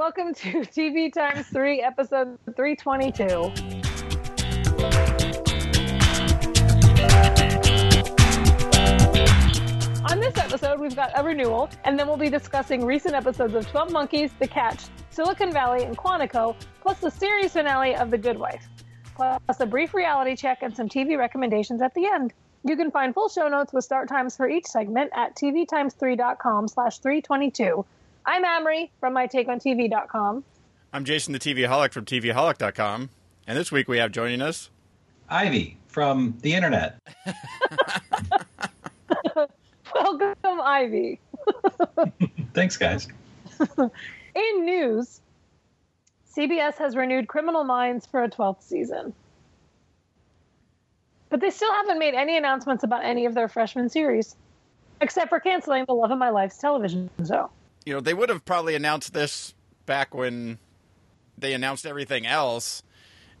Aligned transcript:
welcome 0.00 0.32
to 0.32 0.60
TV 0.60 1.12
Times 1.12 1.46
3, 1.48 1.82
episode 1.82 2.38
322. 2.56 3.26
On 10.10 10.18
this 10.18 10.38
episode, 10.38 10.80
we've 10.80 10.96
got 10.96 11.10
a 11.14 11.22
renewal, 11.22 11.68
and 11.84 11.98
then 11.98 12.06
we'll 12.06 12.16
be 12.16 12.30
discussing 12.30 12.82
recent 12.82 13.14
episodes 13.14 13.54
of 13.54 13.68
12 13.68 13.92
Monkeys, 13.92 14.30
The 14.38 14.48
Catch, 14.48 14.84
Silicon 15.10 15.52
Valley, 15.52 15.84
and 15.84 15.98
Quantico, 15.98 16.56
plus 16.80 16.98
the 17.00 17.10
series 17.10 17.52
finale 17.52 17.94
of 17.94 18.10
The 18.10 18.16
Good 18.16 18.38
Wife, 18.38 18.66
plus 19.14 19.60
a 19.60 19.66
brief 19.66 19.92
reality 19.92 20.34
check 20.34 20.62
and 20.62 20.74
some 20.74 20.88
TV 20.88 21.18
recommendations 21.18 21.82
at 21.82 21.92
the 21.92 22.06
end. 22.06 22.32
You 22.64 22.74
can 22.74 22.90
find 22.90 23.12
full 23.12 23.28
show 23.28 23.48
notes 23.48 23.74
with 23.74 23.84
start 23.84 24.08
times 24.08 24.34
for 24.34 24.48
each 24.48 24.64
segment 24.64 25.10
at 25.14 25.36
tvtimes3.com 25.36 26.68
slash 26.68 27.00
322. 27.00 27.84
I'm 28.26 28.44
Amrie 28.44 28.90
from 29.00 29.14
mytakeontv.com. 29.14 30.44
I'm 30.92 31.04
Jason 31.04 31.32
the 31.32 31.38
TVaholic 31.38 31.92
from 31.92 32.04
TVaholic.com. 32.04 33.10
And 33.46 33.58
this 33.58 33.72
week 33.72 33.88
we 33.88 33.98
have 33.98 34.12
joining 34.12 34.42
us. 34.42 34.70
Ivey 35.28 35.76
from 35.86 36.36
the 36.42 36.54
internet. 36.54 36.98
Welcome, 39.94 40.34
Ivey. 40.44 41.20
Thanks, 42.54 42.76
guys. 42.76 43.08
In 43.78 44.64
news, 44.64 45.20
CBS 46.36 46.76
has 46.78 46.96
renewed 46.96 47.28
Criminal 47.28 47.64
Minds 47.64 48.06
for 48.06 48.22
a 48.22 48.30
12th 48.30 48.62
season. 48.62 49.12
But 51.28 51.40
they 51.40 51.50
still 51.50 51.72
haven't 51.72 51.98
made 51.98 52.14
any 52.14 52.36
announcements 52.36 52.82
about 52.82 53.04
any 53.04 53.26
of 53.26 53.34
their 53.34 53.48
freshman 53.48 53.88
series, 53.88 54.36
except 55.00 55.28
for 55.28 55.40
canceling 55.40 55.84
the 55.86 55.94
Love 55.94 56.10
of 56.10 56.18
My 56.18 56.30
Life's 56.30 56.58
television 56.58 57.08
show. 57.26 57.50
You 57.84 57.94
know, 57.94 58.00
they 58.00 58.14
would 58.14 58.28
have 58.28 58.44
probably 58.44 58.74
announced 58.74 59.12
this 59.12 59.54
back 59.86 60.14
when 60.14 60.58
they 61.38 61.52
announced 61.54 61.86
everything 61.86 62.26
else, 62.26 62.82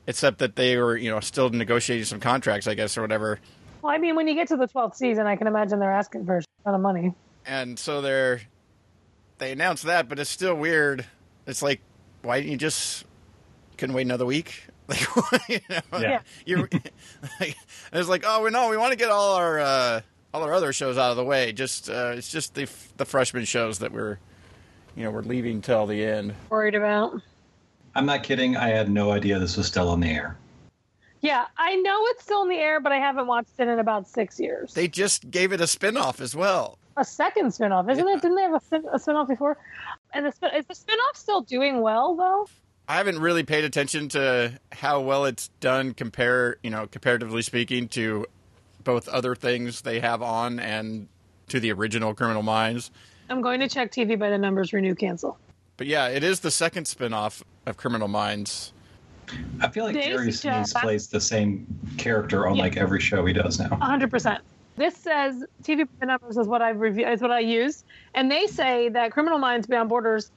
except 0.06 0.38
that 0.38 0.56
they 0.56 0.76
were, 0.76 0.96
you 0.96 1.10
know, 1.10 1.20
still 1.20 1.50
negotiating 1.50 2.06
some 2.06 2.20
contracts, 2.20 2.66
I 2.66 2.74
guess, 2.74 2.96
or 2.96 3.02
whatever. 3.02 3.38
Well, 3.82 3.92
I 3.92 3.98
mean, 3.98 4.16
when 4.16 4.26
you 4.28 4.34
get 4.34 4.48
to 4.48 4.56
the 4.56 4.66
12th 4.66 4.96
season, 4.96 5.26
I 5.26 5.36
can 5.36 5.46
imagine 5.46 5.78
they're 5.78 5.92
asking 5.92 6.26
for 6.26 6.38
a 6.38 6.42
ton 6.64 6.74
of 6.74 6.80
money. 6.80 7.14
And 7.46 7.78
so 7.78 8.00
they're 8.00 8.42
they 9.38 9.52
announced 9.52 9.84
that, 9.84 10.08
but 10.08 10.18
it's 10.18 10.28
still 10.30 10.54
weird. 10.54 11.06
It's 11.46 11.62
like, 11.62 11.80
why 12.22 12.38
didn't 12.40 12.52
you 12.52 12.58
just 12.58 13.04
couldn't 13.78 13.94
wait 13.94 14.02
another 14.02 14.26
week? 14.26 14.64
Like, 14.90 15.48
you 15.48 15.60
know, 15.70 15.98
Yeah. 16.00 16.20
you're 16.44 16.58
like, 17.40 17.56
it's 17.92 18.08
like, 18.08 18.24
oh, 18.26 18.42
we 18.42 18.50
know 18.50 18.68
we 18.68 18.76
want 18.76 18.90
to 18.90 18.98
get 18.98 19.08
all 19.10 19.34
our 19.36 19.60
uh, 19.60 20.00
all 20.34 20.42
our 20.42 20.52
other 20.52 20.72
shows 20.72 20.98
out 20.98 21.12
of 21.12 21.16
the 21.16 21.24
way. 21.24 21.52
Just 21.52 21.88
uh, 21.88 22.12
it's 22.16 22.28
just 22.28 22.54
the 22.54 22.68
the 22.96 23.04
freshman 23.04 23.44
shows 23.44 23.78
that 23.78 23.92
we're 23.92 24.18
you 24.96 25.04
know 25.04 25.10
we're 25.10 25.22
leaving 25.22 25.60
till 25.60 25.86
the 25.86 26.04
end. 26.04 26.34
Worried 26.48 26.74
about. 26.74 27.20
I'm 27.94 28.06
not 28.06 28.22
kidding. 28.22 28.56
I 28.56 28.68
had 28.68 28.90
no 28.90 29.10
idea 29.10 29.38
this 29.38 29.56
was 29.56 29.66
still 29.66 29.88
on 29.88 30.00
the 30.00 30.08
air. 30.10 30.36
Yeah, 31.22 31.46
I 31.58 31.76
know 31.76 31.98
it's 32.06 32.22
still 32.22 32.42
in 32.44 32.48
the 32.48 32.56
air, 32.56 32.80
but 32.80 32.92
I 32.92 32.96
haven't 32.96 33.26
watched 33.26 33.50
it 33.58 33.68
in 33.68 33.78
about 33.78 34.08
six 34.08 34.40
years. 34.40 34.72
They 34.72 34.88
just 34.88 35.30
gave 35.30 35.52
it 35.52 35.60
a 35.60 35.64
spinoff 35.64 36.20
as 36.20 36.34
well. 36.34 36.78
a 36.96 37.04
second 37.04 37.46
spinoff, 37.46 37.90
isn't 37.90 38.06
Yeah. 38.06 38.14
it? 38.14 38.20
Didn't 38.22 38.36
they 38.36 38.42
have 38.42 38.54
a, 38.54 38.60
spin- 38.60 38.84
a 38.92 38.98
spinoff 38.98 39.28
before? 39.28 39.56
And 40.12 40.26
the 40.26 40.32
spin- 40.32 40.54
is 40.54 40.66
the 40.66 40.74
spinoff 40.74 41.14
still 41.16 41.40
doing 41.40 41.80
well 41.80 42.14
though? 42.16 42.48
I 42.88 42.96
haven't 42.96 43.20
really 43.20 43.42
paid 43.44 43.64
attention 43.64 44.08
to 44.10 44.58
how 44.72 45.00
well 45.00 45.24
it's 45.24 45.48
done 45.60 45.94
compare, 45.94 46.56
you 46.62 46.70
know, 46.70 46.86
comparatively 46.88 47.42
speaking 47.42 47.88
to 47.90 48.26
both 48.84 49.08
other 49.08 49.34
things 49.34 49.82
they 49.82 50.00
have 50.00 50.20
on 50.22 50.58
and 50.58 51.06
to 51.48 51.60
the 51.60 51.70
original 51.72 52.12
Criminal 52.14 52.42
Minds. 52.42 52.90
I'm 53.30 53.40
going 53.40 53.60
to 53.60 53.68
check 53.68 53.92
TV 53.92 54.18
by 54.18 54.28
the 54.28 54.38
numbers. 54.38 54.72
Renew, 54.72 54.94
cancel. 54.94 55.38
But 55.76 55.86
yeah, 55.86 56.08
it 56.08 56.22
is 56.24 56.40
the 56.40 56.50
second 56.50 56.86
spin-off 56.86 57.42
of 57.66 57.76
Criminal 57.76 58.08
Minds. 58.08 58.72
I 59.60 59.68
feel 59.68 59.84
like 59.84 59.94
They 59.94 60.08
Gary 60.08 60.28
Sinise 60.28 60.74
plays 60.74 61.06
the 61.06 61.20
same 61.20 61.64
character 61.96 62.48
on 62.48 62.56
Yeah. 62.56 62.64
like 62.64 62.76
every 62.76 63.00
show 63.00 63.24
he 63.24 63.32
does 63.32 63.60
now. 63.60 63.68
100. 63.68 64.10
percent 64.10 64.42
This 64.76 64.96
says 64.96 65.44
TV 65.62 65.78
by 65.84 65.86
the 66.00 66.06
numbers 66.06 66.36
is 66.36 66.48
what 66.48 66.60
I've 66.60 66.80
reviewed 66.80 67.08
is 67.08 67.20
what 67.22 67.30
I 67.30 67.38
used, 67.38 67.84
and 68.14 68.28
they 68.30 68.46
say 68.48 68.88
that 68.88 69.12
Criminal 69.12 69.38
Minds 69.38 69.68
Beyond 69.68 69.88
Borders 69.88 70.32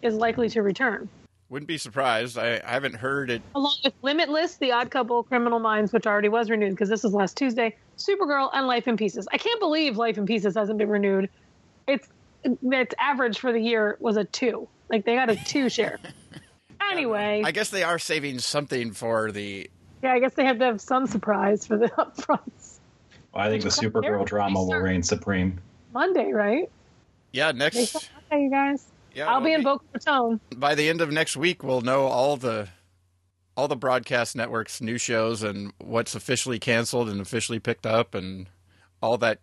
is 0.00 0.14
likely 0.14 0.48
to 0.48 0.62
return, 0.62 1.06
Wouldn't 1.50 1.68
be 1.68 1.76
surprised. 1.76 2.38
I, 2.38 2.62
I 2.66 2.70
haven't 2.70 2.94
heard 2.94 3.30
it. 3.30 3.42
along 3.54 3.74
with 3.84 3.92
Limitless, 4.00 4.56
The 4.56 4.72
Odd 4.72 4.90
Couple, 4.90 5.22
Criminal 5.24 5.58
Minds, 5.58 5.92
which 5.92 6.06
already 6.06 6.30
was 6.30 6.48
renewed 6.48 6.70
because 6.70 6.88
this 6.88 7.02
was 7.04 7.12
last 7.12 7.36
Tuesday, 7.36 7.76
Supergirl, 7.98 8.48
and 8.54 8.66
Life 8.66 8.88
in 8.88 8.96
Pieces. 8.96 9.28
I 9.30 9.36
can't 9.36 9.60
believe 9.60 9.98
Life 9.98 10.16
in 10.16 10.24
Pieces 10.24 10.54
hasn't 10.54 10.78
been 10.78 10.88
renewed. 10.88 11.28
It's 11.86 12.08
Uh, 12.44 12.50
its 12.72 12.94
average 12.98 13.38
for 13.38 13.52
the 13.52 13.60
year 13.60 13.96
was 14.00 14.16
a 14.16 14.24
two. 14.24 14.68
Like 14.88 15.04
they 15.04 15.14
got 15.14 15.30
a 15.30 15.36
two 15.36 15.68
share. 15.68 15.98
Anyway, 16.90 17.42
I 17.44 17.52
guess 17.52 17.68
they 17.70 17.84
are 17.84 17.98
saving 18.00 18.40
something 18.40 18.92
for 18.92 19.30
the. 19.30 19.70
yeah, 20.02 20.12
I 20.12 20.18
guess 20.18 20.34
they 20.34 20.44
have 20.44 20.58
to 20.58 20.64
have 20.64 20.80
some 20.80 21.06
surprise 21.06 21.64
for 21.64 21.76
the 21.76 21.86
upfronts. 21.98 22.78
Well, 23.32 23.44
I 23.44 23.48
think 23.48 23.62
the 23.62 23.68
Supergirl 23.68 24.26
drama 24.26 24.64
will 24.64 24.80
reign 24.80 25.02
supreme. 25.04 25.60
Monday, 25.92 26.32
right? 26.32 26.68
Yeah, 27.32 27.52
next. 27.52 27.76
said 27.90 28.08
Monday, 28.30 28.44
you 28.44 28.50
guys. 28.50 28.84
Yeah, 29.14 29.26
I'll 29.32 29.40
be 29.40 29.52
in 29.52 29.62
Boca 29.62 29.84
Raton. 29.92 30.40
by 30.56 30.74
the 30.74 30.88
end 30.88 31.00
of 31.00 31.12
next 31.12 31.36
week 31.36 31.62
we'll 31.62 31.80
know 31.80 32.06
all 32.06 32.36
the 32.36 32.68
all 33.56 33.68
the 33.68 33.76
broadcast 33.76 34.34
networks 34.34 34.80
new 34.80 34.98
shows 34.98 35.42
and 35.42 35.72
what's 35.78 36.14
officially 36.14 36.58
canceled 36.58 37.08
and 37.08 37.20
officially 37.20 37.58
picked 37.60 37.86
up 37.86 38.14
and 38.14 38.48
all 39.02 39.18
that 39.18 39.38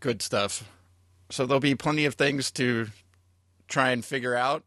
good 0.00 0.22
stuff 0.22 0.68
so 1.30 1.46
there'll 1.46 1.60
be 1.60 1.74
plenty 1.74 2.04
of 2.04 2.14
things 2.14 2.50
to 2.52 2.88
try 3.68 3.90
and 3.90 4.04
figure 4.04 4.34
out 4.34 4.62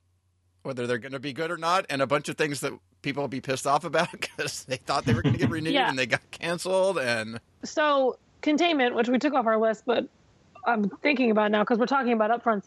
whether 0.64 0.86
they're 0.88 0.98
going 0.98 1.14
to 1.14 1.20
be 1.20 1.34
good 1.34 1.52
or 1.52 1.58
not 1.58 1.86
and 1.90 2.02
a 2.02 2.08
bunch 2.08 2.28
of 2.30 2.38
things 2.38 2.60
that 2.60 2.74
people 3.02 3.24
will 3.24 3.28
be 3.30 3.40
pissed 3.42 3.66
off 3.66 3.86
about 3.86 4.12
because 4.20 4.66
they 4.66 4.76
thought 4.78 5.06
they 5.06 5.14
were 5.14 5.22
going 5.22 5.34
to 5.34 5.40
get 5.40 5.50
renewed 5.50 5.74
Yeah. 5.76 5.90
and 5.90 5.98
they 5.98 6.06
got 6.06 6.22
canceled 6.32 6.98
and 6.98 7.40
So 7.64 8.18
containment, 8.42 8.96
which 8.96 9.08
we 9.10 9.20
took 9.20 9.34
off 9.34 9.46
our 9.46 9.58
list, 9.58 9.84
but 9.86 10.08
I'm 10.66 10.90
thinking 10.90 11.32
about 11.32 11.52
now 11.52 11.64
because 11.64 11.78
we're 11.80 11.86
talking 11.86 12.12
about 12.12 12.30
upfronts. 12.32 12.64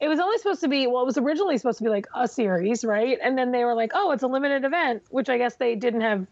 It 0.00 0.06
was 0.06 0.20
only 0.20 0.38
supposed 0.38 0.60
to 0.60 0.68
be 0.68 0.86
well, 0.86 1.02
it 1.02 1.06
was 1.06 1.18
originally 1.18 1.58
supposed 1.58 1.78
to 1.78 1.84
be 1.84 1.90
like 1.90 2.06
a 2.14 2.28
series, 2.28 2.84
right? 2.84 3.18
And 3.20 3.36
then 3.36 3.50
they 3.50 3.64
were 3.64 3.74
like, 3.74 3.90
oh, 3.94 4.12
it's 4.12 4.22
a 4.22 4.28
limited 4.28 4.64
event, 4.64 5.02
which 5.10 5.28
I 5.28 5.38
guess 5.38 5.56
they 5.56 5.74
didn't 5.74 6.02
have 6.02 6.24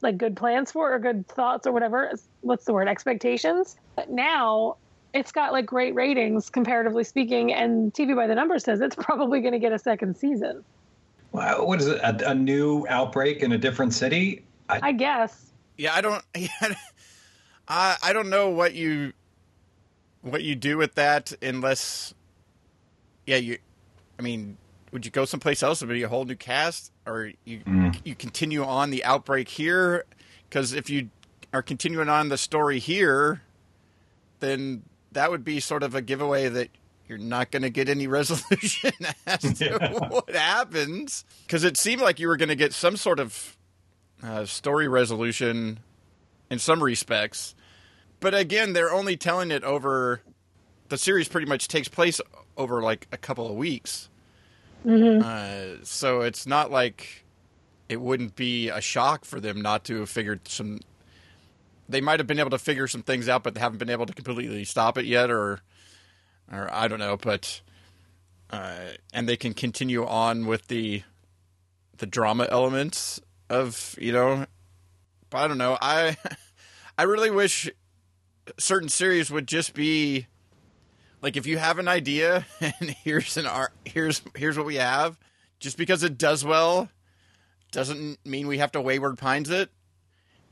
like 0.00 0.18
good 0.18 0.34
plans 0.36 0.72
for 0.72 0.92
or 0.92 0.98
good 0.98 1.28
thoughts 1.28 1.64
or 1.64 1.70
whatever. 1.72 2.12
What's 2.40 2.64
the 2.64 2.72
word? 2.72 2.88
Expectations. 2.88 3.76
But 3.94 4.10
now 4.10 4.76
it's 5.14 5.32
got 5.32 5.52
like 5.52 5.66
great 5.66 5.94
ratings 5.94 6.50
comparatively 6.50 7.04
speaking, 7.04 7.52
and 7.52 7.92
TV 7.92 8.16
by 8.16 8.26
the 8.26 8.34
numbers 8.34 8.64
says 8.64 8.80
it's 8.80 8.96
probably 8.98 9.40
going 9.40 9.52
to 9.52 9.58
get 9.58 9.72
a 9.72 9.78
second 9.78 10.16
season. 10.16 10.64
Wow, 11.32 11.64
what 11.64 11.80
is 11.80 11.86
it? 11.86 11.98
A, 11.98 12.30
a 12.30 12.34
new 12.34 12.86
outbreak 12.88 13.42
in 13.42 13.52
a 13.52 13.58
different 13.58 13.94
city? 13.94 14.44
I, 14.72 14.88
I 14.88 14.92
guess. 14.92 15.52
yeah 15.76 15.94
i 15.94 16.00
don't 16.00 16.24
I, 17.68 17.96
I 18.02 18.12
don't 18.12 18.30
know 18.30 18.50
what 18.50 18.74
you 18.74 19.12
what 20.22 20.42
you 20.42 20.54
do 20.54 20.76
with 20.76 20.94
that 20.94 21.32
unless 21.42 22.14
yeah 23.26 23.36
you 23.36 23.58
i 24.18 24.22
mean 24.22 24.56
would 24.92 25.04
you 25.04 25.10
go 25.10 25.24
someplace 25.24 25.62
else 25.62 25.80
would 25.80 25.90
it 25.90 25.94
be 25.94 26.02
a 26.02 26.08
whole 26.08 26.24
new 26.24 26.36
cast 26.36 26.92
or 27.06 27.32
you 27.44 27.58
hmm. 27.60 27.90
you 28.04 28.14
continue 28.14 28.64
on 28.64 28.90
the 28.90 29.04
outbreak 29.04 29.48
here 29.48 30.04
because 30.48 30.72
if 30.72 30.88
you 30.88 31.10
are 31.52 31.62
continuing 31.62 32.08
on 32.08 32.28
the 32.28 32.38
story 32.38 32.78
here 32.78 33.42
then 34.40 34.82
that 35.12 35.30
would 35.30 35.44
be 35.44 35.60
sort 35.60 35.82
of 35.82 35.94
a 35.94 36.02
giveaway 36.02 36.48
that 36.48 36.68
you're 37.08 37.18
not 37.18 37.50
going 37.50 37.62
to 37.62 37.70
get 37.70 37.88
any 37.88 38.06
resolution 38.08 38.92
as 39.26 39.40
to 39.58 39.64
Yeah. 39.64 40.08
what 40.08 40.30
happens 40.34 41.24
because 41.46 41.64
it 41.64 41.76
seemed 41.76 42.00
like 42.02 42.18
you 42.18 42.28
were 42.28 42.36
going 42.36 42.48
to 42.48 42.54
get 42.56 42.72
some 42.72 42.96
sort 42.96 43.20
of 43.20 43.56
uh, 44.22 44.44
story 44.46 44.88
resolution 44.88 45.80
in 46.50 46.58
some 46.58 46.82
respects. 46.82 47.54
But 48.20 48.34
again, 48.34 48.72
they're 48.72 48.92
only 48.92 49.16
telling 49.16 49.50
it 49.50 49.64
over 49.64 50.20
the 50.88 50.96
series 50.98 51.26
pretty 51.28 51.46
much 51.46 51.66
takes 51.68 51.88
place 51.88 52.20
over 52.56 52.82
like 52.82 53.08
a 53.12 53.16
couple 53.16 53.48
of 53.48 53.54
weeks. 53.56 54.08
Uh, 54.88 55.76
so 55.82 56.20
it's 56.22 56.46
not 56.46 56.70
like 56.70 57.24
it 57.88 58.00
wouldn't 58.00 58.34
be 58.36 58.68
a 58.68 58.80
shock 58.80 59.24
for 59.24 59.38
them 59.40 59.60
not 59.60 59.84
to 59.84 60.00
have 60.00 60.08
figured 60.10 60.46
some. 60.48 60.80
They 61.88 62.00
might 62.00 62.20
have 62.20 62.26
been 62.26 62.38
able 62.38 62.50
to 62.50 62.58
figure 62.58 62.86
some 62.86 63.02
things 63.02 63.28
out, 63.28 63.42
but 63.42 63.54
they 63.54 63.60
haven't 63.60 63.78
been 63.78 63.90
able 63.90 64.06
to 64.06 64.14
completely 64.14 64.64
stop 64.64 64.96
it 64.96 65.04
yet, 65.04 65.30
or, 65.30 65.60
or 66.50 66.72
I 66.72 66.88
don't 66.88 66.98
know. 66.98 67.16
But, 67.16 67.60
uh, 68.50 68.76
and 69.12 69.28
they 69.28 69.36
can 69.36 69.52
continue 69.52 70.06
on 70.06 70.46
with 70.46 70.68
the, 70.68 71.02
the 71.98 72.06
drama 72.06 72.46
elements 72.50 73.20
of 73.50 73.94
you 74.00 74.12
know 74.12 74.46
but 75.32 75.38
I 75.38 75.48
don't 75.48 75.58
know. 75.58 75.76
I 75.80 76.16
I 76.98 77.04
really 77.04 77.30
wish 77.30 77.70
certain 78.58 78.88
series 78.88 79.30
would 79.30 79.48
just 79.48 79.74
be 79.74 80.26
like 81.20 81.36
if 81.36 81.46
you 81.46 81.58
have 81.58 81.78
an 81.78 81.88
idea 81.88 82.46
and 82.60 82.90
here's 82.90 83.36
an 83.36 83.46
art 83.46 83.72
here's 83.84 84.22
here's 84.36 84.56
what 84.56 84.66
we 84.66 84.76
have. 84.76 85.18
Just 85.58 85.76
because 85.76 86.02
it 86.02 86.18
does 86.18 86.44
well 86.44 86.88
doesn't 87.70 88.18
mean 88.26 88.46
we 88.46 88.58
have 88.58 88.72
to 88.72 88.80
wayward 88.80 89.16
pines 89.16 89.48
it. 89.48 89.70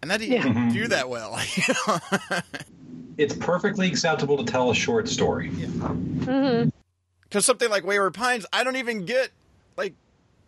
And 0.02 0.10
that 0.10 0.20
Yeah. 0.20 0.42
didn't 0.42 0.72
do 0.72 0.88
that 0.88 1.08
well. 1.08 1.38
it's 3.18 3.34
perfectly 3.34 3.86
acceptable 3.88 4.42
to 4.42 4.50
tell 4.50 4.70
a 4.70 4.74
short 4.74 5.08
story. 5.08 5.48
hmm 5.48 6.68
Because 7.24 7.44
something 7.44 7.68
like 7.70 7.84
Wayward 7.84 8.14
Pines, 8.14 8.46
I 8.52 8.64
don't 8.64 8.76
even 8.76 9.04
get 9.04 9.30
like 9.76 9.94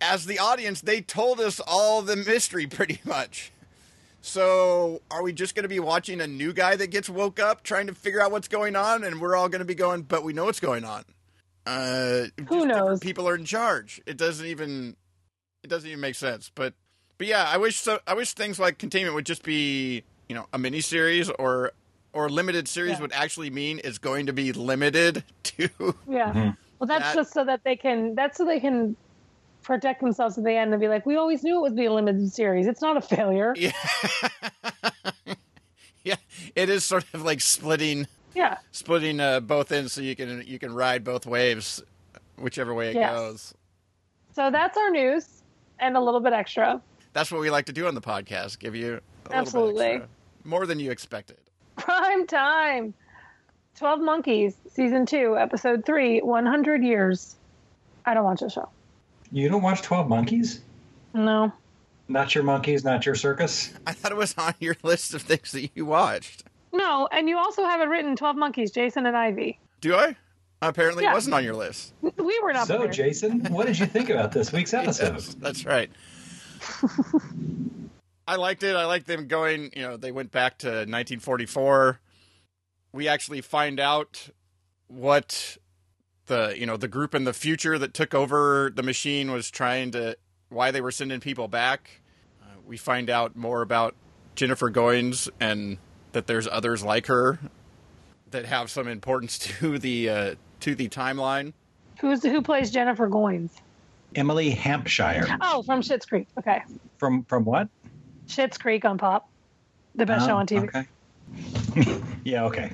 as 0.00 0.26
the 0.26 0.38
audience, 0.38 0.80
they 0.80 1.00
told 1.00 1.40
us 1.40 1.60
all 1.66 2.02
the 2.02 2.16
mystery 2.16 2.66
pretty 2.68 3.00
much. 3.04 3.52
So, 4.24 5.02
are 5.10 5.22
we 5.22 5.32
just 5.32 5.56
going 5.56 5.64
to 5.64 5.68
be 5.68 5.80
watching 5.80 6.20
a 6.20 6.28
new 6.28 6.52
guy 6.52 6.76
that 6.76 6.88
gets 6.92 7.10
woke 7.10 7.40
up 7.40 7.64
trying 7.64 7.88
to 7.88 7.94
figure 7.94 8.20
out 8.22 8.30
what's 8.30 8.46
going 8.46 8.76
on, 8.76 9.02
and 9.02 9.20
we're 9.20 9.34
all 9.34 9.48
going 9.48 9.58
to 9.58 9.64
be 9.64 9.74
going, 9.74 10.02
but 10.02 10.22
we 10.22 10.32
know 10.32 10.44
what's 10.44 10.60
going 10.60 10.84
on? 10.84 11.02
Uh, 11.66 12.26
Who 12.48 12.66
knows? 12.66 13.00
People 13.00 13.28
are 13.28 13.34
in 13.34 13.44
charge. 13.44 14.00
It 14.06 14.16
doesn't 14.16 14.46
even 14.46 14.96
it 15.64 15.68
doesn't 15.68 15.88
even 15.88 16.00
make 16.00 16.14
sense. 16.14 16.50
But 16.54 16.74
but 17.22 17.28
yeah, 17.28 17.46
I 17.48 17.56
wish 17.56 17.76
so. 17.76 18.00
I 18.04 18.14
wish 18.14 18.32
things 18.32 18.58
like 18.58 18.78
containment 18.78 19.14
would 19.14 19.26
just 19.26 19.44
be 19.44 20.02
you 20.28 20.34
know 20.34 20.46
a 20.52 20.58
mini 20.58 20.80
series 20.80 21.30
or 21.30 21.70
or 22.12 22.28
limited 22.28 22.66
series 22.66 22.94
Yeah. 22.94 23.00
would 23.02 23.12
actually 23.12 23.48
mean 23.48 23.80
it's 23.84 23.98
going 23.98 24.26
to 24.26 24.32
be 24.32 24.52
limited 24.52 25.22
to 25.44 25.68
Yeah. 26.08 26.32
Mhm. 26.32 26.56
Well, 26.80 26.88
that's 26.88 27.04
That- 27.04 27.14
just 27.14 27.32
so 27.32 27.44
that 27.44 27.62
they 27.62 27.76
can. 27.76 28.16
That's 28.16 28.36
so 28.38 28.44
they 28.44 28.58
can 28.58 28.96
protect 29.62 30.00
themselves 30.00 30.36
at 30.36 30.42
the 30.42 30.50
end 30.52 30.72
and 30.74 30.80
be 30.80 30.88
like, 30.88 31.06
"We 31.06 31.14
always 31.14 31.44
knew 31.44 31.58
it 31.58 31.62
would 31.62 31.76
be 31.76 31.84
a 31.86 31.92
limited 31.92 32.32
series. 32.32 32.66
It's 32.66 32.82
not 32.82 32.96
a 32.96 33.00
failure." 33.00 33.54
yeah 33.56 33.70
yeah 36.04 36.16
it 36.56 36.68
is 36.68 36.82
sort 36.84 37.04
of 37.14 37.22
like 37.22 37.40
splitting 37.40 38.08
Yeah. 38.34 38.58
splitting 38.72 39.20
uh, 39.20 39.38
both 39.38 39.70
ends 39.70 39.92
so 39.92 40.00
you 40.00 40.16
can 40.16 40.42
you 40.44 40.58
can 40.58 40.74
ride 40.74 41.04
both 41.04 41.24
waves 41.24 41.80
whichever 42.36 42.74
way 42.74 42.90
it 42.90 42.96
Yes. 42.96 43.12
goes. 43.12 43.54
So 44.34 44.50
that's 44.50 44.76
our 44.76 44.90
news 44.90 45.42
and 45.78 45.96
a 45.96 46.00
little 46.00 46.20
bit 46.20 46.32
extra. 46.32 46.80
That's 47.12 47.30
what 47.30 47.40
we 47.40 47.50
like 47.50 47.66
to 47.66 47.72
do 47.72 47.86
on 47.86 47.94
the 47.94 48.00
podcast. 48.00 48.58
Give 48.58 48.74
you 48.74 48.86
a 48.86 48.88
little 48.88 49.00
bit 49.24 49.32
Absolutely. 49.32 49.86
extra. 49.86 50.08
more 50.44 50.66
than 50.66 50.80
you 50.80 50.90
expected. 50.90 51.36
Prime 51.76 52.26
time. 52.26 52.94
Twelve 53.76 54.00
Monkeys, 54.00 54.54
season 54.70 55.06
two, 55.06 55.36
episode 55.38 55.84
three, 55.86 56.20
One 56.20 56.44
Hundred 56.46 56.82
Years. 56.84 57.36
I 58.04 58.14
don't 58.14 58.24
watch 58.24 58.40
the 58.40 58.50
show. 58.50 58.68
You 59.30 59.48
don't 59.48 59.62
watch 59.62 59.82
Twelve 59.82 60.08
Monkeys? 60.08 60.60
No. 61.14 61.52
Not 62.08 62.34
your 62.34 62.44
monkeys, 62.44 62.84
not 62.84 63.06
your 63.06 63.14
circus. 63.14 63.72
I 63.86 63.92
thought 63.92 64.12
it 64.12 64.18
was 64.18 64.34
on 64.36 64.54
your 64.60 64.76
list 64.82 65.14
of 65.14 65.22
things 65.22 65.52
that 65.52 65.70
you 65.74 65.86
watched. 65.86 66.44
No, 66.72 67.08
and 67.10 67.28
you 67.28 67.38
also 67.38 67.64
have 67.64 67.80
it 67.80 67.84
written 67.84 68.16
12 68.16 68.36
Monkeys, 68.36 68.70
Jason 68.70 69.06
and 69.06 69.16
Ivey. 69.16 69.58
Do 69.80 69.94
I? 69.94 70.16
Apparently, 70.60 71.04
Yeah. 71.04 71.12
it 71.12 71.14
wasn't 71.14 71.34
on 71.34 71.44
your 71.44 71.54
list. 71.54 71.92
We 72.02 72.40
were 72.42 72.52
not 72.52 72.66
So, 72.66 72.74
prepared. 72.76 72.94
Jason, 72.94 73.40
what 73.52 73.66
did 73.66 73.78
you 73.78 73.86
think 73.86 74.10
about 74.10 74.32
this 74.32 74.52
week's 74.52 74.74
episode? 74.74 75.14
Yes, 75.14 75.34
that's 75.38 75.64
right. 75.64 75.90
I 78.26 78.36
liked 78.36 78.62
it. 78.62 78.76
I 78.76 78.84
liked 78.84 79.06
them 79.06 79.26
going. 79.26 79.70
You 79.74 79.82
know, 79.82 79.96
they 79.96 80.12
went 80.12 80.30
back 80.30 80.58
to 80.58 80.68
1944. 80.68 82.00
We 82.92 83.08
actually 83.08 83.40
find 83.40 83.80
out 83.80 84.30
what 84.86 85.56
the 86.26 86.54
you 86.56 86.66
know 86.66 86.76
the 86.76 86.88
group 86.88 87.14
in 87.14 87.24
the 87.24 87.32
future 87.32 87.78
that 87.78 87.94
took 87.94 88.14
over 88.14 88.70
the 88.74 88.82
machine 88.82 89.32
was 89.32 89.50
trying 89.50 89.90
to 89.92 90.16
why 90.50 90.70
they 90.70 90.80
were 90.80 90.92
sending 90.92 91.20
people 91.20 91.48
back. 91.48 92.02
Uh, 92.42 92.56
we 92.66 92.76
find 92.76 93.10
out 93.10 93.34
more 93.34 93.62
about 93.62 93.94
Jennifer 94.34 94.70
Goines 94.70 95.28
and 95.40 95.78
that 96.12 96.26
there's 96.26 96.46
others 96.46 96.84
like 96.84 97.06
her 97.06 97.38
that 98.30 98.44
have 98.44 98.70
some 98.70 98.88
importance 98.88 99.38
to 99.60 99.78
the 99.78 100.08
uh, 100.08 100.34
to 100.60 100.74
the 100.74 100.88
timeline. 100.88 101.52
Who's 102.00 102.22
who 102.22 102.42
plays 102.42 102.70
Jennifer 102.70 103.08
Goines? 103.08 103.50
Emily 104.14 104.50
Hampshire. 104.50 105.26
Oh, 105.40 105.62
from 105.62 105.80
Schitt's 105.82 106.06
Creek. 106.06 106.28
Okay, 106.38 106.62
From 106.98 107.24
from 107.24 107.44
what? 107.44 107.68
Schitt's 108.26 108.58
Creek 108.58 108.84
on 108.84 108.98
Pop, 108.98 109.28
the 109.94 110.06
best 110.06 110.26
show 110.26 110.32
Oh, 110.32 110.36
on 110.38 110.46
TV. 110.46 110.68
Okay. 111.74 111.98
yeah, 112.24 112.44
okay. 112.44 112.72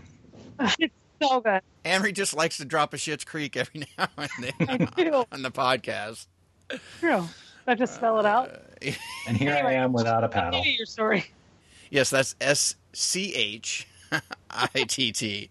it's 0.79 0.95
so 1.23 1.41
good. 1.41 1.61
Amrie 1.85 2.13
just 2.13 2.35
likes 2.35 2.57
to 2.59 2.65
drop 2.65 2.93
a 2.95 2.97
Schitt's 2.97 3.25
Creek 3.25 3.57
every 3.57 3.85
now 3.99 4.09
and 4.17 4.31
then 4.59 4.89
do. 4.97 5.25
on 5.33 5.43
the 5.43 5.51
podcast. 5.51 6.27
True. 7.01 7.25
I 7.67 7.75
just 7.75 7.95
spell 7.95 8.19
it 8.19 8.27
out. 8.27 8.51
And 9.27 9.37
here 9.37 9.53
Anyway. 9.53 9.71
I 9.71 9.73
am 9.75 9.93
without 9.93 10.25
a 10.25 10.29
paddle. 10.29 10.61
Give 10.61 10.67
me 10.67 10.77
your 10.79 10.87
story. 10.87 11.27
Yes, 11.91 12.11
that's 12.11 12.35
S 12.41 12.77
C 12.93 13.35
H 13.35 13.87
I 14.51 14.67
T 14.87 15.13
T. 15.13 15.49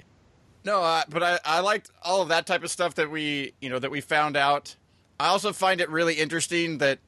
No, 0.65 0.81
uh, 0.83 1.03
but 1.09 1.23
I, 1.23 1.39
I 1.45 1.59
liked 1.61 1.91
all 2.03 2.21
of 2.21 2.29
that 2.29 2.45
type 2.45 2.63
of 2.63 2.69
stuff 2.71 2.95
that 2.95 3.09
we 3.09 3.53
you 3.61 3.69
know 3.69 3.79
that 3.79 3.91
we 3.91 4.01
found 4.01 4.35
out. 4.35 4.75
I 5.19 5.27
also 5.27 5.51
find 5.53 5.81
it 5.81 5.89
really 5.89 6.15
interesting 6.15 6.77
that 6.77 6.99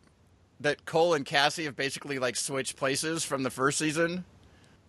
that 0.61 0.85
Cole 0.85 1.13
and 1.13 1.25
Cassie 1.25 1.65
have 1.65 1.75
basically 1.75 2.19
like 2.19 2.35
switched 2.35 2.75
places 2.75 3.23
from 3.23 3.44
the 3.44 3.50
first 3.50 3.77
season. 3.77 4.25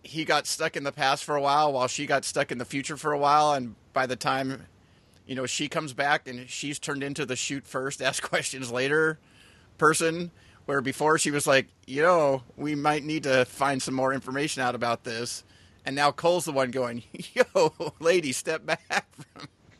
He 0.03 0.25
got 0.25 0.47
stuck 0.47 0.75
in 0.75 0.83
the 0.83 0.91
past 0.91 1.23
for 1.23 1.35
a 1.35 1.41
while, 1.41 1.71
while 1.71 1.87
she 1.87 2.05
got 2.05 2.25
stuck 2.25 2.51
in 2.51 2.57
the 2.57 2.65
future 2.65 2.97
for 2.97 3.13
a 3.13 3.17
while, 3.17 3.53
and 3.53 3.75
by 3.93 4.05
the 4.05 4.15
time 4.15 4.65
you 5.25 5.35
know 5.35 5.45
she 5.45 5.69
comes 5.69 5.93
back 5.93 6.27
and 6.27 6.49
she's 6.49 6.79
turned 6.79 7.03
into 7.03 7.25
the 7.25 7.35
shoot 7.35 7.65
first, 7.67 8.01
ask 8.03 8.21
questions 8.23 8.71
later 8.71 9.19
person. 9.77 10.31
Where 10.65 10.81
before 10.81 11.17
she 11.17 11.31
was 11.31 11.47
like, 11.47 11.67
you 11.87 12.03
know, 12.03 12.43
we 12.55 12.75
might 12.75 13.03
need 13.03 13.23
to 13.23 13.45
find 13.45 13.81
some 13.81 13.95
more 13.95 14.13
information 14.13 14.61
out 14.61 14.75
about 14.75 15.03
this. 15.03 15.43
And 15.83 15.95
now 15.95 16.11
Cole's 16.11 16.45
the 16.45 16.51
one 16.51 16.69
going, 16.69 17.03
yo, 17.33 17.73
lady, 17.99 18.31
step 18.31 18.63
back 18.63 19.07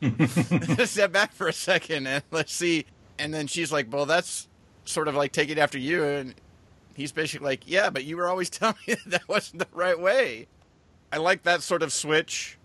from, 0.00 0.86
step 0.86 1.12
back 1.12 1.32
for 1.32 1.46
a 1.46 1.52
second 1.52 2.08
and 2.08 2.24
let's 2.32 2.52
see. 2.52 2.86
And 3.18 3.32
then 3.32 3.46
she's 3.46 3.72
like, 3.72 3.92
well, 3.92 4.06
that's 4.06 4.48
sort 4.84 5.08
of 5.08 5.14
like 5.14 5.32
taking 5.32 5.58
after 5.58 5.78
you. 5.78 6.04
And 6.04 6.34
he's 6.94 7.12
basically 7.12 7.46
like, 7.46 7.62
yeah, 7.66 7.90
but 7.90 8.04
you 8.04 8.16
were 8.16 8.28
always 8.28 8.50
telling 8.50 8.76
me 8.86 8.94
that, 8.94 9.10
that 9.10 9.28
wasn't 9.28 9.60
the 9.60 9.68
right 9.72 9.98
way. 9.98 10.46
I 11.12 11.18
like 11.18 11.42
that 11.42 11.62
sort 11.62 11.82
of 11.82 11.92
switch 11.92 12.58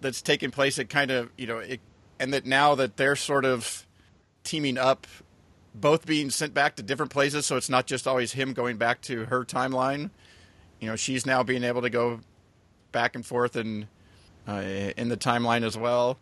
that's 0.00 0.20
taking 0.20 0.50
place. 0.50 0.78
It 0.78 0.88
kind 0.88 1.10
of, 1.10 1.30
you 1.38 1.46
know, 1.46 1.58
it, 1.58 1.80
and 2.18 2.32
that 2.32 2.44
now 2.44 2.74
that 2.74 2.96
they're 2.96 3.16
sort 3.16 3.44
of 3.44 3.86
teaming 4.42 4.78
up 4.78 5.06
both 5.74 6.06
being 6.06 6.30
sent 6.30 6.54
back 6.54 6.76
to 6.76 6.82
different 6.82 7.10
places, 7.10 7.46
so 7.46 7.56
it's 7.56 7.68
not 7.68 7.86
just 7.86 8.06
always 8.06 8.32
him 8.32 8.52
going 8.52 8.76
back 8.76 9.00
to 9.02 9.24
her 9.24 9.44
timeline. 9.44 10.10
You 10.78 10.88
know, 10.88 10.96
she's 10.96 11.26
now 11.26 11.42
being 11.42 11.64
able 11.64 11.82
to 11.82 11.90
go 11.90 12.20
back 12.92 13.16
and 13.16 13.26
forth 13.26 13.56
and 13.56 13.88
uh, 14.46 14.62
in 14.96 15.08
the 15.08 15.16
timeline 15.16 15.64
as 15.64 15.76
well. 15.76 16.18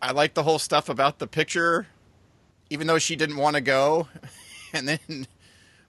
I 0.00 0.12
like 0.12 0.34
the 0.34 0.42
whole 0.42 0.58
stuff 0.58 0.88
about 0.88 1.18
the 1.18 1.26
picture, 1.26 1.88
even 2.70 2.86
though 2.86 2.98
she 2.98 3.16
didn't 3.16 3.36
want 3.36 3.56
to 3.56 3.60
go, 3.60 4.08
and 4.72 4.88
then 4.88 5.26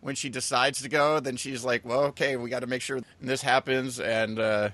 when 0.01 0.15
she 0.15 0.29
decides 0.29 0.81
to 0.81 0.89
go, 0.89 1.19
then 1.19 1.37
she's 1.37 1.63
like, 1.63 1.85
"Well, 1.85 2.01
okay, 2.05 2.35
we 2.35 2.49
got 2.49 2.59
to 2.59 2.67
make 2.67 2.81
sure 2.81 2.99
this 3.21 3.41
happens." 3.41 3.99
And 3.99 4.39
uh, 4.39 4.69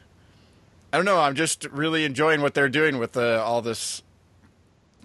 I 0.92 0.98
don't 0.98 1.06
know. 1.06 1.20
I'm 1.20 1.36
just 1.36 1.66
really 1.66 2.06
enjoying 2.06 2.42
what 2.42 2.54
they're 2.54 2.70
doing 2.70 2.98
with 2.98 3.16
uh, 3.18 3.44
all 3.46 3.62
this 3.62 4.02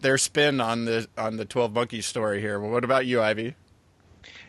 their 0.01 0.17
spin 0.17 0.61
on 0.61 0.85
the 0.85 1.09
on 1.19 1.37
the 1.37 1.45
Twelve 1.45 1.73
Monkeys 1.73 2.07
story 2.07 2.41
here. 2.41 2.59
Well, 2.61 2.71
what 2.71 2.85
about 2.85 3.05
you, 3.05 3.21
Ivey? 3.21 3.57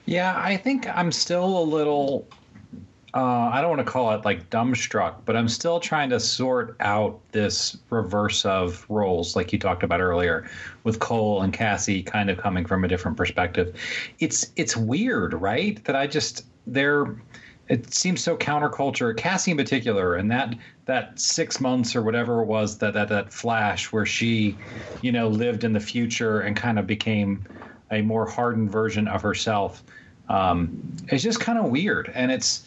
Yeah, 0.05 0.33
I 0.37 0.57
think 0.57 0.87
I'm 0.87 1.11
still 1.11 1.57
a 1.57 1.63
little. 1.63 2.27
Uh, 3.15 3.51
I 3.53 3.61
don't 3.61 3.69
want 3.69 3.85
to 3.85 3.91
call 3.91 4.11
it 4.13 4.25
like 4.25 4.49
dumbstruck, 4.49 5.17
but 5.25 5.35
I'm 5.35 5.47
still 5.47 5.79
trying 5.79 6.09
to 6.09 6.19
sort 6.19 6.75
out 6.79 7.19
this 7.31 7.77
reverse 7.91 8.43
of 8.43 8.87
roles, 8.89 9.35
like 9.35 9.53
you 9.53 9.59
talked 9.59 9.83
about 9.83 10.01
earlier, 10.01 10.49
with 10.83 10.97
Cole 10.99 11.43
and 11.43 11.53
Cassie 11.53 12.01
kind 12.01 12.31
of 12.31 12.39
coming 12.39 12.65
from 12.65 12.83
a 12.83 12.87
different 12.87 13.15
perspective. 13.15 13.75
It's 14.17 14.47
it's 14.55 14.75
weird, 14.75 15.35
right? 15.35 15.83
That 15.85 15.95
I 15.95 16.07
just 16.07 16.45
they're. 16.65 17.15
It 17.69 17.93
seems 17.93 18.21
so 18.21 18.35
counterculture. 18.35 19.15
Cassie 19.15 19.51
in 19.51 19.57
particular, 19.57 20.15
and 20.15 20.29
that 20.31 20.55
that 20.85 21.17
six 21.19 21.61
months 21.61 21.95
or 21.95 22.01
whatever 22.01 22.41
it 22.41 22.45
was 22.45 22.79
that 22.79 22.93
that 22.95 23.09
that 23.09 23.31
flash 23.31 23.91
where 23.93 24.05
she, 24.07 24.57
you 25.01 25.11
know, 25.11 25.27
lived 25.27 25.63
in 25.63 25.71
the 25.71 25.79
future 25.79 26.41
and 26.41 26.57
kind 26.57 26.77
of 26.79 26.87
became 26.87 27.45
a 27.91 28.01
more 28.01 28.25
hardened 28.25 28.71
version 28.71 29.07
of 29.07 29.21
herself. 29.21 29.83
Um, 30.29 30.95
it's 31.09 31.23
just 31.23 31.39
kind 31.39 31.59
of 31.59 31.65
weird, 31.65 32.11
and 32.13 32.31
it's 32.31 32.65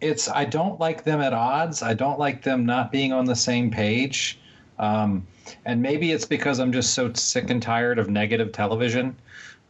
it's 0.00 0.28
I 0.28 0.44
don't 0.44 0.78
like 0.78 1.04
them 1.04 1.20
at 1.20 1.32
odds. 1.32 1.82
I 1.82 1.94
don't 1.94 2.18
like 2.18 2.42
them 2.42 2.64
not 2.64 2.92
being 2.92 3.12
on 3.12 3.24
the 3.24 3.36
same 3.36 3.70
page. 3.70 4.38
Um, 4.78 5.26
and 5.64 5.82
maybe 5.82 6.12
it's 6.12 6.24
because 6.24 6.58
I'm 6.60 6.72
just 6.72 6.94
so 6.94 7.12
sick 7.14 7.50
and 7.50 7.62
tired 7.62 7.98
of 7.98 8.08
negative 8.08 8.52
television 8.52 9.16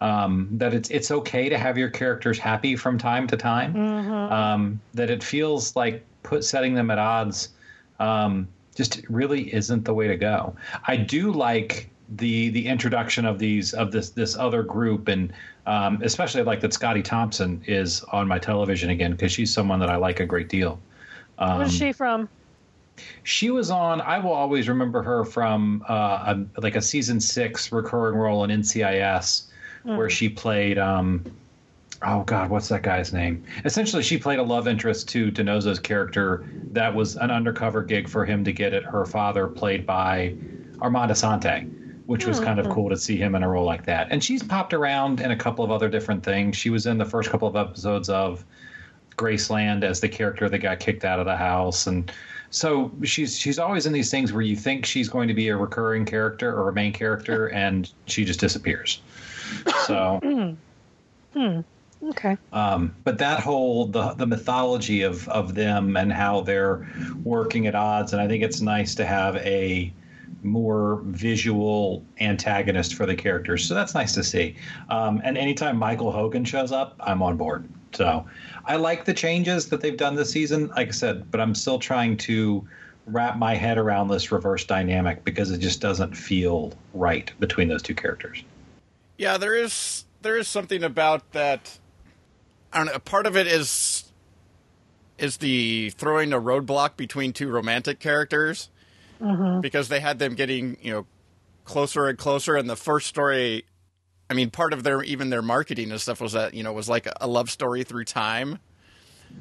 um, 0.00 0.48
that 0.52 0.74
it's 0.74 0.90
it's 0.90 1.10
okay 1.10 1.48
to 1.48 1.58
have 1.58 1.78
your 1.78 1.88
characters 1.88 2.38
happy 2.38 2.76
from 2.76 2.98
time 2.98 3.26
to 3.28 3.36
time. 3.36 3.76
Um, 4.32 4.80
that 4.94 5.10
it 5.10 5.22
feels 5.22 5.74
like 5.76 6.04
put 6.22 6.44
setting 6.44 6.74
them 6.74 6.90
at 6.90 6.98
odds 6.98 7.50
um, 7.98 8.48
just 8.74 9.02
really 9.08 9.52
isn't 9.54 9.84
the 9.84 9.94
way 9.94 10.08
to 10.08 10.16
go. 10.16 10.54
I 10.86 10.96
do 10.96 11.32
like 11.32 11.90
the 12.16 12.48
the 12.50 12.66
introduction 12.66 13.26
of 13.26 13.38
these 13.38 13.74
of 13.74 13.92
this 13.92 14.10
this 14.10 14.36
other 14.36 14.62
group 14.62 15.08
and 15.08 15.32
um, 15.66 16.00
especially 16.02 16.42
like 16.42 16.60
that 16.60 16.72
Scottie 16.72 17.02
Thompson 17.02 17.62
is 17.66 18.02
on 18.04 18.26
my 18.26 18.38
television 18.38 18.90
again 18.90 19.12
because 19.12 19.30
she's 19.30 19.52
someone 19.52 19.78
that 19.80 19.90
I 19.90 19.96
like 19.96 20.20
a 20.20 20.26
great 20.26 20.48
deal. 20.48 20.80
Um, 21.38 21.58
Where's 21.58 21.74
she 21.74 21.92
from? 21.92 22.28
She 23.22 23.50
was 23.50 23.70
on. 23.70 24.00
I 24.00 24.18
will 24.18 24.32
always 24.32 24.68
remember 24.68 25.02
her 25.02 25.24
from 25.24 25.84
uh, 25.88 26.34
a, 26.56 26.60
like 26.60 26.74
a 26.74 26.82
season 26.82 27.20
six 27.20 27.70
recurring 27.70 28.16
role 28.16 28.42
in 28.44 28.50
NCIS, 28.50 29.44
where 29.84 30.10
she 30.10 30.28
played. 30.28 30.78
Um, 30.78 31.24
oh 32.02 32.22
God, 32.24 32.50
what's 32.50 32.68
that 32.68 32.82
guy's 32.82 33.12
name? 33.12 33.44
Essentially, 33.64 34.02
she 34.02 34.18
played 34.18 34.38
a 34.38 34.42
love 34.42 34.66
interest 34.66 35.08
to 35.10 35.30
DiNozzo's 35.30 35.78
character. 35.78 36.48
That 36.72 36.94
was 36.94 37.16
an 37.16 37.30
undercover 37.30 37.82
gig 37.82 38.08
for 38.08 38.24
him 38.24 38.42
to 38.44 38.52
get 38.52 38.72
at 38.72 38.84
her 38.84 39.04
father, 39.04 39.46
played 39.46 39.86
by 39.86 40.34
Armand 40.80 41.10
Assante. 41.12 41.77
Which 42.08 42.26
was 42.26 42.40
kind 42.40 42.58
of 42.58 42.66
cool 42.70 42.88
to 42.88 42.96
see 42.96 43.18
him 43.18 43.34
in 43.34 43.42
a 43.42 43.48
role 43.48 43.66
like 43.66 43.84
that. 43.84 44.08
And 44.10 44.24
she's 44.24 44.42
popped 44.42 44.72
around 44.72 45.20
in 45.20 45.30
a 45.30 45.36
couple 45.36 45.62
of 45.62 45.70
other 45.70 45.90
different 45.90 46.24
things. 46.24 46.56
She 46.56 46.70
was 46.70 46.86
in 46.86 46.96
the 46.96 47.04
first 47.04 47.28
couple 47.28 47.46
of 47.46 47.54
episodes 47.54 48.08
of 48.08 48.46
Graceland 49.18 49.84
as 49.84 50.00
the 50.00 50.08
character 50.08 50.48
that 50.48 50.58
got 50.60 50.80
kicked 50.80 51.04
out 51.04 51.20
of 51.20 51.26
the 51.26 51.36
house 51.36 51.86
and 51.86 52.10
so 52.50 52.90
she's 53.04 53.38
she's 53.38 53.58
always 53.58 53.84
in 53.84 53.92
these 53.92 54.10
things 54.10 54.32
where 54.32 54.40
you 54.40 54.56
think 54.56 54.86
she's 54.86 55.06
going 55.06 55.28
to 55.28 55.34
be 55.34 55.48
a 55.48 55.56
recurring 55.56 56.06
character 56.06 56.50
or 56.50 56.70
a 56.70 56.72
main 56.72 56.94
character 56.94 57.50
and 57.50 57.92
she 58.06 58.24
just 58.24 58.40
disappears. 58.40 59.02
So 59.86 60.20
Hmm. 61.34 61.60
Okay. 62.02 62.38
um, 62.54 62.94
but 63.04 63.18
that 63.18 63.40
whole 63.40 63.84
the 63.84 64.14
the 64.14 64.26
mythology 64.26 65.02
of 65.02 65.28
of 65.28 65.54
them 65.54 65.94
and 65.98 66.10
how 66.10 66.40
they're 66.40 66.88
working 67.22 67.66
at 67.66 67.74
odds, 67.74 68.14
and 68.14 68.22
I 68.22 68.26
think 68.28 68.42
it's 68.42 68.62
nice 68.62 68.94
to 68.94 69.04
have 69.04 69.36
a 69.36 69.92
more 70.42 71.00
visual 71.06 72.04
antagonist 72.20 72.94
for 72.94 73.06
the 73.06 73.14
characters. 73.14 73.66
So 73.66 73.74
that's 73.74 73.94
nice 73.94 74.14
to 74.14 74.24
see. 74.24 74.56
Um, 74.88 75.20
and 75.24 75.36
anytime 75.36 75.76
Michael 75.76 76.12
Hogan 76.12 76.44
shows 76.44 76.72
up, 76.72 76.96
I'm 77.00 77.22
on 77.22 77.36
board. 77.36 77.68
So 77.92 78.26
I 78.64 78.76
like 78.76 79.04
the 79.04 79.14
changes 79.14 79.68
that 79.70 79.80
they've 79.80 79.96
done 79.96 80.14
this 80.14 80.30
season, 80.30 80.68
like 80.68 80.88
I 80.88 80.92
said, 80.92 81.30
but 81.30 81.40
I'm 81.40 81.54
still 81.54 81.78
trying 81.78 82.16
to 82.18 82.66
wrap 83.06 83.38
my 83.38 83.54
head 83.54 83.78
around 83.78 84.08
this 84.08 84.30
reverse 84.30 84.64
dynamic 84.64 85.24
because 85.24 85.50
it 85.50 85.58
just 85.58 85.80
doesn't 85.80 86.14
feel 86.16 86.72
right 86.92 87.32
between 87.40 87.68
those 87.68 87.82
two 87.82 87.94
characters. 87.94 88.42
Yeah, 89.16 89.38
there 89.38 89.54
is 89.54 90.04
there 90.22 90.36
is 90.36 90.48
something 90.48 90.84
about 90.84 91.32
that. 91.32 91.78
I 92.72 92.78
don't 92.78 92.86
know. 92.92 92.98
Part 92.98 93.26
of 93.26 93.36
it 93.36 93.46
is 93.46 94.12
is 95.16 95.38
the 95.38 95.90
throwing 95.90 96.32
a 96.32 96.40
roadblock 96.40 96.96
between 96.96 97.32
two 97.32 97.48
romantic 97.48 97.98
characters 97.98 98.68
Mm-hmm. 99.20 99.60
because 99.60 99.88
they 99.88 99.98
had 99.98 100.18
them 100.20 100.34
getting 100.34 100.76
you 100.80 100.92
know 100.92 101.06
closer 101.64 102.06
and 102.06 102.16
closer. 102.16 102.56
And 102.56 102.68
the 102.68 102.76
first 102.76 103.06
story, 103.06 103.64
I 104.30 104.34
mean, 104.34 104.50
part 104.50 104.72
of 104.72 104.82
their 104.82 105.02
even 105.02 105.30
their 105.30 105.42
marketing 105.42 105.90
and 105.90 106.00
stuff 106.00 106.20
was 106.20 106.32
that 106.32 106.54
you 106.54 106.62
know 106.62 106.72
was 106.72 106.88
like 106.88 107.06
a 107.20 107.26
love 107.26 107.50
story 107.50 107.84
through 107.84 108.04
time, 108.04 108.58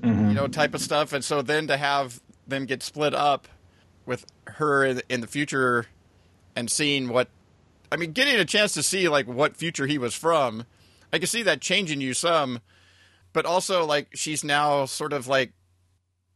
mm-hmm. 0.02 0.30
you 0.30 0.34
know, 0.34 0.48
type 0.48 0.74
of 0.74 0.82
stuff. 0.82 1.14
And 1.14 1.24
so 1.24 1.42
then 1.42 1.68
to 1.68 1.78
have 1.78 2.22
them 2.48 2.66
get 2.66 2.84
split 2.84 3.14
up 3.14 3.48
with 4.06 4.26
her 4.46 4.86
in, 4.86 5.02
in 5.10 5.22
the 5.22 5.28
future 5.28 5.86
and 6.56 6.70
seeing 6.70 7.10
what 7.10 7.30
I 7.92 7.96
mean, 7.96 8.12
getting 8.12 8.36
a 8.36 8.46
chance 8.46 8.74
to 8.74 8.84
see 8.84 9.08
like 9.08 9.28
what 9.28 9.56
future 9.56 9.88
he 9.88 9.98
was 9.98 10.14
from, 10.14 10.66
I 11.14 11.20
can 11.20 11.28
see 11.28 11.44
that 11.44 11.62
changing 11.62 12.02
you 12.02 12.14
some, 12.14 12.60
but 13.32 13.46
also 13.46 13.86
like 13.86 14.10
she's 14.16 14.44
now 14.44 14.86
sort 14.86 15.14
of 15.14 15.28
like 15.28 15.54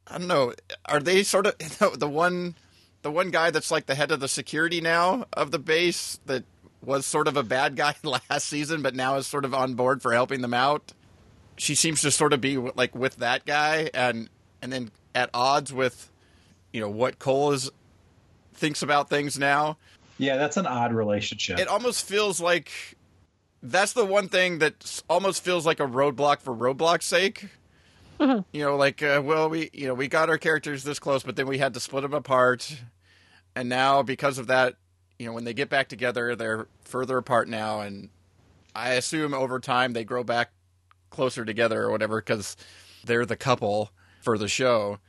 I 0.07 0.17
don't 0.17 0.27
know, 0.27 0.53
are 0.85 0.99
they 0.99 1.23
sort 1.23 1.47
of 1.47 1.57
the 1.99 2.09
one 2.09 2.55
the 3.01 3.11
one 3.11 3.31
guy 3.31 3.51
that's 3.51 3.71
like 3.71 3.85
the 3.85 3.95
head 3.95 4.11
of 4.11 4.19
the 4.19 4.27
security 4.27 4.81
now 4.81 5.25
of 5.33 5.51
the 5.51 5.59
base 5.59 6.19
that 6.25 6.43
was 6.83 7.05
sort 7.05 7.27
of 7.27 7.37
a 7.37 7.43
bad 7.43 7.75
guy 7.75 7.95
last 8.03 8.47
season 8.47 8.81
but 8.81 8.95
now 8.95 9.15
is 9.17 9.27
sort 9.27 9.45
of 9.45 9.53
on 9.53 9.73
board 9.75 10.01
for 10.01 10.13
helping 10.13 10.41
them 10.41 10.53
out. 10.53 10.93
She 11.57 11.75
seems 11.75 12.01
to 12.01 12.11
sort 12.11 12.33
of 12.33 12.41
be 12.41 12.57
like 12.57 12.95
with 12.95 13.17
that 13.17 13.45
guy 13.45 13.89
and 13.93 14.29
and 14.61 14.71
then 14.71 14.91
at 15.13 15.29
odds 15.33 15.73
with 15.73 16.11
you 16.73 16.79
know 16.81 16.89
what 16.89 17.19
Cole 17.19 17.51
is 17.51 17.69
thinks 18.53 18.81
about 18.81 19.09
things 19.09 19.37
now 19.39 19.77
Yeah, 20.17 20.37
that's 20.37 20.57
an 20.57 20.65
odd 20.67 20.93
relationship. 20.93 21.59
it 21.59 21.67
almost 21.67 22.05
feels 22.07 22.39
like 22.39 22.71
that's 23.63 23.93
the 23.93 24.05
one 24.05 24.27
thing 24.27 24.59
that 24.59 25.01
almost 25.09 25.43
feels 25.43 25.65
like 25.65 25.79
a 25.79 25.85
roadblock 25.85 26.41
for 26.41 26.55
roadblock's 26.55 27.05
sake. 27.05 27.47
You 28.51 28.63
know, 28.63 28.75
like 28.75 29.01
uh, 29.01 29.21
well, 29.23 29.49
we 29.49 29.69
you 29.73 29.87
know 29.87 29.93
we 29.93 30.07
got 30.07 30.29
our 30.29 30.37
characters 30.37 30.83
this 30.83 30.99
close, 30.99 31.23
but 31.23 31.35
then 31.35 31.47
we 31.47 31.57
had 31.57 31.73
to 31.73 31.79
split 31.79 32.03
them 32.03 32.13
apart, 32.13 32.81
and 33.55 33.67
now 33.67 34.03
because 34.03 34.37
of 34.37 34.47
that, 34.47 34.75
you 35.17 35.25
know, 35.25 35.33
when 35.33 35.43
they 35.43 35.53
get 35.53 35.69
back 35.69 35.89
together, 35.89 36.35
they're 36.35 36.67
further 36.83 37.17
apart 37.17 37.47
now, 37.47 37.81
and 37.81 38.09
I 38.75 38.91
assume 38.91 39.33
over 39.33 39.59
time 39.59 39.93
they 39.93 40.03
grow 40.03 40.23
back 40.23 40.51
closer 41.09 41.43
together 41.43 41.83
or 41.83 41.89
whatever 41.91 42.21
because 42.21 42.55
they're 43.03 43.25
the 43.25 43.35
couple 43.35 43.91
for 44.21 44.37
the 44.37 44.47
show. 44.47 44.99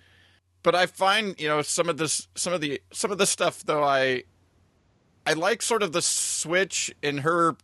But 0.63 0.75
I 0.75 0.87
find 0.87 1.39
you 1.39 1.49
know 1.49 1.61
some 1.61 1.89
of 1.89 1.99
this, 1.99 2.29
some 2.35 2.53
of 2.53 2.61
the 2.63 2.81
some 2.93 3.13
of 3.13 3.19
the 3.19 3.27
stuff 3.27 3.63
though 3.63 3.85
I 3.85 4.25
I 5.27 5.35
like 5.35 5.63
sort 5.63 5.83
of 5.83 5.93
the 5.93 6.03
switch 6.03 6.95
in 7.03 7.19
her 7.19 7.57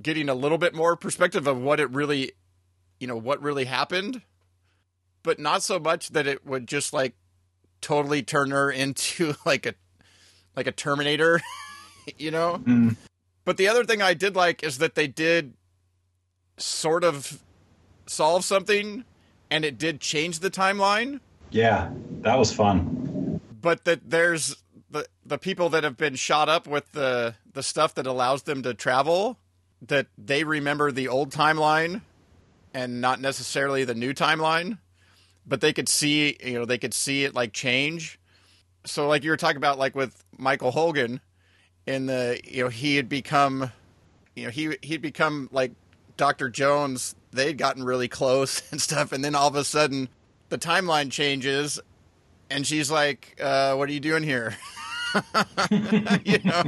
getting 0.00 0.28
a 0.28 0.34
little 0.34 0.58
bit 0.58 0.74
more 0.74 0.96
perspective 0.96 1.46
of 1.46 1.58
what 1.60 1.80
it 1.80 1.90
really, 1.90 2.32
you 3.00 3.06
know, 3.06 3.16
what 3.16 3.42
really 3.42 3.64
happened, 3.64 4.22
but 5.26 5.40
not 5.40 5.60
so 5.62 5.78
much 5.80 6.10
that 6.10 6.26
it 6.28 6.46
would 6.46 6.68
just 6.68 6.92
like 6.92 7.14
totally 7.80 8.22
turn 8.22 8.52
her 8.52 8.70
into 8.70 9.34
like 9.44 9.66
a 9.66 9.74
like 10.54 10.66
a 10.68 10.72
Terminator, 10.72 11.42
you 12.18 12.30
know. 12.30 12.62
Mm. 12.64 12.96
But 13.44 13.58
the 13.58 13.68
other 13.68 13.84
thing 13.84 14.00
I 14.00 14.14
did 14.14 14.34
like 14.36 14.62
is 14.62 14.78
that 14.78 14.94
they 14.94 15.08
did 15.08 15.52
sort 16.56 17.04
of 17.04 17.42
solve 18.06 18.44
something, 18.44 19.04
and 19.50 19.64
it 19.64 19.76
did 19.76 20.00
change 20.00 20.38
the 20.38 20.50
timeline 20.50 21.20
Yeah, 21.50 21.90
that 22.22 22.38
was 22.38 22.52
fun. 22.52 23.40
but 23.60 23.84
that 23.84 24.08
there's 24.08 24.56
the 24.90 25.06
the 25.26 25.38
people 25.38 25.68
that 25.70 25.82
have 25.84 25.96
been 25.96 26.14
shot 26.14 26.48
up 26.48 26.66
with 26.68 26.92
the 26.92 27.34
the 27.52 27.62
stuff 27.64 27.94
that 27.96 28.06
allows 28.06 28.44
them 28.44 28.62
to 28.62 28.72
travel 28.74 29.38
that 29.82 30.06
they 30.16 30.44
remember 30.44 30.92
the 30.92 31.08
old 31.08 31.30
timeline 31.32 32.02
and 32.72 33.00
not 33.00 33.20
necessarily 33.20 33.84
the 33.84 33.94
new 33.94 34.14
timeline 34.14 34.78
but 35.46 35.60
they 35.60 35.72
could 35.72 35.88
see 35.88 36.36
you 36.42 36.54
know 36.54 36.64
they 36.64 36.78
could 36.78 36.94
see 36.94 37.24
it 37.24 37.34
like 37.34 37.52
change 37.52 38.18
so 38.84 39.08
like 39.08 39.24
you 39.24 39.30
were 39.30 39.36
talking 39.36 39.56
about 39.56 39.78
like 39.78 39.94
with 39.94 40.24
Michael 40.36 40.70
Hogan 40.70 41.20
in 41.86 42.06
the 42.06 42.40
you 42.44 42.64
know 42.64 42.68
he 42.68 42.96
had 42.96 43.08
become 43.08 43.70
you 44.34 44.44
know 44.44 44.50
he 44.50 44.76
he'd 44.82 45.02
become 45.02 45.48
like 45.52 45.72
Dr. 46.16 46.48
Jones 46.48 47.14
they'd 47.32 47.58
gotten 47.58 47.84
really 47.84 48.08
close 48.08 48.62
and 48.70 48.80
stuff 48.80 49.12
and 49.12 49.24
then 49.24 49.34
all 49.34 49.48
of 49.48 49.56
a 49.56 49.64
sudden 49.64 50.08
the 50.48 50.58
timeline 50.58 51.10
changes 51.10 51.80
and 52.50 52.66
she's 52.66 52.90
like, 52.90 53.38
uh, 53.40 53.74
"What 53.74 53.88
are 53.88 53.92
you 53.92 54.00
doing 54.00 54.22
here?" 54.22 54.56
you 56.24 56.38
know. 56.44 56.64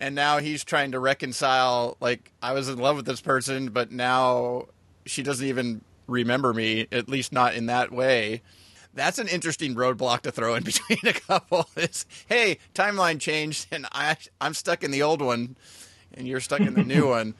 And 0.00 0.14
now 0.14 0.38
he's 0.38 0.62
trying 0.62 0.92
to 0.92 1.00
reconcile. 1.00 1.96
Like, 2.00 2.32
I 2.40 2.52
was 2.52 2.68
in 2.68 2.78
love 2.78 2.96
with 2.96 3.06
this 3.06 3.20
person, 3.20 3.70
but 3.70 3.90
now 3.90 4.66
she 5.06 5.22
doesn't 5.22 5.46
even 5.46 5.80
remember 6.08 6.52
me. 6.52 6.88
At 6.90 7.08
least 7.08 7.32
not 7.32 7.54
in 7.54 7.66
that 7.66 7.92
way. 7.92 8.42
That's 8.94 9.20
an 9.20 9.28
interesting 9.28 9.76
roadblock 9.76 10.22
to 10.22 10.32
throw 10.32 10.56
in 10.56 10.62
between 10.64 10.98
a 11.04 11.12
couple. 11.12 11.68
Is 11.76 12.04
hey, 12.28 12.58
timeline 12.74 13.20
changed, 13.20 13.68
and 13.70 13.86
I 13.92 14.16
I'm 14.40 14.54
stuck 14.54 14.82
in 14.82 14.90
the 14.90 15.02
old 15.02 15.22
one, 15.22 15.56
and 16.14 16.26
you're 16.26 16.40
stuck 16.40 16.60
in 16.60 16.74
the 16.74 16.82
new 16.82 17.08
one. 17.10 17.34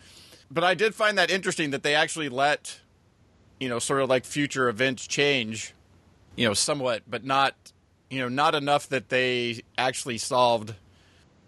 But 0.51 0.63
I 0.63 0.75
did 0.75 0.95
find 0.95 1.19
that 1.19 1.31
interesting 1.31 1.71
that 1.71 1.83
they 1.83 1.95
actually 1.95 2.29
let, 2.29 2.81
you 3.59 3.69
know, 3.69 3.81
sort 3.81 4.01
of 4.01 4.09
like 4.09 4.25
future 4.25 4.69
events 4.69 5.07
change 5.07 5.75
you 6.39 6.47
know, 6.47 6.55
somewhat, 6.55 7.03
but 7.09 7.25
not, 7.25 7.57
you 8.09 8.21
know, 8.21 8.29
not 8.29 8.55
enough 8.55 8.89
that 8.91 9.09
they 9.09 9.61
actually 9.77 10.19
solved 10.19 10.73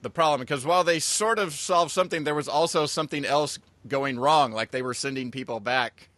the 0.02 0.10
problem. 0.10 0.40
Because 0.40 0.66
while 0.66 0.82
they 0.82 0.98
sort 0.98 1.38
of 1.38 1.52
solved 1.52 1.92
something, 1.92 2.24
there 2.24 2.34
was 2.34 2.48
also 2.48 2.86
something 2.86 3.24
else 3.24 3.60
going 3.86 4.18
wrong. 4.18 4.50
Like 4.50 4.72
they 4.72 4.82
were 4.82 4.92
sending 4.92 5.30
people 5.30 5.60
back. 5.60 6.08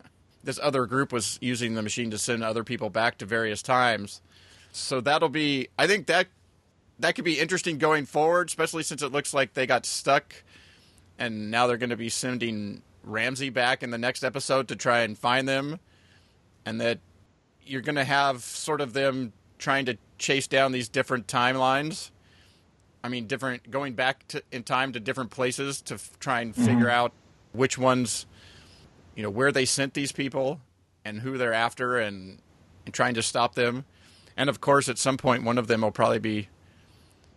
This 0.44 0.58
other 0.62 0.86
group 0.86 1.12
was 1.12 1.38
using 1.40 1.74
the 1.74 1.82
machine 1.82 2.10
to 2.10 2.18
send 2.18 2.42
other 2.42 2.64
people 2.64 2.90
back 2.90 3.18
to 3.18 3.26
various 3.26 3.62
times. 3.62 4.20
So 4.72 5.00
that'll 5.00 5.28
be, 5.28 5.68
I 5.78 5.86
think 5.86 6.06
that 6.06 6.28
that 6.98 7.14
could 7.14 7.24
be 7.24 7.38
interesting 7.38 7.78
going 7.78 8.06
forward, 8.06 8.48
especially 8.48 8.82
since 8.82 9.02
it 9.02 9.12
looks 9.12 9.34
like 9.34 9.54
they 9.54 9.66
got 9.66 9.86
stuck, 9.86 10.34
and 11.18 11.50
now 11.50 11.66
they're 11.66 11.76
going 11.76 11.90
to 11.90 11.96
be 11.96 12.08
sending 12.08 12.82
Ramsey 13.04 13.50
back 13.50 13.82
in 13.82 13.90
the 13.90 13.98
next 13.98 14.24
episode 14.24 14.68
to 14.68 14.76
try 14.76 15.00
and 15.00 15.18
find 15.18 15.48
them, 15.48 15.78
and 16.64 16.80
that 16.80 16.98
you're 17.64 17.82
going 17.82 17.96
to 17.96 18.04
have 18.04 18.42
sort 18.42 18.80
of 18.80 18.92
them 18.92 19.32
trying 19.58 19.86
to 19.86 19.96
chase 20.18 20.46
down 20.46 20.72
these 20.72 20.88
different 20.88 21.26
timelines. 21.26 22.10
I 23.04 23.08
mean, 23.08 23.26
different 23.26 23.70
going 23.70 23.94
back 23.94 24.26
to, 24.28 24.42
in 24.52 24.62
time 24.62 24.92
to 24.92 25.00
different 25.00 25.30
places 25.30 25.80
to 25.82 25.94
f- 25.94 26.18
try 26.20 26.40
and 26.40 26.52
mm-hmm. 26.52 26.64
figure 26.64 26.90
out 26.90 27.12
which 27.52 27.76
ones, 27.76 28.26
you 29.14 29.22
know, 29.22 29.30
where 29.30 29.52
they 29.52 29.64
sent 29.64 29.94
these 29.94 30.12
people 30.12 30.60
and 31.04 31.20
who 31.20 31.36
they're 31.36 31.52
after, 31.52 31.98
and, 31.98 32.38
and 32.84 32.94
trying 32.94 33.14
to 33.14 33.22
stop 33.22 33.54
them. 33.54 33.84
And 34.36 34.48
of 34.48 34.60
course, 34.60 34.88
at 34.88 34.98
some 34.98 35.16
point, 35.16 35.44
one 35.44 35.58
of 35.58 35.66
them 35.66 35.82
will 35.82 35.90
probably 35.90 36.18
be 36.18 36.48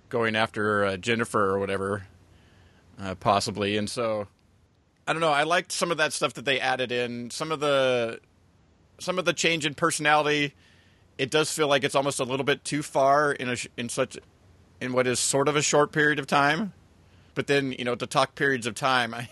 going 0.09 0.35
after 0.35 0.85
uh, 0.85 0.97
Jennifer 0.97 1.49
or 1.49 1.59
whatever, 1.59 2.07
uh, 3.01 3.15
possibly. 3.15 3.75
And 3.75 3.89
so, 3.89 4.27
I 5.07 5.13
don't 5.13 5.21
know. 5.21 5.31
I 5.31 5.43
liked 5.43 5.71
some 5.71 5.91
of 5.91 5.97
that 5.97 6.13
stuff 6.13 6.33
that 6.33 6.45
they 6.45 6.59
added 6.59 6.91
in. 6.91 7.29
Some 7.29 7.51
of 7.51 7.59
the 7.59 8.19
some 8.99 9.19
of 9.19 9.25
the 9.25 9.33
change 9.33 9.65
in 9.65 9.73
personality, 9.73 10.53
it 11.17 11.29
does 11.29 11.51
feel 11.51 11.67
like 11.67 11.83
it's 11.83 11.95
almost 11.95 12.19
a 12.19 12.23
little 12.23 12.45
bit 12.45 12.63
too 12.63 12.81
far 12.81 13.31
in 13.31 13.49
a 13.49 13.57
in 13.77 13.89
such 13.89 14.17
in 14.81 14.93
what 14.93 15.07
is 15.07 15.19
sort 15.19 15.47
of 15.47 15.55
a 15.55 15.61
short 15.61 15.91
period 15.91 16.19
of 16.19 16.27
time. 16.27 16.73
But 17.33 17.47
then 17.47 17.73
you 17.73 17.83
know 17.83 17.95
to 17.95 18.07
talk 18.07 18.35
periods 18.35 18.65
of 18.65 18.75
time, 18.75 19.13
I, 19.13 19.27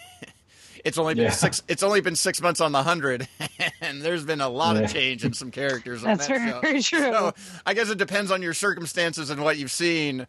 it's 0.83 0.97
only 0.97 1.13
been 1.15 1.25
Yeah. 1.25 1.29
six. 1.31 1.61
It's 1.67 1.83
only 1.83 2.01
been 2.01 2.15
six 2.15 2.41
months 2.41 2.59
on 2.61 2.71
the 2.71 2.83
hundred, 2.83 3.27
and 3.81 4.01
there's 4.01 4.23
been 4.25 4.41
a 4.41 4.49
lot 4.49 4.75
Yeah. 4.75 4.83
of 4.83 4.93
change 4.93 5.23
in 5.23 5.33
some 5.33 5.51
characters. 5.51 6.03
On 6.03 6.09
That's 6.17 6.27
that 6.27 6.37
very, 6.37 6.51
show. 6.51 6.59
very 6.61 6.81
true. 6.83 6.99
So 6.99 7.33
I 7.65 7.73
guess 7.73 7.89
it 7.89 7.97
depends 7.97 8.31
on 8.31 8.41
your 8.41 8.53
circumstances 8.53 9.29
and 9.29 9.41
what 9.43 9.57
you've 9.57 9.71
seen. 9.71 10.27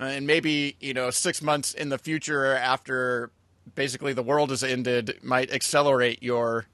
and 0.00 0.26
maybe 0.26 0.76
you 0.80 0.94
know 0.94 1.10
six 1.10 1.40
months 1.42 1.74
in 1.74 1.88
the 1.90 1.98
future 1.98 2.46
after 2.56 3.30
basically 3.74 4.12
the 4.12 4.22
world 4.22 4.50
has 4.50 4.64
ended 4.64 5.18
might 5.22 5.52
accelerate 5.52 6.22
your 6.22 6.66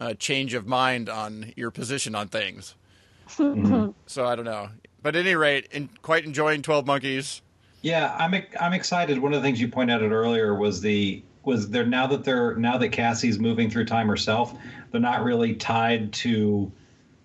uh, 0.00 0.14
change 0.14 0.54
of 0.54 0.66
mind 0.66 1.08
on 1.08 1.52
your 1.56 1.70
position 1.70 2.14
on 2.14 2.28
things. 2.28 2.74
So 4.06 4.26
I 4.26 4.36
don't 4.36 4.44
know, 4.44 4.68
but 5.02 5.16
at 5.16 5.24
any 5.24 5.34
rate, 5.34 5.66
in, 5.72 5.88
quite 6.02 6.24
enjoying 6.24 6.60
Twelve 6.62 6.86
Monkeys. 6.86 7.40
Yeah, 7.80 8.14
I'm 8.18 8.34
I'm 8.60 8.72
excited. 8.74 9.18
One 9.18 9.32
of 9.32 9.40
the 9.42 9.46
things 9.46 9.60
you 9.60 9.68
pointed 9.68 10.02
out 10.02 10.12
earlier 10.12 10.54
was 10.54 10.80
the 10.80 11.22
was 11.44 11.70
there 11.70 11.86
now 11.86 12.06
that 12.08 12.24
they're 12.24 12.54
now 12.56 12.78
that 12.78 12.90
Cassie's 12.90 13.38
moving 13.38 13.70
through 13.70 13.86
time 13.86 14.08
herself, 14.08 14.54
they're 14.90 15.00
not 15.00 15.24
really 15.24 15.54
tied 15.54 16.12
to 16.14 16.70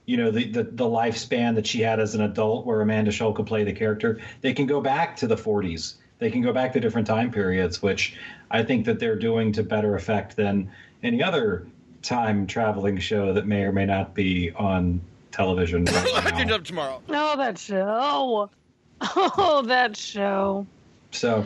you 0.05 0.17
know 0.17 0.31
the, 0.31 0.45
the 0.51 0.63
the 0.63 0.86
lifespan 0.86 1.55
that 1.55 1.67
she 1.67 1.81
had 1.81 2.00
as 2.00 2.15
an 2.15 2.21
adult 2.21 2.65
where 2.65 2.81
Amanda 2.81 3.12
Schull 3.12 3.36
could 3.36 3.45
play 3.45 3.63
the 3.63 3.74
character. 3.74 4.19
They 4.41 4.53
can 4.53 4.65
go 4.65 4.81
back 4.81 5.15
to 5.17 5.27
the 5.27 5.36
40s. 5.36 5.95
They 6.19 6.31
can 6.31 6.41
go 6.41 6.51
back 6.51 6.74
to 6.74 6.79
different 6.79 7.05
time 7.05 7.31
periods, 7.31 7.81
which 7.81 8.15
I 8.50 8.63
think 8.63 8.86
that 8.86 9.00
they're 9.00 9.15
doing 9.19 9.51
to 9.53 9.63
better 9.63 9.95
effect 9.95 10.36
than 10.36 10.71
any 11.03 11.21
other 11.21 11.67
time 12.01 12.47
traveling 12.47 12.97
show 12.97 13.33
that 13.33 13.45
may 13.45 13.63
or 13.63 13.71
may 13.71 13.86
not 13.86 14.15
be 14.15 14.51
on 14.53 15.01
television 15.31 15.86
right 15.86 16.47
now. 16.47 16.55
up 16.55 16.63
tomorrow. 16.63 17.01
Oh, 17.09 17.38
that 17.38 17.57
show. 17.57 18.50
Oh, 19.00 19.62
that 19.67 19.95
show. 19.95 20.65
So, 21.12 21.45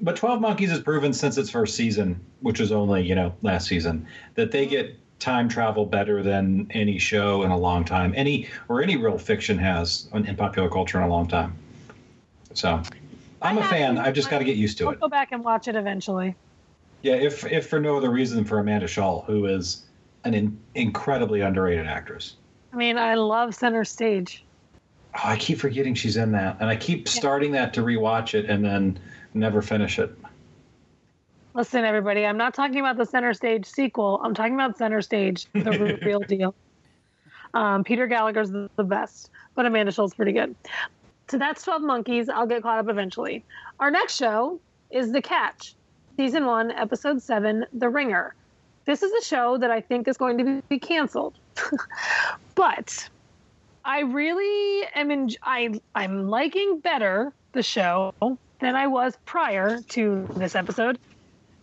but 0.00 0.16
12 0.16 0.40
Monkeys 0.40 0.70
has 0.70 0.80
proven 0.80 1.12
since 1.12 1.38
its 1.38 1.50
first 1.50 1.74
season, 1.74 2.20
which 2.40 2.60
was 2.60 2.72
only, 2.72 3.02
you 3.02 3.14
know, 3.14 3.34
last 3.42 3.66
season, 3.66 4.06
that 4.34 4.50
they 4.52 4.66
get 4.66 4.96
time 5.18 5.48
travel 5.48 5.84
better 5.84 6.22
than 6.22 6.68
any 6.70 6.98
show 6.98 7.42
in 7.42 7.50
a 7.50 7.56
long 7.56 7.84
time. 7.84 8.12
Any 8.16 8.48
or 8.68 8.82
any 8.82 8.96
real 8.96 9.18
fiction 9.18 9.58
has 9.58 10.08
in 10.12 10.36
popular 10.36 10.68
culture 10.68 10.98
in 10.98 11.04
a 11.04 11.08
long 11.08 11.26
time. 11.26 11.56
So, 12.54 12.80
I'm 13.42 13.58
I 13.58 13.66
a 13.66 13.68
fan. 13.68 13.98
I've 13.98 14.14
just 14.14 14.30
got 14.30 14.38
to 14.38 14.44
get 14.44 14.56
used 14.56 14.78
to 14.78 14.86
I'll 14.86 14.92
it. 14.92 15.00
go 15.00 15.08
back 15.08 15.32
and 15.32 15.44
watch 15.44 15.68
it 15.68 15.76
eventually. 15.76 16.34
Yeah, 17.02 17.14
if 17.14 17.44
if 17.46 17.68
for 17.68 17.80
no 17.80 17.96
other 17.96 18.10
reason 18.10 18.44
for 18.44 18.58
Amanda 18.58 18.86
Schull, 18.86 19.24
who 19.24 19.46
is 19.46 19.84
an 20.24 20.34
in, 20.34 20.58
incredibly 20.74 21.40
underrated 21.40 21.86
actress. 21.86 22.34
I 22.72 22.76
mean, 22.76 22.98
I 22.98 23.14
love 23.14 23.54
Center 23.54 23.84
Stage. 23.84 24.44
Oh, 25.14 25.20
I 25.24 25.36
keep 25.36 25.58
forgetting 25.58 25.94
she's 25.94 26.16
in 26.16 26.32
that, 26.32 26.56
and 26.60 26.68
I 26.68 26.76
keep 26.76 27.08
starting 27.08 27.52
that 27.52 27.72
to 27.74 27.82
rewatch 27.82 28.34
it 28.34 28.46
and 28.46 28.64
then 28.64 28.98
never 29.34 29.62
finish 29.62 29.98
it. 29.98 30.10
Listen, 31.54 31.84
everybody, 31.84 32.24
I'm 32.24 32.36
not 32.36 32.54
talking 32.54 32.78
about 32.78 32.96
the 32.96 33.06
Center 33.06 33.34
Stage 33.34 33.66
sequel. 33.66 34.20
I'm 34.22 34.34
talking 34.34 34.54
about 34.54 34.76
Center 34.78 35.02
Stage, 35.02 35.46
the 35.54 35.98
real 36.02 36.20
deal. 36.28 36.54
Um, 37.54 37.82
Peter 37.82 38.06
Gallagher's 38.06 38.50
the, 38.50 38.70
the 38.76 38.84
best, 38.84 39.30
but 39.54 39.66
Amanda 39.66 39.90
Schull's 39.90 40.14
pretty 40.14 40.32
good. 40.32 40.54
So 41.28 41.38
that's 41.38 41.62
12 41.62 41.82
Monkeys. 41.82 42.28
I'll 42.28 42.46
get 42.46 42.62
caught 42.62 42.78
up 42.78 42.88
eventually. 42.88 43.44
Our 43.80 43.90
next 43.90 44.16
show 44.16 44.60
is 44.90 45.12
The 45.12 45.22
Catch, 45.22 45.74
Season 46.16 46.46
1, 46.46 46.70
Episode 46.70 47.22
7, 47.22 47.66
The 47.72 47.88
Ringer. 47.88 48.34
This 48.84 49.02
is 49.02 49.12
a 49.12 49.24
show 49.24 49.58
that 49.58 49.70
I 49.70 49.80
think 49.80 50.08
is 50.08 50.16
going 50.16 50.38
to 50.38 50.62
be 50.68 50.78
canceled. 50.78 51.34
but 52.54 53.08
I 53.84 54.00
really 54.00 54.86
am 54.94 55.10
in, 55.10 55.30
I, 55.42 55.80
I'm 55.94 56.28
liking 56.28 56.80
better 56.80 57.32
the 57.52 57.62
show 57.62 58.14
than 58.60 58.74
I 58.74 58.86
was 58.86 59.16
prior 59.24 59.80
to 59.80 60.28
this 60.36 60.54
episode 60.54 60.98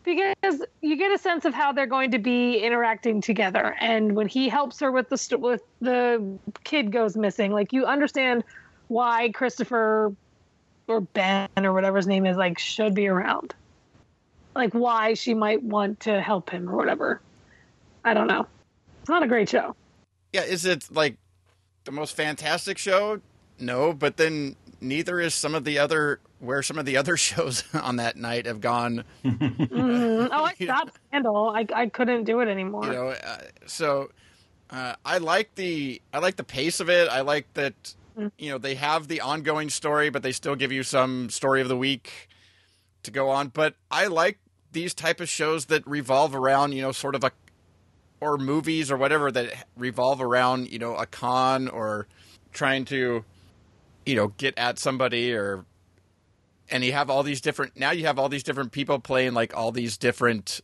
because 0.06 0.62
you 0.82 0.96
get 0.96 1.12
a 1.12 1.18
sense 1.18 1.46
of 1.46 1.54
how 1.54 1.72
they're 1.72 1.88
going 1.88 2.12
to 2.12 2.20
be 2.20 2.60
interacting 2.60 3.22
together. 3.22 3.76
And 3.80 4.16
when 4.16 4.28
he 4.28 4.48
helps 4.48 4.80
her 4.80 4.92
with 4.92 5.10
the 5.10 5.18
st- 5.18 5.42
with 5.42 5.62
the 5.82 6.38
kid 6.64 6.92
goes 6.92 7.18
missing 7.18 7.52
like 7.52 7.74
you 7.74 7.86
understand 7.86 8.44
why 8.88 9.32
Christopher 9.32 10.14
or 10.88 11.02
Ben 11.02 11.50
or 11.58 11.74
whatever 11.74 11.98
his 11.98 12.08
name 12.08 12.26
is 12.26 12.38
like 12.38 12.60
should 12.60 12.94
be 12.94 13.08
around. 13.08 13.54
Like 14.56 14.74
why 14.74 15.16
she 15.16 15.34
might 15.34 15.62
want 15.64 16.02
to 16.02 16.22
help 16.22 16.50
him 16.50 16.70
or 16.70 16.78
whatever. 16.78 17.20
I 18.06 18.14
don't 18.14 18.28
know. 18.28 18.46
It's 19.02 19.10
not 19.10 19.24
a 19.24 19.28
great 19.28 19.50
show. 19.50 19.76
Yeah, 20.32 20.44
is 20.44 20.66
it 20.66 20.88
like 20.92 21.18
the 21.84 21.92
most 21.92 22.16
fantastic 22.16 22.78
show? 22.78 23.20
No, 23.60 23.94
but 23.94 24.18
then 24.18 24.56
neither 24.82 25.20
is 25.20 25.34
some 25.34 25.56
of 25.56 25.64
the 25.64 25.80
other 25.80 26.20
where 26.46 26.62
some 26.62 26.78
of 26.78 26.86
the 26.86 26.98
other 26.98 27.18
shows 27.30 27.64
on 27.74 27.96
that 27.98 28.16
night 28.18 28.46
have 28.46 28.62
gone. 28.62 29.04
Mhm. 29.24 30.30
oh 30.32 30.44
i 30.46 30.54
stopped 30.62 30.98
scandal 31.08 31.50
I, 31.50 31.66
I 31.74 31.88
couldn't 31.88 32.24
do 32.26 32.40
it 32.42 32.48
anymore 32.48 32.86
You 32.86 32.92
know, 32.94 33.08
uh, 33.10 33.38
so 33.66 34.10
uh, 34.70 34.96
I 35.06 35.20
like 35.20 35.56
the 35.56 36.02
I 36.14 36.20
like 36.20 36.36
the 36.38 36.44
pace 36.44 36.80
of 36.80 36.90
it. 36.90 37.08
I 37.10 37.22
like 37.22 37.54
that 37.54 37.96
you 38.38 38.50
know 38.50 38.58
they 38.58 38.76
have 38.76 39.08
the 39.08 39.22
ongoing 39.22 39.70
story, 39.70 40.10
but 40.10 40.24
they 40.24 40.32
still 40.32 40.56
give 40.56 40.72
you 40.72 40.84
some 40.84 41.30
story 41.30 41.62
of 41.62 41.68
the 41.68 41.78
week 41.78 42.30
to 43.04 43.12
go 43.12 43.30
on. 43.30 43.50
But 43.50 43.76
I 43.92 44.08
like 44.08 44.40
these 44.72 44.94
type 44.94 45.20
of 45.22 45.30
shows 45.30 45.66
that 45.66 45.86
revolve 45.86 46.34
around 46.36 46.72
you 46.72 46.82
know 46.82 46.92
sort 46.92 47.14
of 47.16 47.24
a 47.24 47.32
or 48.22 48.38
movies 48.38 48.90
or 48.90 48.98
whatever 48.98 49.32
that 49.32 49.68
revolve 49.78 50.22
around 50.22 50.72
you 50.72 50.80
know 50.80 50.96
a 50.96 51.06
con 51.06 51.68
or 51.68 52.08
trying 52.54 52.86
to 52.86 53.24
you 54.06 54.16
know 54.16 54.30
get 54.38 54.58
at 54.58 54.80
somebody 54.80 55.32
or 55.34 55.66
and 56.70 56.84
you 56.84 56.92
have 56.94 57.10
all 57.10 57.24
these 57.24 57.42
different 57.42 57.78
now 57.78 57.92
you 57.92 58.06
have 58.06 58.18
all 58.20 58.30
these 58.30 58.44
different 58.44 58.72
people 58.72 59.00
playing 59.00 59.34
like 59.34 59.56
all 59.56 59.72
these 59.72 59.98
different 59.98 60.62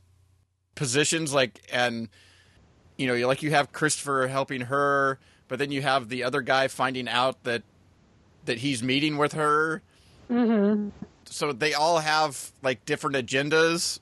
positions 0.76 1.34
like 1.34 1.62
and 1.72 2.10
you 2.98 3.08
know 3.08 3.14
you 3.14 3.28
like 3.28 3.44
you 3.44 3.52
have 3.52 3.72
Christopher 3.72 4.28
helping 4.28 4.62
her 4.62 5.20
but 5.48 5.60
then 5.60 5.72
you 5.72 5.82
have 5.82 6.10
the 6.10 6.24
other 6.24 6.42
guy 6.42 6.68
finding 6.68 7.08
out 7.08 7.44
that 7.44 7.64
that 8.46 8.58
he's 8.60 8.82
meeting 8.82 9.18
with 9.18 9.34
her. 9.34 9.82
Hmm 10.28 10.90
so 11.26 11.54
they 11.54 11.74
all 11.74 12.00
have 12.00 12.52
like 12.62 12.86
different 12.86 13.16
agendas 13.16 14.00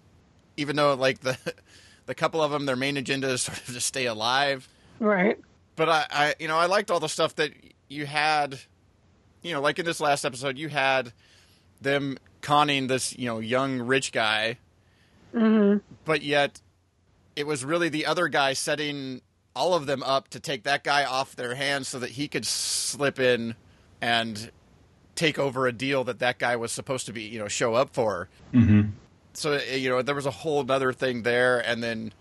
even 0.57 0.75
though 0.75 0.93
like 0.95 1.19
the 1.19 1.37
the 2.05 2.15
couple 2.15 2.41
of 2.41 2.51
them 2.51 2.65
their 2.65 2.75
main 2.75 2.97
agenda 2.97 3.29
is 3.29 3.43
sort 3.43 3.59
of 3.59 3.73
to 3.73 3.79
stay 3.79 4.07
alive. 4.07 4.67
Right. 4.99 5.37
But 5.75 5.89
I, 5.89 6.05
I 6.09 6.35
you 6.39 6.47
know 6.47 6.57
i 6.57 6.65
liked 6.65 6.91
all 6.91 6.99
the 6.99 7.09
stuff 7.09 7.35
that 7.35 7.51
you 7.87 8.05
had 8.05 8.59
you 9.41 9.53
know 9.53 9.61
like 9.61 9.79
in 9.79 9.85
this 9.85 9.99
last 9.99 10.25
episode 10.25 10.57
you 10.57 10.69
had 10.69 11.13
them 11.81 12.17
conning 12.41 12.87
this 12.87 13.17
you 13.17 13.25
know 13.25 13.39
young 13.39 13.79
rich 13.79 14.11
guy. 14.11 14.57
Hmm 15.31 15.77
but 16.09 16.23
yet 16.23 16.59
it 17.35 17.45
was 17.45 17.63
really 17.63 17.87
the 17.87 18.07
other 18.07 18.27
guy 18.27 18.53
setting 18.53 19.21
all 19.55 19.75
of 19.75 19.85
them 19.85 20.01
up 20.01 20.27
to 20.29 20.39
take 20.39 20.63
that 20.63 20.83
guy 20.83 21.05
off 21.05 21.35
their 21.35 21.53
hands 21.53 21.87
so 21.87 21.99
that 21.99 22.09
he 22.11 22.27
could 22.27 22.45
slip 22.45 23.19
in 23.19 23.53
and 24.01 24.51
take 25.13 25.37
over 25.37 25.67
a 25.67 25.71
deal 25.71 26.03
that 26.03 26.17
that 26.17 26.39
guy 26.39 26.55
was 26.55 26.71
supposed 26.71 27.05
to 27.05 27.13
be 27.13 27.21
you 27.21 27.37
know 27.37 27.47
show 27.47 27.75
up 27.75 27.93
for. 27.93 28.27
Mm-hmm. 28.53 28.89
so 29.33 29.59
you 29.59 29.89
know 29.89 30.01
there 30.01 30.15
was 30.15 30.25
a 30.25 30.31
whole 30.31 30.69
other 30.71 30.91
thing 30.93 31.21
there. 31.21 31.59
And 31.59 31.83
then 31.83 32.11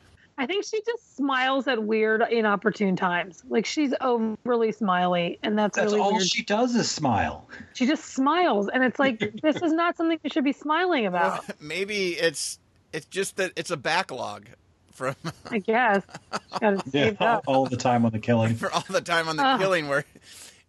I 0.41 0.47
think 0.47 0.65
she 0.65 0.81
just 0.87 1.17
smiles 1.17 1.67
at 1.67 1.83
weird, 1.83 2.23
inopportune 2.31 2.95
times. 2.95 3.43
Like 3.49 3.67
she's 3.67 3.93
overly 4.01 4.71
smiley, 4.73 5.39
and 5.43 5.59
that's, 5.59 5.77
That's 5.77 5.87
really 5.93 6.01
all 6.01 6.13
weird. 6.15 6.29
she 6.29 6.45
does 6.45 6.75
is 6.77 6.89
smile. 6.91 7.49
She 7.75 7.87
just 7.87 8.05
smiles, 8.05 8.69
and 8.73 8.85
it's 8.85 8.99
like 9.01 9.19
this 9.43 9.57
is 9.57 9.73
not 9.73 9.97
something 9.97 10.19
you 10.23 10.31
should 10.31 10.45
be 10.45 10.53
smiling 10.53 11.07
about. 11.07 11.45
maybe 11.61 12.11
it's 12.13 12.59
it's 12.93 13.07
just 13.07 13.37
that 13.37 13.53
it's 13.57 13.71
a 13.73 13.77
backlog 13.77 14.47
from 14.93 15.17
I 15.51 15.59
guess. 15.59 16.03
Yeah, 16.93 17.15
all, 17.21 17.43
all 17.47 17.67
the 17.67 17.77
time 17.77 18.05
on 18.05 18.13
the 18.13 18.19
killing. 18.19 18.55
for 18.55 18.73
all 18.73 18.85
the 18.89 19.01
time 19.01 19.29
on 19.29 19.37
the 19.37 19.45
Ah. 19.45 19.59
killing 19.59 19.89
where 19.89 20.05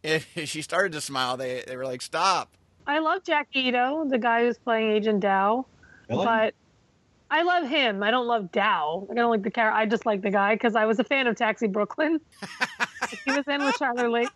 if 0.04 0.28
she 0.46 0.62
started 0.62 0.92
to 0.94 1.02
smile 1.02 1.38
they 1.38 1.64
they 1.68 1.76
were 1.78 1.86
like 1.86 2.02
stop 2.02 2.50
I 2.88 3.00
love 3.00 3.24
Jacky 3.24 3.60
Ido, 3.68 4.06
the 4.08 4.18
guy 4.18 4.46
who's 4.46 4.58
playing 4.58 4.92
Agent 4.92 5.24
Dao, 5.24 5.66
Really? 6.10 6.26
but 6.26 6.54
I 7.32 7.44
love 7.44 7.68
him. 7.70 8.02
I 8.02 8.10
don't 8.12 8.26
love 8.28 8.52
Dao. 8.52 9.10
I 9.12 9.14
don't 9.14 9.30
like 9.30 9.44
the 9.44 9.52
character. 9.52 9.78
I 9.78 9.86
just 9.86 10.06
like 10.06 10.22
the 10.22 10.32
guy 10.32 10.56
because 10.56 10.76
I 10.76 10.86
was 10.86 11.00
a 11.00 11.04
fan 11.04 11.28
of 11.28 11.36
Taxi 11.36 11.68
Brooklyn. 11.68 12.20
he 13.26 13.32
was 13.32 13.48
in 13.48 13.64
with 13.64 13.76
Chyler 13.76 14.12
Leigh. 14.12 14.28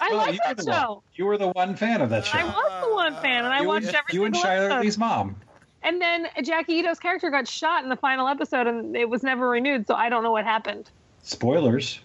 I 0.00 0.08
Well, 0.10 0.16
like 0.18 0.40
that 0.44 0.56
the 0.56 0.64
one- 0.64 0.74
show. 0.74 1.02
you 1.14 1.26
were 1.26 1.38
the 1.38 1.50
one 1.50 1.76
fan 1.76 2.00
of 2.00 2.10
that 2.10 2.26
show. 2.26 2.38
I 2.38 2.44
was 2.44 2.84
the 2.88 2.92
one 2.94 3.14
fan, 3.22 3.44
and 3.44 3.54
I 3.54 3.60
you 3.60 3.68
watched 3.68 3.86
and, 3.86 3.96
every 3.96 4.14
you 4.14 4.24
and 4.24 4.34
single 4.34 4.50
Chyler. 4.50 4.80
Lee's 4.82 4.98
mom. 4.98 5.36
And 5.84 6.00
then 6.00 6.26
Jacky 6.44 6.78
Ido's 6.80 6.98
character 6.98 7.30
got 7.30 7.46
shot 7.46 7.82
in 7.84 7.88
the 7.90 7.96
final 7.96 8.26
episode, 8.28 8.66
and 8.66 8.96
it 8.96 9.08
was 9.08 9.22
never 9.22 9.48
renewed. 9.48 9.86
So 9.86 9.94
I 9.94 10.08
don't 10.08 10.22
know 10.24 10.30
what 10.32 10.44
happened. 10.44 10.90
Spoilers. 11.22 12.00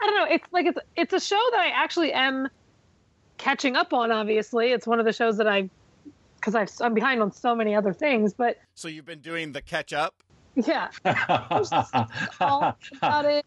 I 0.00 0.06
don't 0.06 0.16
know. 0.16 0.34
It's 0.34 0.46
like 0.52 0.66
it's 0.66 0.78
it's 0.96 1.12
a 1.12 1.20
show 1.20 1.40
that 1.52 1.60
I 1.60 1.68
actually 1.74 2.12
am 2.12 2.48
catching 3.36 3.76
up 3.76 3.92
on. 3.92 4.10
Obviously, 4.12 4.68
it's 4.72 4.86
one 4.86 4.98
of 5.00 5.04
the 5.06 5.12
shows 5.12 5.38
that 5.38 5.46
I 5.48 5.68
because 6.40 6.54
I've 6.54 6.70
I'm 6.80 6.94
behind 6.94 7.22
on 7.22 7.32
so 7.32 7.54
many 7.54 7.74
other 7.74 7.92
things. 7.92 8.32
But 8.32 8.58
so 8.74 8.88
you've 8.88 9.06
been 9.06 9.20
doing 9.20 9.52
the 9.52 9.62
catch 9.62 9.92
up 9.92 10.22
yeah, 10.66 10.88
all 12.40 12.76
about 12.96 13.24
it. 13.24 13.46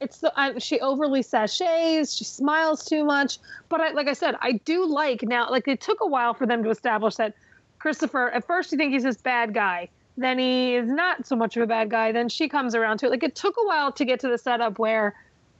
It's 0.00 0.18
the 0.18 0.32
I, 0.36 0.58
she 0.58 0.80
overly 0.80 1.22
sachets. 1.22 2.14
She 2.14 2.24
smiles 2.24 2.84
too 2.84 3.04
much. 3.04 3.38
But 3.68 3.80
I, 3.80 3.92
like 3.92 4.08
I 4.08 4.12
said, 4.12 4.36
I 4.40 4.52
do 4.52 4.86
like 4.86 5.22
now. 5.22 5.50
Like 5.50 5.68
it 5.68 5.80
took 5.80 6.00
a 6.00 6.06
while 6.06 6.34
for 6.34 6.46
them 6.46 6.62
to 6.64 6.70
establish 6.70 7.16
that 7.16 7.34
Christopher. 7.78 8.30
At 8.30 8.46
first, 8.46 8.72
you 8.72 8.78
think 8.78 8.92
he's 8.92 9.04
this 9.04 9.16
bad 9.16 9.54
guy. 9.54 9.88
Then 10.18 10.38
he 10.38 10.76
is 10.76 10.88
not 10.88 11.26
so 11.26 11.36
much 11.36 11.56
of 11.56 11.62
a 11.62 11.66
bad 11.66 11.90
guy. 11.90 12.12
Then 12.12 12.28
she 12.28 12.48
comes 12.48 12.74
around 12.74 12.98
to 12.98 13.06
it. 13.06 13.10
Like 13.10 13.22
it 13.22 13.34
took 13.34 13.54
a 13.56 13.66
while 13.66 13.92
to 13.92 14.04
get 14.04 14.20
to 14.20 14.28
the 14.28 14.38
setup 14.38 14.78
where 14.78 15.14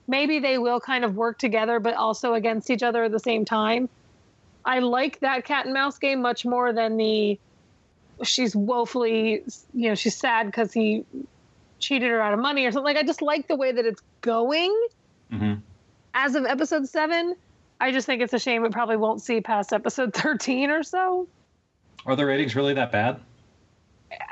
maybe 0.09 0.39
they 0.39 0.59
will 0.59 0.81
kind 0.81 1.05
of 1.05 1.17
work 1.17 1.39
together, 1.39 1.79
but 1.79 1.95
also 1.95 2.35
against 2.35 2.71
each 2.71 2.83
other 2.83 3.05
at 3.05 3.13
the 3.13 3.21
same 3.21 3.45
time. 3.45 3.89
I 4.67 4.81
like 4.81 5.21
that 5.21 5.45
cat 5.45 5.65
and 5.65 5.73
mouse 5.73 5.99
game 5.99 6.21
much 6.21 6.45
more 6.45 6.73
than 6.73 6.97
the 6.97 7.39
she's 8.25 8.57
woefully, 8.57 9.45
you 9.73 9.89
know, 9.89 9.95
she's 9.95 10.17
sad 10.17 10.47
because 10.47 10.73
he 10.73 11.05
cheated 11.79 12.11
her 12.11 12.21
out 12.21 12.35
of 12.35 12.41
money 12.41 12.67
or 12.67 12.73
something. 12.73 12.85
Like 12.85 12.97
I 12.97 13.07
just 13.07 13.23
like 13.23 13.47
the 13.47 13.57
way 13.57 13.73
that 13.73 13.85
it's 13.85 14.03
going. 14.23 14.73
Mm-hmm. 15.33 15.55
As 16.15 16.35
of 16.35 16.45
episode 16.45 16.89
seven, 16.89 17.37
I 17.81 17.93
just 17.93 18.07
think 18.07 18.23
it's 18.23 18.33
a 18.33 18.39
shame 18.39 18.65
it 18.65 18.73
probably 18.73 18.97
won't 18.97 19.23
see 19.23 19.41
past 19.41 19.73
episode 19.73 20.13
thirteen 20.15 20.71
or 20.71 20.83
so. 20.83 21.29
Are 22.05 22.17
the 22.17 22.27
ratings 22.27 22.57
really 22.57 22.75
that 22.75 22.91
bad? 22.91 23.21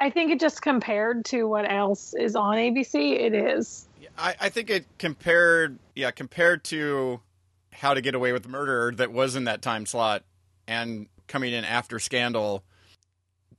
I 0.01 0.11
think 0.11 0.31
it 0.31 0.41
just 0.41 0.63
compared 0.63 1.25
to 1.27 1.45
what 1.45 1.71
else 1.71 2.15
is 2.15 2.37
on 2.37 2.57
ABC, 2.57 3.21
it 3.21 3.35
is. 3.35 3.87
I, 4.17 4.35
I 4.41 4.49
think 4.49 4.71
it 4.71 4.87
compared, 4.99 5.79
yeah, 5.97 6.13
compared 6.13 6.63
to 6.65 7.21
How 7.75 7.95
to 7.95 8.01
Get 8.01 8.15
Away 8.15 8.33
with 8.33 8.49
Murder 8.49 8.93
that 8.97 9.13
was 9.13 9.37
in 9.37 9.45
that 9.45 9.63
time 9.63 9.87
slot 9.87 10.25
and 10.67 11.07
coming 11.27 11.53
in 11.53 11.65
after 11.65 11.99
Scandal. 11.99 12.65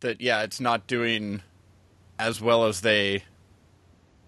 That 0.01 0.21
yeah, 0.21 0.43
it's 0.43 0.59
not 0.59 0.87
doing 0.87 1.41
as 2.19 2.41
well 2.41 2.65
as 2.65 2.81
they 2.81 3.23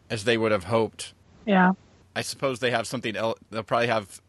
as 0.09 0.23
they 0.23 0.37
would 0.37 0.51
have 0.51 0.65
hoped. 0.65 1.13
Yeah. 1.45 1.73
I 2.15 2.21
suppose 2.21 2.59
they 2.59 2.71
have 2.71 2.87
something 2.87 3.15
else. 3.15 3.39
They'll 3.49 3.63
probably 3.63 3.87
have 3.87 4.21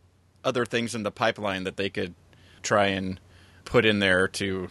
other 0.45 0.65
things 0.65 0.95
in 0.95 1.03
the 1.03 1.11
pipeline 1.11 1.65
that 1.65 1.77
they 1.77 1.89
could 1.89 2.15
try 2.63 2.87
and 2.87 3.21
put 3.65 3.85
in 3.85 3.99
there 3.99 4.29
to. 4.29 4.69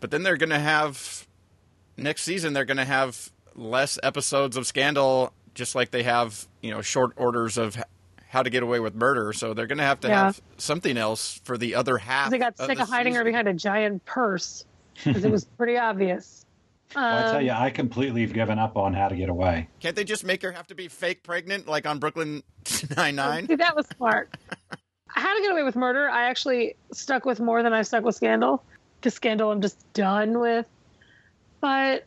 But 0.00 0.10
then 0.10 0.22
they're 0.22 0.36
going 0.36 0.50
to 0.50 0.58
have 0.58 1.26
next 1.96 2.22
season. 2.22 2.52
They're 2.52 2.64
going 2.64 2.76
to 2.76 2.84
have 2.84 3.30
less 3.54 3.98
episodes 4.02 4.56
of 4.56 4.66
Scandal, 4.66 5.32
just 5.54 5.74
like 5.74 5.90
they 5.90 6.02
have 6.02 6.48
you 6.60 6.70
know 6.70 6.80
short 6.80 7.12
orders 7.16 7.58
of 7.58 7.82
How 8.32 8.42
to 8.42 8.48
Get 8.48 8.62
Away 8.62 8.80
with 8.80 8.94
Murder. 8.94 9.34
So 9.34 9.52
they're 9.52 9.66
going 9.66 9.76
to 9.76 9.84
have 9.84 10.00
to 10.00 10.08
Yeah. 10.08 10.24
have 10.24 10.40
something 10.56 10.96
else 10.96 11.38
for 11.44 11.58
the 11.58 11.74
other 11.74 11.98
half. 11.98 12.30
They 12.30 12.38
got 12.38 12.56
sick 12.56 12.78
the 12.78 12.84
of 12.84 12.88
hiding 12.88 13.14
her 13.14 13.24
behind 13.24 13.46
a 13.46 13.52
giant 13.52 14.02
purse 14.06 14.64
because 15.04 15.22
it 15.22 15.30
was 15.30 15.44
pretty 15.44 15.76
obvious. 15.76 16.46
Well, 16.96 17.04
I 17.18 17.22
tell 17.24 17.36
Um, 17.36 17.44
you, 17.44 17.50
I 17.52 17.68
completely 17.68 18.22
have 18.22 18.32
given 18.32 18.58
up 18.58 18.78
on 18.78 18.94
how 18.94 19.08
to 19.08 19.16
get 19.16 19.28
away. 19.28 19.68
Can't 19.80 19.94
they 19.94 20.04
just 20.04 20.24
make 20.24 20.40
her 20.40 20.50
have 20.50 20.66
to 20.68 20.74
be 20.74 20.88
fake 20.88 21.22
pregnant, 21.22 21.68
like 21.68 21.86
on 21.86 21.98
Brooklyn 21.98 22.42
Nine 22.96 23.16
Nine? 23.16 23.46
See, 23.48 23.54
that 23.56 23.76
was 23.76 23.86
smart. 23.98 24.34
How 25.08 25.36
to 25.36 25.42
Get 25.42 25.52
Away 25.52 25.62
with 25.62 25.76
Murder, 25.76 26.08
I 26.08 26.24
actually 26.24 26.74
stuck 26.90 27.26
with 27.26 27.38
more 27.38 27.62
than 27.62 27.74
I 27.74 27.82
stuck 27.82 28.02
with 28.02 28.14
Scandal. 28.14 28.64
Because 28.98 29.12
Scandal, 29.12 29.50
I'm 29.52 29.60
just 29.60 29.92
done 29.92 30.38
with. 30.40 30.66
But 31.60 32.06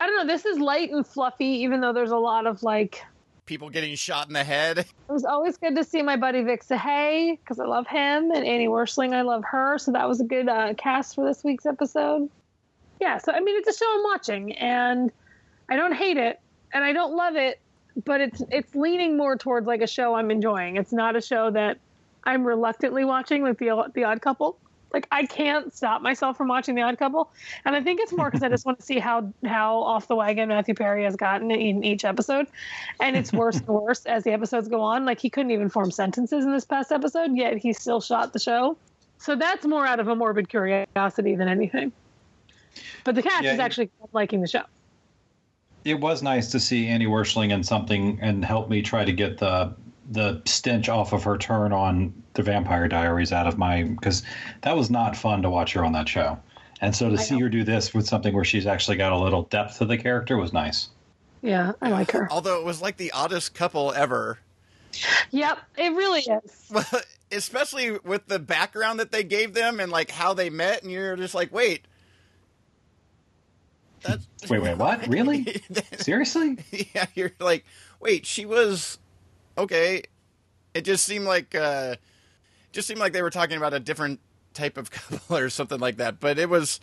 I 0.00 0.06
don't 0.06 0.16
know. 0.16 0.26
This 0.32 0.44
is 0.44 0.58
light 0.58 0.90
and 0.90 1.06
fluffy, 1.06 1.46
even 1.62 1.80
though 1.80 1.92
there's 1.92 2.10
a 2.10 2.16
lot 2.16 2.48
of 2.48 2.64
like. 2.64 3.00
People 3.46 3.70
getting 3.70 3.94
shot 3.94 4.26
in 4.26 4.32
the 4.34 4.44
head. 4.44 4.78
It 5.08 5.12
was 5.12 5.24
always 5.24 5.56
good 5.56 5.76
to 5.76 5.84
see 5.84 6.02
my 6.02 6.16
buddy 6.16 6.42
Vic 6.42 6.64
Sahay 6.64 7.38
because 7.38 7.60
I 7.60 7.64
love 7.64 7.86
him, 7.86 8.32
and 8.32 8.44
Annie 8.44 8.66
Wersching, 8.66 9.14
I 9.14 9.22
love 9.22 9.44
her. 9.44 9.78
So 9.78 9.92
that 9.92 10.08
was 10.08 10.20
a 10.20 10.24
good 10.24 10.48
uh, 10.48 10.74
cast 10.74 11.14
for 11.14 11.24
this 11.24 11.44
week's 11.44 11.64
episode. 11.64 12.28
Yeah, 13.00 13.18
so 13.18 13.32
I 13.32 13.38
mean, 13.38 13.56
it's 13.56 13.68
a 13.68 13.78
show 13.78 13.88
I'm 13.88 14.02
watching, 14.02 14.52
and 14.56 15.12
I 15.70 15.76
don't 15.76 15.94
hate 15.94 16.16
it, 16.16 16.40
and 16.74 16.82
I 16.82 16.92
don't 16.92 17.14
love 17.14 17.36
it, 17.36 17.60
but 18.04 18.20
it's 18.20 18.42
it's 18.50 18.74
leaning 18.74 19.16
more 19.16 19.36
towards 19.36 19.66
like 19.66 19.80
a 19.80 19.86
show 19.86 20.14
I'm 20.14 20.32
enjoying. 20.32 20.76
It's 20.76 20.92
not 20.92 21.14
a 21.14 21.20
show 21.20 21.50
that 21.52 21.78
I'm 22.24 22.44
reluctantly 22.44 23.04
watching, 23.04 23.42
like 23.42 23.58
the 23.58 23.90
the 23.94 24.04
Odd 24.04 24.20
Couple. 24.20 24.58
Like 24.96 25.08
I 25.10 25.26
can't 25.26 25.74
stop 25.74 26.00
myself 26.00 26.38
from 26.38 26.48
watching 26.48 26.74
the 26.74 26.80
Odd 26.80 26.96
Couple, 26.96 27.30
and 27.66 27.76
I 27.76 27.82
think 27.82 28.00
it's 28.00 28.14
more 28.14 28.30
because 28.30 28.42
I 28.42 28.48
just 28.48 28.64
want 28.64 28.78
to 28.78 28.84
see 28.86 28.98
how 28.98 29.30
how 29.44 29.82
off 29.82 30.08
the 30.08 30.16
wagon 30.16 30.48
Matthew 30.48 30.72
Perry 30.72 31.04
has 31.04 31.16
gotten 31.16 31.50
in 31.50 31.84
each 31.84 32.06
episode, 32.06 32.46
and 32.98 33.14
it's 33.14 33.30
worse 33.30 33.58
and 33.58 33.68
worse 33.68 34.06
as 34.06 34.24
the 34.24 34.32
episodes 34.32 34.68
go 34.68 34.80
on. 34.80 35.04
Like 35.04 35.20
he 35.20 35.28
couldn't 35.28 35.50
even 35.50 35.68
form 35.68 35.90
sentences 35.90 36.46
in 36.46 36.50
this 36.50 36.64
past 36.64 36.92
episode, 36.92 37.36
yet 37.36 37.58
he 37.58 37.74
still 37.74 38.00
shot 38.00 38.32
the 38.32 38.38
show. 38.38 38.78
So 39.18 39.36
that's 39.36 39.66
more 39.66 39.86
out 39.86 40.00
of 40.00 40.08
a 40.08 40.16
morbid 40.16 40.48
curiosity 40.48 41.34
than 41.34 41.48
anything. 41.48 41.92
But 43.04 43.16
the 43.16 43.22
cast 43.22 43.44
Yeah, 43.44 43.52
is 43.52 43.60
actually 43.60 43.90
liking 44.14 44.40
the 44.40 44.48
show. 44.48 44.62
It 45.84 46.00
was 46.00 46.22
nice 46.22 46.50
to 46.52 46.58
see 46.58 46.86
Annie 46.86 47.06
Wersching 47.06 47.50
in 47.50 47.62
something 47.62 48.18
and 48.22 48.42
help 48.42 48.70
me 48.70 48.80
try 48.80 49.04
to 49.04 49.12
get 49.12 49.36
the 49.36 49.74
the 50.10 50.42
stench 50.44 50.88
off 50.88 51.12
of 51.12 51.24
her 51.24 51.36
turn 51.36 51.72
on 51.72 52.22
the 52.34 52.42
Vampire 52.42 52.88
Diaries 52.88 53.32
out 53.32 53.46
of 53.46 53.58
my 53.58 53.82
because 53.82 54.22
that 54.62 54.76
was 54.76 54.90
not 54.90 55.16
fun 55.16 55.42
to 55.42 55.50
watch 55.50 55.72
her 55.72 55.84
on 55.84 55.92
that 55.92 56.08
show. 56.08 56.38
And 56.80 56.94
so 56.94 57.08
to 57.08 57.16
I 57.16 57.22
see 57.22 57.34
know. 57.36 57.42
her 57.42 57.48
do 57.48 57.64
this 57.64 57.94
with 57.94 58.06
something 58.06 58.34
where 58.34 58.44
she's 58.44 58.66
actually 58.66 58.98
got 58.98 59.12
a 59.12 59.18
little 59.18 59.42
depth 59.42 59.78
to 59.78 59.84
the 59.86 59.96
character 59.96 60.36
was 60.36 60.52
nice. 60.52 60.88
Yeah, 61.42 61.72
I 61.80 61.90
like 61.90 62.10
her. 62.12 62.28
Although 62.30 62.60
it 62.60 62.64
was 62.64 62.82
like 62.82 62.96
the 62.96 63.12
oddest 63.12 63.54
couple 63.54 63.92
ever. 63.92 64.38
Yep, 65.30 65.58
it 65.76 65.92
really 65.92 66.20
is. 66.20 66.66
Well, 66.70 66.84
especially 67.32 67.98
with 67.98 68.26
the 68.26 68.38
background 68.38 69.00
that 69.00 69.12
they 69.12 69.24
gave 69.24 69.54
them 69.54 69.80
and 69.80 69.90
like 69.90 70.10
how 70.10 70.34
they 70.34 70.50
met, 70.50 70.82
and 70.82 70.90
you're 70.90 71.16
just 71.16 71.34
like, 71.34 71.52
wait, 71.52 71.86
that's 74.02 74.26
Wait, 74.48 74.62
wait, 74.62 74.76
what? 74.76 75.06
Really? 75.08 75.62
Seriously? 75.98 76.58
yeah. 76.94 77.06
You're 77.14 77.32
like, 77.40 77.64
wait, 78.00 78.26
she 78.26 78.46
was 78.46 78.98
okay. 79.58 80.02
It 80.74 80.84
just 80.84 81.04
seemed 81.04 81.24
like, 81.26 81.54
uh 81.54 81.96
just 82.72 82.86
seemed 82.86 83.00
like 83.00 83.12
they 83.14 83.22
were 83.22 83.30
talking 83.30 83.56
about 83.56 83.72
a 83.72 83.80
different 83.80 84.20
type 84.52 84.76
of 84.76 84.90
couple 84.90 85.36
or 85.36 85.48
something 85.48 85.80
like 85.80 85.96
that. 85.96 86.20
But 86.20 86.38
it 86.38 86.48
was, 86.50 86.78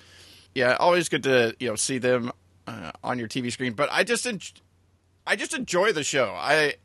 yeah, 0.56 0.76
always 0.80 1.08
good 1.10 1.24
to 1.24 1.56
you 1.60 1.70
know 1.70 1.76
see 1.76 2.00
them 2.00 2.32
uh, 2.68 2.92
on 3.04 3.20
your 3.20 3.28
TV 3.28 3.52
screen. 3.52 3.74
But 3.74 3.90
I 3.92 4.04
just, 4.04 4.26
en- 4.26 4.40
I 5.28 5.36
just 5.36 5.54
enjoy 5.54 5.92
the 5.94 6.04
show. 6.04 6.34
I 6.36 6.76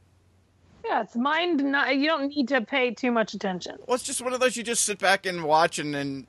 Yeah, 0.84 1.02
it's 1.02 1.16
mind. 1.16 1.64
Not, 1.64 1.96
you 1.96 2.06
don't 2.06 2.28
need 2.34 2.48
to 2.48 2.60
pay 2.60 2.90
too 2.92 3.10
much 3.10 3.32
attention. 3.34 3.76
Well, 3.86 3.94
it's 3.94 4.04
just 4.04 4.20
one 4.20 4.32
of 4.34 4.40
those 4.40 4.56
you 4.56 4.62
just 4.62 4.84
sit 4.84 4.98
back 4.98 5.24
and 5.24 5.44
watch 5.44 5.78
and 5.78 5.94
then 5.94 6.26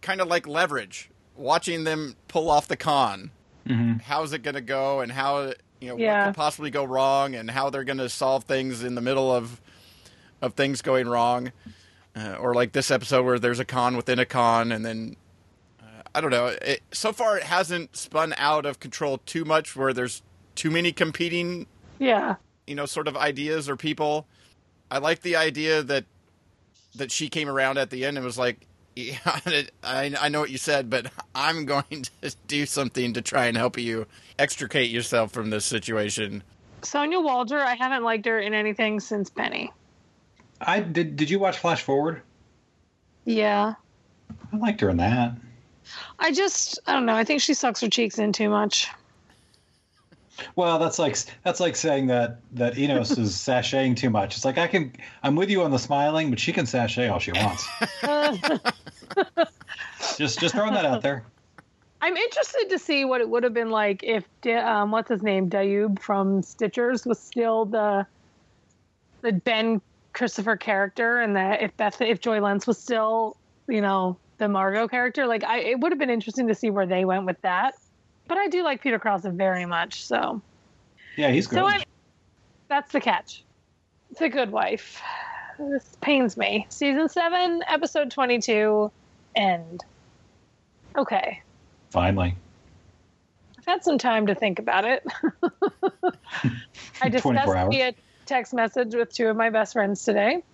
kind 0.00 0.20
of 0.20 0.28
like 0.28 0.46
leverage, 0.48 1.10
watching 1.36 1.84
them 1.84 2.16
pull 2.26 2.50
off 2.50 2.66
the 2.66 2.76
con. 2.76 3.30
hmm 3.66 3.94
How's 4.04 4.32
it 4.32 4.42
going 4.42 4.54
to 4.54 4.60
go 4.60 5.00
and 5.00 5.12
how, 5.12 5.52
you 5.80 5.88
know, 5.88 5.96
Yeah. 5.96 6.26
what 6.26 6.34
could 6.34 6.36
possibly 6.36 6.70
go 6.70 6.84
wrong 6.84 7.34
and 7.34 7.50
how 7.50 7.70
they're 7.70 7.84
going 7.84 7.98
to 7.98 8.08
solve 8.08 8.44
things 8.44 8.82
in 8.82 8.94
the 8.94 9.00
middle 9.00 9.30
of 9.34 9.60
of 10.42 10.54
things 10.54 10.80
going 10.82 11.06
wrong. 11.08 11.52
Uh, 12.16 12.34
or 12.40 12.54
like 12.54 12.72
this 12.72 12.90
episode 12.90 13.24
where 13.24 13.38
there's 13.38 13.60
a 13.60 13.64
con 13.64 13.96
within 13.96 14.18
a 14.18 14.26
con 14.26 14.72
and 14.72 14.84
then 14.84 15.16
uh, 15.80 16.02
I 16.14 16.20
don't 16.20 16.30
know. 16.30 16.46
It, 16.46 16.82
so 16.92 17.12
far 17.12 17.36
it 17.36 17.44
hasn't 17.44 17.96
spun 17.96 18.34
out 18.36 18.66
of 18.66 18.80
control 18.80 19.18
too 19.18 19.44
much 19.44 19.76
where 19.76 19.92
there's 19.92 20.22
too 20.56 20.70
many 20.70 20.92
competing 20.92 21.66
Yeah, 21.98 22.34
you 22.66 22.74
know, 22.74 22.86
sort 22.86 23.06
of 23.06 23.16
ideas 23.16 23.68
or 23.68 23.76
people. 23.76 24.26
I 24.90 24.98
like 24.98 25.20
the 25.20 25.36
idea 25.36 25.82
that 25.84 26.04
that 26.96 27.12
she 27.12 27.28
came 27.28 27.48
around 27.48 27.78
at 27.78 27.90
the 27.90 28.04
end 28.04 28.16
and 28.16 28.26
was 28.26 28.36
like, 28.38 28.66
yeah, 29.00 29.62
I, 29.82 30.14
I 30.20 30.28
know 30.28 30.40
what 30.40 30.50
you 30.50 30.58
said, 30.58 30.90
but 30.90 31.10
I'm 31.34 31.64
going 31.64 31.84
to 32.22 32.34
do 32.46 32.66
something 32.66 33.12
to 33.14 33.22
try 33.22 33.46
and 33.46 33.56
help 33.56 33.78
you 33.78 34.06
extricate 34.38 34.90
yourself 34.90 35.32
from 35.32 35.50
this 35.50 35.64
situation. 35.64 36.42
Sonya 36.82 37.18
Walger. 37.18 37.60
I 37.60 37.74
haven't 37.74 38.04
liked 38.04 38.26
her 38.26 38.38
in 38.38 38.54
anything 38.54 39.00
since 39.00 39.30
Penny. 39.30 39.72
I 40.60 40.80
did. 40.80 41.16
Did 41.16 41.30
you 41.30 41.38
watch 41.38 41.58
Flash 41.58 41.82
Forward? 41.82 42.22
Yeah, 43.24 43.74
I 44.52 44.56
liked 44.56 44.80
her 44.80 44.90
in 44.90 44.96
that. 44.98 45.34
I 46.18 46.32
just 46.32 46.78
I 46.86 46.94
don't 46.94 47.06
know. 47.06 47.14
I 47.14 47.24
think 47.24 47.40
she 47.40 47.54
sucks 47.54 47.80
her 47.80 47.88
cheeks 47.88 48.18
in 48.18 48.32
too 48.32 48.48
much. 48.48 48.88
Well, 50.56 50.78
that's 50.78 50.98
like 50.98 51.16
that's 51.44 51.60
like 51.60 51.76
saying 51.76 52.06
that 52.08 52.38
that 52.52 52.78
Enos 52.78 53.12
is 53.12 53.32
sashaying 53.32 53.96
too 53.96 54.10
much. 54.10 54.36
It's 54.36 54.44
like 54.44 54.58
I 54.58 54.66
can 54.66 54.92
I'm 55.22 55.36
with 55.36 55.50
you 55.50 55.62
on 55.62 55.70
the 55.70 55.78
smiling, 55.78 56.30
but 56.30 56.38
she 56.38 56.52
can 56.52 56.66
sashay 56.66 57.08
all 57.08 57.18
she 57.18 57.32
wants. 57.32 57.66
just 60.16 60.40
just 60.40 60.54
throwing 60.54 60.74
that 60.74 60.84
out 60.84 61.02
there. 61.02 61.24
I'm 62.02 62.16
interested 62.16 62.70
to 62.70 62.78
see 62.78 63.04
what 63.04 63.20
it 63.20 63.28
would 63.28 63.44
have 63.44 63.52
been 63.52 63.70
like 63.70 64.02
if 64.02 64.24
um, 64.46 64.90
what's 64.90 65.10
his 65.10 65.22
name 65.22 65.50
Dayoub 65.50 66.00
from 66.00 66.42
Stitchers 66.42 67.06
was 67.06 67.18
still 67.18 67.66
the 67.66 68.06
the 69.20 69.32
Ben 69.32 69.80
Christopher 70.12 70.56
character, 70.56 71.18
and 71.18 71.36
that 71.36 71.62
if 71.62 71.76
Beth 71.76 72.00
if 72.00 72.20
Joy 72.20 72.40
Lenz 72.40 72.66
was 72.66 72.78
still 72.78 73.36
you 73.68 73.80
know 73.80 74.16
the 74.38 74.48
Margot 74.48 74.88
character. 74.88 75.26
Like 75.26 75.44
I, 75.44 75.60
it 75.60 75.80
would 75.80 75.92
have 75.92 75.98
been 75.98 76.10
interesting 76.10 76.48
to 76.48 76.54
see 76.54 76.70
where 76.70 76.86
they 76.86 77.04
went 77.04 77.26
with 77.26 77.40
that. 77.42 77.74
But 78.30 78.38
I 78.38 78.46
do 78.46 78.62
like 78.62 78.80
Peter 78.80 79.00
Krause 79.00 79.24
very 79.24 79.66
much, 79.66 80.04
so 80.04 80.40
Yeah, 81.16 81.30
he's 81.32 81.48
good. 81.48 81.56
so 81.56 81.66
I, 81.66 81.82
that's 82.68 82.92
the 82.92 83.00
catch. 83.00 83.42
The 84.20 84.28
Good 84.28 84.52
Wife. 84.52 85.02
This 85.58 85.96
pains 86.00 86.36
me. 86.36 86.64
Season 86.68 87.08
seven, 87.08 87.64
episode 87.66 88.12
twenty-two, 88.12 88.92
end. 89.34 89.82
Okay. 90.96 91.42
Finally. 91.90 92.36
I've 93.58 93.66
had 93.66 93.82
some 93.82 93.98
time 93.98 94.28
to 94.28 94.36
think 94.36 94.60
about 94.60 94.84
it. 94.84 95.04
I 97.02 97.08
24 97.08 97.32
discussed 97.32 97.68
via 97.72 97.94
text 98.26 98.54
message 98.54 98.94
with 98.94 99.12
two 99.12 99.26
of 99.26 99.36
my 99.36 99.50
best 99.50 99.72
friends 99.72 100.04
today, 100.04 100.44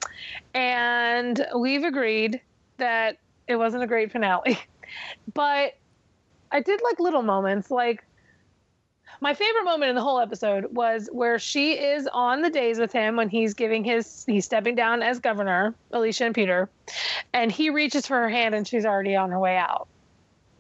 and 0.55 1.47
we've 1.55 1.85
agreed 1.85 2.41
that 2.79 3.19
it 3.47 3.57
wasn't 3.57 3.83
a 3.83 3.87
great 3.87 4.13
finale. 4.13 4.59
But 5.35 5.75
I 6.51 6.61
did 6.61 6.81
like 6.83 7.01
little 7.01 7.23
moments, 7.23 7.71
like 7.71 8.05
My 9.21 9.35
favorite 9.35 9.65
moment 9.65 9.89
in 9.89 9.95
the 9.95 10.03
whole 10.03 10.21
episode 10.21 10.67
was 10.75 11.09
where 11.13 11.39
she 11.39 11.73
is 11.73 12.09
on 12.13 12.43
the 12.43 12.51
days 12.51 12.79
with 12.79 12.93
him 12.93 13.17
when 13.17 13.29
he's 13.29 13.55
giving 13.55 13.85
his 13.85 14.25
he's 14.27 14.45
stepping 14.45 14.75
down 14.75 15.03
as 15.03 15.19
governor, 15.19 15.75
Alicia 15.93 16.27
and 16.27 16.35
Peter, 16.35 16.69
and 17.33 17.51
he 17.51 17.71
reaches 17.71 18.07
for 18.07 18.17
her 18.17 18.29
hand 18.29 18.55
and 18.55 18.67
she's 18.67 18.85
already 18.85 19.17
on 19.17 19.31
her 19.31 19.39
way 19.39 19.57
out. 19.57 19.89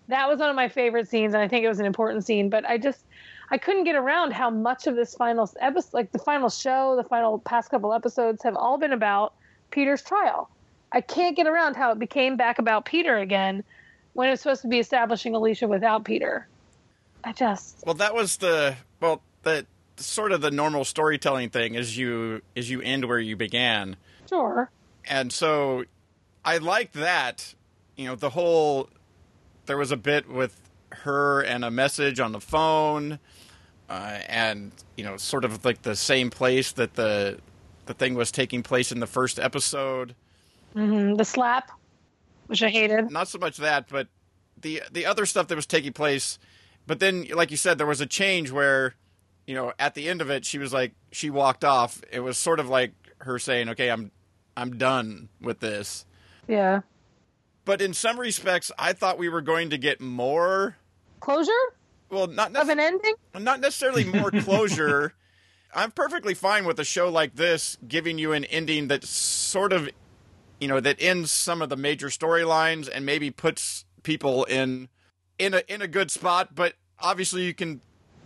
That 0.08 0.28
was 0.28 0.38
one 0.38 0.50
of 0.50 0.56
my 0.56 0.68
favorite 0.68 1.08
scenes, 1.08 1.34
and 1.34 1.42
I 1.42 1.48
think 1.48 1.64
it 1.64 1.68
was 1.68 1.80
an 1.80 1.86
important 1.86 2.24
scene. 2.24 2.48
But 2.48 2.64
I 2.64 2.78
just 2.78 3.04
I 3.50 3.58
couldn't 3.58 3.84
get 3.84 3.96
around 3.96 4.32
how 4.32 4.50
much 4.50 4.86
of 4.86 4.96
this 4.96 5.14
final 5.14 5.50
episode, 5.60 5.92
like 5.92 6.12
the 6.12 6.18
final 6.18 6.48
show, 6.48 6.96
the 6.96 7.04
final 7.04 7.38
past 7.40 7.70
couple 7.70 7.92
episodes, 7.92 8.42
have 8.42 8.56
all 8.56 8.78
been 8.78 8.92
about 8.92 9.34
Peter's 9.70 10.02
trial. 10.02 10.48
I 10.92 11.00
can't 11.00 11.36
get 11.36 11.46
around 11.46 11.76
how 11.76 11.92
it 11.92 11.98
became 11.98 12.36
back 12.36 12.58
about 12.58 12.84
Peter 12.84 13.18
again 13.18 13.64
when 14.16 14.28
it 14.28 14.32
was 14.32 14.40
supposed 14.40 14.62
to 14.62 14.68
be 14.68 14.78
establishing 14.78 15.34
Alicia 15.34 15.68
without 15.68 16.04
Peter. 16.04 16.48
I 17.22 17.32
just 17.32 17.84
Well, 17.84 17.94
that 17.96 18.14
was 18.14 18.38
the 18.38 18.76
well, 19.00 19.20
the 19.42 19.66
sort 19.96 20.32
of 20.32 20.40
the 20.40 20.50
normal 20.50 20.84
storytelling 20.84 21.50
thing 21.50 21.74
is 21.74 21.96
you 21.96 22.42
is 22.54 22.70
you 22.70 22.80
end 22.80 23.04
where 23.04 23.18
you 23.18 23.36
began. 23.36 23.96
sure. 24.28 24.70
And 25.04 25.32
so 25.32 25.84
I 26.44 26.58
liked 26.58 26.94
that, 26.94 27.54
you 27.96 28.06
know, 28.06 28.14
the 28.14 28.30
whole 28.30 28.88
there 29.66 29.76
was 29.76 29.92
a 29.92 29.96
bit 29.96 30.28
with 30.28 30.58
her 30.92 31.42
and 31.42 31.64
a 31.64 31.70
message 31.70 32.18
on 32.18 32.32
the 32.32 32.40
phone 32.40 33.18
uh, 33.90 34.18
and 34.28 34.72
you 34.96 35.04
know, 35.04 35.16
sort 35.18 35.44
of 35.44 35.64
like 35.64 35.82
the 35.82 35.94
same 35.96 36.30
place 36.30 36.72
that 36.72 36.94
the 36.94 37.38
the 37.84 37.94
thing 37.94 38.14
was 38.14 38.32
taking 38.32 38.62
place 38.62 38.90
in 38.90 39.00
the 39.00 39.06
first 39.06 39.38
episode. 39.38 40.14
hmm 40.72 41.14
The 41.14 41.24
slap, 41.24 41.70
which 42.46 42.62
I 42.62 42.68
hated. 42.70 43.10
not 43.10 43.28
so 43.28 43.38
much 43.38 43.56
that, 43.58 43.88
but 43.88 44.08
the 44.60 44.82
the 44.90 45.06
other 45.06 45.26
stuff 45.26 45.48
that 45.48 45.56
was 45.56 45.66
taking 45.66 45.92
place. 45.92 46.38
But 46.86 47.00
then, 47.00 47.26
like 47.34 47.50
you 47.50 47.56
said, 47.56 47.78
there 47.78 47.86
was 47.86 48.00
a 48.00 48.06
change 48.06 48.50
where, 48.52 48.94
you 49.46 49.54
know, 49.54 49.72
at 49.78 49.94
the 49.94 50.08
end 50.08 50.20
of 50.20 50.30
it, 50.30 50.44
she 50.44 50.58
was 50.58 50.72
like, 50.72 50.92
she 51.10 51.30
walked 51.30 51.64
off. 51.64 52.00
It 52.12 52.20
was 52.20 52.38
sort 52.38 52.60
of 52.60 52.68
like 52.68 52.92
her 53.18 53.38
saying, 53.38 53.68
"Okay, 53.70 53.90
I'm 53.90 54.12
I'm 54.56 54.78
done 54.78 55.28
with 55.40 55.60
this." 55.60 56.06
Yeah. 56.46 56.80
But 57.64 57.82
in 57.82 57.92
some 57.94 58.20
respects, 58.20 58.70
I 58.78 58.92
thought 58.92 59.18
we 59.18 59.28
were 59.28 59.40
going 59.40 59.70
to 59.70 59.78
get 59.78 60.00
more. 60.00 60.76
Closure 61.18 61.50
Well, 62.10 62.28
not 62.28 62.54
of 62.54 62.68
an 62.68 62.78
ending. 62.78 63.14
not 63.34 63.58
necessarily 63.60 64.04
more 64.04 64.30
closure. 64.42 65.14
I'm 65.74 65.90
perfectly 65.90 66.34
fine 66.34 66.64
with 66.64 66.78
a 66.78 66.84
show 66.84 67.08
like 67.10 67.34
this 67.34 67.76
giving 67.88 68.18
you 68.18 68.32
an 68.32 68.44
ending 68.44 68.86
that 68.88 69.02
sort 69.02 69.72
of, 69.72 69.88
you 70.60 70.68
know, 70.68 70.80
that 70.80 70.96
ends 71.00 71.30
some 71.30 71.62
of 71.62 71.68
the 71.68 71.76
major 71.76 72.08
storylines 72.08 72.88
and 72.92 73.04
maybe 73.04 73.30
puts 73.30 73.84
people 74.02 74.44
in 74.44 74.88
in 75.38 75.54
a 75.54 75.62
in 75.68 75.82
a 75.82 75.88
good 75.88 76.10
spot. 76.10 76.54
But 76.54 76.74
obviously, 77.00 77.42
you 77.42 77.54
can 77.54 77.80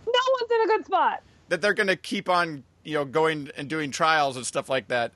No 0.05 0.11
one's 0.39 0.51
in 0.51 0.61
a 0.61 0.77
good 0.77 0.85
spot. 0.85 1.23
that 1.49 1.61
they're 1.61 1.73
going 1.73 1.87
to 1.87 1.95
keep 1.95 2.29
on, 2.29 2.63
you 2.83 2.93
know, 2.93 3.05
going 3.05 3.49
and 3.57 3.69
doing 3.69 3.91
trials 3.91 4.37
and 4.37 4.45
stuff 4.45 4.69
like 4.69 4.87
that. 4.87 5.11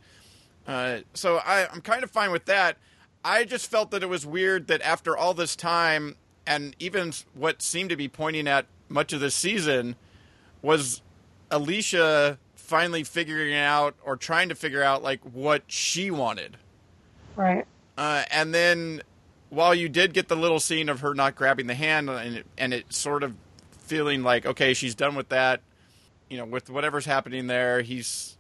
Uh, 0.68 1.00
so 1.14 1.38
I, 1.38 1.68
I'm 1.72 1.82
kind 1.82 2.04
of 2.04 2.12
fine 2.12 2.32
with 2.32 2.46
that. 2.46 2.78
I 3.24 3.44
just 3.44 3.70
felt 3.70 3.92
that 3.92 4.04
it 4.04 4.10
was 4.10 4.26
weird 4.26 4.68
that 4.68 4.82
after 4.82 5.16
all 5.16 5.34
this 5.34 5.56
time, 5.56 6.16
and 6.46 6.76
even 6.80 7.14
what 7.34 7.62
seemed 7.62 7.90
to 7.92 7.96
be 7.96 8.08
pointing 8.08 8.48
at 8.48 8.66
much 8.90 9.14
of 9.14 9.20
this 9.20 9.34
season, 9.36 9.96
was 10.62 11.02
Alicia 11.52 12.38
finally 12.56 13.04
figuring 13.04 13.54
out 13.56 13.96
or 14.04 14.18
trying 14.18 14.50
to 14.50 14.56
figure 14.56 14.84
out 14.84 15.02
like 15.04 15.22
what 15.22 15.64
she 15.68 16.12
wanted. 16.12 16.58
Right. 17.36 17.66
Uh, 17.98 18.24
and 18.32 18.54
then 18.54 19.02
while 19.50 19.74
you 19.76 19.88
did 19.90 20.14
get 20.14 20.28
the 20.28 20.36
little 20.36 20.60
scene 20.60 20.90
of 20.90 21.00
her 21.02 21.14
not 21.14 21.36
grabbing 21.36 21.68
the 21.68 21.76
hand 21.76 22.10
and 22.10 22.38
it, 22.38 22.46
and 22.58 22.74
it 22.74 22.92
sort 22.94 23.24
of 23.24 23.34
feeling 23.72 24.24
like 24.24 24.46
okay 24.46 24.74
she's 24.74 24.96
done 24.96 25.14
with 25.16 25.30
that 25.30 25.62
you 26.28 26.38
know 26.38 26.44
with 26.46 26.70
whatever's 26.72 27.06
happening 27.06 27.46
there 27.48 27.82
he's 27.84 28.36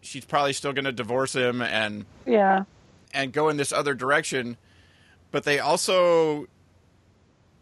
she's 0.00 0.24
probably 0.24 0.52
still 0.52 0.72
going 0.72 0.84
to 0.84 0.92
divorce 0.92 1.32
him 1.34 1.62
and 1.62 2.04
Yeah. 2.26 2.64
and 3.14 3.32
go 3.32 3.48
in 3.48 3.56
this 3.56 3.72
other 3.72 3.94
direction 3.94 4.56
but 5.30 5.44
they 5.44 5.60
also 5.60 6.46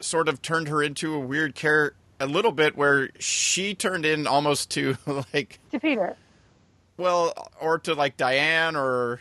sort 0.01 0.27
of 0.29 0.41
turned 0.43 0.69
her 0.69 0.83
into 0.83 1.15
a 1.15 1.19
weird 1.21 1.55
character 1.55 1.97
a 2.19 2.27
little 2.27 2.53
bit 2.53 2.77
where 2.77 3.11
she 3.19 3.75
turned 3.75 4.07
in 4.07 4.27
almost 4.27 4.71
to 4.71 4.97
like 5.35 5.59
To 5.73 5.79
Peter. 5.81 6.17
well 6.97 7.51
or 7.61 7.79
to 7.81 7.95
like 7.95 8.17
Diane 8.17 8.75
or 8.75 9.21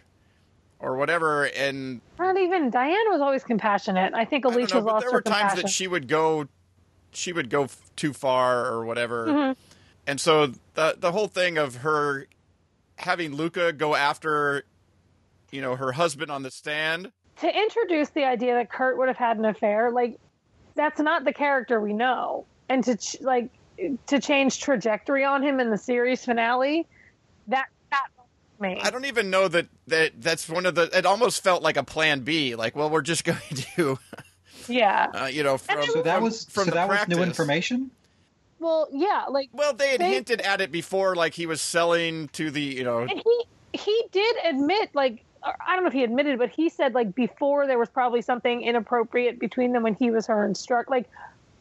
or 0.82 0.96
whatever 0.98 1.46
and 1.46 2.02
Not 2.20 2.38
even 2.38 2.70
Diane 2.70 2.96
was 3.10 3.22
always 3.22 3.44
compassionate. 3.44 4.14
I 4.14 4.26
think 4.26 4.46
I 4.46 4.50
don't 4.50 4.58
Alicia's 4.60 4.74
know, 4.84 4.92
lost 4.92 5.04
there 5.06 5.12
were 5.12 5.22
times 5.22 5.38
compassion. 5.54 5.62
that 5.64 5.70
she 5.70 5.88
would 5.88 6.08
go, 6.08 6.48
she 7.12 7.34
would 7.34 7.50
go 7.50 7.68
too 7.96 8.14
far 8.14 8.66
or 8.66 8.86
whatever, 8.86 9.28
Mhm. 9.28 9.56
and 10.08 10.20
so 10.20 10.48
the 10.74 10.96
the 10.98 11.12
whole 11.12 11.28
thing 11.28 11.58
of 11.58 11.78
her 11.78 12.28
having 12.98 13.34
Lucca 13.36 13.74
go 13.74 13.96
after, 13.96 14.64
you 15.52 15.62
know, 15.62 15.76
her 15.76 15.92
husband 15.94 16.32
on 16.32 16.44
the 16.44 16.52
stand. 16.52 17.12
to 17.38 17.48
introduce 17.58 18.10
the 18.10 18.24
idea 18.24 18.54
that 18.54 18.70
Kurt 18.70 18.98
would 18.98 19.08
have 19.08 19.18
had 19.18 19.38
an 19.38 19.46
affair, 19.46 19.90
like 19.92 20.20
that's 20.76 21.00
not 21.00 21.24
the 21.26 21.34
character 21.34 21.80
we 21.82 21.92
know, 21.94 22.46
and 22.70 22.84
to 22.84 22.96
ch- 22.98 23.20
like 23.22 23.50
to 24.08 24.20
change 24.20 24.60
trajectory 24.62 25.24
on 25.26 25.42
him 25.42 25.60
in 25.60 25.72
the 25.72 25.78
series 25.78 26.24
finale, 26.24 26.86
that 27.48 27.66
me. 28.62 28.80
I 28.82 28.90
don't 28.92 29.06
even 29.06 29.30
know 29.30 29.48
that 29.48 29.68
that 29.88 30.22
that's 30.22 30.48
one 30.48 30.66
of 30.66 30.76
the. 30.76 30.90
It 30.98 31.06
almost 31.06 31.44
felt 31.44 31.64
like 31.64 31.78
a 31.78 31.84
Plan 31.84 32.22
B. 32.22 32.56
Like, 32.56 32.76
well, 32.76 32.90
we're 32.90 33.02
just 33.02 33.24
going 33.26 33.40
to, 33.76 33.98
Yeah. 34.68 35.08
uh, 35.14 35.26
you 35.26 35.44
know, 35.44 35.58
from 35.58 35.84
So 35.88 36.02
that 36.04 36.22
was 36.22 36.46
from 36.46 36.66
so 36.66 36.72
the 36.72 36.76
that 36.76 36.88
was 36.88 37.08
new 37.08 37.24
information. 37.24 37.92
Well, 38.60 38.88
yeah, 38.94 39.26
like 39.30 39.50
Well, 39.54 39.74
they 39.74 39.90
had 39.90 40.02
They- 40.02 40.12
hinted 40.14 40.42
at 40.42 40.62
it 40.62 40.72
before, 40.72 41.16
like 41.16 41.34
he 41.34 41.48
was 41.48 41.62
selling 41.62 42.28
to 42.30 42.52
the, 42.52 42.62
you 42.62 42.84
know, 42.84 43.00
and 43.00 43.12
he 43.12 43.44
he 43.74 44.04
did 44.12 44.36
admit 44.46 44.92
like 44.94 45.24
or 45.44 45.56
I 45.66 45.74
don't 45.74 45.84
know 45.84 45.88
if 45.88 45.94
he 45.94 46.04
admitted, 46.04 46.38
but 46.38 46.50
he 46.52 46.70
said 46.70 46.94
like 46.94 47.16
before 47.16 47.66
there 47.66 47.80
was 47.80 47.90
probably 47.90 48.22
something 48.22 48.62
inappropriate 48.62 49.40
between 49.40 49.72
them 49.74 49.82
when 49.82 49.96
he 49.96 50.12
was 50.12 50.28
her 50.28 50.46
instructor, 50.46 50.92
like 50.92 51.10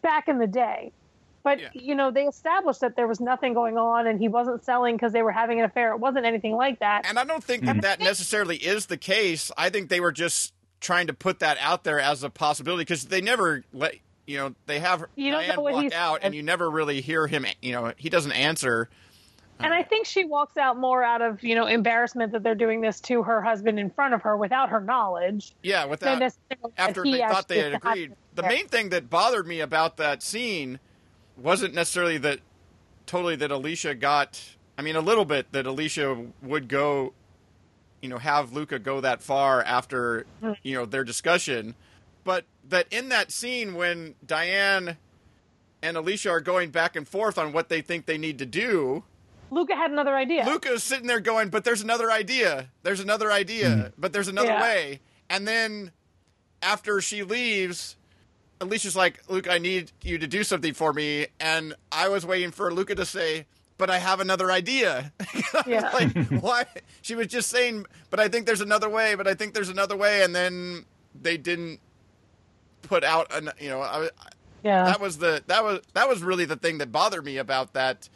back 0.03 0.29
in 0.29 0.37
the 0.39 0.47
day. 0.47 0.93
But 1.43 1.61
Yeah. 1.61 1.69
you 1.73 1.95
know, 1.95 2.11
they 2.11 2.27
established 2.27 2.81
that 2.81 2.97
there 2.97 3.07
was 3.07 3.21
nothing 3.21 3.55
going 3.55 3.79
on, 3.79 4.07
and 4.07 4.19
he 4.19 4.29
wasn't 4.29 4.65
selling 4.65 4.97
because 4.97 5.13
they 5.13 5.23
were 5.23 5.33
having 5.33 5.59
an 5.59 5.65
affair. 5.65 5.93
It 5.93 5.99
wasn't 5.99 6.27
anything 6.27 6.55
like 6.55 6.81
that. 6.81 7.07
And 7.07 7.19
I 7.19 7.25
don't 7.25 7.43
think 7.43 7.65
that 7.65 7.73
mm-hmm. 7.73 7.81
that 7.81 8.01
necessarily 8.01 8.57
is 8.57 8.87
the 8.87 8.97
case. 8.97 9.51
I 9.57 9.71
think 9.71 9.89
they 9.89 10.01
were 10.01 10.13
just 10.13 10.53
trying 10.81 11.07
to 11.07 11.13
put 11.13 11.41
that 11.41 11.59
out 11.61 11.85
there 11.85 12.01
as 12.01 12.23
a 12.23 12.31
possibility 12.31 12.83
because 12.83 13.05
they 13.05 13.21
never 13.21 13.65
let 13.73 13.95
you 14.27 14.39
know 14.39 14.55
they 14.67 14.79
have 14.79 15.05
You 15.15 15.31
don't 15.31 15.43
Diane 15.43 15.57
know 15.57 15.63
what 15.63 15.75
walk 15.75 15.83
he 15.85 15.93
out 15.93 16.21
said. 16.21 16.27
and 16.27 16.35
you 16.35 16.43
never 16.43 16.71
really 16.71 17.01
hear 17.01 17.27
him. 17.27 17.45
You 17.61 17.73
know 17.73 17.93
he 17.97 18.09
doesn't 18.09 18.33
answer. 18.33 18.89
And 19.59 19.75
I 19.75 19.81
uh. 19.81 19.85
think 19.85 20.07
she 20.07 20.25
walks 20.25 20.57
out 20.57 20.79
more 20.79 21.03
out 21.03 21.21
of 21.21 21.43
you 21.43 21.55
know 21.55 21.67
embarrassment 21.67 22.33
that 22.33 22.43
they're 22.43 22.55
doing 22.55 22.81
this 22.81 23.01
to 23.03 23.23
her 23.23 23.43
husband 23.43 23.79
in 23.79 23.91
front 23.91 24.15
of 24.15 24.23
her 24.23 24.37
without 24.37 24.71
her 24.71 24.81
knowledge. 24.81 25.53
Yeah, 25.63 25.83
than 25.83 25.91
without 25.91 26.33
after 26.79 27.03
they 27.03 27.19
thought 27.19 27.49
they 27.49 27.61
had 27.61 27.75
agreed. 27.75 28.13
The 28.35 28.43
main 28.43 28.69
thing 28.69 28.91
that 28.91 29.11
bothered 29.11 29.47
me 29.47 29.61
about 29.61 29.99
that 29.99 30.23
scene 30.23 30.79
wasn't 31.41 31.75
necessarily 31.75 32.19
that 32.19 32.41
totally 33.07 33.37
that 33.37 33.51
Alicia 33.51 33.95
got. 33.95 34.41
I 34.79 34.83
mean, 34.83 34.97
a 34.97 35.01
little 35.01 35.25
bit 35.25 35.53
that 35.53 35.67
Alicia 35.67 36.27
would 36.43 36.69
go, 36.69 37.13
you 38.01 38.09
know, 38.09 38.19
have 38.19 38.53
Lucca 38.53 38.79
go 38.79 39.01
that 39.01 39.23
far 39.23 39.63
after 39.63 40.27
Hmm. 40.41 40.53
you 40.63 40.75
know 40.75 40.87
their 40.87 41.05
discussion, 41.05 41.75
but 42.25 42.45
that 42.69 42.87
in 42.91 43.09
that 43.11 43.31
scene 43.33 43.75
when 43.75 44.15
Diane 44.25 44.97
and 45.83 45.97
Alicia 45.97 46.31
are 46.31 46.41
going 46.41 46.71
back 46.71 46.95
and 46.97 47.07
forth 47.09 47.39
on 47.39 47.53
what 47.53 47.69
they 47.69 47.81
think 47.81 48.07
they 48.07 48.19
need 48.19 48.39
to 48.39 48.47
do. 48.47 49.03
Lucca 49.51 49.75
had 49.75 49.91
another 49.91 50.15
idea. 50.15 50.45
Lucca 50.45 50.69
Lucca's 50.69 50.83
sitting 50.85 51.07
there 51.09 51.21
going, 51.21 51.49
but 51.49 51.65
there's 51.65 51.83
another 51.83 52.11
idea. 52.11 52.69
There's 52.85 53.01
another 53.01 53.33
idea, 53.33 53.93
but 53.99 54.13
there's 54.13 54.29
another 54.29 54.49
Yeah. 54.49 54.63
way. 54.63 55.01
And 55.29 55.49
then 55.49 55.91
after 56.63 57.01
she 57.01 57.23
leaves, 57.23 57.97
Alicia's 58.61 58.97
like, 58.97 59.23
Luke, 59.29 59.49
I 59.49 59.59
need 59.59 59.93
you 60.03 60.19
to 60.19 60.27
do 60.27 60.45
something 60.45 60.75
for 60.75 60.93
me. 60.93 61.27
And 61.39 61.75
I 61.91 62.09
was 62.09 62.27
waiting 62.27 62.51
for 62.51 62.73
Lucca 62.73 62.95
to 62.95 63.07
say, 63.07 63.47
but 63.79 63.89
I 63.91 63.99
have 63.99 64.21
another 64.21 64.51
idea. 64.51 65.13
Yeah. 65.67 65.91
like, 65.93 66.17
why? 66.43 66.65
She 67.03 67.15
was 67.15 67.27
just 67.27 67.49
saying, 67.51 67.85
but 68.09 68.19
I 68.21 68.29
think 68.29 68.47
there's 68.47 68.61
another 68.61 68.89
way, 68.89 69.15
but 69.15 69.27
I 69.27 69.35
think 69.35 69.53
there's 69.53 69.69
another 69.69 69.97
way. 69.97 70.23
And 70.23 70.35
then 70.35 70.85
they 71.21 71.37
didn't 71.37 71.81
put 72.83 73.05
out, 73.05 73.35
an, 73.35 73.51
you 73.61 73.69
know, 73.69 73.83
I, 73.83 74.09
yeah, 74.63 74.85
that 74.85 75.01
was 75.01 75.19
the 75.19 75.43
that 75.47 75.65
was 75.65 75.81
that 75.95 76.09
was 76.09 76.23
really 76.23 76.45
the 76.45 76.57
thing 76.57 76.79
that 76.79 76.93
bothered 76.93 77.25
me 77.25 77.39
about 77.39 77.73
that 77.73 78.09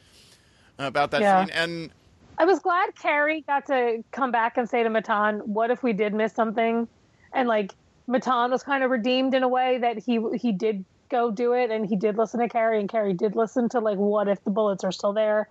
about 0.79 1.11
that 1.13 1.23
Yeah. 1.23 1.45
scene 1.45 1.53
and 1.55 1.91
I 2.39 2.45
was 2.45 2.59
glad 2.59 2.95
Cary 2.97 3.43
got 3.43 3.67
to 3.67 4.03
come 4.11 4.31
back 4.31 4.57
and 4.57 4.69
say 4.69 4.83
to 4.83 4.91
Matan, 4.91 5.41
"What 5.41 5.71
if 5.71 5.83
we 5.83 5.93
did 5.93 6.13
miss 6.13 6.33
something?" 6.35 6.87
And 7.33 7.49
like 7.49 7.73
Matan 8.07 8.51
was 8.51 8.63
kind 8.63 8.85
of 8.85 8.91
redeemed 8.91 9.35
in 9.35 9.43
a 9.43 9.49
way 9.49 9.79
that 9.79 9.99
he 9.99 10.21
he 10.37 10.53
did 10.53 10.85
go 11.11 11.31
do 11.31 11.53
it 11.53 11.71
and 11.71 11.87
he 11.87 11.97
did 11.97 12.17
listen 12.17 12.41
to 12.41 12.49
Cary 12.49 12.81
and 12.81 12.89
Cary 12.89 13.13
did 13.13 13.37
listen 13.37 13.69
to 13.71 13.79
like 13.81 13.99
what 13.99 14.29
if 14.29 14.43
the 14.45 14.51
bullets 14.51 14.85
are 14.85 14.93
still 14.93 15.13
there. 15.13 15.49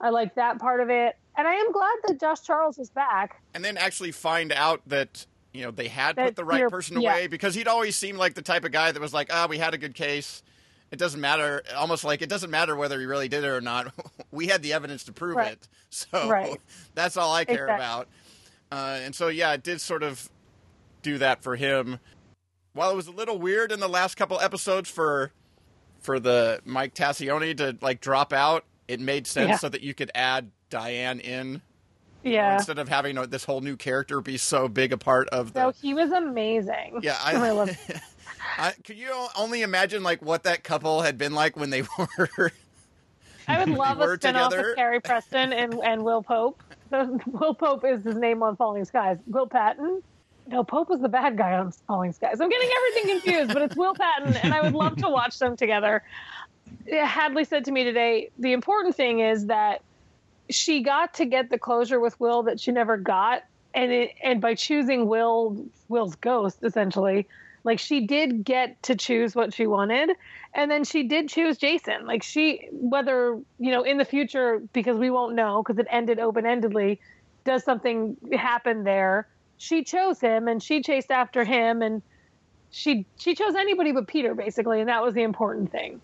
I 0.00 0.10
like 0.10 0.34
that 0.34 0.58
part 0.58 0.80
of 0.80 0.90
it, 0.90 1.16
and 1.36 1.46
I 1.46 1.54
am 1.54 1.70
glad 1.72 1.94
that 2.08 2.18
Josh 2.20 2.40
Charles 2.42 2.78
is 2.78 2.90
back. 2.90 3.40
and 3.54 3.64
then 3.64 3.76
actually 3.76 4.10
find 4.12 4.52
out 4.52 4.82
that 4.88 5.26
you 5.52 5.62
know 5.62 5.70
they 5.70 5.88
had 5.88 6.16
That 6.16 6.26
put 6.26 6.36
the 6.36 6.44
right 6.44 6.68
person 6.68 7.00
yeah. 7.00 7.12
away 7.12 7.26
because 7.28 7.54
he'd 7.54 7.68
always 7.68 7.94
seemed 7.96 8.18
like 8.18 8.34
the 8.34 8.42
type 8.42 8.64
of 8.64 8.72
guy 8.72 8.90
that 8.92 9.00
was 9.00 9.12
like 9.14 9.28
ah 9.32 9.46
we 9.48 9.58
had 9.58 9.74
a 9.74 9.78
good 9.78 9.94
case 9.94 10.42
it 10.90 10.98
doesn't 10.98 11.22
matter. 11.22 11.62
Almost 11.74 12.04
like 12.04 12.20
it 12.20 12.28
doesn't 12.28 12.50
matter 12.50 12.76
whether 12.76 13.00
he 13.00 13.06
really 13.06 13.26
did 13.28 13.44
it 13.44 13.48
or 13.48 13.62
not. 13.62 13.94
we 14.30 14.48
had 14.48 14.62
the 14.62 14.74
evidence 14.74 15.04
to 15.04 15.12
prove 15.12 15.36
Right. 15.36 15.52
it, 15.52 15.68
so 15.90 16.28
Right. 16.28 16.60
that's 16.94 17.16
all 17.16 17.32
I 17.32 17.46
care 17.46 17.64
Exactly. 17.64 17.74
about. 17.74 18.08
Uh, 18.70 18.98
and 19.02 19.14
so 19.14 19.28
yeah, 19.28 19.54
it 19.54 19.62
did 19.62 19.80
sort 19.80 20.02
of 20.02 20.28
do 21.02 21.18
that 21.18 21.42
for 21.42 21.56
him. 21.56 21.98
While 22.74 22.90
it 22.90 22.96
was 22.96 23.06
a 23.06 23.12
little 23.12 23.38
weird 23.38 23.70
in 23.72 23.80
the 23.80 23.88
last 23.88 24.14
couple 24.16 24.40
episodes 24.40 24.88
for 24.88 25.30
for 26.00 26.18
the 26.18 26.60
Mike 26.64 26.94
Tascioni 26.94 27.56
to 27.58 27.76
like 27.80 28.00
drop 28.00 28.32
out, 28.32 28.64
it 28.88 28.98
made 29.00 29.26
sense 29.26 29.48
Yeah. 29.50 29.56
so 29.58 29.68
that 29.68 29.82
you 29.82 29.94
could 29.94 30.10
add 30.14 30.50
Diane 30.70 31.20
in 31.20 31.60
Yeah. 32.24 32.54
instead 32.54 32.78
of 32.78 32.88
having 32.88 33.18
uh, 33.18 33.26
this 33.26 33.44
whole 33.44 33.60
new 33.60 33.76
character 33.76 34.20
be 34.20 34.36
so 34.38 34.68
big 34.68 34.92
a 34.92 34.98
part 34.98 35.28
of 35.28 35.52
the. 35.52 35.70
So 35.70 35.78
he 35.80 35.94
was 35.94 36.10
amazing. 36.10 37.00
yeah, 37.02 37.18
I 37.22 37.34
I, 37.36 37.50
love 37.50 37.70
I 38.58 38.72
could 38.84 38.96
you 38.96 39.10
only 39.36 39.62
imagine 39.62 40.02
like 40.02 40.22
what 40.22 40.44
that 40.44 40.64
couple 40.64 41.02
had 41.02 41.18
been 41.18 41.34
like 41.34 41.56
when 41.56 41.70
they 41.70 41.82
were. 41.98 42.52
I 43.48 43.58
would 43.58 43.70
love 43.76 44.00
a 44.00 44.06
spinoff 44.06 44.20
together. 44.20 44.70
of 44.70 44.76
Carrie 44.76 45.00
Preston 45.00 45.52
and, 45.52 45.74
and 45.84 46.02
Will 46.02 46.22
Pope. 46.22 46.62
Will 47.26 47.54
Pope 47.54 47.84
is 47.84 48.04
his 48.04 48.16
name 48.16 48.42
on 48.42 48.54
Falling 48.56 48.84
Skies. 48.84 49.18
Will 49.26 49.46
Patton? 49.48 50.02
No, 50.46 50.64
Pope 50.64 50.88
was 50.88 51.00
the 51.00 51.08
bad 51.08 51.38
guy 51.38 51.54
on 51.54 51.72
Falling 51.86 52.12
Skies. 52.12 52.40
I'm 52.40 52.48
getting 52.48 52.70
everything 52.76 53.20
confused, 53.20 53.52
but 53.52 53.62
it's 53.62 53.76
Will 53.76 53.94
Patton, 53.94 54.36
and 54.36 54.52
I 54.52 54.60
would 54.60 54.74
love 54.74 54.96
to 54.96 55.08
watch 55.08 55.38
them 55.38 55.56
together. 55.56 56.02
Hadley 56.90 57.44
said 57.44 57.64
to 57.66 57.70
me 57.70 57.84
today, 57.84 58.30
the 58.38 58.52
important 58.52 58.96
thing 58.96 59.20
is 59.20 59.46
that 59.46 59.82
she 60.50 60.82
got 60.82 61.14
to 61.14 61.24
get 61.24 61.50
the 61.50 61.58
closure 61.58 62.00
with 62.00 62.18
Will 62.20 62.42
that 62.44 62.60
she 62.60 62.72
never 62.72 62.96
got, 62.96 63.44
and 63.74 63.92
it, 63.92 64.12
and 64.22 64.40
by 64.40 64.54
choosing 64.54 65.06
Will, 65.06 65.64
Will's 65.88 66.16
ghost 66.16 66.58
essentially, 66.62 67.26
like 67.64 67.78
she 67.78 68.06
did 68.06 68.44
get 68.44 68.82
to 68.82 68.96
choose 68.96 69.34
what 69.34 69.54
she 69.54 69.66
wanted, 69.66 70.10
and 70.54 70.70
then 70.70 70.84
she 70.84 71.04
did 71.04 71.28
choose 71.28 71.56
Jason. 71.56 72.04
Like 72.06 72.22
she, 72.22 72.68
whether 72.72 73.38
you 73.58 73.70
know 73.70 73.82
in 73.82 73.98
the 73.98 74.04
future, 74.04 74.60
because 74.72 74.96
we 74.96 75.10
won't 75.10 75.34
know 75.34 75.62
because 75.62 75.78
it 75.78 75.86
ended 75.88 76.18
open 76.18 76.44
endedly, 76.44 76.98
does 77.44 77.64
something 77.64 78.16
happen 78.32 78.84
there? 78.84 79.28
She 79.62 79.84
chose 79.84 80.18
him, 80.20 80.48
and 80.48 80.60
she 80.60 80.82
chased 80.82 81.12
after 81.12 81.44
him, 81.44 81.82
and 81.82 82.02
she 82.70 83.06
she 83.16 83.36
chose 83.36 83.54
anybody 83.54 83.92
but 83.92 84.08
Peter 84.08 84.34
basically, 84.34 84.80
and 84.80 84.88
that 84.88 85.04
was 85.04 85.14
the 85.14 85.22
important 85.22 85.70
thing. 85.70 86.00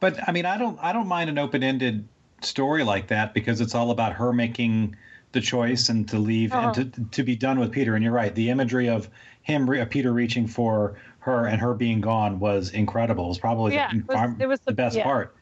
But 0.00 0.18
I 0.28 0.32
mean, 0.32 0.44
I 0.44 0.58
don't 0.58 0.78
I 0.82 0.92
don't 0.92 1.08
mind 1.08 1.30
an 1.30 1.38
open 1.38 1.62
ended 1.62 2.06
story 2.42 2.84
like 2.84 3.06
that 3.06 3.32
because 3.32 3.62
it's 3.62 3.74
all 3.74 3.90
about 3.90 4.12
her 4.12 4.34
making 4.34 4.96
the 5.32 5.40
choice 5.40 5.88
and 5.88 6.06
to 6.10 6.18
leave 6.18 6.52
Uh-huh. 6.52 6.72
and 6.76 6.92
to 6.94 7.04
to 7.12 7.22
be 7.22 7.34
done 7.36 7.58
with 7.58 7.72
Peter. 7.72 7.94
And 7.94 8.04
you're 8.04 8.12
right, 8.12 8.34
the 8.34 8.50
imagery 8.50 8.90
of 8.90 9.08
him 9.40 9.68
re- 9.70 9.82
Peter 9.86 10.12
reaching 10.12 10.46
for 10.46 10.98
her 11.20 11.46
and 11.46 11.58
her 11.62 11.72
being 11.72 12.02
gone 12.02 12.38
was 12.38 12.68
incredible. 12.70 13.24
It 13.24 13.28
was 13.28 13.38
probably 13.38 13.74
Yeah, 13.76 13.88
the, 13.90 13.96
it 14.00 14.06
was- 14.08 14.36
it 14.40 14.46
was 14.46 14.60
the 14.60 14.72
the- 14.72 14.76
best 14.76 14.96
yeah. 14.96 15.04
part. 15.04 15.34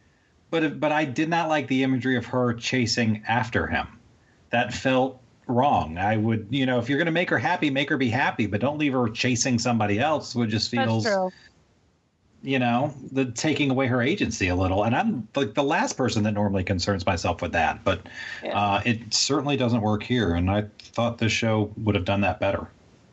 But 0.51 0.79
but 0.79 0.93
I 0.93 1.07
did 1.07 1.29
not 1.29 1.49
like 1.49 1.67
the 1.67 1.83
imagery 1.83 2.17
of 2.17 2.27
her 2.27 2.55
chasing 2.55 3.25
after 3.27 3.67
him. 3.67 3.89
That 4.51 4.73
felt 4.73 5.19
wrong. 5.53 5.99
I 5.99 6.17
would, 6.17 6.47
you 6.51 6.67
know, 6.67 6.79
if 6.79 6.89
you're 6.89 6.99
going 6.99 7.07
to 7.07 7.13
make 7.13 7.31
her 7.31 7.39
happy, 7.39 7.71
make 7.71 7.89
her 7.91 7.97
be 7.97 8.09
happy, 8.09 8.47
but 8.47 8.61
don't 8.61 8.79
leave 8.79 8.93
her 8.93 9.09
chasing 9.09 9.59
somebody 9.59 9.99
else. 9.99 10.35
Which 10.35 10.51
just 10.51 10.71
feels 10.71 11.07
you 12.45 12.59
know, 12.59 12.93
the 13.13 13.27
taking 13.27 13.71
away 13.71 13.87
her 13.87 14.03
agency 14.03 14.49
a 14.49 14.57
little. 14.57 14.83
And 14.83 14.97
I'm 14.97 15.29
like 15.37 15.55
the 15.55 15.63
last 15.63 15.97
person 15.97 16.25
that 16.25 16.33
normally 16.33 16.65
concerns 16.65 17.07
myself 17.07 17.41
with 17.41 17.53
that, 17.53 17.85
but 17.85 18.01
Yeah. 18.43 18.59
uh, 18.59 18.83
it 18.85 19.15
certainly 19.15 19.57
doesn't 19.57 19.81
work 19.81 20.03
here. 20.03 20.35
And 20.35 20.51
I 20.51 20.65
thought 20.81 21.19
this 21.19 21.33
show 21.33 21.71
would 21.77 21.95
have 21.95 22.05
done 22.05 22.21
that 22.23 22.41
better. 22.41 22.67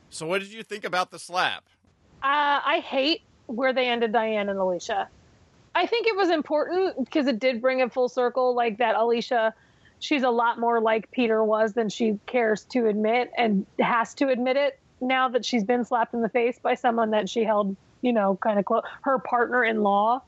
so 0.10 0.25
what 0.25 0.41
did 0.41 0.52
you 0.52 0.63
think 0.63 0.84
about 0.86 1.12
the 1.12 1.19
slap? 1.19 1.63
Uh, 2.23 2.60
I 2.65 2.82
hate 2.84 3.21
where 3.45 3.71
they 3.71 3.88
ended 3.88 4.12
Diane 4.12 4.49
and 4.49 4.58
Alicia. 4.58 5.08
I 5.75 5.86
think 5.86 6.08
it 6.08 6.15
was 6.15 6.32
important 6.32 7.06
because 7.06 7.28
it 7.28 7.38
did 7.38 7.62
bring 7.62 7.80
it 7.82 7.93
full 7.93 8.10
circle, 8.10 8.56
like 8.56 8.80
that 8.80 8.95
Alicia, 8.95 9.54
she's 9.99 10.23
a 10.23 10.29
lot 10.29 10.59
more 10.59 10.81
like 10.81 11.12
Peter 11.12 11.43
was 11.43 11.73
than 11.73 11.89
she 11.89 12.19
cares 12.25 12.63
to 12.65 12.88
admit 12.88 13.31
and 13.38 13.65
has 13.79 14.13
to 14.15 14.29
admit 14.29 14.57
it 14.57 14.79
now 15.01 15.29
that 15.29 15.45
she's 15.45 15.63
been 15.63 15.85
slapped 15.85 16.13
in 16.13 16.21
the 16.21 16.29
face 16.29 16.59
by 16.59 16.75
someone 16.75 17.12
that 17.12 17.29
she 17.29 17.43
held, 17.43 17.75
you 18.01 18.13
know, 18.13 18.38
kind 18.41 18.59
of 18.59 18.65
close, 18.65 18.83
her 19.01 19.19
partner 19.19 19.63
in 19.63 19.83
law. 19.83 20.21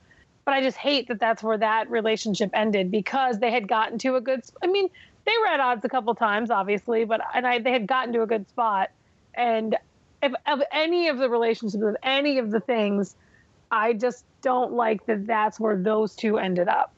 But 0.45 0.53
I 0.53 0.61
just 0.61 0.77
hate 0.77 1.07
that 1.07 1.19
that's 1.19 1.43
where 1.43 1.57
that 1.57 1.89
relationship 1.89 2.49
ended 2.53 2.89
because 2.91 3.39
they 3.39 3.51
had 3.51 3.67
gotten 3.67 3.97
to 3.99 4.15
a 4.15 4.21
good. 4.21 4.41
I 4.63 4.67
mean, 4.67 4.89
they 5.25 5.33
were 5.39 5.47
at 5.47 5.59
odds 5.59 5.85
a 5.85 5.89
couple 5.89 6.13
times, 6.15 6.49
obviously, 6.49 7.05
but 7.05 7.21
and 7.33 7.45
I 7.45 7.59
they 7.59 7.71
had 7.71 7.87
gotten 7.87 8.13
to 8.13 8.23
a 8.23 8.27
good 8.27 8.49
spot. 8.49 8.89
And 9.35 9.77
if 10.23 10.33
of 10.47 10.61
any 10.71 11.09
of 11.09 11.17
the 11.19 11.29
relationships 11.29 11.83
of 11.83 11.95
any 12.01 12.39
of 12.39 12.49
the 12.49 12.59
things, 12.59 13.15
I 13.69 13.93
just 13.93 14.25
don't 14.41 14.73
like 14.73 15.05
that. 15.05 15.27
That's 15.27 15.59
where 15.59 15.77
those 15.77 16.15
two 16.15 16.37
ended 16.37 16.67
up. 16.67 16.91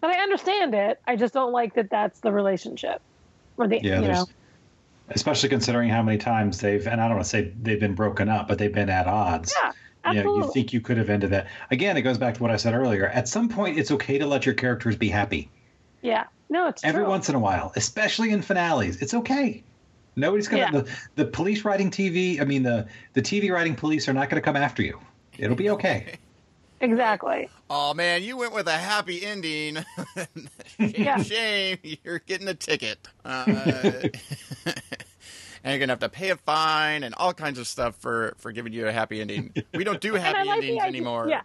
But 0.00 0.10
I 0.10 0.20
understand 0.22 0.74
it. 0.74 1.00
I 1.06 1.16
just 1.16 1.34
don't 1.34 1.52
like 1.52 1.74
that. 1.74 1.90
That's 1.90 2.20
the 2.20 2.32
relationship. 2.32 3.00
Or 3.56 3.68
the 3.68 3.80
Yeah, 3.82 4.00
you 4.00 4.08
know. 4.08 4.26
especially 5.10 5.48
considering 5.48 5.88
how 5.90 6.02
many 6.02 6.16
times 6.18 6.60
they've 6.60 6.86
and 6.86 7.00
I 7.00 7.04
don't 7.06 7.16
want 7.16 7.24
to 7.24 7.28
say 7.30 7.52
they've 7.62 7.80
been 7.80 7.94
broken 7.94 8.28
up, 8.28 8.48
but 8.48 8.58
they've 8.58 8.72
been 8.72 8.88
at 8.90 9.06
odds. 9.06 9.54
Yeah, 9.62 9.72
You, 10.12 10.14
know, 10.14 10.20
absolutely. 10.20 10.46
you 10.46 10.52
think 10.52 10.72
you 10.72 10.80
could 10.80 10.96
have 10.96 11.10
ended 11.10 11.30
that. 11.30 11.46
Again, 11.70 11.96
it 11.96 12.02
goes 12.02 12.16
back 12.18 12.34
to 12.34 12.42
what 12.42 12.50
I 12.50 12.56
said 12.56 12.72
earlier. 12.74 13.08
At 13.08 13.28
some 13.28 13.48
point, 13.48 13.78
it's 13.78 13.90
okay 13.90 14.16
to 14.18 14.26
let 14.26 14.46
your 14.46 14.54
characters 14.54 14.96
be 14.96 15.08
happy. 15.08 15.50
yeah. 16.02 16.24
No, 16.52 16.66
it's 16.66 16.82
Every 16.82 17.02
true. 17.04 17.10
once 17.10 17.28
in 17.28 17.36
a 17.36 17.38
while, 17.38 17.70
especially 17.76 18.30
in 18.32 18.42
finales. 18.42 19.00
It's 19.00 19.14
okay. 19.14 19.62
Nobody's 20.16 20.48
gonna 20.48 20.62
Yeah. 20.62 20.70
the, 20.80 20.90
the 21.14 21.24
police 21.26 21.64
writing 21.64 21.92
TV. 21.92 22.40
I 22.40 22.44
mean 22.44 22.64
the 22.64 22.88
the 23.12 23.22
TV 23.22 23.52
writing 23.52 23.76
police 23.76 24.08
are 24.08 24.12
not 24.12 24.28
going 24.30 24.42
to 24.42 24.44
come 24.44 24.56
after 24.56 24.82
you. 24.82 24.98
It'll 25.38 25.54
be 25.54 25.70
okay. 25.70 26.18
exactly. 26.80 27.48
Oh 27.68 27.94
man, 27.94 28.22
you 28.22 28.36
went 28.36 28.52
with 28.52 28.66
a 28.68 28.72
happy 28.72 29.24
ending. 29.24 29.78
shame, 30.78 30.94
Yeah. 30.96 31.22
shame, 31.22 31.78
you're 32.04 32.18
getting 32.20 32.48
a 32.48 32.54
ticket. 32.54 32.98
Uh, 33.24 33.44
and 34.66 34.74
you're 35.64 35.78
gonna 35.78 35.92
have 35.92 36.00
to 36.00 36.08
pay 36.08 36.30
a 36.30 36.36
fine 36.36 37.02
and 37.02 37.14
all 37.16 37.32
kinds 37.34 37.58
of 37.58 37.66
stuff 37.66 37.96
for 37.96 38.34
for 38.38 38.52
giving 38.52 38.72
you 38.72 38.86
a 38.86 38.92
happy 38.92 39.20
ending. 39.20 39.52
We 39.74 39.84
don't 39.84 40.00
do 40.00 40.14
happy 40.16 40.46
like 40.48 40.58
endings 40.62 40.82
anymore. 40.82 41.28
Yeah. 41.28 41.42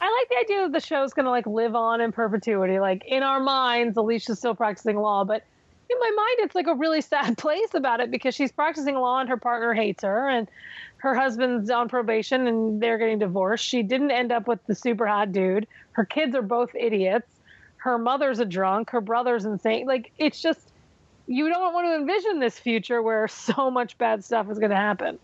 I 0.00 0.10
like 0.20 0.28
the 0.28 0.36
idea 0.52 0.62
that 0.66 0.72
the 0.72 0.80
show's 0.86 1.14
going 1.14 1.24
to 1.24 1.30
like 1.30 1.46
live 1.46 1.74
on 1.74 2.02
in 2.02 2.12
perpetuity. 2.12 2.78
Like 2.78 3.04
in 3.06 3.22
our 3.22 3.40
minds, 3.40 3.96
Alicia's 3.96 4.38
still 4.38 4.54
practicing 4.54 4.96
law, 4.98 5.24
but 5.24 5.44
in 5.90 5.98
my 5.98 6.10
mind, 6.16 6.36
it's 6.40 6.54
like 6.54 6.66
a 6.66 6.74
really 6.74 7.00
sad 7.00 7.36
place 7.44 7.74
about 7.74 8.00
it 8.00 8.10
because 8.10 8.34
she's 8.34 8.52
practicing 8.52 8.94
law 8.96 9.20
and 9.20 9.28
her 9.28 9.36
partner 9.36 9.74
hates 9.74 10.02
her, 10.02 10.28
and 10.28 10.48
her 10.98 11.14
husband's 11.14 11.70
on 11.70 11.88
probation 11.88 12.46
and 12.46 12.80
they're 12.82 12.98
getting 12.98 13.18
divorced. 13.18 13.64
She 13.64 13.82
didn't 13.82 14.10
end 14.10 14.32
up 14.32 14.48
with 14.48 14.64
the 14.66 14.74
super 14.74 15.06
hot 15.06 15.32
dude. 15.32 15.66
Her 15.92 16.04
kids 16.04 16.34
are 16.34 16.42
both 16.42 16.74
idiots. 16.74 17.28
Her 17.76 17.98
mother's 17.98 18.38
a 18.38 18.46
drunk. 18.46 18.88
Her 18.90 19.02
brother's 19.02 19.44
insane. 19.44 19.86
Like 19.86 20.10
it's 20.18 20.40
just 20.40 20.60
you 21.26 21.48
don't 21.50 21.74
want 21.74 21.86
to 21.86 21.94
envision 21.96 22.40
this 22.40 22.58
future 22.58 23.02
where 23.02 23.28
so 23.28 23.70
much 23.70 23.98
bad 23.98 24.24
stuff 24.24 24.50
is 24.50 24.58
going 24.58 24.70
to 24.70 24.76
happen. 24.76 25.18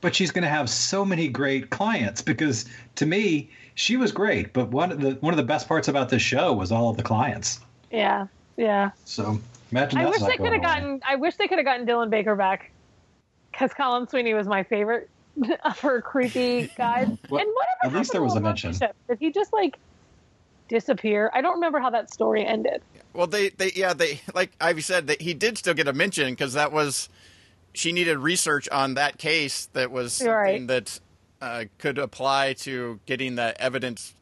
but 0.00 0.14
she's 0.14 0.30
going 0.30 0.42
to 0.44 0.48
have 0.48 0.68
so 0.70 1.04
many 1.04 1.28
great 1.28 1.68
clients 1.70 2.22
because 2.22 2.64
to 2.94 3.04
me 3.06 3.50
she 3.74 3.96
was 3.96 4.12
great 4.12 4.52
but 4.54 4.68
one 4.68 4.90
of 4.92 5.00
the 5.00 5.12
one 5.20 5.32
of 5.32 5.36
the 5.38 5.42
best 5.44 5.66
parts 5.68 5.88
about 5.88 6.08
this 6.08 6.22
show 6.22 6.52
was 6.52 6.70
all 6.72 6.88
of 6.90 6.96
the 6.96 7.02
clients 7.02 7.60
Yeah, 7.90 8.26
yeah. 8.56 8.90
so 9.04 9.38
imagine 9.76 9.98
I 10.00 10.06
wish 10.06 10.20
they 10.20 10.36
could 10.36 10.52
have 10.52 10.62
gotten. 10.62 11.00
I 11.06 11.16
wish 11.16 11.36
they 11.36 11.48
could 11.48 11.58
have 11.58 11.64
gotten 11.64 11.86
Dylan 11.86 12.10
Baker 12.10 12.36
back, 12.36 12.70
because 13.52 13.72
Colin 13.74 14.08
Sweeney 14.08 14.34
was 14.34 14.46
my 14.46 14.62
favorite 14.62 15.08
of 15.64 15.78
her 15.80 16.00
creepy 16.00 16.70
guys. 16.76 17.08
Well, 17.28 17.40
and 17.42 17.50
whatever. 17.52 17.56
at 17.84 17.92
least 17.92 18.12
there 18.12 18.22
was 18.22 18.36
a 18.36 18.40
mention. 18.40 18.68
relationship? 18.68 18.96
Did 19.08 19.18
he 19.18 19.30
just 19.32 19.52
like 19.52 19.76
disappear? 20.68 21.30
I 21.34 21.40
don't 21.40 21.54
remember 21.54 21.78
how 21.80 21.90
that 21.90 22.12
story 22.12 22.46
ended. 22.46 22.82
Well, 23.12 23.26
they, 23.26 23.50
they, 23.50 23.72
yeah, 23.74 23.92
they, 23.94 24.20
like 24.34 24.52
Ivey 24.60 24.80
said, 24.80 25.06
that 25.08 25.20
he 25.20 25.34
did 25.34 25.58
still 25.58 25.74
get 25.74 25.86
a 25.88 25.92
mention 25.92 26.30
because 26.32 26.54
that 26.54 26.72
was, 26.72 27.08
she 27.74 27.92
needed 27.92 28.18
research 28.18 28.68
on 28.70 28.94
that 28.94 29.18
case 29.18 29.66
that 29.72 29.90
was 29.90 30.12
something 30.14 30.32
Right. 30.32 30.66
that 30.68 31.00
uh, 31.40 31.64
could 31.78 31.98
apply 31.98 32.54
to 32.54 32.98
getting 33.06 33.34
the 33.36 33.60
evidence, 33.60 34.14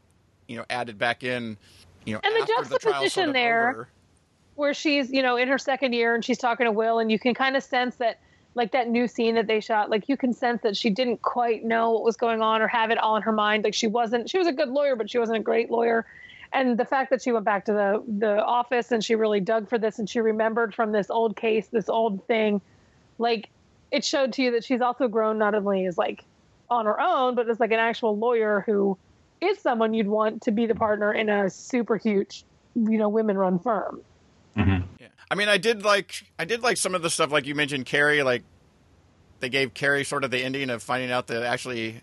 you 0.48 0.56
know, 0.56 0.64
added 0.68 0.98
back 0.98 1.22
in, 1.22 1.56
you 2.04 2.14
know, 2.14 2.20
And 2.24 2.34
the 2.34 2.40
after 2.58 2.68
the 2.68 2.78
trial's 2.78 3.02
juxtaposition 3.04 3.10
sort 3.24 3.28
of 3.28 3.34
there- 3.34 3.70
over. 3.70 3.88
Where 4.54 4.74
she's, 4.74 5.10
you 5.10 5.22
know, 5.22 5.36
in 5.36 5.48
her 5.48 5.58
second 5.58 5.92
year 5.94 6.14
and 6.14 6.24
she's 6.24 6.38
talking 6.38 6.66
to 6.66 6.72
Will, 6.72 6.98
and 6.98 7.10
you 7.10 7.18
can 7.18 7.34
kind 7.34 7.56
of 7.56 7.62
sense 7.62 7.96
that, 7.96 8.20
like 8.54 8.72
that 8.72 8.88
new 8.88 9.08
scene 9.08 9.34
that 9.36 9.46
they 9.46 9.60
shot, 9.60 9.88
like 9.90 10.08
you 10.08 10.16
can 10.16 10.32
sense 10.34 10.60
that 10.62 10.76
she 10.76 10.90
didn't 10.90 11.22
quite 11.22 11.64
know 11.64 11.90
what 11.92 12.04
was 12.04 12.16
going 12.16 12.42
on 12.42 12.60
or 12.60 12.68
have 12.68 12.90
it 12.90 12.98
all 12.98 13.16
in 13.16 13.22
her 13.22 13.32
mind. 13.32 13.64
Like 13.64 13.74
she 13.74 13.86
wasn't. 13.86 14.28
She 14.28 14.38
was 14.38 14.46
a 14.46 14.52
good 14.52 14.68
lawyer, 14.68 14.94
but 14.94 15.10
she 15.10 15.18
wasn't 15.18 15.38
a 15.38 15.42
great 15.42 15.70
lawyer. 15.70 16.04
and 16.52 16.78
the 16.78 16.84
fact 16.84 17.10
that 17.10 17.22
she 17.22 17.32
went 17.32 17.44
back 17.44 17.64
to 17.64 17.72
the 17.72 18.02
the 18.18 18.44
office 18.44 18.92
and 18.92 19.04
she 19.04 19.14
really 19.14 19.40
dug 19.40 19.68
for 19.68 19.78
this 19.78 19.98
and 19.98 20.08
she 20.08 20.20
remembered 20.20 20.74
from 20.74 20.92
this 20.92 21.10
old 21.10 21.36
case 21.36 21.68
this 21.68 21.88
old 21.88 22.26
thing 22.26 22.60
like 23.18 23.48
it 23.90 24.04
showed 24.04 24.32
to 24.34 24.42
you 24.42 24.50
that 24.52 24.64
she's 24.64 24.80
also 24.80 25.08
grown 25.08 25.38
not 25.38 25.54
only 25.54 25.86
as 25.86 25.96
like 25.98 26.24
on 26.70 26.84
her 26.84 27.00
own 27.00 27.34
but 27.34 27.48
as 27.48 27.58
like 27.60 27.72
an 27.72 27.78
actual 27.78 28.16
lawyer 28.16 28.62
who 28.66 28.96
is 29.40 29.58
someone 29.58 29.94
you'd 29.94 30.06
want 30.08 30.42
to 30.42 30.50
be 30.50 30.66
the 30.66 30.74
partner 30.74 31.12
in 31.12 31.28
a 31.28 31.48
super 31.50 31.96
huge 31.96 32.44
you 32.74 32.98
know 32.98 33.08
women 33.08 33.36
run 33.36 33.58
firm 33.58 34.00
Mm-hmm. 34.56 34.82
Yeah. 35.00 35.08
I 35.30 35.34
mean, 35.34 35.48
I 35.48 35.58
did 35.58 35.84
like 35.84 36.24
I 36.38 36.44
did 36.44 36.62
like 36.62 36.76
some 36.76 36.94
of 36.94 37.02
the 37.02 37.10
stuff 37.10 37.30
like 37.32 37.46
you 37.46 37.54
mentioned, 37.54 37.86
Cary. 37.86 38.22
Like 38.22 38.42
they 39.40 39.48
gave 39.48 39.74
Cary 39.74 40.04
sort 40.04 40.24
of 40.24 40.30
the 40.30 40.38
ending 40.42 40.70
of 40.70 40.82
finding 40.82 41.10
out 41.10 41.26
that 41.28 41.42
actually 41.42 42.00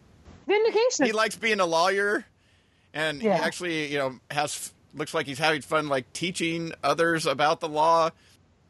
vindication 0.48 1.06
he 1.06 1.12
likes 1.12 1.36
being 1.36 1.60
a 1.60 1.66
lawyer, 1.66 2.26
and 2.94 3.22
Yeah. 3.22 3.38
he 3.38 3.44
actually, 3.44 3.92
you 3.92 3.98
know, 4.00 4.20
has 4.32 4.74
looks 4.96 5.14
like 5.14 5.28
he's 5.28 5.38
having 5.40 5.62
fun, 5.62 5.88
like 5.88 6.12
teaching 6.14 6.72
others 6.84 7.26
about 7.28 7.60
the 7.60 7.70
law, 7.70 8.10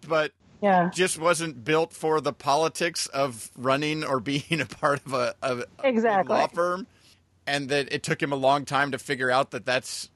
but 0.08 0.34
Yeah. 0.62 0.90
just 0.94 1.18
wasn't 1.18 1.64
built 1.64 1.94
for 1.94 2.20
the 2.20 2.34
politics 2.34 3.08
of 3.08 3.50
running 3.56 4.04
or 4.04 4.20
being 4.32 4.60
a 4.60 4.66
part 4.66 5.06
of 5.06 5.14
a, 5.14 5.34
of 5.42 5.60
a 5.60 5.88
Exactly. 5.88 6.36
law 6.36 6.48
firm, 6.48 6.86
and 7.48 7.70
that 7.70 7.92
it 7.94 8.04
took 8.04 8.22
him 8.22 8.34
a 8.34 8.36
long 8.36 8.66
time 8.66 8.92
to 8.92 9.00
figure 9.00 9.32
out 9.32 9.52
that 9.52 9.66
that's, 9.66 10.10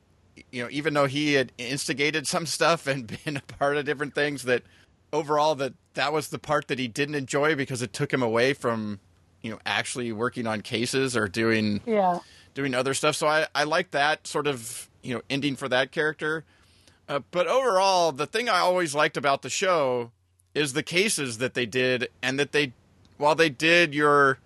you 0.52 0.64
know, 0.64 0.70
even 0.72 0.94
though 0.94 1.06
he 1.08 1.34
had 1.34 1.52
instigated 1.58 2.28
some 2.28 2.46
stuff 2.46 2.88
and 2.88 3.08
been 3.26 3.38
a 3.38 3.54
part 3.54 3.78
of 3.78 3.86
different 3.86 4.16
things, 4.16 4.44
that 4.44 4.64
overall 5.12 5.56
that 5.56 5.74
that 5.94 6.12
was 6.12 6.30
the 6.30 6.40
part 6.40 6.68
that 6.68 6.80
he 6.80 6.88
didn't 6.88 7.16
enjoy 7.16 7.56
because 7.56 7.82
it 7.82 7.94
took 7.94 8.12
him 8.14 8.24
away 8.24 8.54
from, 8.54 9.00
you 9.42 9.52
know, 9.52 9.60
actually 9.66 10.12
working 10.12 10.48
on 10.48 10.62
cases 10.62 11.16
or 11.16 11.28
doing 11.28 11.82
Yeah. 11.86 12.20
doing 12.54 12.74
other 12.74 12.94
stuff. 12.94 13.16
So 13.16 13.28
I, 13.28 13.48
I 13.54 13.64
like 13.64 13.92
that 13.92 14.26
sort 14.28 14.48
of 14.48 14.90
you 15.04 15.14
know 15.14 15.22
ending 15.30 15.56
for 15.56 15.70
that 15.70 15.92
character. 15.92 16.46
Uh, 17.08 17.20
but 17.32 17.48
overall, 17.48 18.12
the 18.12 18.26
thing 18.26 18.48
I 18.50 18.60
always 18.60 18.96
liked 18.96 19.18
about 19.18 19.42
the 19.42 19.50
show 19.50 20.12
is 20.56 20.74
the 20.74 20.84
cases 20.84 21.40
that 21.40 21.54
they 21.54 21.66
did, 21.66 22.08
and 22.22 22.40
that 22.40 22.54
they, 22.54 22.72
while 23.18 23.36
they 23.36 23.50
did 23.50 23.94
your, 23.94 24.38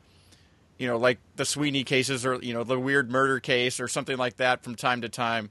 you 0.78 0.88
know, 0.88 0.98
like 0.98 1.20
the 1.36 1.46
Sweeney 1.46 1.84
cases 1.84 2.26
or 2.26 2.36
you 2.42 2.54
know 2.54 2.64
the 2.64 2.80
weird 2.80 3.12
murder 3.12 3.40
case 3.40 3.80
or 3.80 3.88
something 3.88 4.18
like 4.18 4.38
that 4.38 4.64
from 4.64 4.76
time 4.76 5.02
to 5.02 5.10
time, 5.10 5.50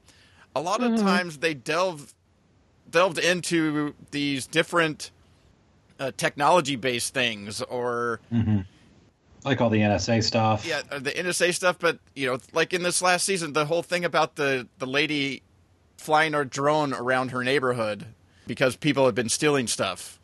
a 0.57 0.61
lot 0.61 0.81
of 0.83 0.99
times 0.99 1.37
they 1.39 1.53
delve 1.53 2.13
delved 2.89 3.17
into 3.19 3.93
these 4.11 4.47
different 4.47 5.11
uh, 5.99 6.11
technology 6.17 6.75
based 6.75 7.13
things 7.13 7.61
or 7.63 8.19
Like 9.43 9.61
all 9.61 9.69
the 9.69 9.79
NSA 9.79 10.23
stuff. 10.23 10.65
yeah, 10.65 10.81
uh, 10.91 10.99
the 10.99 11.11
NSA 11.11 11.53
stuff, 11.53 11.77
but 11.79 11.99
you 12.15 12.27
know, 12.27 12.37
like 12.53 12.73
in 12.73 12.83
this 12.83 13.01
last 13.01 13.25
season, 13.25 13.53
the 13.53 13.65
whole 13.65 13.83
thing 13.83 14.03
about 14.05 14.35
the 14.35 14.67
the 14.79 14.87
lady 14.87 15.41
flying 15.97 16.33
her 16.33 16.45
drone 16.45 16.93
around 16.93 17.31
her 17.31 17.43
neighborhood 17.43 18.05
because 18.45 18.75
people 18.75 19.05
had 19.05 19.15
been 19.15 19.29
stealing 19.29 19.67
stuff, 19.67 20.19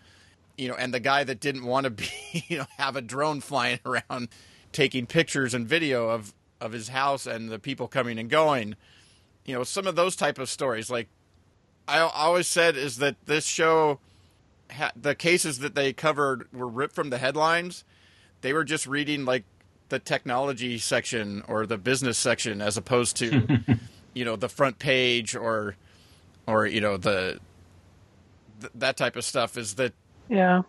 you 0.58 0.68
know, 0.68 0.76
and 0.76 0.94
the 0.94 1.00
guy 1.00 1.24
that 1.24 1.40
didn't 1.40 1.66
want 1.66 1.86
to 1.86 1.90
be, 1.90 2.08
you 2.48 2.58
know, 2.60 2.66
have 2.78 2.96
a 2.96 3.02
drone 3.02 3.40
flying 3.42 3.80
around 3.86 4.30
taking 4.72 5.06
pictures 5.06 5.54
and 5.54 5.68
video 5.68 6.10
of 6.10 6.34
of 6.60 6.72
his 6.72 6.90
house 6.90 7.26
and 7.28 7.50
the 7.50 7.60
people 7.60 7.88
coming 7.88 8.18
and 8.20 8.30
going, 8.30 8.76
you 9.46 9.54
know, 9.54 9.64
some 9.64 9.88
of 9.88 9.96
those 9.96 10.16
type 10.16 10.40
of 10.40 10.50
stories. 10.50 10.90
Like 10.90 11.08
I 11.88 11.98
I 12.00 12.02
always 12.26 12.48
said 12.48 12.78
is 12.78 12.98
that 12.98 13.16
this 13.26 13.46
show, 13.46 14.00
the 14.96 15.16
cases 15.16 15.60
that 15.60 15.76
they 15.76 15.94
covered 15.94 16.48
were 16.54 16.68
ripped 16.68 16.96
from 16.96 17.10
the 17.10 17.18
headlines 17.18 17.84
they 18.42 18.54
were 18.54 18.64
just 18.66 18.86
reading 18.86 19.24
like 19.26 19.44
the 19.90 20.00
technology 20.00 20.78
section 20.78 21.42
or 21.48 21.66
the 21.66 21.78
business 21.78 22.18
section 22.18 22.62
as 22.62 22.76
opposed 22.78 23.16
to 23.16 23.60
you 24.14 24.26
know 24.26 24.36
the 24.36 24.50
front 24.50 24.78
page 24.80 25.36
or 25.36 25.76
or 26.46 26.66
you 26.66 26.82
know 26.82 26.98
the 26.98 27.40
th- 28.60 28.72
that 28.76 28.98
type 28.98 29.16
of 29.16 29.24
stuff 29.24 29.58
is 29.58 29.76
that 29.76 29.94
Yeah. 30.30 30.64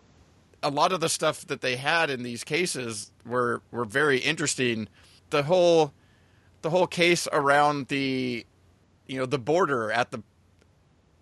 a 0.63 0.69
lot 0.69 0.91
of 0.93 0.99
the 1.01 1.09
stuff 1.09 1.45
that 1.47 1.61
they 1.61 1.75
had 1.75 2.09
in 2.09 2.23
these 2.23 2.43
cases 2.43 3.11
were 3.25 3.61
were 3.71 3.85
very 3.85 4.19
interesting 4.19 4.87
the 5.31 5.43
whole 5.43 5.91
the 6.61 6.69
whole 6.69 6.87
case 6.87 7.27
around 7.33 7.89
the 7.89 8.45
you 9.07 9.17
know 9.19 9.25
the 9.25 9.39
border 9.39 9.91
at 9.91 10.11
the 10.11 10.21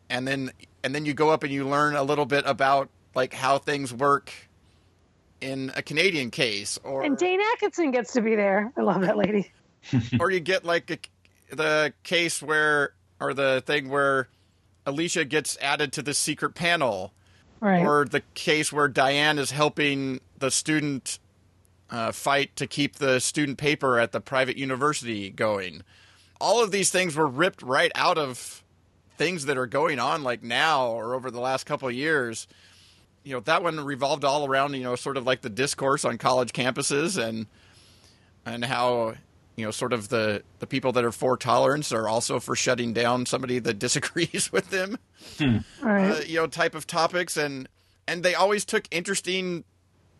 and 0.09 0.27
then 0.27 0.51
and 0.83 0.93
then 0.93 1.05
you 1.05 1.13
go 1.13 1.29
up 1.29 1.43
and 1.43 1.51
you 1.51 1.67
learn 1.67 1.95
a 1.95 2.03
little 2.03 2.25
bit 2.25 2.43
about 2.45 2.89
like 3.15 3.33
how 3.33 3.57
things 3.57 3.93
work 3.93 4.31
in 5.41 5.71
a 5.75 5.81
Canadian 5.81 6.31
case 6.31 6.79
or 6.83 7.03
And 7.03 7.17
Dane 7.17 7.39
Atkinson 7.53 7.91
gets 7.91 8.13
to 8.13 8.21
be 8.21 8.35
there. 8.35 8.71
I 8.77 8.81
love 8.81 9.01
that 9.01 9.17
lady. 9.17 9.51
or 10.19 10.31
you 10.31 10.39
get 10.39 10.63
like 10.63 10.89
a, 10.89 11.55
the 11.55 11.93
case 12.03 12.41
where 12.41 12.93
or 13.19 13.33
the 13.33 13.61
thing 13.65 13.89
where 13.89 14.29
Alicia 14.85 15.25
gets 15.25 15.57
added 15.61 15.91
to 15.93 16.01
the 16.01 16.13
secret 16.13 16.55
panel 16.55 17.13
Right. 17.59 17.85
or 17.85 18.03
the 18.03 18.21
case 18.33 18.73
where 18.73 18.89
Diane 18.89 19.39
is 19.39 19.51
helping 19.51 20.19
the 20.37 20.51
student 20.51 21.19
uh, 21.89 22.11
fight 22.11 22.53
to 22.57 22.67
keep 22.67 22.95
the 22.95 23.19
student 23.21 23.57
paper 23.57 23.97
at 23.97 24.11
the 24.11 24.19
private 24.19 24.57
university 24.57 25.29
going. 25.29 25.81
All 26.43 26.61
of 26.61 26.71
these 26.71 26.89
things 26.89 27.15
were 27.15 27.25
ripped 27.25 27.61
right 27.61 27.91
out 27.95 28.17
of 28.17 28.65
things 29.17 29.45
that 29.45 29.57
are 29.57 29.65
going 29.65 29.97
on 29.97 30.23
like 30.23 30.43
now 30.43 30.87
or 30.87 31.15
over 31.15 31.31
the 31.31 31.39
last 31.39 31.65
couple 31.65 31.87
of 31.87 31.93
years. 31.93 32.49
You 33.23 33.31
know, 33.31 33.39
that 33.39 33.63
one 33.63 33.79
revolved 33.79 34.25
all 34.25 34.45
around, 34.45 34.73
you 34.73 34.83
know, 34.83 34.97
sort 34.97 35.15
of 35.15 35.25
like 35.25 35.39
the 35.39 35.49
discourse 35.49 36.03
on 36.03 36.17
college 36.17 36.51
campuses 36.51 37.17
and 37.17 37.47
and 38.45 38.65
how 38.65 39.13
you 39.55 39.63
know 39.63 39.71
sort 39.71 39.93
of 39.93 40.09
the 40.09 40.43
the 40.59 40.67
people 40.67 40.91
that 40.91 41.05
are 41.05 41.13
for 41.13 41.37
tolerance 41.37 41.93
are 41.93 42.09
also 42.09 42.41
for 42.41 42.57
shutting 42.57 42.91
down 42.91 43.25
somebody 43.25 43.59
that 43.59 43.79
disagrees 43.79 44.51
with 44.51 44.69
them 44.69 44.97
right. 45.81 46.11
uh, 46.11 46.19
you 46.25 46.35
know 46.35 46.47
type 46.47 46.75
of 46.75 46.85
topics 46.85 47.37
and 47.37 47.69
and 48.05 48.21
they 48.21 48.35
always 48.35 48.65
took 48.65 48.85
interesting 48.91 49.63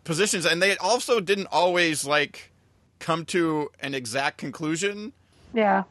positions 0.06 0.46
and 0.46 0.62
they 0.62 0.78
also 0.78 1.20
didn't 1.20 1.48
always 1.52 2.06
like 2.06 2.54
come 3.00 3.26
to 3.26 3.70
an 3.82 3.94
exact 3.94 4.38
conclusion 4.38 5.12
yeah. 5.54 5.84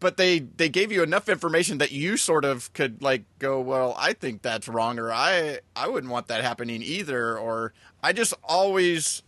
But 0.00 0.16
they 0.16 0.40
they 0.40 0.68
gave 0.68 0.92
you 0.92 1.02
enough 1.02 1.28
information 1.28 1.78
that 1.78 1.92
you 1.92 2.16
sort 2.16 2.44
of 2.44 2.72
could 2.72 3.02
like 3.02 3.24
go 3.38 3.60
well 3.60 3.94
i 3.98 4.12
think 4.12 4.42
that's 4.42 4.68
wrong 4.68 4.98
or 4.98 5.12
i 5.12 5.58
i 5.74 5.88
wouldn't 5.88 6.12
want 6.12 6.28
that 6.28 6.42
happening 6.42 6.82
either 6.82 7.38
or 7.38 7.72
i 8.02 8.12
just 8.12 8.34
always 8.44 9.22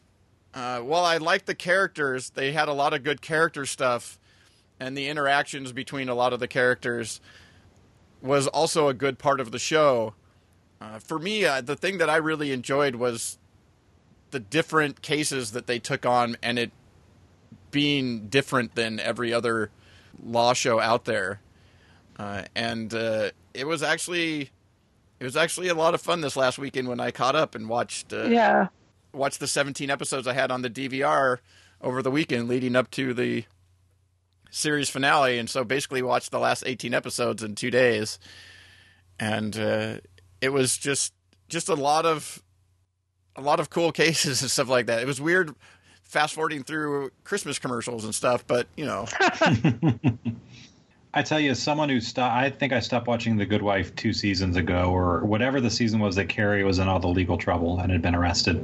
uh, 0.54 0.80
while 0.80 1.04
i 1.04 1.16
liked 1.18 1.46
the 1.46 1.54
characters. 1.54 2.30
They 2.30 2.52
had 2.52 2.68
a 2.68 2.72
lot 2.72 2.94
of 2.94 3.02
good 3.02 3.20
character 3.20 3.66
stuff 3.66 4.18
and 4.80 4.96
the 4.96 5.08
interactions 5.08 5.72
between 5.72 6.08
a 6.08 6.14
lot 6.14 6.32
of 6.32 6.40
the 6.40 6.48
characters 6.48 7.20
was 8.22 8.46
also 8.46 8.88
a 8.88 8.94
good 8.94 9.18
part 9.18 9.40
of 9.40 9.52
the 9.52 9.58
show. 9.58 10.14
Uh, 10.80 10.98
for 10.98 11.18
me 11.18 11.44
uh, 11.44 11.60
the 11.60 11.76
thing 11.76 11.98
that 11.98 12.08
i 12.08 12.16
really 12.16 12.52
enjoyed 12.52 12.94
was 12.94 13.38
the 14.30 14.38
different 14.38 15.02
cases 15.02 15.52
that 15.52 15.66
they 15.66 15.78
took 15.78 16.06
on 16.06 16.36
and 16.42 16.58
it 16.58 16.70
being 17.70 18.28
different 18.28 18.74
than 18.74 19.00
every 19.00 19.32
other 19.32 19.70
law 20.22 20.52
show 20.52 20.80
out 20.80 21.04
there, 21.04 21.40
uh, 22.18 22.42
and 22.54 22.92
uh, 22.94 23.30
it 23.54 23.66
was 23.66 23.82
actually 23.82 24.50
it 25.20 25.24
was 25.24 25.36
actually 25.36 25.68
a 25.68 25.74
lot 25.74 25.94
of 25.94 26.00
fun 26.00 26.20
this 26.20 26.36
last 26.36 26.58
weekend 26.58 26.88
when 26.88 27.00
I 27.00 27.10
caught 27.10 27.34
up 27.36 27.54
and 27.54 27.68
watched 27.68 28.12
uh, 28.12 28.24
Yeah. 28.24 28.68
watched 29.12 29.40
the 29.40 29.46
17 29.48 29.90
episodes 29.90 30.26
I 30.26 30.32
had 30.34 30.50
on 30.50 30.62
the 30.62 30.70
DVR 30.70 31.38
over 31.80 32.02
the 32.02 32.10
weekend 32.10 32.48
leading 32.48 32.76
up 32.76 32.90
to 32.92 33.14
the 33.14 33.44
series 34.50 34.88
finale, 34.88 35.38
and 35.38 35.48
so 35.50 35.64
basically 35.64 36.02
watched 36.02 36.30
the 36.30 36.38
last 36.38 36.62
18 36.66 36.94
episodes 36.94 37.42
in 37.42 37.54
two 37.54 37.70
days, 37.70 38.18
and 39.20 39.58
uh, 39.58 39.96
it 40.40 40.50
was 40.50 40.78
just 40.78 41.12
just 41.48 41.68
a 41.68 41.74
lot 41.74 42.04
of 42.06 42.42
a 43.36 43.40
lot 43.40 43.60
of 43.60 43.70
cool 43.70 43.92
cases 44.02 44.40
and 44.42 44.50
stuff 44.50 44.68
like 44.68 44.86
that. 44.86 45.00
It 45.02 45.06
was 45.06 45.20
weird 45.20 45.54
fast 46.08 46.34
forwarding 46.34 46.64
through 46.64 47.10
Christmas 47.22 47.58
commercials 47.58 48.04
and 48.04 48.14
stuff, 48.14 48.44
but 48.46 48.66
you 48.76 48.84
know, 48.84 49.06
I 51.14 51.22
tell 51.22 51.40
you, 51.40 51.54
someone 51.54 51.88
who 51.88 52.00
stopped, 52.00 52.34
I 52.34 52.50
think 52.50 52.72
I 52.72 52.80
stopped 52.80 53.06
watching 53.06 53.36
The 53.36 53.46
Good 53.46 53.62
Wife 53.62 53.94
two 53.94 54.12
seasons 54.12 54.56
ago, 54.56 54.90
or 54.92 55.24
whatever 55.24 55.60
the 55.60 55.70
season 55.70 56.00
was 56.00 56.16
that 56.16 56.28
Cary 56.28 56.64
was 56.64 56.78
in 56.78 56.88
all 56.88 56.98
the 56.98 57.08
legal 57.08 57.38
trouble 57.38 57.78
and 57.78 57.92
had 57.92 58.02
been 58.02 58.14
arrested. 58.14 58.56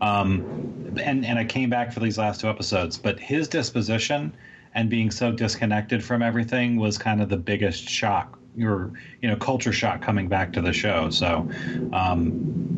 Um, 0.00 0.96
and 1.02 1.24
and 1.24 1.38
I 1.38 1.44
came 1.44 1.70
back 1.70 1.92
for 1.92 2.00
these 2.00 2.16
last 2.18 2.40
two 2.40 2.48
episodes, 2.48 2.96
but 2.96 3.18
his 3.20 3.48
disposition 3.48 4.32
and 4.74 4.90
being 4.90 5.10
so 5.10 5.30
disconnected 5.30 6.02
from 6.02 6.22
everything 6.22 6.76
was 6.76 6.98
kind 6.98 7.22
of 7.22 7.28
the 7.28 7.36
biggest 7.36 7.88
shock, 7.88 8.38
or 8.62 8.92
you 9.20 9.28
know, 9.28 9.36
culture 9.36 9.72
shock 9.72 10.02
coming 10.02 10.28
back 10.28 10.52
to 10.54 10.60
the 10.60 10.72
show. 10.72 11.10
So. 11.10 11.48
Um, 11.92 12.74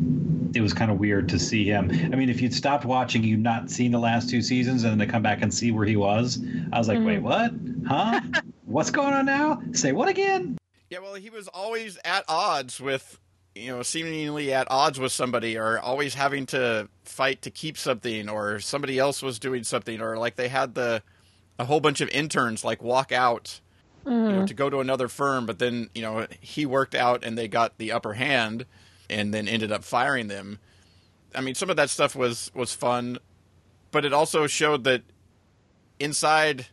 it 0.55 0.61
was 0.61 0.73
kind 0.73 0.89
of 0.89 0.97
weird 0.97 1.29
to 1.29 1.39
see 1.39 1.65
him. 1.65 1.91
I 1.91 2.15
mean, 2.15 2.29
if 2.29 2.41
you'd 2.41 2.53
stopped 2.53 2.85
watching, 2.85 3.23
you'd 3.23 3.43
not 3.43 3.69
seen 3.69 3.91
the 3.91 3.99
last 3.99 4.29
two 4.29 4.41
seasons, 4.41 4.83
and 4.83 4.91
then 4.99 5.07
to 5.07 5.11
come 5.11 5.21
back 5.21 5.41
and 5.41 5.53
see 5.53 5.71
where 5.71 5.85
he 5.85 5.95
was, 5.95 6.41
I 6.71 6.79
was 6.79 6.87
like, 6.87 7.03
wait, 7.03 7.19
what? 7.19 7.51
Huh? 7.85 8.21
What's 8.65 8.91
going 8.91 9.13
on 9.13 9.25
now? 9.25 9.61
Say 9.73 9.91
what 9.91 10.09
again? 10.09 10.57
Yeah, 10.89 10.99
well, 10.99 11.15
he 11.15 11.29
was 11.29 11.47
always 11.49 11.97
at 12.03 12.23
odds 12.27 12.79
with, 12.79 13.19
you 13.55 13.71
know, 13.71 13.83
seemingly 13.83 14.53
at 14.53 14.69
odds 14.69 14.99
with 14.99 15.11
somebody, 15.11 15.57
or 15.57 15.79
always 15.79 16.13
having 16.13 16.45
to 16.47 16.87
fight 17.03 17.41
to 17.43 17.49
keep 17.49 17.77
something, 17.77 18.29
or 18.29 18.59
somebody 18.59 18.97
else 18.99 19.21
was 19.21 19.39
doing 19.39 19.63
something, 19.63 20.01
or 20.01 20.17
like 20.17 20.35
they 20.35 20.47
had 20.47 20.75
the 20.75 21.01
a 21.59 21.65
whole 21.65 21.79
bunch 21.79 22.01
of 22.01 22.09
interns 22.09 22.63
like 22.63 22.81
walk 22.83 23.11
out, 23.11 23.59
you 24.07 24.13
know, 24.13 24.43
mm. 24.43 24.47
to 24.47 24.53
go 24.53 24.69
to 24.69 24.79
another 24.79 25.07
firm, 25.07 25.45
but 25.45 25.59
then 25.59 25.89
you 25.93 26.01
know 26.01 26.27
he 26.39 26.65
worked 26.65 26.95
out 26.95 27.23
and 27.23 27.37
they 27.37 27.47
got 27.47 27.77
the 27.77 27.91
upper 27.91 28.13
hand, 28.13 28.65
and 29.09 29.33
then 29.33 29.47
ended 29.47 29.71
up 29.71 29.83
firing 29.83 30.27
them. 30.27 30.59
I 31.35 31.41
mean, 31.41 31.55
some 31.55 31.69
of 31.69 31.75
that 31.75 31.89
stuff 31.89 32.15
was 32.15 32.51
was 32.53 32.73
fun, 32.73 33.17
but 33.91 34.05
it 34.05 34.13
also 34.13 34.47
showed 34.47 34.83
that 34.85 35.03
inside 35.99 36.67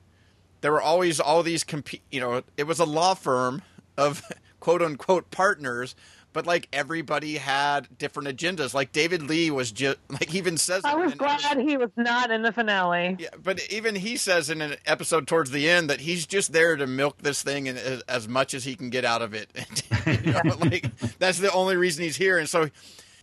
there 0.61 0.72
were 0.72 0.82
always 0.82 1.20
all 1.20 1.43
these 1.43 1.64
comp- 1.64 2.01
you 2.11 2.20
know 2.20 2.43
it 2.57 2.64
was 2.64 2.78
a 2.78 2.85
law 2.85 3.14
firm 3.14 3.62
of 3.97 4.22
quote 4.61 4.82
unquote 4.82 5.30
partners 5.30 5.95
but 6.35 6.47
like 6.47 6.68
everybody 6.72 7.37
had 7.37 7.97
different 7.97 8.28
agendas. 8.28 8.74
Like 8.74 8.93
David 8.93 9.22
Lee 9.22 9.51
was 9.51 9.72
just 9.72 9.97
like 10.11 10.35
even 10.35 10.59
says. 10.59 10.82
I 10.85 10.97
was 10.97 11.14
glad 11.14 11.59
he 11.59 11.78
was 11.78 11.91
not 11.97 12.30
in 12.30 12.43
the 12.43 12.53
finale. 12.53 13.16
Yeah, 13.18 13.28
but 13.43 13.66
even 13.72 13.95
he 13.95 14.18
says 14.18 14.51
in 14.51 14.61
an 14.61 14.74
episode 14.85 15.26
towards 15.26 15.53
the 15.53 15.70
end 15.70 15.89
that 15.89 16.01
he's 16.01 16.26
just 16.26 16.53
there 16.53 16.76
to 16.76 16.87
milk 16.87 17.22
this 17.22 17.43
thing 17.43 17.68
and 17.68 17.78
as, 17.78 18.03
as 18.03 18.28
much 18.28 18.53
as 18.53 18.64
he 18.64 18.74
can 18.74 18.91
get 18.91 19.07
out 19.07 19.22
of 19.22 19.32
it. 19.32 19.51
You 20.05 20.32
know, 20.32 20.41
like 20.61 20.95
that's 21.18 21.39
the 21.39 21.51
only 21.53 21.76
reason 21.76 22.05
he's 22.05 22.16
here, 22.16 22.37
and 22.37 22.47
so 22.47 22.68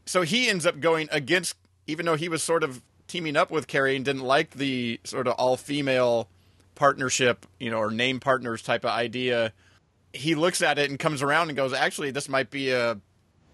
so 0.06 0.24
he 0.24 0.50
ends 0.50 0.66
up 0.66 0.80
going 0.80 1.10
against, 1.12 1.56
even 1.86 2.08
though 2.08 2.16
he 2.16 2.28
was 2.28 2.42
sort 2.42 2.64
of 2.64 2.82
teaming 3.08 3.36
up 3.36 3.52
with 3.52 3.68
Cary 3.68 3.96
and 3.96 4.04
didn't 4.04 4.24
like 4.24 4.52
the 4.52 5.00
sort 5.04 5.28
of 5.28 5.34
all 5.34 5.58
female 5.58 6.28
partnership, 6.74 7.46
you 7.60 7.70
know, 7.70 7.78
or 7.78 7.92
name 7.92 8.20
partners 8.20 8.64
type 8.64 8.84
of 8.84 8.90
idea. 8.90 9.54
He 10.14 10.36
looks 10.36 10.62
at 10.62 10.78
it 10.78 10.90
and 10.90 11.00
comes 11.00 11.22
around 11.22 11.50
and 11.50 11.56
goes, 11.56 11.74
actually, 11.74 12.12
this 12.12 12.28
might 12.28 12.50
be 12.50 12.72
a. 12.72 13.00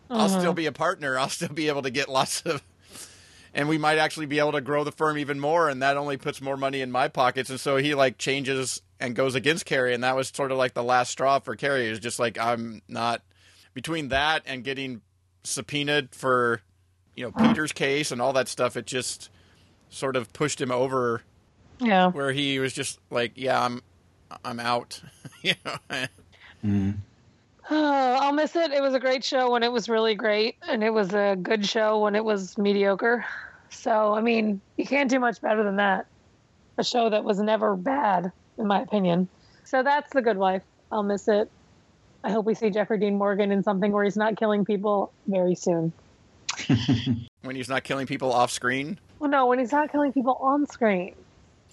will 0.10 0.18
uh-huh. 0.18 0.40
still 0.40 0.54
be 0.54 0.66
a 0.66 0.72
partner. 0.72 1.18
I'll 1.18 1.30
still 1.30 1.50
be 1.50 1.68
able 1.68 1.84
to 1.84 1.92
get 1.92 2.10
lots 2.10 2.42
of 2.42 2.62
and 3.54 3.68
we 3.68 3.78
might 3.78 3.98
actually 3.98 4.28
be 4.28 4.40
able 4.40 4.52
to 4.54 4.62
grow 4.62 4.84
the 4.84 4.92
firm 4.92 5.18
even 5.18 5.40
more 5.40 5.68
and 5.68 5.82
that 5.82 5.98
only 5.98 6.16
puts 6.16 6.42
more 6.42 6.56
money 6.56 6.82
in 6.82 6.92
my 6.92 7.08
pockets 7.08 7.50
and 7.50 7.60
so 7.60 7.78
he 7.78 7.96
like 7.96 8.18
changes 8.18 8.82
and 9.00 9.16
goes 9.16 9.36
against 9.36 9.66
Cary 9.66 9.94
and 9.94 10.04
that 10.04 10.16
was 10.16 10.30
sort 10.30 10.52
of 10.52 10.58
like 10.58 10.74
the 10.74 10.84
last 10.84 11.12
straw 11.12 11.40
for 11.40 11.56
Cary 11.56 11.88
is 11.88 12.00
just 12.00 12.20
like 12.20 12.38
I'm 12.38 12.82
not 12.88 13.22
between 13.74 14.10
that 14.10 14.44
and 14.46 14.64
getting 14.64 15.02
subpoenaed 15.44 16.14
for 16.14 16.62
you 17.16 17.24
know 17.26 17.32
Peter's 17.32 17.72
case 17.72 18.12
and 18.12 18.22
all 18.22 18.34
that 18.34 18.48
stuff 18.48 18.78
it 18.78 18.86
just 18.86 19.30
sort 19.90 20.16
of 20.16 20.32
pushed 20.34 20.62
him 20.62 20.72
over 20.72 21.24
Yeah. 21.80 22.12
where 22.12 22.32
he 22.32 22.60
was 22.60 22.74
just 22.74 23.00
like 23.10 23.34
yeah 23.36 23.64
I'm 23.64 23.82
I'm 24.46 24.60
out 24.60 25.02
you 25.42 25.54
know 25.66 25.78
Mm-hmm. 26.66 26.92
Oh, 27.70 28.18
I'll 28.22 28.34
miss 28.34 28.56
it. 28.56 28.72
It 28.72 28.82
was 28.82 28.94
a 28.94 29.00
great 29.00 29.24
show 29.24 29.52
when 29.52 29.62
it 29.64 29.72
was 29.72 29.90
really 29.90 30.16
great, 30.16 30.56
and 30.68 30.84
it 30.84 30.92
was 30.92 31.14
a 31.14 31.36
good 31.42 31.66
show 31.66 32.00
when 32.00 32.16
it 32.16 32.24
was 32.24 32.58
mediocre. 32.58 33.26
So, 33.70 34.14
I 34.14 34.22
mean, 34.22 34.62
you 34.78 34.86
can't 34.86 35.10
do 35.10 35.20
much 35.20 35.42
better 35.42 35.64
than 35.64 35.76
that. 35.76 36.06
A 36.78 36.84
show 36.84 37.10
that 37.10 37.24
was 37.26 37.40
never 37.40 37.76
bad, 37.76 38.32
in 38.58 38.68
my 38.68 38.82
opinion. 38.82 39.28
So 39.66 39.84
that's 39.84 40.14
The 40.14 40.22
Good 40.22 40.38
Wife. 40.38 40.64
I'll 40.92 41.04
miss 41.04 41.28
it. 41.28 41.50
I 42.24 42.32
hope 42.32 42.46
we 42.46 42.54
see 42.56 42.70
Jeffrey 42.70 43.00
Dean 43.00 43.18
Morgan 43.18 43.52
in 43.52 43.64
something 43.64 43.92
where 43.92 44.04
he's 44.04 44.18
not 44.18 44.38
killing 44.38 44.64
people 44.64 45.12
very 45.28 45.56
soon. 45.56 45.92
when 47.42 47.56
he's 47.56 47.70
not 47.70 47.84
killing 47.84 48.08
people 48.08 48.32
off 48.32 48.52
screen 48.52 48.98
Well, 49.20 49.30
no, 49.30 49.46
when 49.46 49.60
he's 49.60 49.72
not 49.72 49.92
killing 49.92 50.12
people 50.12 50.38
on 50.42 50.66
screen. 50.66 51.14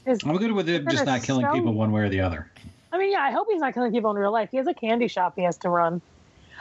His- 0.04 0.20
I'm 0.24 0.36
good 0.36 0.52
with 0.52 0.68
him 0.68 0.86
just 0.90 1.06
not 1.06 1.22
killing 1.22 1.46
people 1.52 1.72
one 1.72 1.92
way 1.92 2.02
or 2.02 2.08
the 2.08 2.20
other. 2.20 2.50
I 2.94 2.98
mean, 2.98 3.10
yeah, 3.10 3.22
I 3.22 3.32
hope 3.32 3.48
he's 3.50 3.60
not 3.60 3.74
killing 3.74 3.90
people 3.90 4.12
in 4.12 4.16
real 4.16 4.32
life. 4.32 4.50
He 4.52 4.58
has 4.58 4.68
a 4.68 4.72
candy 4.72 5.08
shop 5.08 5.34
he 5.34 5.42
has 5.42 5.56
to 5.58 5.68
run. 5.68 6.00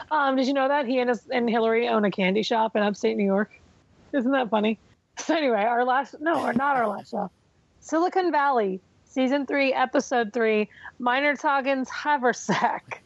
Um, 0.09 0.35
did 0.35 0.47
you 0.47 0.53
know 0.53 0.67
that 0.67 0.87
he 0.87 0.97
and 0.97 1.09
his, 1.09 1.21
and 1.29 1.47
Hilarie 1.47 1.87
own 1.91 2.05
a 2.05 2.11
candy 2.11 2.41
shop 2.41 2.75
in 2.75 2.81
upstate 2.81 3.15
New 3.17 3.23
York? 3.23 3.51
Isn't 4.11 4.31
that 4.31 4.49
funny? 4.49 4.79
So 5.15 5.35
anyway, 5.35 5.61
our 5.61 5.85
last 5.85 6.15
no, 6.19 6.41
or 6.41 6.53
not 6.53 6.75
our 6.75 6.87
last 6.87 7.11
show, 7.11 7.29
Silicon 7.81 8.31
Valley, 8.31 8.81
season 9.05 9.45
three, 9.45 9.71
episode 9.71 10.33
three, 10.33 10.69
Meinertzhagen's 10.99 11.87
Haversack. 11.87 13.03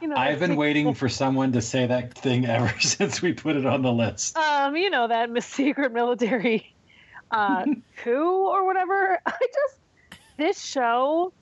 You 0.00 0.08
know, 0.08 0.16
I've 0.16 0.40
been 0.40 0.56
waiting 0.56 0.94
for 0.94 1.10
someone 1.10 1.52
to 1.52 1.60
say 1.60 1.84
that 1.84 2.14
thing 2.16 2.46
ever 2.46 2.72
since 2.80 3.20
we 3.20 3.34
put 3.34 3.56
it 3.56 3.66
on 3.66 3.82
the 3.82 3.92
list. 3.92 4.38
Um, 4.38 4.74
you 4.74 4.88
know 4.88 5.06
that 5.08 5.28
secret 5.42 5.92
military 5.92 6.74
uh, 7.30 7.66
coup 7.98 8.46
or 8.48 8.64
whatever. 8.64 9.20
I 9.26 9.32
just 9.38 9.80
this 10.38 10.64
show, 10.64 11.34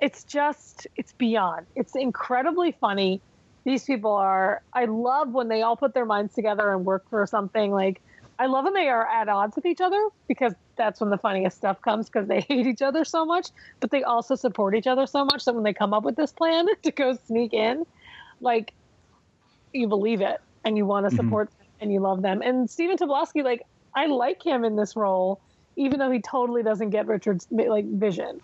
it's 0.00 0.24
just 0.24 0.86
it's 0.96 1.12
beyond. 1.12 1.66
It's 1.76 1.94
incredibly 1.94 2.72
funny. 2.72 3.20
These 3.64 3.84
people 3.84 4.12
are. 4.12 4.62
I 4.72 4.86
love 4.86 5.32
when 5.32 5.48
they 5.48 5.62
all 5.62 5.76
put 5.76 5.94
their 5.94 6.06
minds 6.06 6.34
together 6.34 6.72
and 6.72 6.84
work 6.84 7.08
for 7.10 7.26
something. 7.26 7.72
Like 7.72 8.00
I 8.38 8.46
love 8.46 8.64
when 8.64 8.72
they 8.72 8.88
are 8.88 9.06
at 9.06 9.28
odds 9.28 9.54
with 9.54 9.66
each 9.66 9.82
other 9.82 10.02
because 10.26 10.54
that's 10.76 10.98
when 10.98 11.10
the 11.10 11.18
funniest 11.18 11.58
stuff 11.58 11.82
comes 11.82 12.06
because 12.06 12.26
they 12.26 12.40
hate 12.48 12.66
each 12.66 12.80
other 12.80 13.04
so 13.04 13.26
much, 13.26 13.50
but 13.80 13.90
they 13.90 14.02
also 14.02 14.34
support 14.34 14.74
each 14.74 14.86
other 14.86 15.06
so 15.06 15.26
much 15.26 15.44
that 15.44 15.54
when 15.54 15.62
they 15.62 15.74
come 15.74 15.92
up 15.92 16.04
with 16.04 16.16
this 16.16 16.32
plan 16.32 16.66
to 16.82 16.90
go 16.90 17.16
sneak 17.26 17.52
in, 17.52 17.84
like 18.40 18.72
you 19.74 19.86
believe 19.88 20.22
it 20.22 20.40
and 20.64 20.78
you 20.78 20.86
want 20.86 21.04
to 21.04 21.14
mm-hmm. 21.14 21.26
support 21.26 21.50
them 21.50 21.66
and 21.80 21.92
you 21.92 22.00
love 22.00 22.22
them. 22.22 22.40
And 22.42 22.68
Stephen 22.70 22.96
Tobolowsky, 22.96 23.44
like 23.44 23.62
I 23.94 24.06
like 24.06 24.44
him 24.44 24.64
in 24.64 24.76
this 24.76 24.96
role, 24.96 25.40
even 25.76 25.98
though 25.98 26.10
he 26.10 26.20
totally 26.20 26.62
doesn't 26.62 26.90
get 26.90 27.06
Richard's 27.06 27.46
like 27.50 27.84
vision. 27.84 28.40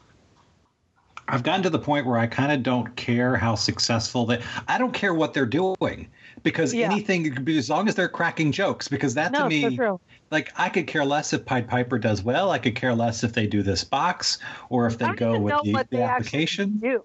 I've 1.28 1.42
gotten 1.42 1.62
to 1.64 1.70
the 1.70 1.78
point 1.78 2.06
where 2.06 2.18
I 2.18 2.26
kind 2.26 2.52
of 2.52 2.62
don't 2.62 2.94
care 2.96 3.36
how 3.36 3.54
successful 3.56 4.26
they. 4.26 4.40
I 4.68 4.78
don't 4.78 4.92
care 4.92 5.12
what 5.12 5.34
they're 5.34 5.44
doing 5.46 6.08
because 6.42 6.72
Yeah. 6.72 6.86
anything, 6.90 7.48
as 7.48 7.68
long 7.68 7.88
as 7.88 7.94
they're 7.96 8.08
cracking 8.08 8.52
jokes, 8.52 8.86
because 8.86 9.14
that 9.14 9.32
No, 9.32 9.44
to 9.44 9.48
me, 9.48 9.62
so 9.62 9.70
true. 9.76 10.00
like 10.30 10.52
I 10.56 10.68
could 10.68 10.86
care 10.86 11.04
less 11.04 11.32
if 11.32 11.44
Pied 11.44 11.68
Piper 11.68 11.98
does 11.98 12.22
well. 12.22 12.50
I 12.52 12.58
could 12.58 12.76
care 12.76 12.94
less 12.94 13.24
if 13.24 13.32
they 13.32 13.46
do 13.46 13.62
this 13.62 13.82
box 13.82 14.38
or 14.70 14.86
if 14.86 14.98
they 14.98 15.06
I 15.06 15.14
go 15.14 15.38
with 15.40 15.54
the, 15.64 15.84
the 15.90 16.02
application. 16.02 16.78
do. 16.78 17.02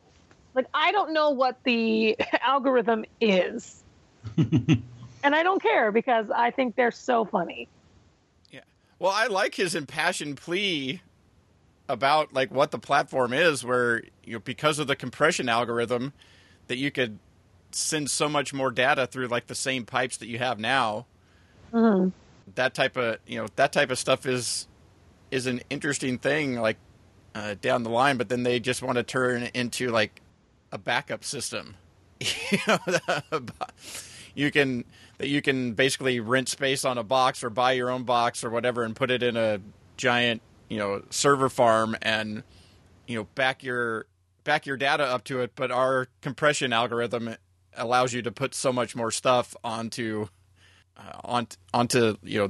Like 0.53 0.67
I 0.73 0.91
don't 0.91 1.13
know 1.13 1.31
what 1.31 1.59
the 1.63 2.15
algorithm 2.45 3.05
is. 3.19 3.83
and 4.37 4.83
I 5.23 5.41
don't 5.41 5.61
care 5.61 5.91
because 5.91 6.29
I 6.29 6.51
think 6.51 6.75
they're 6.75 6.91
so 6.91 7.25
funny. 7.25 7.67
Yeah. 8.51 8.59
Well, 8.99 9.11
I 9.11 9.27
like 9.27 9.55
his 9.55 9.73
impassioned 9.73 10.37
plea 10.37 11.01
about 11.91 12.33
like 12.33 12.51
what 12.51 12.71
the 12.71 12.79
platform 12.79 13.33
is 13.33 13.63
where 13.63 14.03
you 14.23 14.33
know 14.33 14.39
because 14.39 14.79
of 14.79 14.87
the 14.87 14.95
compression 14.95 15.49
algorithm 15.49 16.13
that 16.67 16.77
you 16.77 16.89
could 16.89 17.19
send 17.71 18.09
so 18.09 18.29
much 18.29 18.53
more 18.53 18.71
data 18.71 19.07
through 19.07 19.27
like 19.27 19.47
the 19.47 19.55
same 19.55 19.85
pipes 19.85 20.17
that 20.17 20.27
you 20.27 20.37
have 20.37 20.59
now. 20.59 21.05
That 22.55 22.73
type 22.73 22.97
of, 22.97 23.17
you 23.25 23.37
know, 23.37 23.47
that 23.55 23.71
type 23.71 23.91
of 23.91 23.99
stuff 23.99 24.25
is 24.25 24.67
is 25.29 25.47
an 25.47 25.61
interesting 25.69 26.17
thing 26.17 26.55
like 26.55 26.77
uh, 27.33 27.55
down 27.61 27.83
the 27.83 27.89
line, 27.89 28.17
but 28.17 28.27
then 28.29 28.43
they 28.43 28.59
just 28.59 28.81
want 28.81 28.97
to 28.97 29.03
turn 29.03 29.43
it 29.43 29.55
into 29.55 29.89
like 29.89 30.21
a 30.71 30.77
backup 30.77 31.23
system. 31.23 31.75
you 32.19 32.57
know, 32.67 32.79
you 34.35 34.51
can 34.51 34.83
that 35.17 35.27
you 35.27 35.41
can 35.41 35.73
basically 35.73 36.19
rent 36.19 36.49
space 36.49 36.83
on 36.83 36.97
a 36.97 37.03
box 37.03 37.43
or 37.43 37.49
buy 37.49 37.71
your 37.73 37.89
own 37.89 38.03
box 38.03 38.43
or 38.43 38.49
whatever 38.49 38.83
and 38.83 38.95
put 38.95 39.11
it 39.11 39.23
in 39.23 39.37
a 39.37 39.59
giant 39.97 40.41
you 40.71 40.77
know 40.77 41.03
server 41.09 41.49
farm 41.49 41.97
and 42.01 42.43
you 43.05 43.17
know 43.17 43.25
back 43.35 43.61
your 43.61 44.05
back 44.45 44.65
your 44.65 44.77
data 44.77 45.03
up 45.03 45.21
to 45.25 45.41
it 45.41 45.51
but 45.53 45.69
our 45.69 46.07
compression 46.21 46.71
algorithm 46.71 47.35
allows 47.75 48.13
you 48.13 48.21
to 48.21 48.31
put 48.31 48.55
so 48.55 48.71
much 48.71 48.95
more 48.95 49.11
stuff 49.11 49.53
onto 49.65 50.29
uh, 50.95 51.19
on 51.25 51.47
onto 51.73 52.15
you 52.23 52.39
know 52.39 52.49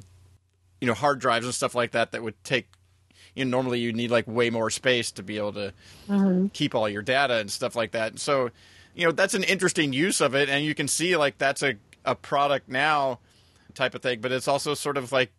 you 0.79 0.87
know 0.87 0.93
hard 0.93 1.17
drives 1.19 1.45
and 1.45 1.55
stuff 1.55 1.73
like 1.73 1.91
that 1.91 2.11
that 2.11 2.21
would 2.21 2.35
take 2.43 2.67
you 3.33 3.43
know 3.43 3.49
normally 3.49 3.79
you 3.79 3.91
need 3.91 4.11
like 4.11 4.27
way 4.27 4.51
more 4.51 4.69
space 4.69 5.11
to 5.11 5.23
be 5.23 5.37
able 5.37 5.53
to 5.53 5.73
keep 6.53 6.75
all 6.75 6.87
your 6.87 7.01
data 7.01 7.37
and 7.37 7.51
stuff 7.51 7.75
like 7.75 7.89
that. 7.91 8.19
So 8.19 8.51
you 8.93 9.03
know 9.05 9.11
that's 9.11 9.33
an 9.33 9.43
interesting 9.43 9.93
use 9.93 10.21
of 10.21 10.35
it 10.35 10.47
and 10.47 10.63
you 10.63 10.75
can 10.75 10.87
see 10.87 11.17
like 11.17 11.39
that's 11.39 11.63
a, 11.63 11.73
a 12.05 12.13
product 12.13 12.69
now 12.69 13.17
type 13.73 13.95
of 13.95 14.01
thing 14.03 14.19
but 14.21 14.31
it's 14.31 14.47
also 14.49 14.73
sort 14.73 14.97
of 14.97 15.11
like 15.11 15.31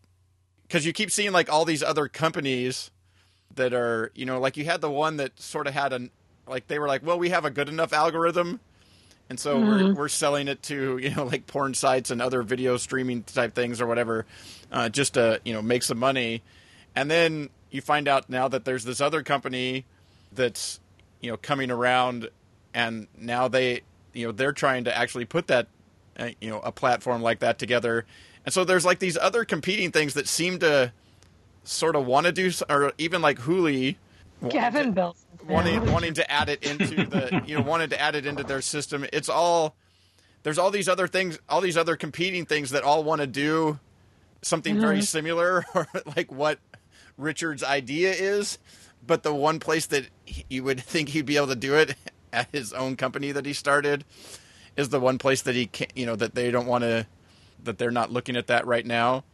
because 0.73 0.87
you 0.87 0.93
keep 0.95 1.11
seeing 1.11 1.33
like 1.33 1.53
all 1.53 1.67
these 1.67 1.83
other 1.83 2.09
companies 2.09 2.91
that 3.57 3.75
are 3.75 4.11
you 4.15 4.25
know 4.25 4.41
like 4.41 4.57
you 4.57 4.65
had 4.65 4.81
the 4.81 4.91
one 4.91 5.19
that 5.19 5.39
sort 5.39 5.67
of 5.67 5.75
had 5.75 5.93
an 5.93 6.11
like 6.47 6.67
they 6.67 6.79
were 6.79 6.89
like 6.89 7.05
well 7.05 7.19
we 7.19 7.29
have 7.29 7.45
a 7.45 7.51
good 7.51 7.69
enough 7.69 7.93
algorithm. 7.93 8.59
And 9.31 9.41
so 9.41 9.59
we're, 9.59 9.95
we're 9.95 10.09
selling 10.09 10.49
it 10.49 10.63
to 10.65 10.97
you 11.03 11.15
know 11.15 11.25
like 11.25 11.47
porn 11.47 11.75
sites 11.75 12.11
and 12.11 12.23
other 12.23 12.43
video 12.43 12.79
streaming 12.79 13.23
type 13.23 13.55
things 13.55 13.83
or 13.83 13.87
whatever 13.87 14.25
uh, 14.71 14.89
just 14.89 15.15
to 15.15 15.43
you 15.45 15.53
know 15.53 15.61
make 15.61 15.83
some 15.83 15.99
money. 15.99 16.43
And 16.97 17.11
then 17.11 17.51
you 17.71 17.83
find 17.83 18.09
out 18.09 18.31
now 18.31 18.49
that 18.49 18.65
there's 18.65 18.85
this 18.85 19.03
other 19.03 19.23
company 19.23 19.85
that's 20.33 20.81
you 21.21 21.31
know 21.31 21.37
coming 21.37 21.71
around 21.71 22.31
and 22.73 23.09
now 23.19 23.47
they 23.47 23.83
you 24.15 24.27
know 24.27 24.33
they're 24.33 24.53
trying 24.53 24.85
to 24.85 24.97
actually 24.97 25.27
put 25.27 25.49
that 25.49 25.67
uh, 26.19 26.31
you 26.41 26.49
know 26.49 26.61
a 26.61 26.73
platform 26.73 27.21
like 27.21 27.41
that 27.41 27.59
together 27.59 28.07
and 28.45 28.53
so 28.53 28.65
there's 28.65 28.85
like 28.85 28.99
these 28.99 29.17
other 29.17 29.45
competing 29.45 29.93
things 29.93 30.15
that 30.15 30.29
seem 30.29 30.59
to 30.61 30.93
sort 31.65 31.97
of 31.97 32.07
want 32.07 32.27
to 32.27 32.33
do 32.33 32.51
or 32.69 32.93
even 32.99 33.23
like 33.23 33.39
Hooli 33.39 33.97
Gavin 34.49 34.87
to- 34.87 34.93
Bill. 34.93 35.17
wanting 35.49 35.93
wanting 35.93 36.15
to 36.15 36.31
add 36.31 36.49
it 36.49 36.63
into 36.65 37.07
the 37.07 37.43
you 37.47 37.57
know 37.57 37.63
wanted 37.63 37.91
to 37.91 38.01
add 38.01 38.15
it 38.15 38.27
into 38.27 38.43
their 38.43 38.61
system. 38.61 39.07
It's 39.13 39.29
all 39.29 39.77
there's 40.43 40.59
all 40.59 40.71
these 40.71 40.89
other 40.89 41.07
things 41.07 41.39
all 41.49 41.61
these 41.61 41.77
other 41.77 41.97
competing 41.97 42.47
things 42.47 42.71
that 42.71 42.83
all 42.83 43.05
want 43.05 43.21
to 43.21 43.27
do 43.27 43.79
something 44.43 44.81
very 44.81 44.97
mm-hmm. 44.97 45.03
similar 45.03 45.65
or 45.75 45.87
like 46.17 46.33
what 46.33 46.59
Richard's 47.17 47.63
idea 47.63 48.13
is. 48.13 48.59
But 49.05 49.25
the 49.25 49.35
one 49.35 49.59
place 49.61 49.87
that 49.87 50.07
he- 50.25 50.45
you 50.49 50.65
would 50.65 50.81
think 50.85 51.11
he'd 51.11 51.27
be 51.27 51.37
able 51.37 51.49
to 51.49 51.57
do 51.57 51.75
it 51.75 51.95
at 52.33 52.49
his 52.51 52.73
own 52.73 52.97
company 52.97 53.31
that 53.33 53.47
he 53.47 53.53
started 53.53 54.05
is 54.77 54.89
the 54.89 55.01
one 55.01 55.19
place 55.19 55.43
that 55.43 55.55
he 55.55 55.67
can't 55.67 55.93
you 55.95 56.07
know 56.07 56.17
that 56.17 56.35
they 56.35 56.51
don't 56.51 56.67
want 56.67 56.83
to 56.83 57.07
that 57.65 57.79
they're 57.79 57.91
not 57.91 58.11
looking 58.11 58.37
at 58.37 58.47
that 58.49 58.67
right 58.67 58.85
now 58.87 59.25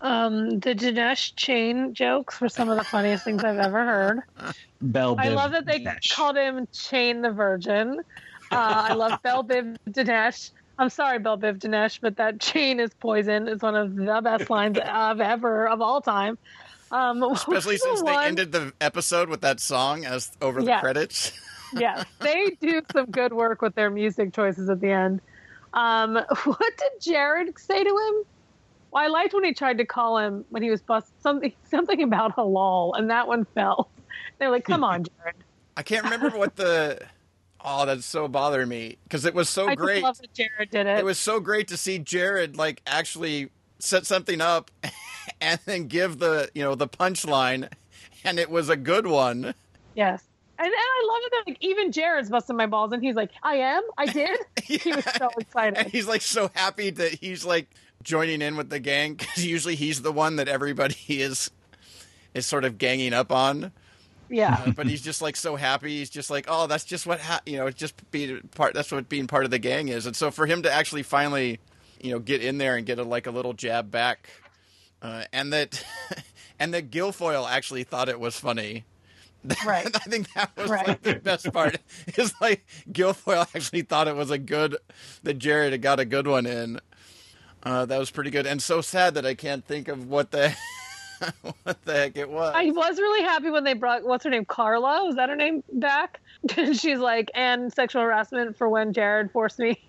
Um, 0.00 0.60
the 0.60 0.74
Dinesh 0.74 1.34
chain 1.36 1.92
jokes 1.94 2.40
were 2.40 2.48
some 2.48 2.68
of 2.68 2.76
the 2.78 2.84
funniest 2.84 3.24
things 3.24 3.42
I've 3.42 3.58
ever 3.58 3.84
heard. 3.84 4.20
Bell 4.80 5.16
I 5.18 5.28
love 5.30 5.50
that 5.52 5.66
they 5.66 5.80
Dinesh. 5.80 6.14
called 6.14 6.36
him 6.36 6.68
Chain 6.72 7.20
the 7.22 7.30
Virgin. 7.32 8.00
Uh, 8.52 8.86
I 8.90 8.94
love 8.94 9.20
Bell 9.22 9.42
Biv 9.42 9.76
Dinesh. 9.90 10.50
I'm 10.78 10.88
sorry, 10.88 11.18
Bell 11.18 11.36
Biv 11.36 11.58
Dinesh, 11.58 11.98
but 12.00 12.16
that 12.18 12.38
chain 12.38 12.78
is 12.78 12.94
poison. 12.94 13.48
It's 13.48 13.62
one 13.62 13.74
of 13.74 13.96
the 13.96 14.20
best 14.22 14.48
lines 14.48 14.78
of 14.78 15.20
ever 15.20 15.66
of 15.68 15.80
all 15.80 16.00
time. 16.00 16.38
Um, 16.92 17.20
Especially 17.32 17.54
what's 17.54 17.66
the 17.66 17.78
since 17.78 18.02
they 18.02 18.12
one- 18.12 18.24
ended 18.24 18.52
the 18.52 18.72
episode 18.80 19.28
with 19.28 19.40
that 19.40 19.58
song 19.58 20.04
as 20.04 20.30
over 20.40 20.60
the 20.62 20.68
Yeah. 20.68 20.80
credits. 20.80 21.32
yes, 21.76 22.06
they 22.20 22.56
do 22.60 22.80
some 22.92 23.06
good 23.06 23.32
work 23.32 23.60
with 23.60 23.74
their 23.74 23.90
music 23.90 24.32
choices 24.32 24.70
at 24.70 24.80
the 24.80 24.90
end. 24.92 25.20
Um, 25.74 26.14
what 26.44 26.76
did 26.78 27.00
Jared 27.00 27.58
say 27.58 27.82
to 27.82 27.90
him? 27.90 28.24
Well, 28.90 29.04
I 29.04 29.08
liked 29.08 29.34
when 29.34 29.44
he 29.44 29.52
tried 29.52 29.78
to 29.78 29.84
call 29.84 30.18
him 30.18 30.44
when 30.50 30.62
he 30.62 30.70
was 30.70 30.80
bust 30.80 31.12
something 31.22 31.52
something 31.70 32.02
about 32.02 32.36
halal, 32.36 32.98
and 32.98 33.10
that 33.10 33.28
one 33.28 33.44
fell. 33.54 33.90
They're 34.38 34.50
like, 34.50 34.64
"Come 34.64 34.84
on, 34.84 35.04
Jared." 35.04 35.36
I 35.76 35.82
can't 35.82 36.04
remember 36.04 36.30
what 36.30 36.56
the. 36.56 37.00
Oh, 37.64 37.84
that's 37.86 38.06
so 38.06 38.28
bothering 38.28 38.68
me 38.68 38.98
because 39.02 39.24
it 39.24 39.34
was 39.34 39.48
so 39.48 39.68
I 39.68 39.74
great. 39.74 40.02
love 40.02 40.18
that 40.18 40.32
Jared 40.32 40.70
did 40.70 40.86
it. 40.86 40.98
It 40.98 41.04
was 41.04 41.18
so 41.18 41.40
great 41.40 41.68
to 41.68 41.76
see 41.76 41.98
Jared 41.98 42.56
like 42.56 42.80
actually 42.86 43.50
set 43.80 44.06
something 44.06 44.40
up 44.40 44.70
and 45.40 45.60
then 45.66 45.88
give 45.88 46.18
the 46.18 46.50
you 46.54 46.62
know 46.62 46.74
the 46.74 46.88
punchline, 46.88 47.68
and 48.24 48.38
it 48.38 48.48
was 48.48 48.68
a 48.68 48.76
good 48.76 49.06
one. 49.06 49.54
yes, 49.94 50.22
and, 50.58 50.66
and 50.66 50.74
I 50.74 51.06
love 51.06 51.20
it 51.24 51.32
that 51.32 51.50
like 51.50 51.58
even 51.60 51.92
Jared's 51.92 52.30
busting 52.30 52.56
my 52.56 52.66
balls, 52.66 52.92
and 52.92 53.02
he's 53.02 53.14
like, 53.14 53.30
"I 53.42 53.56
am, 53.56 53.82
I 53.96 54.06
did." 54.06 54.38
He 54.62 54.92
was 54.92 55.04
so 55.16 55.30
excited. 55.38 55.78
And 55.78 55.88
he's 55.90 56.06
like 56.06 56.20
so 56.20 56.50
happy 56.54 56.90
that 56.90 57.14
he's 57.14 57.44
like 57.44 57.70
joining 58.02 58.42
in 58.42 58.56
with 58.56 58.68
the 58.68 58.78
gang 58.78 59.14
because 59.14 59.46
usually 59.46 59.76
he's 59.76 60.02
the 60.02 60.12
one 60.12 60.36
that 60.36 60.46
everybody 60.46 60.94
is 61.08 61.50
is 62.34 62.44
sort 62.44 62.64
of 62.64 62.76
ganging 62.76 63.14
up 63.14 63.32
on. 63.32 63.72
Yeah, 64.28 64.62
Uh, 64.66 64.72
but 64.72 64.86
he's 64.86 65.00
just 65.00 65.22
like 65.22 65.36
so 65.36 65.56
happy. 65.56 65.98
He's 65.98 66.10
just 66.10 66.28
like, 66.28 66.44
oh, 66.48 66.66
that's 66.66 66.84
just 66.84 67.06
what 67.06 67.18
ha-, 67.20 67.40
you 67.46 67.56
know. 67.56 67.66
It's 67.66 67.78
just 67.78 68.10
being 68.10 68.40
part. 68.54 68.74
That's 68.74 68.92
what 68.92 69.08
being 69.08 69.26
part 69.26 69.44
of 69.46 69.50
the 69.50 69.58
gang 69.58 69.88
is. 69.88 70.04
And 70.04 70.14
so 70.14 70.30
for 70.30 70.44
him 70.46 70.62
to 70.64 70.70
actually 70.70 71.02
finally, 71.02 71.60
you 71.98 72.12
know, 72.12 72.18
get 72.18 72.42
in 72.44 72.58
there 72.58 72.76
and 72.76 72.84
get 72.84 72.98
a, 72.98 73.04
like 73.04 73.26
a 73.26 73.30
little 73.30 73.54
jab 73.54 73.90
back, 73.90 74.28
uh, 75.00 75.24
and 75.32 75.50
that 75.54 75.82
and 76.58 76.74
that 76.74 76.90
Gilfoyle 76.90 77.48
actually 77.48 77.84
thought 77.84 78.10
it 78.10 78.20
was 78.20 78.38
funny. 78.38 78.84
Right. 79.66 79.86
I 79.94 79.98
think 80.00 80.32
that 80.34 80.50
was 80.56 80.70
Right. 80.70 80.88
like 80.88 81.02
the 81.02 81.14
best 81.16 81.52
part. 81.52 81.78
Is 82.16 82.34
like 82.40 82.66
Gilfoyle 82.90 83.46
actually 83.54 83.82
thought 83.82 84.08
it 84.08 84.16
was 84.16 84.30
a 84.30 84.38
good 84.38 84.76
that 85.22 85.34
Jared 85.38 85.72
had 85.72 85.82
got 85.82 86.00
a 86.00 86.04
good 86.04 86.26
one 86.26 86.46
in. 86.46 86.80
Uh, 87.62 87.84
that 87.86 87.98
was 87.98 88.10
pretty 88.10 88.30
good, 88.30 88.46
and 88.46 88.62
so 88.62 88.80
sad 88.80 89.14
that 89.14 89.26
I 89.26 89.34
can't 89.34 89.64
think 89.64 89.88
of 89.88 90.08
what 90.08 90.30
the 90.30 90.54
what 91.64 91.82
the 91.84 91.92
heck 91.92 92.16
it 92.16 92.30
was. 92.30 92.52
I 92.54 92.66
was 92.70 92.98
really 92.98 93.22
happy 93.24 93.50
when 93.50 93.64
they 93.64 93.74
brought 93.74 94.04
what's 94.04 94.22
her 94.24 94.30
name, 94.30 94.44
Carla. 94.44 95.04
Was 95.04 95.16
that 95.16 95.28
her 95.28 95.36
name 95.36 95.64
back? 95.72 96.20
She's 96.74 96.98
like, 97.00 97.30
and 97.34 97.72
sexual 97.72 98.02
harassment 98.02 98.56
for 98.56 98.68
when 98.68 98.92
Jared 98.92 99.32
forced 99.32 99.58
me 99.58 99.80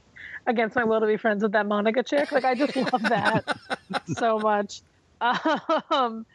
against 0.47 0.75
my 0.75 0.83
will 0.83 0.99
to 0.99 1.05
be 1.05 1.15
friends 1.17 1.43
with 1.43 1.51
that 1.51 1.67
Monica 1.67 2.01
chick. 2.01 2.31
Like, 2.31 2.43
I 2.43 2.55
just 2.55 2.75
love 2.75 3.03
that 3.03 3.57
so 4.07 4.39
much. 4.39 4.81
Um, 5.21 6.25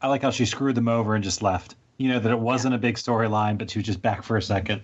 I 0.00 0.08
like 0.08 0.22
how 0.22 0.30
she 0.30 0.44
screwed 0.46 0.76
them 0.76 0.88
over 0.88 1.14
and 1.16 1.24
just 1.24 1.42
left. 1.42 1.74
You 1.96 2.08
know 2.08 2.18
that 2.18 2.30
it 2.30 2.38
wasn't 2.38 2.74
a 2.74 2.78
big 2.78 2.96
storyline, 2.96 3.56
but 3.56 3.70
she 3.70 3.78
was 3.78 3.86
just 3.86 4.02
back 4.02 4.22
for 4.22 4.36
a 4.36 4.42
second. 4.42 4.82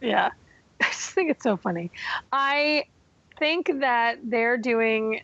yeah, 0.00 0.30
I 0.80 0.86
just 0.86 1.10
think 1.10 1.30
it's 1.30 1.42
so 1.44 1.56
funny. 1.56 1.90
I 2.32 2.84
think 3.38 3.80
that 3.80 4.18
they're 4.24 4.58
doing. 4.58 5.22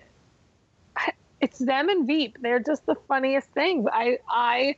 It's 1.38 1.58
them 1.58 1.90
and 1.90 2.06
Veep. 2.06 2.38
They're 2.40 2.60
just 2.60 2.86
the 2.86 2.94
funniest 3.08 3.50
thing. 3.50 3.86
I, 3.92 4.18
I, 4.26 4.76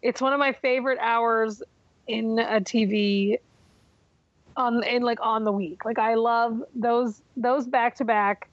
it's 0.00 0.20
one 0.20 0.32
of 0.32 0.38
my 0.38 0.52
favorite 0.52 0.98
hours 1.00 1.60
in 2.06 2.38
a 2.38 2.60
TV 2.60 3.38
on 4.56 4.82
in 4.84 5.02
like 5.02 5.18
on 5.20 5.42
the 5.42 5.52
week. 5.52 5.84
Like 5.84 5.98
I 5.98 6.14
love 6.14 6.62
those 6.74 7.20
those 7.36 7.66
back 7.66 7.96
to 7.96 8.04
back. 8.04 8.48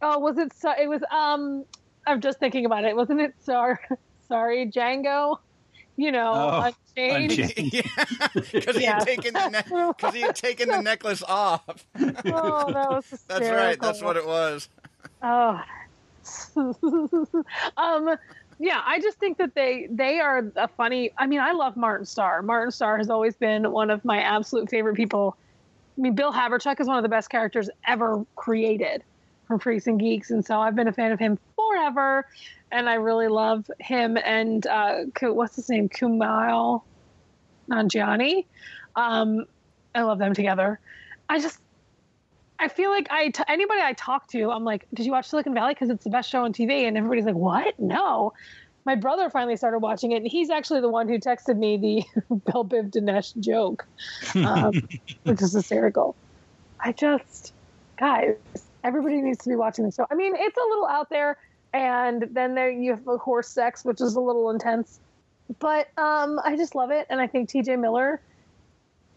Oh, 0.00 0.18
was 0.20 0.38
it? 0.38 0.52
So, 0.52 0.72
it 0.78 0.88
was. 0.88 1.02
Um, 1.10 1.64
I'm 2.06 2.20
just 2.20 2.38
thinking 2.38 2.66
about 2.66 2.84
it. 2.84 2.94
Wasn't 2.94 3.20
it? 3.20 3.34
Sorry, 3.40 3.78
sorry, 4.28 4.66
Django. 4.70 5.38
You 5.96 6.10
know, 6.12 6.32
Oh, 6.34 6.72
Unchained. 6.96 7.32
Unchained. 7.32 7.72
yeah, 7.74 8.28
because 8.52 8.76
he 8.76 8.82
Yeah. 8.84 8.94
had 8.94 9.06
taken 9.06 9.34
the 9.34 9.48
ne- 9.50 10.10
he 10.12 10.20
had 10.22 10.34
taken 10.36 10.68
the 10.68 10.80
necklace 10.80 11.22
off. 11.22 11.84
Oh, 11.98 12.72
that 12.72 12.90
was 12.90 13.24
That's 13.28 13.48
right. 13.48 13.78
That's 13.80 14.02
what 14.02 14.16
it 14.16 14.26
was. 14.26 14.68
Oh. 15.22 15.60
um 17.76 18.16
yeah, 18.58 18.80
I 18.86 19.00
just 19.00 19.18
think 19.18 19.38
that 19.38 19.54
they 19.54 19.88
they 19.90 20.20
are 20.20 20.50
a 20.56 20.68
funny 20.68 21.10
I 21.18 21.26
mean, 21.26 21.40
I 21.40 21.52
love 21.52 21.76
Martin 21.76 22.06
Starr. 22.06 22.42
Martin 22.42 22.70
Starr 22.70 22.98
has 22.98 23.10
always 23.10 23.34
been 23.34 23.70
one 23.72 23.90
of 23.90 24.04
my 24.04 24.20
absolute 24.20 24.70
favorite 24.70 24.94
people. 24.96 25.36
I 25.98 26.00
mean, 26.00 26.14
Bill 26.14 26.32
Haverchuck 26.32 26.80
is 26.80 26.86
one 26.86 26.96
of 26.96 27.02
the 27.02 27.08
best 27.08 27.28
characters 27.28 27.68
ever 27.86 28.24
created 28.36 29.02
from 29.52 29.58
Freaks 29.58 29.86
and 29.86 30.00
Geeks, 30.00 30.30
and 30.30 30.44
so 30.44 30.58
I've 30.58 30.74
been 30.74 30.88
a 30.88 30.92
fan 30.92 31.12
of 31.12 31.18
him 31.18 31.38
forever, 31.56 32.26
and 32.70 32.88
I 32.88 32.94
really 32.94 33.28
love 33.28 33.70
him 33.80 34.16
and 34.16 34.66
uh, 34.66 35.00
what's 35.20 35.56
his 35.56 35.68
name, 35.68 35.90
Kumail 35.90 36.82
Nanjiani. 37.68 38.46
Um, 38.96 39.44
I 39.94 40.02
love 40.02 40.18
them 40.18 40.32
together. 40.32 40.80
I 41.28 41.38
just 41.38 41.58
I 42.58 42.68
feel 42.68 42.90
like 42.90 43.08
I 43.10 43.28
t- 43.28 43.42
anybody 43.46 43.82
I 43.82 43.92
talk 43.92 44.26
to, 44.28 44.50
I'm 44.50 44.64
like, 44.64 44.86
"Did 44.94 45.04
you 45.04 45.12
watch 45.12 45.28
Silicon 45.28 45.52
Valley? 45.52 45.74
Because 45.74 45.90
it's 45.90 46.04
the 46.04 46.10
best 46.10 46.30
show 46.30 46.44
on 46.44 46.54
TV." 46.54 46.88
And 46.88 46.96
everybody's 46.96 47.26
like, 47.26 47.34
"What? 47.34 47.78
No." 47.78 48.32
My 48.84 48.94
brother 48.94 49.28
finally 49.28 49.56
started 49.56 49.80
watching 49.80 50.12
it, 50.12 50.16
and 50.16 50.26
he's 50.26 50.48
actually 50.48 50.80
the 50.80 50.88
one 50.88 51.08
who 51.08 51.18
texted 51.18 51.58
me 51.58 51.76
the 51.76 52.04
Bell 52.50 52.64
Biv 52.64 52.90
Dinesh 52.90 53.38
joke, 53.38 53.86
um, 54.34 54.72
which 55.24 55.42
is 55.42 55.52
hysterical. 55.52 56.16
I 56.80 56.92
just, 56.92 57.52
guys, 57.98 58.36
everybody 58.84 59.20
needs 59.20 59.38
to 59.44 59.48
be 59.48 59.56
watching 59.56 59.84
this 59.84 59.96
show. 59.96 60.06
I 60.10 60.14
mean, 60.14 60.34
it's 60.36 60.56
a 60.56 60.68
little 60.68 60.86
out 60.86 61.10
there, 61.10 61.38
and 61.72 62.28
then 62.32 62.54
there 62.54 62.70
you 62.70 62.90
have 62.90 63.04
the 63.04 63.18
horse 63.18 63.48
sex, 63.48 63.84
which 63.84 64.00
is 64.00 64.14
a 64.14 64.20
little 64.20 64.50
intense, 64.50 65.00
but 65.58 65.88
um, 65.98 66.40
I 66.44 66.56
just 66.56 66.74
love 66.74 66.90
it, 66.90 67.06
and 67.10 67.20
I 67.20 67.26
think 67.26 67.48
T.J. 67.48 67.76
Miller 67.76 68.20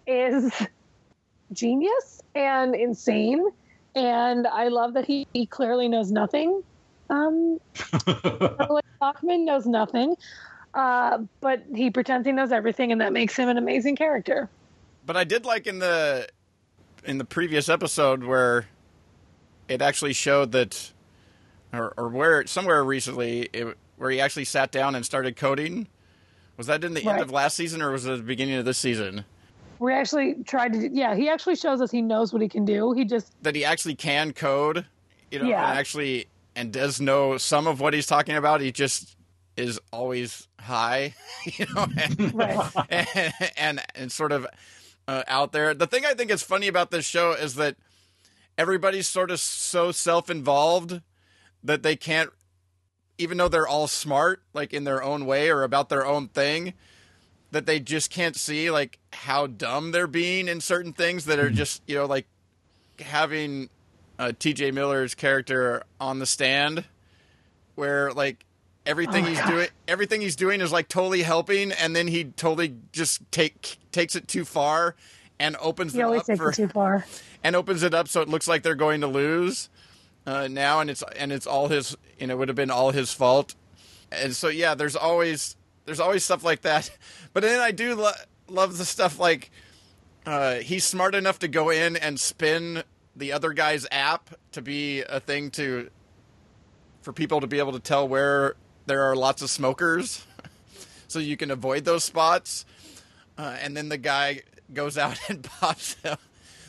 is 0.08 0.52
genius 1.54 2.22
and 2.34 2.76
insane. 2.76 3.46
And 3.96 4.46
I 4.46 4.68
love 4.68 4.94
that 4.96 5.06
he, 5.06 5.26
he 5.34 5.46
clearly 5.46 5.88
knows 5.88 6.12
nothing. 6.12 6.64
Um, 7.10 7.60
like 8.70 8.84
Bachman 9.00 9.46
knows 9.46 9.66
nothing, 9.66 10.16
uh, 10.74 11.20
but 11.40 11.64
he 11.74 11.92
pretends 11.92 12.26
he 12.26 12.34
knows 12.34 12.52
everything, 12.52 12.92
and 12.92 13.00
that 13.00 13.14
makes 13.14 13.38
him 13.38 13.48
an 13.48 13.58
amazing 13.58 13.96
character. 13.96 14.50
But 15.06 15.16
I 15.16 15.24
did 15.24 15.46
like 15.46 15.68
in 15.68 15.80
the 15.80 16.28
in 17.06 17.20
the 17.20 17.26
previous 17.26 17.70
episode 17.70 18.24
where 18.24 18.66
it 19.68 19.82
actually 19.82 20.14
showed 20.14 20.52
that, 20.54 20.92
or, 21.74 21.94
or 21.98 22.10
where 22.10 22.46
somewhere 22.48 22.84
recently 22.84 23.50
it, 23.54 23.78
where 23.98 24.12
he 24.12 24.20
actually 24.20 24.46
sat 24.46 24.72
down 24.72 24.96
and 24.96 25.06
started 25.06 25.36
coding. 25.36 25.88
Was 26.58 26.68
that 26.68 26.84
in 26.84 26.94
the 26.94 27.06
end 27.06 27.20
of 27.22 27.32
last 27.32 27.56
season 27.58 27.82
or 27.82 27.92
was 27.92 28.06
it 28.06 28.16
the 28.18 28.24
beginning 28.24 28.56
of 28.56 28.66
this 28.66 28.78
season? 28.78 29.26
We 29.80 29.94
actually 29.94 30.36
tried 30.46 30.72
to, 30.74 30.90
yeah, 30.90 31.16
he 31.16 31.30
actually 31.30 31.58
shows 31.58 31.82
us 31.82 31.92
he 31.92 32.02
knows 32.02 32.32
what 32.32 32.42
he 32.42 32.48
can 32.48 32.64
do. 32.64 32.94
He 32.94 33.04
just, 33.04 33.34
That 33.44 33.56
he 33.56 33.66
actually 33.66 33.96
can 33.96 34.32
code, 34.32 34.86
you 35.32 35.40
know, 35.40 35.46
Yeah. 35.50 35.70
and 35.70 35.78
actually 35.78 36.28
and 36.56 36.72
does 36.72 37.02
know 37.02 37.38
some 37.38 37.68
of 37.68 37.82
what 37.82 37.94
he's 37.94 38.08
talking 38.08 38.36
about. 38.38 38.62
He 38.62 38.72
just 38.72 39.18
is 39.58 39.80
always 39.92 40.48
high, 40.62 41.14
you 41.46 41.66
know, 41.76 41.88
and, 41.98 42.34
Right. 42.34 42.72
and, 42.90 43.34
and 43.58 43.82
and 43.96 44.12
sort 44.12 44.32
of 44.32 44.48
uh, 45.10 45.24
out 45.28 45.52
there. 45.52 45.74
The 45.74 45.88
thing 45.88 46.06
I 46.06 46.14
think 46.14 46.32
is 46.32 46.42
funny 46.42 46.68
about 46.68 46.90
this 46.92 47.06
show 47.06 47.34
is 47.34 47.56
that 47.56 47.76
everybody's 48.58 49.08
sort 49.08 49.32
of 49.32 49.40
so 49.40 49.92
self-involved 49.92 51.02
that 51.64 51.84
they 51.84 51.96
can't, 51.96 52.30
even 53.18 53.38
though 53.38 53.48
they're 53.48 53.68
all 53.68 53.88
smart, 53.88 54.42
like 54.54 54.74
in 54.74 54.84
their 54.84 55.04
own 55.04 55.26
way 55.26 55.50
or 55.50 55.64
about 55.64 55.90
their 55.90 56.06
own 56.06 56.28
thing, 56.28 56.74
that 57.52 57.66
they 57.66 57.80
just 57.80 58.10
can't 58.10 58.36
see 58.36 58.70
like 58.70 59.00
how 59.14 59.48
dumb 59.48 59.92
they're 59.92 60.08
being 60.08 60.48
in 60.48 60.60
certain 60.62 60.94
things 60.94 61.26
that 61.26 61.40
are 61.40 61.50
just 61.50 61.82
you 61.88 61.96
know 61.96 62.06
like 62.06 62.28
having 63.00 63.70
uh, 64.20 64.32
T.J. 64.38 64.72
Miller's 64.72 65.16
character 65.16 65.84
on 66.00 66.20
the 66.20 66.26
stand, 66.26 66.84
where 67.76 68.12
like 68.12 68.46
everything 68.86 69.26
Oh 69.26 69.28
he's 69.28 69.42
doing, 69.46 69.68
everything 69.88 70.22
he's 70.22 70.36
doing 70.36 70.62
is 70.62 70.72
like 70.72 70.88
totally 70.88 71.24
helping, 71.24 71.72
and 71.72 71.96
then 71.96 72.08
he 72.08 72.26
totally 72.26 72.76
just 72.92 73.22
take 73.32 73.78
takes 73.92 74.16
it 74.16 74.28
too 74.28 74.46
far 74.46 74.96
and 75.40 75.56
opens 75.60 75.98
always 75.98 76.22
up 76.22 76.28
takes 76.28 76.40
for 76.40 76.50
it 76.50 76.56
too 76.56 76.68
far. 76.68 77.06
and 77.44 77.56
opens 77.56 77.84
it 77.84 77.94
up 77.94 78.08
so 78.08 78.22
it 78.22 78.30
looks 78.30 78.48
like 78.48 78.64
they're 78.64 78.76
going 78.76 79.02
to 79.02 79.08
lose 79.08 79.70
uh, 80.26 80.48
now, 80.48 80.80
and 80.80 80.90
it's 80.90 81.04
and 81.16 81.32
it's 81.32 81.46
all 81.46 81.68
his, 81.68 81.96
and 82.20 82.32
it 82.32 82.38
would 82.38 82.48
have 82.48 82.56
been 82.56 82.72
all 82.72 82.92
his 82.92 83.14
fault, 83.14 83.56
and 84.12 84.36
so 84.36 84.48
yeah, 84.48 84.74
there's 84.74 84.96
always 84.96 85.56
there's 85.86 86.00
always 86.00 86.24
stuff 86.24 86.44
like 86.44 86.62
that, 86.62 86.90
but 87.34 87.44
then 87.44 87.60
I 87.60 87.72
do 87.72 87.96
lo- 87.96 88.12
love 88.48 88.78
the 88.78 88.86
stuff 88.86 89.20
like 89.20 89.52
uh, 90.26 90.56
he's 90.56 90.84
smart 90.84 91.14
enough 91.16 91.40
to 91.40 91.48
go 91.48 91.70
in 91.70 91.96
and 91.96 92.20
spin 92.20 92.84
the 93.16 93.32
other 93.32 93.54
guy's 93.54 93.88
app 93.92 94.32
to 94.52 94.62
be 94.62 95.02
a 95.02 95.20
thing 95.20 95.52
to 95.52 95.90
for 97.02 97.14
people 97.14 97.40
to 97.42 97.48
be 97.48 97.60
able 97.60 97.74
to 97.74 97.80
tell 97.80 98.08
where 98.08 98.56
there 98.88 99.04
are 99.04 99.16
lots 99.16 99.42
of 99.44 99.50
smokers, 99.50 100.26
so 101.08 101.20
you 101.20 101.38
can 101.38 101.52
avoid 101.52 101.86
those 101.86 102.04
spots. 102.04 102.66
Uh, 103.38 103.58
and 103.62 103.76
then 103.76 103.90
the 103.90 103.98
guy 103.98 104.42
goes 104.76 104.98
out 104.98 105.18
and 105.30 105.44
pops, 105.44 105.96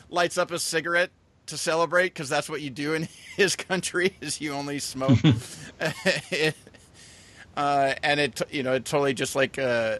lights 0.09 0.37
up 0.37 0.51
a 0.51 0.59
cigarette 0.59 1.11
to 1.47 1.57
celebrate 1.57 2.09
because 2.13 2.29
that's 2.29 2.49
what 2.49 2.61
you 2.61 2.69
do 2.69 2.93
in 2.93 3.07
his 3.35 3.55
country 3.55 4.15
is 4.21 4.39
you 4.41 4.53
only 4.53 4.79
smoke. 4.79 5.19
uh, 7.57 7.93
and 8.03 8.19
it 8.19 8.41
you 8.51 8.63
know 8.63 8.73
it 8.73 8.85
totally 8.85 9.13
just 9.13 9.35
like 9.35 9.57
uh, 9.59 9.99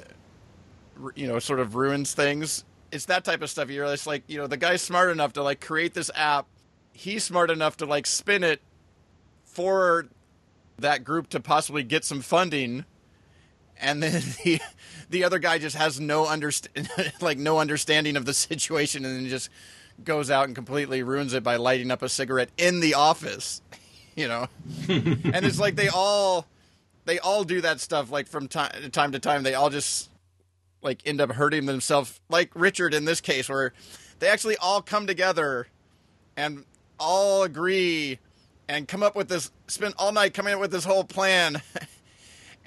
you 1.15 1.27
know 1.27 1.39
sort 1.39 1.59
of 1.59 1.75
ruins 1.75 2.13
things. 2.13 2.63
It's 2.91 3.05
that 3.05 3.25
type 3.25 3.41
of 3.41 3.49
stuff. 3.49 3.69
You're 3.69 3.85
just 3.87 4.07
like 4.07 4.23
you 4.27 4.37
know 4.37 4.47
the 4.47 4.57
guy's 4.57 4.81
smart 4.81 5.09
enough 5.09 5.33
to 5.33 5.43
like 5.43 5.61
create 5.61 5.93
this 5.93 6.11
app. 6.15 6.47
He's 6.93 7.23
smart 7.23 7.51
enough 7.51 7.77
to 7.77 7.85
like 7.85 8.07
spin 8.07 8.43
it 8.43 8.61
for 9.45 10.07
that 10.77 11.03
group 11.03 11.29
to 11.29 11.39
possibly 11.39 11.83
get 11.83 12.05
some 12.05 12.21
funding 12.21 12.85
and 13.79 14.01
then 14.01 14.21
the 14.43 14.59
the 15.09 15.23
other 15.23 15.39
guy 15.39 15.57
just 15.57 15.75
has 15.75 15.99
no 15.99 16.25
underst- 16.25 16.67
like 17.21 17.37
no 17.37 17.59
understanding 17.59 18.17
of 18.17 18.25
the 18.25 18.33
situation 18.33 19.05
and 19.05 19.15
then 19.15 19.27
just 19.27 19.49
goes 20.03 20.29
out 20.29 20.45
and 20.45 20.53
completely 20.53 21.01
ruins 21.01 21.33
it 21.33 21.43
by 21.43 21.55
lighting 21.55 21.89
up 21.89 22.01
a 22.03 22.09
cigarette 22.09 22.49
in 22.57 22.81
the 22.81 22.93
office 22.93 23.61
you 24.17 24.27
know? 24.27 24.47
And 24.89 25.45
it's 25.45 25.59
like 25.59 25.75
they 25.75 25.87
all 25.87 26.47
they 27.05 27.19
all 27.19 27.43
do 27.45 27.61
that 27.61 27.79
stuff 27.79 28.11
like 28.11 28.27
from 28.27 28.47
time 28.47 28.91
time 28.91 29.13
to 29.13 29.19
time. 29.19 29.43
They 29.43 29.53
all 29.53 29.69
just 29.69 30.09
like 30.81 31.05
end 31.05 31.21
up 31.21 31.31
hurting 31.31 31.67
themselves 31.67 32.19
like 32.27 32.49
Richard 32.55 32.93
in 32.93 33.05
this 33.05 33.21
case 33.21 33.47
where 33.47 33.73
they 34.19 34.27
actually 34.27 34.57
all 34.57 34.81
come 34.81 35.05
together 35.05 35.67
and 36.35 36.65
all 36.99 37.43
agree 37.43 38.17
and 38.67 38.87
come 38.87 39.03
up 39.03 39.15
with 39.15 39.29
this 39.29 39.51
spend 39.67 39.93
all 39.97 40.11
night 40.11 40.33
coming 40.33 40.55
up 40.55 40.59
with 40.59 40.71
this 40.71 40.83
whole 40.83 41.03
plan 41.03 41.61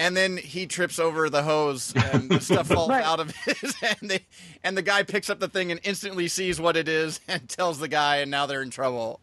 and 0.00 0.16
then 0.16 0.38
he 0.38 0.66
trips 0.66 0.98
over 0.98 1.28
the 1.28 1.42
hose 1.42 1.92
and 1.94 2.30
the 2.30 2.40
stuff 2.40 2.68
falls 2.74 2.88
Right. 2.88 3.04
out 3.04 3.20
of 3.20 3.30
his 3.44 3.74
and 4.00 4.10
they 4.10 4.26
and 4.64 4.76
the 4.76 4.82
guy 4.82 5.02
picks 5.02 5.28
up 5.28 5.38
the 5.40 5.48
thing 5.48 5.70
and 5.70 5.78
instantly 5.84 6.26
sees 6.26 6.58
what 6.60 6.76
it 6.76 6.88
is 6.88 7.20
and 7.28 7.46
tells 7.48 7.78
the 7.78 7.88
guy 7.88 8.16
and 8.16 8.30
now 8.30 8.46
they're 8.46 8.62
in 8.62 8.70
trouble 8.70 9.20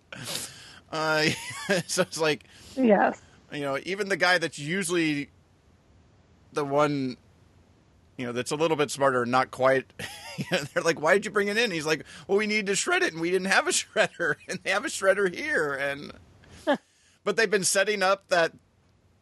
uh, 0.92 1.26
so 1.88 2.04
it's 2.04 2.20
like 2.20 2.44
Yes. 2.76 3.20
you 3.52 3.62
know 3.62 3.78
even 3.84 4.08
the 4.10 4.18
guy 4.18 4.38
that's 4.38 4.60
usually 4.60 5.30
the 6.54 6.64
one 6.64 7.18
you 8.18 8.26
know 8.26 8.32
that's 8.32 8.52
a 8.52 8.56
little 8.56 8.78
bit 8.78 8.92
smarter 8.92 9.26
not 9.26 9.50
quite 9.52 9.86
they're 10.52 10.84
like 10.84 11.02
why 11.02 11.14
did 11.14 11.26
you 11.26 11.32
bring 11.32 11.48
it 11.48 11.58
in 11.58 11.72
he's 11.72 11.86
like 11.88 12.04
well 12.28 12.38
we 12.38 12.46
need 12.48 12.68
to 12.68 12.76
shred 12.76 13.02
it 13.04 13.14
and 13.14 13.22
we 13.22 13.32
didn't 13.32 13.48
have 13.48 13.68
a 13.68 13.72
shredder 13.72 14.36
and 14.48 14.60
they 14.64 14.70
have 14.70 14.86
a 14.86 14.90
shredder 14.90 15.34
here 15.34 15.74
and 15.74 16.12
but 17.24 17.36
they've 17.36 17.52
been 17.52 17.64
setting 17.64 18.02
up 18.04 18.28
that 18.30 18.54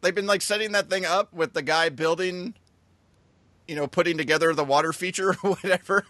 they've 0.06 0.14
been 0.14 0.26
like 0.26 0.40
setting 0.42 0.70
that 0.72 0.88
thing 0.88 1.04
up 1.04 1.32
with 1.32 1.52
the 1.52 1.62
guy 1.62 1.88
building 1.88 2.54
you 3.66 3.74
know 3.74 3.88
putting 3.88 4.16
together 4.16 4.54
the 4.54 4.64
water 4.64 4.92
feature 4.92 5.30
or 5.42 5.50
whatever 5.50 6.04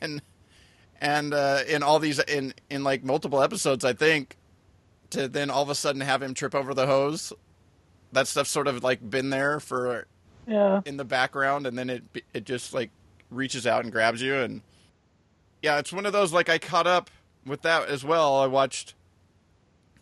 and 0.00 0.22
and 1.02 1.34
uh 1.34 1.60
in 1.68 1.82
all 1.82 1.98
these 1.98 2.18
in 2.20 2.54
in 2.70 2.82
like 2.82 3.04
multiple 3.04 3.42
episodes 3.42 3.84
i 3.84 3.92
think 3.92 4.36
to 5.10 5.28
then 5.28 5.50
all 5.50 5.62
of 5.62 5.68
a 5.68 5.74
sudden 5.74 6.00
have 6.00 6.22
him 6.22 6.32
trip 6.32 6.54
over 6.54 6.72
the 6.72 6.86
hose 6.86 7.32
that 8.12 8.26
stuff's 8.26 8.48
sort 8.50 8.66
of 8.66 8.82
like 8.82 9.08
been 9.10 9.28
there 9.30 9.60
for 9.60 10.06
Yeah. 10.46 10.80
in 10.86 10.96
the 10.96 11.04
background 11.04 11.66
and 11.66 11.76
then 11.76 11.90
it 11.90 12.02
it 12.32 12.44
just 12.44 12.72
like 12.72 12.90
reaches 13.30 13.66
out 13.66 13.84
and 13.84 13.92
grabs 13.92 14.22
you 14.22 14.34
and 14.36 14.62
yeah 15.60 15.78
it's 15.78 15.92
one 15.92 16.06
of 16.06 16.14
those 16.14 16.32
like 16.32 16.48
i 16.48 16.56
caught 16.58 16.86
up 16.86 17.10
with 17.44 17.60
that 17.62 17.88
as 17.88 18.02
well 18.04 18.36
i 18.40 18.46
watched 18.46 18.94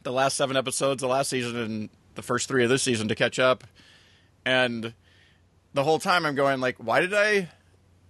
the 0.05 0.13
last 0.13 0.37
seven 0.37 0.57
episodes 0.57 1.03
of 1.03 1.11
last 1.11 1.29
season 1.31 1.57
and 1.57 1.89
the 2.21 2.27
first 2.27 2.49
three 2.49 2.63
of 2.63 2.69
this 2.69 2.83
season 2.83 3.09
to 3.09 3.15
catch 3.15 3.39
up. 3.39 3.65
And 4.45 4.93
the 5.73 5.85
whole 5.85 5.99
time 5.99 6.27
i'm 6.27 6.35
going 6.35 6.61
like 6.61 6.77
why 6.77 7.01
did 7.01 7.15
i 7.15 7.49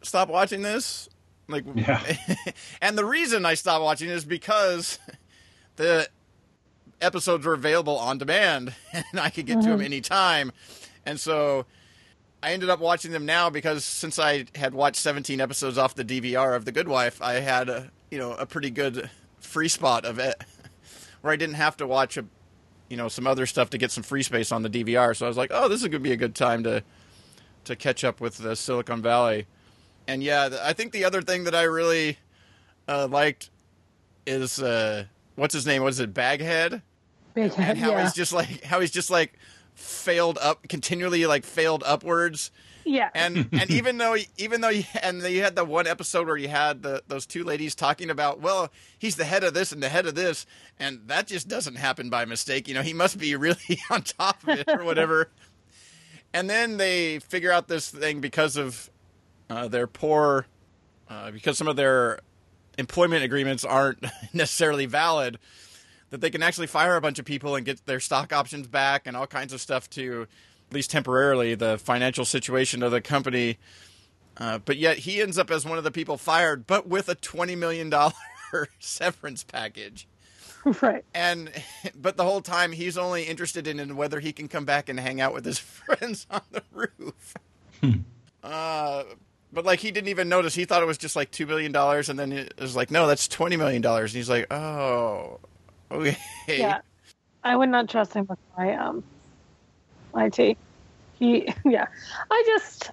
stop 0.03 0.29
watching 0.29 0.63
this? 0.63 1.09
Like 1.49 1.65
Yeah. 1.75 2.03
and 2.83 2.99
the 2.99 3.05
reason 3.05 3.47
i 3.47 3.55
stopped 3.55 3.85
watching 3.85 4.09
is 4.09 4.25
because 4.25 4.99
the 5.77 6.09
episodes 7.01 7.47
were 7.47 7.55
available 7.55 7.99
on 7.99 8.19
demand 8.19 8.75
and 8.93 9.21
i 9.21 9.31
could 9.31 9.47
get 9.47 9.61
to 9.61 9.69
them 9.69 9.79
mm-hmm. 9.79 9.83
anytime. 9.83 10.53
And 11.07 11.19
so 11.19 11.67
I 12.43 12.53
ended 12.53 12.71
up 12.71 12.81
watching 12.81 13.11
them 13.11 13.27
now 13.27 13.51
because 13.51 13.85
since 13.85 14.19
I 14.19 14.47
had 14.55 14.75
watched 14.75 14.97
17 14.97 15.41
episodes 15.41 15.77
off 15.79 15.95
the 15.95 16.05
DVR 16.05 16.57
of 16.57 16.65
The 16.65 16.73
Good 16.73 16.89
Wife, 16.89 17.21
I 17.23 17.35
had 17.35 17.69
a 17.69 17.91
you 18.11 18.19
know 18.19 18.33
a 18.33 18.47
pretty 18.47 18.71
good 18.71 19.09
free 19.41 19.69
spot 19.69 20.05
of 20.05 20.19
it 20.19 20.43
where 21.21 21.33
I 21.33 21.37
didn't 21.37 21.57
have 21.57 21.77
to 21.79 21.87
watch 21.87 22.17
a 22.17 22.25
you 22.91 22.97
know 22.97 23.09
some 23.09 23.27
other 23.27 23.47
stuff 23.47 23.71
to 23.71 23.79
get 23.79 23.91
some 23.91 24.03
free 24.03 24.23
space 24.23 24.53
on 24.53 24.63
the 24.63 24.69
DVR. 24.69 25.17
So 25.17 25.25
I 25.25 25.29
was 25.29 25.39
like, 25.39 25.51
oh, 25.55 25.69
this 25.69 25.81
is 25.81 25.89
going 25.89 25.93
to 25.93 25.99
be 26.01 26.13
a 26.13 26.17
good 26.17 26.35
time 26.35 26.63
to 26.65 26.83
to 27.65 27.77
catch 27.77 28.05
up 28.05 28.21
with 28.21 28.39
the 28.39 28.55
Silicon 28.57 29.01
Valley. 29.01 29.47
And 30.07 30.23
yeah, 30.23 30.51
I 30.63 30.73
think 30.73 30.93
the 30.93 31.05
other 31.05 31.23
thing 31.23 31.45
that 31.45 31.55
I 31.55 31.63
really 31.63 32.19
uh, 32.89 33.07
liked 33.11 33.51
is 34.27 34.61
uh, 34.61 35.05
what's 35.37 35.55
his 35.55 35.67
name? 35.67 35.83
What 35.83 35.91
is 35.91 36.01
it? 36.01 36.13
Baghead 36.13 36.83
Big 37.35 37.53
head. 37.53 37.71
and 37.71 37.79
how 37.79 37.93
yeah. 37.93 38.03
he's 38.03 38.13
just 38.13 38.33
like 38.33 38.65
how 38.65 38.81
he's 38.81 38.91
just 38.91 39.11
like 39.11 39.39
failed 39.75 40.37
up 40.43 40.69
continually 40.69 41.25
like 41.27 41.45
failed 41.45 41.83
upwards 41.87 42.51
yeah. 42.91 43.11
and 43.15 43.49
and 43.53 43.71
even 43.71 43.99
though 43.99 44.17
even 44.37 44.61
though 44.61 44.69
you, 44.69 44.85
and 45.03 45.23
you 45.23 45.43
had 45.43 45.57
the 45.57 45.65
one 45.65 45.87
episode 45.87 46.27
where 46.27 46.37
you 46.37 46.49
had 46.49 46.83
the 46.83 47.03
those 47.09 47.27
two 47.27 47.45
ladies 47.45 47.75
talking 47.75 48.11
about 48.11 48.41
well 48.41 48.71
he's 48.99 49.17
the 49.17 49.25
head 49.25 49.45
of 49.45 49.55
this 49.55 49.73
and 49.73 49.83
the 49.83 49.89
head 49.89 50.07
of 50.07 50.15
this 50.15 50.47
and 50.79 51.01
that 51.07 51.27
just 51.27 51.49
doesn't 51.49 51.77
happen 51.77 52.11
by 52.11 52.25
mistake 52.25 52.69
you 52.69 52.75
know 52.75 52.83
he 52.83 52.93
must 52.93 53.19
be 53.19 53.35
really 53.47 53.79
on 53.91 54.03
top 54.03 54.43
of 54.43 54.59
it 54.59 54.69
or 54.69 54.85
whatever 54.85 55.31
and 56.33 56.51
then 56.51 56.77
they 56.77 57.19
figure 57.21 57.53
out 57.53 57.69
this 57.69 57.91
thing 57.91 58.21
because 58.21 58.57
of 58.57 58.91
uh, 59.49 59.69
their 59.69 59.87
poor 59.87 60.47
uh, 61.09 61.31
because 61.31 61.59
some 61.59 61.69
of 61.69 61.77
their 61.77 62.21
employment 62.79 63.23
agreements 63.25 63.65
aren't 63.65 64.05
necessarily 64.33 64.87
valid 64.87 65.39
that 66.11 66.21
they 66.21 66.31
can 66.31 66.43
actually 66.43 66.67
fire 66.67 66.97
a 66.97 67.01
bunch 67.01 67.19
of 67.19 67.25
people 67.25 67.55
and 67.55 67.65
get 67.65 67.85
their 67.87 68.01
stock 68.01 68.33
options 68.33 68.67
back 68.67 69.07
and 69.07 69.17
all 69.17 69.27
kinds 69.27 69.53
of 69.53 69.61
stuff 69.61 69.89
to 69.91 70.27
at 70.71 70.75
least 70.75 70.91
temporarily 70.91 71.57
the 71.57 71.79
financial 71.79 72.25
situation 72.25 72.83
of 72.83 72.93
the 72.93 73.01
company. 73.01 73.59
Uh, 74.37 74.59
but 74.59 74.77
yet 74.77 74.99
he 74.99 75.21
ends 75.21 75.37
up 75.37 75.51
as 75.51 75.67
one 75.67 75.79
of 75.79 75.85
the 75.85 75.91
people 75.91 76.17
fired 76.17 76.67
but 76.67 76.87
with 76.87 77.09
a 77.09 77.17
$20 77.17 77.59
million 77.59 77.93
severance 78.79 79.43
package. 79.43 80.07
Right. 80.83 81.07
and 81.15 81.51
but 81.99 82.19
the 82.19 82.25
whole 82.25 82.43
time 82.43 82.73
he's 82.73 82.99
only 82.99 83.23
interested 83.23 83.67
in, 83.67 83.81
in 83.81 83.97
whether 83.97 84.21
he 84.21 84.31
can 84.31 84.47
come 84.47 84.67
back 84.67 84.91
and 84.91 85.01
hang 85.01 85.19
out 85.19 85.33
with 85.33 85.47
his 85.47 85.59
friends 85.59 86.27
on 86.31 86.43
the 86.53 86.63
roof. 86.71 87.35
Uh, 88.45 89.05
but 89.53 89.65
like 89.65 89.81
he 89.81 89.91
didn't 89.91 90.09
even 90.09 90.29
notice. 90.29 90.55
He 90.55 90.67
thought 90.67 90.83
it 90.83 90.87
was 90.87 90.99
just 90.99 91.17
like 91.17 91.31
$2 91.33 91.49
million 91.49 91.75
and 91.75 92.19
then 92.19 92.33
it 92.33 92.55
was 92.61 92.77
like 92.77 92.91
no 92.91 93.07
that's 93.07 93.27
$20 93.27 93.59
million 93.59 93.85
and 93.85 94.09
he's 94.11 94.31
like 94.31 94.53
oh 94.53 95.41
okay. 95.91 96.17
Yeah. 96.47 96.81
I 97.43 97.57
would 97.57 97.71
not 97.71 97.89
trust 97.89 98.13
him 98.15 98.27
with 98.29 98.39
my 98.57 98.77
um 98.77 99.03
IT. 100.15 100.57
He 101.15 101.55
yeah. 101.65 101.87
I 102.31 102.43
just 102.47 102.91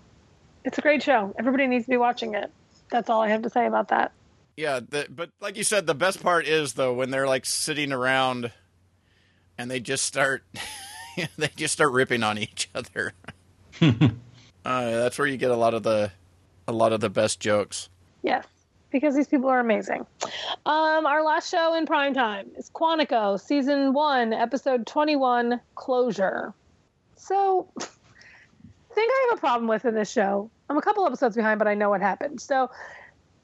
it's 0.64 0.78
a 0.78 0.82
great 0.82 1.02
show. 1.02 1.34
Everybody 1.40 1.68
needs 1.68 1.86
to 1.86 1.92
be 1.92 1.98
watching 1.98 2.34
it. 2.36 2.52
That's 2.92 3.10
all 3.10 3.22
I 3.22 3.30
have 3.30 3.42
to 3.44 3.50
say 3.50 3.66
about 3.66 3.90
that. 3.90 4.12
Yeah, 4.56 4.80
the, 4.88 5.08
but 5.10 5.30
like 5.40 5.56
you 5.56 5.64
said, 5.64 5.86
the 5.86 5.96
best 5.96 6.22
part 6.22 6.48
is 6.48 6.74
though 6.74 6.94
when 6.94 7.12
they're 7.12 7.28
like 7.28 7.46
sitting 7.46 7.92
around 7.92 8.52
and 9.58 9.70
they 9.70 9.80
just 9.80 10.06
start 10.06 10.44
they 11.38 11.50
just 11.56 11.74
start 11.74 11.92
ripping 11.92 12.24
on 12.24 12.38
each 12.38 12.70
other. 12.76 13.14
uh, 13.82 14.10
that's 14.66 15.18
where 15.18 15.28
you 15.28 15.38
get 15.38 15.52
a 15.52 15.56
lot 15.56 15.74
of 15.74 15.84
the 15.84 16.12
a 16.68 16.74
lot 16.74 16.92
of 16.92 17.02
the 17.02 17.10
best 17.10 17.40
jokes. 17.40 17.90
Yes. 18.24 18.46
Because 18.90 19.16
these 19.16 19.28
people 19.28 19.50
are 19.50 19.60
amazing. 19.60 20.06
Um, 20.66 21.06
our 21.06 21.24
last 21.24 21.52
show 21.52 21.76
in 21.76 21.86
prime 21.86 22.14
time 22.14 22.50
is 22.58 22.70
Quantico, 22.70 23.40
season 23.40 23.94
one, 23.94 24.34
episode 24.34 24.88
twenty-one, 24.88 25.60
closure. 25.76 26.54
So, 27.18 27.70
I 27.80 27.84
think 28.96 29.12
I 29.12 29.28
have 29.30 29.38
a 29.38 29.40
problem 29.40 29.68
with 29.68 29.86
in 29.86 29.94
this 29.94 30.12
show. 30.12 30.50
I'm 30.70 30.78
a 30.78 30.82
couple 30.82 31.06
episodes 31.06 31.36
behind, 31.36 31.60
but 31.60 31.68
I 31.68 31.74
know 31.74 31.90
what 31.90 32.02
happened. 32.02 32.40
So, 32.42 32.70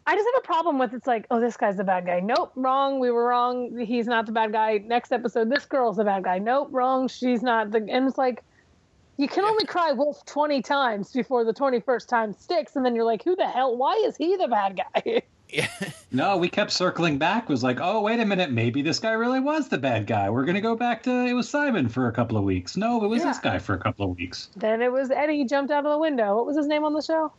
I 0.05 0.15
just 0.15 0.28
have 0.34 0.43
a 0.43 0.45
problem 0.45 0.80
with 0.80 0.93
it's 0.93 1.07
like, 1.07 1.26
oh, 1.32 1.39
this 1.39 1.55
guy's 1.55 1.78
the 1.78 1.84
bad 1.84 2.05
guy. 2.05 2.19
Nope, 2.19 2.51
wrong. 2.55 2.99
We 2.99 3.09
were 3.09 3.28
wrong. 3.28 3.78
He's 3.78 4.05
not 4.05 4.26
the 4.26 4.34
bad 4.34 4.51
guy. 4.51 4.80
Next 4.80 5.13
episode, 5.13 5.49
this 5.49 5.65
girl's 5.65 5.95
the 5.95 6.03
bad 6.03 6.24
guy. 6.24 6.39
Nope, 6.39 6.69
wrong. 6.71 7.07
She's 7.07 7.41
not 7.41 7.71
the. 7.71 7.78
And 7.78 8.07
it's 8.07 8.17
like, 8.17 8.43
you 9.17 9.30
can 9.30 9.45
only 9.45 9.65
cry 9.65 9.93
wolf 9.93 10.26
20 10.26 10.61
times 10.61 11.11
before 11.11 11.45
the 11.45 11.53
21st 11.53 12.07
time 12.07 12.34
sticks. 12.34 12.76
And 12.76 12.86
then 12.86 12.95
you're 12.95 13.05
like, 13.05 13.24
who 13.24 13.36
the 13.36 13.47
hell? 13.47 13.78
Why 13.78 13.93
is 14.05 14.17
he 14.17 14.36
the 14.36 14.47
bad 14.47 14.78
guy? 14.78 15.21
Yeah, 15.54 15.68
No, 16.12 16.38
we 16.38 16.49
kept 16.49 16.72
circling 16.72 17.18
back. 17.18 17.47
Was 17.49 17.64
like, 17.64 17.80
oh, 17.82 18.01
wait 18.01 18.20
a 18.20 18.26
minute, 18.26 18.51
maybe 18.51 18.82
this 18.82 18.99
guy 18.99 19.12
really 19.12 19.39
was 19.39 19.68
the 19.70 19.78
bad 19.78 20.08
guy. 20.08 20.30
We're 20.30 20.45
gonna 20.45 20.62
go 20.62 20.76
back 20.76 21.04
to 21.04 21.12
it 21.26 21.34
was 21.34 21.49
Simon 21.49 21.89
for 21.89 22.08
a 22.08 22.12
couple 22.12 22.38
of 22.38 22.43
weeks. 22.43 22.76
No, 22.78 23.04
it 23.04 23.08
was 23.08 23.24
this 23.24 23.39
guy 23.39 23.60
for 23.60 23.74
a 23.74 23.80
couple 23.80 24.10
of 24.10 24.18
weeks. 24.18 24.49
then 24.56 24.82
it 24.82 24.91
was 24.91 25.12
Eddie 25.12 25.45
jumped 25.45 25.72
out 25.72 25.86
of 25.86 25.91
the 25.91 25.97
window. 25.97 26.36
What 26.36 26.45
was 26.45 26.58
his 26.58 26.68
name 26.68 26.84
on 26.84 26.93
the 26.93 27.01
show? 27.01 27.32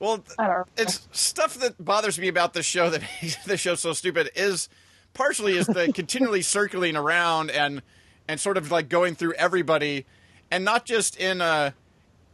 well, 0.00 0.24
I 0.38 0.46
don't 0.46 0.56
know. 0.58 0.64
it's 0.78 1.06
stuff 1.12 1.54
that 1.56 1.82
bothers 1.84 2.18
me 2.18 2.28
about 2.28 2.54
this 2.54 2.64
show 2.66 2.88
that 2.90 3.02
makes 3.22 3.36
the 3.44 3.56
show 3.56 3.74
so 3.74 3.92
stupid 3.92 4.30
is 4.34 4.68
partially 5.12 5.56
is 5.58 5.66
the 5.66 5.92
continually 5.94 6.40
circling 6.42 6.96
around 6.96 7.50
and 7.50 7.82
and 8.26 8.40
sort 8.40 8.56
of 8.56 8.70
like 8.70 8.88
going 8.88 9.14
through 9.14 9.34
everybody 9.34 10.06
and 10.50 10.64
not 10.64 10.84
just 10.86 11.18
in 11.20 11.40
a 11.40 11.74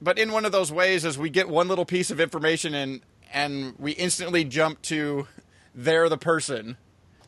but 0.01 0.19
in 0.19 0.31
one 0.31 0.45
of 0.45 0.53
those 0.53 0.71
ways 0.71 1.05
as 1.05 1.19
we 1.19 1.29
get 1.31 1.49
one 1.49 1.67
little 1.69 1.85
piece 1.87 2.11
of 2.11 2.21
information 2.21 2.75
and 2.75 3.01
and 3.33 3.75
we 3.79 3.93
instantly 3.93 4.45
jump 4.45 4.83
to 4.83 5.27
they're 5.75 6.09
the 6.09 6.19
person 6.19 6.77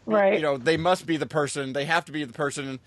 Right. 0.09 0.35
You 0.35 0.41
know, 0.41 0.57
they 0.57 0.79
must 0.79 1.05
be 1.07 1.19
the 1.19 1.27
person. 1.27 1.75
They 1.75 1.85
have 1.85 2.07
to 2.07 2.13
be 2.13 2.25
the 2.25 2.33
person. 2.33 2.81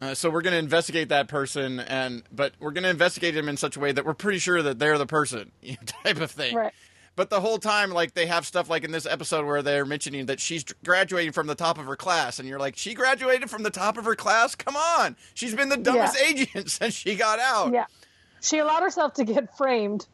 Uh, 0.00 0.14
so 0.14 0.30
we're 0.30 0.42
going 0.42 0.52
to 0.52 0.58
investigate 0.58 1.08
that 1.08 1.26
person, 1.28 1.80
and 1.80 2.22
but 2.32 2.52
we're 2.60 2.70
going 2.70 2.84
to 2.84 2.90
investigate 2.90 3.34
them 3.34 3.48
in 3.48 3.56
such 3.56 3.76
a 3.76 3.80
way 3.80 3.90
that 3.92 4.04
we're 4.04 4.14
pretty 4.14 4.38
sure 4.38 4.62
that 4.62 4.78
they're 4.78 4.98
the 4.98 5.06
person, 5.06 5.50
you 5.62 5.72
know, 5.72 5.78
type 6.04 6.20
of 6.20 6.30
thing. 6.30 6.54
Right. 6.54 6.72
But 7.14 7.30
the 7.30 7.40
whole 7.40 7.58
time, 7.58 7.90
like 7.90 8.14
they 8.14 8.26
have 8.26 8.46
stuff 8.46 8.70
like 8.70 8.84
in 8.84 8.92
this 8.92 9.06
episode 9.06 9.44
where 9.44 9.60
they're 9.60 9.84
mentioning 9.84 10.26
that 10.26 10.38
she's 10.40 10.64
graduating 10.84 11.32
from 11.32 11.46
the 11.48 11.54
top 11.56 11.78
of 11.78 11.86
her 11.86 11.96
class, 11.96 12.38
and 12.38 12.48
you're 12.48 12.60
like, 12.60 12.76
she 12.76 12.94
graduated 12.94 13.50
from 13.50 13.64
the 13.64 13.70
top 13.70 13.98
of 13.98 14.04
her 14.04 14.14
class? 14.14 14.54
Come 14.54 14.76
on, 14.76 15.16
she's 15.34 15.54
been 15.54 15.68
the 15.68 15.76
dumbest 15.76 16.16
Yeah. 16.16 16.26
agent 16.28 16.70
since 16.70 16.94
she 16.94 17.16
got 17.16 17.40
out. 17.40 17.72
Yeah. 17.72 17.86
She 18.40 18.58
allowed 18.58 18.82
herself 18.82 19.14
to 19.14 19.24
get 19.24 19.56
framed. 19.56 20.06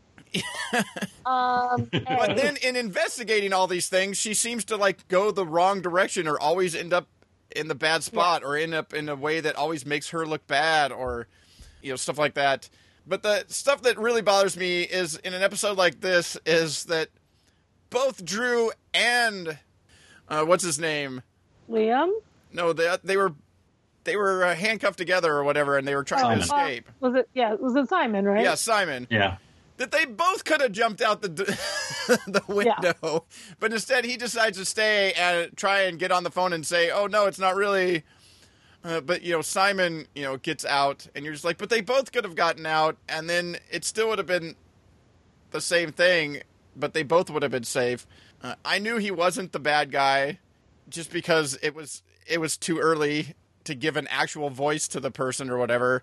Um, 1.26 1.88
But 1.90 2.36
then 2.36 2.56
in 2.62 2.76
investigating 2.76 3.52
all 3.52 3.66
these 3.66 3.88
things, 3.88 4.16
she 4.16 4.34
seems 4.34 4.64
to 4.66 4.76
like 4.76 5.06
go 5.08 5.30
the 5.30 5.46
wrong 5.46 5.80
direction 5.80 6.26
or 6.28 6.38
always 6.38 6.74
end 6.74 6.92
up 6.92 7.06
in 7.54 7.68
the 7.68 7.74
bad 7.74 8.02
spot 8.02 8.42
or 8.44 8.56
end 8.56 8.74
up 8.74 8.92
in 8.92 9.08
a 9.08 9.16
way 9.16 9.40
that 9.40 9.56
always 9.56 9.86
makes 9.86 10.10
her 10.10 10.26
look 10.26 10.46
bad 10.46 10.92
or 10.92 11.26
you 11.82 11.90
know 11.90 11.96
stuff 11.96 12.18
like 12.18 12.34
that. 12.34 12.68
But 13.06 13.22
the 13.22 13.44
stuff 13.48 13.82
that 13.82 13.98
really 13.98 14.20
bothers 14.22 14.56
me 14.56 14.82
is 14.82 15.16
in 15.16 15.32
an 15.32 15.42
episode 15.42 15.78
like 15.78 16.00
this 16.00 16.36
is 16.44 16.84
that 16.84 17.08
both 17.90 18.24
Drew 18.24 18.70
and 18.92 19.58
uh, 20.28 20.44
what's 20.44 20.62
his 20.64 20.78
name? 20.78 21.22
Liam? 21.70 22.10
No, 22.52 22.72
they 22.72 22.94
they 23.02 23.16
were 23.16 23.34
they 24.04 24.16
were 24.16 24.44
uh, 24.44 24.54
handcuffed 24.54 24.98
together 24.98 25.32
or 25.32 25.44
whatever, 25.44 25.76
and 25.78 25.86
they 25.88 25.94
were 25.94 26.04
trying 26.04 26.38
to 26.38 26.44
Simon. 26.44 26.66
escape. 26.66 26.88
Was 27.00 27.14
it? 27.14 27.28
Yeah, 27.34 27.54
was 27.54 27.76
it 27.76 27.88
Simon? 27.88 28.24
Right? 28.24 28.42
Yeah, 28.44 28.54
Simon. 28.54 29.06
Yeah. 29.10 29.36
That 29.78 29.90
they 29.90 30.04
both 30.04 30.44
could 30.44 30.60
have 30.60 30.72
jumped 30.72 31.00
out 31.00 31.22
the 31.22 31.28
the 32.26 32.42
window, 32.48 33.24
but 33.58 33.72
instead 33.72 34.04
he 34.04 34.16
decides 34.16 34.58
to 34.58 34.64
stay 34.64 35.12
and 35.14 35.56
try 35.56 35.82
and 35.82 35.98
get 35.98 36.12
on 36.12 36.24
the 36.24 36.30
phone 36.30 36.52
and 36.52 36.66
say, 36.66 36.90
"Oh 36.90 37.06
no, 37.06 37.26
it's 37.26 37.38
not 37.38 37.56
really." 37.56 38.04
Uh, 38.84 39.00
but 39.00 39.22
you 39.22 39.32
know, 39.32 39.42
Simon, 39.42 40.06
you 40.14 40.22
know, 40.22 40.36
gets 40.36 40.64
out, 40.64 41.06
and 41.14 41.24
you're 41.24 41.34
just 41.34 41.44
like, 41.44 41.58
but 41.58 41.70
they 41.70 41.80
both 41.80 42.12
could 42.12 42.24
have 42.24 42.36
gotten 42.36 42.66
out, 42.66 42.96
and 43.08 43.28
then 43.28 43.56
it 43.70 43.84
still 43.84 44.08
would 44.08 44.18
have 44.18 44.26
been 44.26 44.54
the 45.50 45.60
same 45.60 45.90
thing, 45.90 46.42
but 46.76 46.94
they 46.94 47.02
both 47.02 47.30
would 47.30 47.42
have 47.42 47.50
been 47.50 47.64
safe. 47.64 48.06
Uh, 48.42 48.54
I 48.64 48.78
knew 48.78 48.98
he 48.98 49.10
wasn't 49.10 49.52
the 49.52 49.58
bad 49.58 49.90
guy, 49.90 50.38
just 50.88 51.10
because 51.10 51.58
it 51.62 51.74
was 51.74 52.02
it 52.26 52.40
was 52.40 52.56
too 52.56 52.78
early 52.78 53.34
to 53.64 53.74
give 53.74 53.96
an 53.96 54.06
actual 54.08 54.50
voice 54.50 54.88
to 54.88 55.00
the 55.00 55.10
person 55.10 55.50
or 55.50 55.58
whatever. 55.58 56.02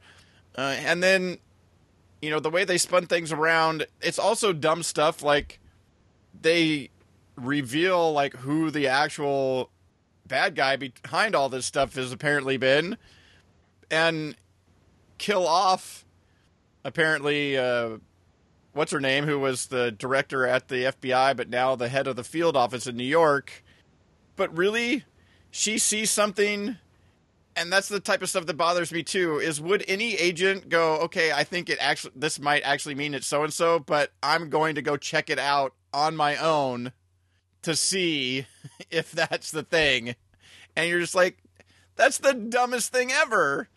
Uh, 0.57 0.75
and 0.79 1.01
then 1.01 1.37
you 2.21 2.29
know 2.29 2.39
the 2.39 2.49
way 2.49 2.63
they 2.63 2.77
spun 2.77 3.05
things 3.05 3.31
around 3.31 3.85
it's 4.01 4.19
also 4.19 4.53
dumb 4.53 4.83
stuff 4.83 5.21
like 5.21 5.59
they 6.41 6.89
reveal 7.35 8.11
like 8.11 8.33
who 8.37 8.71
the 8.71 8.87
actual 8.87 9.69
bad 10.27 10.55
guy 10.55 10.75
behind 10.75 11.35
all 11.35 11.49
this 11.49 11.65
stuff 11.65 11.95
has 11.95 12.11
apparently 12.11 12.57
been 12.57 12.97
and 13.91 14.35
kill 15.17 15.47
off 15.47 16.05
apparently 16.83 17.57
uh 17.57 17.97
what's 18.75 18.91
her 18.91 18.99
name 18.99 19.25
who 19.25 19.39
was 19.39 19.67
the 19.67 19.91
director 19.91 20.45
at 20.45 20.67
the 20.67 20.83
FBI 20.83 21.35
but 21.35 21.49
now 21.49 21.75
the 21.75 21.87
head 21.87 22.07
of 22.07 22.17
the 22.17 22.23
field 22.23 22.57
office 22.57 22.85
in 22.85 22.97
New 22.97 23.05
York. 23.05 23.63
But 24.35 24.55
really 24.55 25.05
she 25.49 25.77
sees 25.77 26.11
something 26.11 26.77
and 27.55 27.71
that's 27.71 27.87
the 27.87 27.99
type 27.99 28.21
of 28.21 28.29
stuff 28.29 28.45
that 28.45 28.57
bothers 28.57 28.91
me 28.91 29.01
too 29.03 29.37
is 29.39 29.61
would 29.61 29.83
any 29.87 30.15
agent 30.15 30.69
go 30.69 30.97
okay 30.97 31.31
i 31.31 31.43
think 31.43 31.69
it 31.69 31.77
actually 31.81 32.13
this 32.15 32.39
might 32.39 32.61
actually 32.63 32.95
mean 32.95 33.13
it's 33.13 33.27
so 33.27 33.43
and 33.43 33.53
so 33.53 33.79
but 33.79 34.11
i'm 34.21 34.49
going 34.49 34.75
to 34.75 34.81
go 34.81 34.97
check 34.97 35.29
it 35.29 35.39
out 35.39 35.73
on 35.93 36.15
my 36.15 36.35
own 36.37 36.91
to 37.61 37.75
see 37.75 38.45
if 38.91 39.11
that's 39.11 39.51
the 39.51 39.63
thing 39.63 40.15
and 40.75 40.89
you're 40.89 40.99
just 40.99 41.15
like 41.15 41.37
that's 41.95 42.17
the 42.17 42.33
dumbest 42.33 42.91
thing 42.91 43.11
ever 43.11 43.69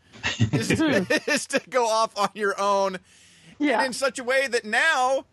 is, 0.53 0.71
is 1.29 1.47
to 1.47 1.61
go 1.71 1.87
off 1.89 2.17
on 2.19 2.31
your 2.35 2.61
own 2.61 2.99
Yeah. 3.59 3.85
in 3.85 3.93
such 3.93 4.19
a 4.19 4.25
way 4.25 4.49
that 4.49 4.65
now 4.65 5.25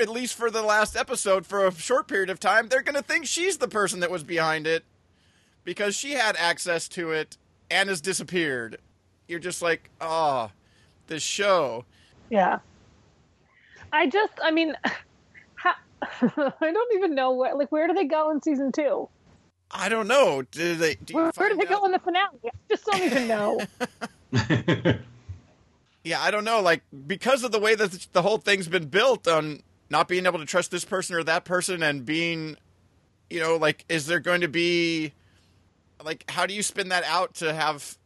at 0.00 0.08
least 0.08 0.34
for 0.34 0.50
the 0.50 0.62
last 0.62 0.96
episode 0.96 1.44
for 1.44 1.66
a 1.66 1.72
short 1.74 2.08
period 2.08 2.30
of 2.30 2.40
time 2.40 2.68
they're 2.68 2.80
going 2.82 2.94
to 2.96 3.02
think 3.02 3.26
she's 3.26 3.58
the 3.58 3.68
person 3.68 4.00
that 4.00 4.10
was 4.10 4.22
behind 4.24 4.66
it 4.66 4.84
because 5.64 5.94
she 5.94 6.12
had 6.12 6.34
access 6.38 6.88
to 6.88 7.10
it 7.12 7.36
and 7.72 7.88
has 7.88 8.00
disappeared 8.00 8.78
you're 9.26 9.40
just 9.40 9.62
like 9.62 9.90
ah, 10.00 10.48
oh 10.48 10.52
this 11.08 11.22
show 11.22 11.84
Yeah. 12.30 12.58
I 13.92 14.06
just, 14.08 14.32
I 14.42 14.50
mean, 14.50 14.74
how, 15.54 15.74
I 16.02 16.72
don't 16.72 16.94
even 16.94 17.14
know 17.14 17.32
where, 17.32 17.54
like, 17.54 17.70
where 17.70 17.86
do 17.86 17.92
they 17.92 18.06
go 18.06 18.30
in 18.30 18.40
season 18.42 18.72
two? 18.72 19.08
i 19.74 19.88
don't 19.88 20.06
know 20.06 20.42
do 20.50 20.74
they 20.76 20.96
do 20.96 21.14
Where, 21.14 21.30
where 21.34 21.48
do 21.48 21.56
find 21.56 21.60
they 21.60 21.74
go 21.74 21.84
in 21.86 21.92
the 21.92 21.98
finale? 21.98 22.28
I 22.44 22.50
just 22.68 22.84
don't 22.84 23.02
even 23.02 23.26
know. 23.26 23.58
yeah 26.04 26.20
i 26.20 26.30
don't 26.30 26.44
know 26.44 26.60
like 26.60 26.82
because 27.06 27.42
of 27.42 27.52
the 27.52 27.58
way 27.58 27.74
that 27.74 28.06
the 28.12 28.20
whole 28.20 28.36
thing's 28.36 28.68
been 28.68 28.86
built 28.88 29.26
on 29.26 29.62
not 29.88 30.08
being 30.08 30.26
able 30.26 30.38
to 30.38 30.44
trust 30.44 30.70
this 30.70 30.84
person 30.84 31.16
or 31.16 31.22
that 31.24 31.44
person 31.46 31.82
and 31.82 32.04
being 32.04 32.56
you 33.30 33.40
know 33.40 33.56
like 33.56 33.84
is 33.88 34.06
there 34.06 34.20
going 34.20 34.42
to 34.42 34.48
be 34.48 35.12
like 36.04 36.30
how 36.30 36.46
do 36.46 36.54
you 36.54 36.62
spin 36.62 36.88
that 36.88 37.04
out 37.04 37.34
to 37.34 37.52
have 37.52 37.96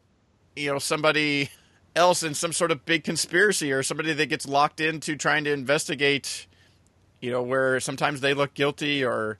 you 0.54 0.72
know 0.72 0.78
somebody 0.78 1.50
else 1.94 2.22
in 2.22 2.34
some 2.34 2.52
sort 2.52 2.70
of 2.70 2.84
big 2.84 3.04
conspiracy 3.04 3.72
or 3.72 3.82
somebody 3.82 4.12
that 4.12 4.26
gets 4.26 4.46
locked 4.46 4.80
into 4.80 5.16
trying 5.16 5.44
to 5.44 5.52
investigate 5.52 6.46
you 7.20 7.30
know 7.30 7.42
where 7.42 7.80
sometimes 7.80 8.20
they 8.20 8.34
look 8.34 8.54
guilty 8.54 9.04
or 9.04 9.38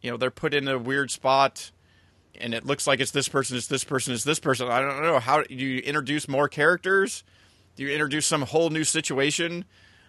you 0.00 0.10
know 0.10 0.16
they're 0.16 0.30
put 0.30 0.54
in 0.54 0.68
a 0.68 0.78
weird 0.78 1.10
spot 1.10 1.70
and 2.40 2.54
it 2.54 2.64
looks 2.64 2.86
like 2.86 3.00
it's 3.00 3.10
this 3.10 3.28
person 3.28 3.56
it's 3.56 3.66
this 3.66 3.84
person 3.84 4.14
it's 4.14 4.24
this 4.24 4.38
person. 4.38 4.68
I 4.68 4.80
don't 4.80 5.02
know. 5.02 5.18
How 5.18 5.42
do 5.42 5.54
you 5.54 5.78
introduce 5.78 6.28
more 6.28 6.48
characters? 6.48 7.24
Do 7.76 7.82
you 7.82 7.90
introduce 7.90 8.26
some 8.26 8.42
whole 8.42 8.70
new 8.70 8.84
situation? 8.84 9.64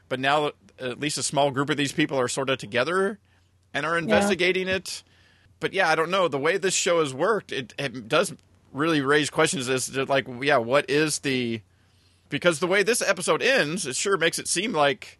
But 0.10 0.20
now 0.20 0.52
at 0.80 1.00
least 1.00 1.18
a 1.18 1.24
small 1.24 1.52
group 1.52 1.70
of 1.70 1.78
these 1.78 1.91
people 1.91 2.20
are 2.20 2.28
sort 2.28 2.50
of 2.50 2.60
together 2.60 3.20
and 3.74 3.86
are 3.86 3.98
investigating 3.98 4.68
it 4.68 5.04
but 5.60 5.74
yeah 5.74 5.89
i 5.89 5.95
don't 5.95 6.12
know. 6.12 6.28
The 6.28 6.39
way 6.39 6.58
this 6.58 6.74
show 6.74 6.99
has 6.99 7.14
worked 7.14 7.51
it, 7.51 7.74
it 7.78 8.08
does 8.08 8.34
really 8.74 9.01
raise 9.01 9.30
questions 9.30 9.70
as 9.70 9.88
to 9.88 10.05
like 10.05 10.28
yeah 10.41 10.58
what 10.58 10.89
is 10.89 11.20
the 11.20 11.62
because 12.30 12.60
the 12.60 12.68
way 12.68 12.84
this 12.84 13.01
episode 13.01 13.41
ends 13.41 13.86
it 13.86 13.95
sure 13.95 14.18
makes 14.18 14.39
it 14.39 14.47
seem 14.47 14.74
like 14.74 15.20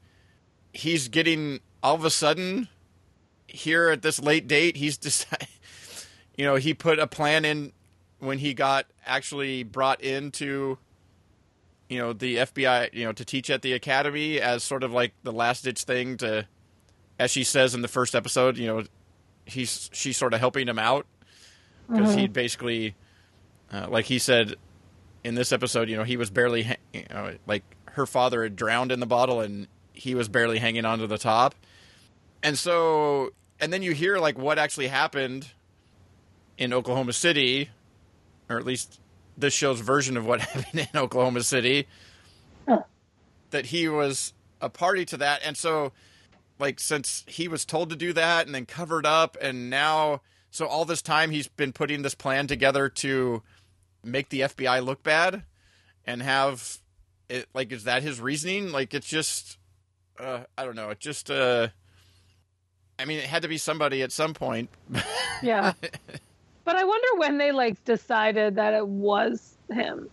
he's 0.74 1.08
getting 1.08 1.60
all 1.82 1.96
of 1.96 2.06
a 2.06 2.10
sudden 2.10 2.68
here 3.48 3.90
at 3.90 4.02
this 4.02 4.20
late 4.20 4.48
date 4.48 4.78
he's 4.78 4.98
decided 4.98 5.48
you 6.36 6.46
know 6.46 6.56
he 6.56 6.74
put 6.74 7.00
a 7.00 7.08
plan 7.08 7.46
in 7.46 7.72
when 8.20 8.40
he 8.40 8.54
got 8.54 8.86
actually 9.06 9.64
brought 9.64 10.02
into 10.02 10.78
you 11.90 11.98
know 11.98 12.14
the 12.14 12.38
FBI 12.38 12.94
you 12.94 13.06
know 13.06 13.12
to 13.12 13.26
teach 13.26 13.50
at 13.50 13.62
the 13.62 13.74
academy 13.74 14.40
as 14.40 14.64
sort 14.64 14.84
of 14.84 14.92
like 14.92 15.14
the 15.24 15.32
last 15.32 15.64
ditch 15.64 15.84
thing 15.84 16.18
to 16.18 16.46
as 17.20 17.32
she 17.32 17.44
says 17.44 17.74
in 17.74 17.82
the 17.82 17.88
first 17.88 18.16
episode 18.16 18.58
you 18.58 18.68
know 18.68 18.84
he's 19.48 19.90
she's 19.94 20.18
sort 20.18 20.34
of 20.34 20.40
helping 20.40 20.68
him 20.68 20.80
out. 20.80 21.06
Because 21.90 22.16
he'd 22.16 22.34
basically 22.34 22.96
uh, 23.72 23.88
like 23.90 24.06
he 24.06 24.20
said 24.20 24.56
in 25.24 25.36
this 25.36 25.52
episode 25.52 25.90
you 25.90 25.96
know 25.98 26.04
he 26.04 26.18
was 26.18 26.30
barely 26.30 26.64
ha- 26.64 26.76
you 26.94 27.04
know, 27.10 27.34
like 27.48 27.64
her 27.92 28.06
father 28.06 28.44
had 28.44 28.56
drowned 28.56 28.92
in 28.92 29.00
the 29.00 29.06
bottle 29.06 29.40
and 29.42 29.68
he 29.94 30.14
was 30.14 30.28
barely 30.30 30.60
hanging 30.60 30.86
on 30.86 31.00
to 31.00 31.08
the 31.08 31.18
top. 31.18 31.56
And 32.44 32.58
so 32.58 33.32
and 33.60 33.72
then 33.74 33.82
you 33.82 33.94
hear 33.94 34.18
like 34.20 34.38
what 34.38 34.60
actually 34.60 34.88
happened 34.88 35.48
in 36.58 36.74
Oklahoma 36.74 37.14
City 37.14 37.70
or 38.50 38.58
at 38.58 38.66
least 38.66 39.00
this 39.38 39.54
show's 39.54 39.80
version 39.80 40.18
of 40.18 40.26
what 40.26 40.42
happened 40.42 40.88
in 40.94 41.00
Oklahoma 41.00 41.42
City 41.44 41.88
Huh. 42.68 42.82
that 43.52 43.68
he 43.68 43.88
was 43.88 44.34
a 44.60 44.70
party 44.70 45.06
to 45.06 45.18
that. 45.18 45.40
And 45.46 45.56
so 45.56 45.94
like 46.60 46.80
since 46.80 47.24
he 47.28 47.48
was 47.48 47.66
told 47.66 47.90
to 47.90 47.96
do 47.96 48.14
that 48.14 48.46
and 48.46 48.56
then 48.56 48.66
covered 48.66 49.06
up 49.06 49.38
and 49.42 49.70
now 49.70 50.22
so 50.50 50.66
all 50.66 50.86
this 50.86 51.02
time 51.02 51.30
he's 51.32 51.48
been 51.48 51.72
putting 51.74 52.02
this 52.02 52.16
plan 52.16 52.48
together 52.48 52.90
to 52.90 53.44
make 54.04 54.30
the 54.30 54.42
FBI 54.42 54.84
look 54.84 55.04
bad 55.04 55.44
and 56.06 56.22
have 56.22 56.80
it 57.30 57.48
like 57.54 57.72
is 57.72 57.84
that 57.84 58.02
his 58.04 58.20
reasoning 58.22 58.72
like 58.72 58.94
it's 58.94 59.08
just 59.08 59.58
uh 60.20 60.40
I 60.58 60.66
don't 60.66 60.76
know 60.76 60.90
it 60.90 61.00
just 61.00 61.30
uh 61.30 61.68
I 62.98 63.06
mean 63.06 63.20
it 63.20 63.26
had 63.26 63.42
to 63.44 63.48
be 63.48 63.58
somebody 63.58 64.02
at 64.02 64.12
some 64.12 64.34
point 64.34 64.70
Yeah. 65.44 65.74
but 66.64 66.76
I 66.76 66.84
wonder 66.84 67.08
when 67.20 67.38
they, 67.38 67.52
like, 67.52 67.84
decided 67.86 68.56
that 68.56 68.74
it 68.74 68.88
was 68.88 69.54
him. 69.72 70.10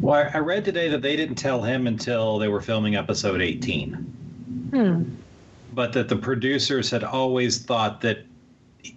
well, 0.00 0.14
I- 0.14 0.38
I 0.38 0.38
read 0.38 0.64
today 0.64 0.88
that 0.88 1.02
they 1.02 1.16
didn't 1.16 1.34
tell 1.36 1.62
him 1.62 1.86
until 1.86 2.38
they 2.38 2.48
were 2.48 2.62
filming 2.62 2.96
episode 2.96 3.42
18, 3.42 3.92
Hmm. 4.72 5.02
But 5.78 5.92
that 5.92 6.08
the 6.08 6.16
producers 6.16 6.90
had 6.90 7.04
always 7.04 7.62
thought 7.62 8.00
that 8.00 8.26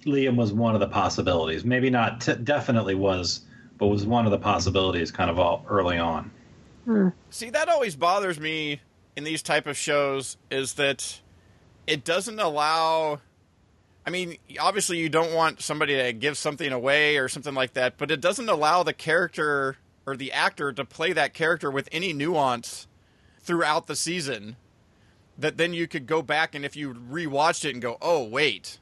Liam 0.03 0.35
was 0.35 0.51
one 0.51 0.73
of 0.73 0.79
the 0.79 0.87
possibilities. 0.87 1.63
Maybe 1.63 1.91
not, 1.91 2.21
t- 2.21 2.33
definitely 2.33 2.95
was, 2.95 3.41
but 3.77 3.85
was 3.85 4.03
one 4.03 4.25
of 4.25 4.31
the 4.31 4.39
possibilities 4.39 5.11
kind 5.11 5.29
of 5.29 5.37
all 5.37 5.63
early 5.69 5.99
on. 5.99 6.31
Hmm. 6.85 7.09
See, 7.29 7.51
that 7.51 7.69
always 7.69 7.95
bothers 7.95 8.39
me 8.39 8.81
in 9.15 9.23
these 9.23 9.43
type 9.43 9.67
of 9.67 9.77
shows 9.77 10.37
is 10.49 10.73
that 10.73 11.21
it 11.85 12.03
doesn't 12.03 12.39
allow 12.39 13.21
I 14.03 14.09
mean, 14.09 14.37
obviously 14.59 14.97
you 14.97 15.07
don't 15.07 15.35
want 15.35 15.61
somebody 15.61 15.95
to 15.95 16.13
give 16.13 16.35
something 16.35 16.71
away 16.71 17.19
or 17.19 17.29
something 17.29 17.53
like 17.53 17.73
that, 17.73 17.99
but 17.99 18.09
it 18.09 18.21
doesn't 18.21 18.49
allow 18.49 18.81
the 18.81 18.93
character 18.93 19.77
or 20.07 20.17
the 20.17 20.31
actor 20.31 20.73
to 20.73 20.83
play 20.83 21.13
that 21.13 21.35
character 21.35 21.69
with 21.69 21.87
any 21.91 22.11
nuance 22.11 22.87
throughout 23.39 23.85
the 23.85 23.95
season. 23.95 24.55
That 25.37 25.57
then 25.57 25.73
you 25.73 25.87
could 25.87 26.05
go 26.05 26.21
back 26.21 26.53
and 26.53 26.63
if 26.63 26.75
you 26.75 26.93
rewatched 26.93 27.65
it 27.65 27.73
and 27.73 27.81
go, 27.81 27.97
"Oh, 28.01 28.23
wait. 28.23 28.79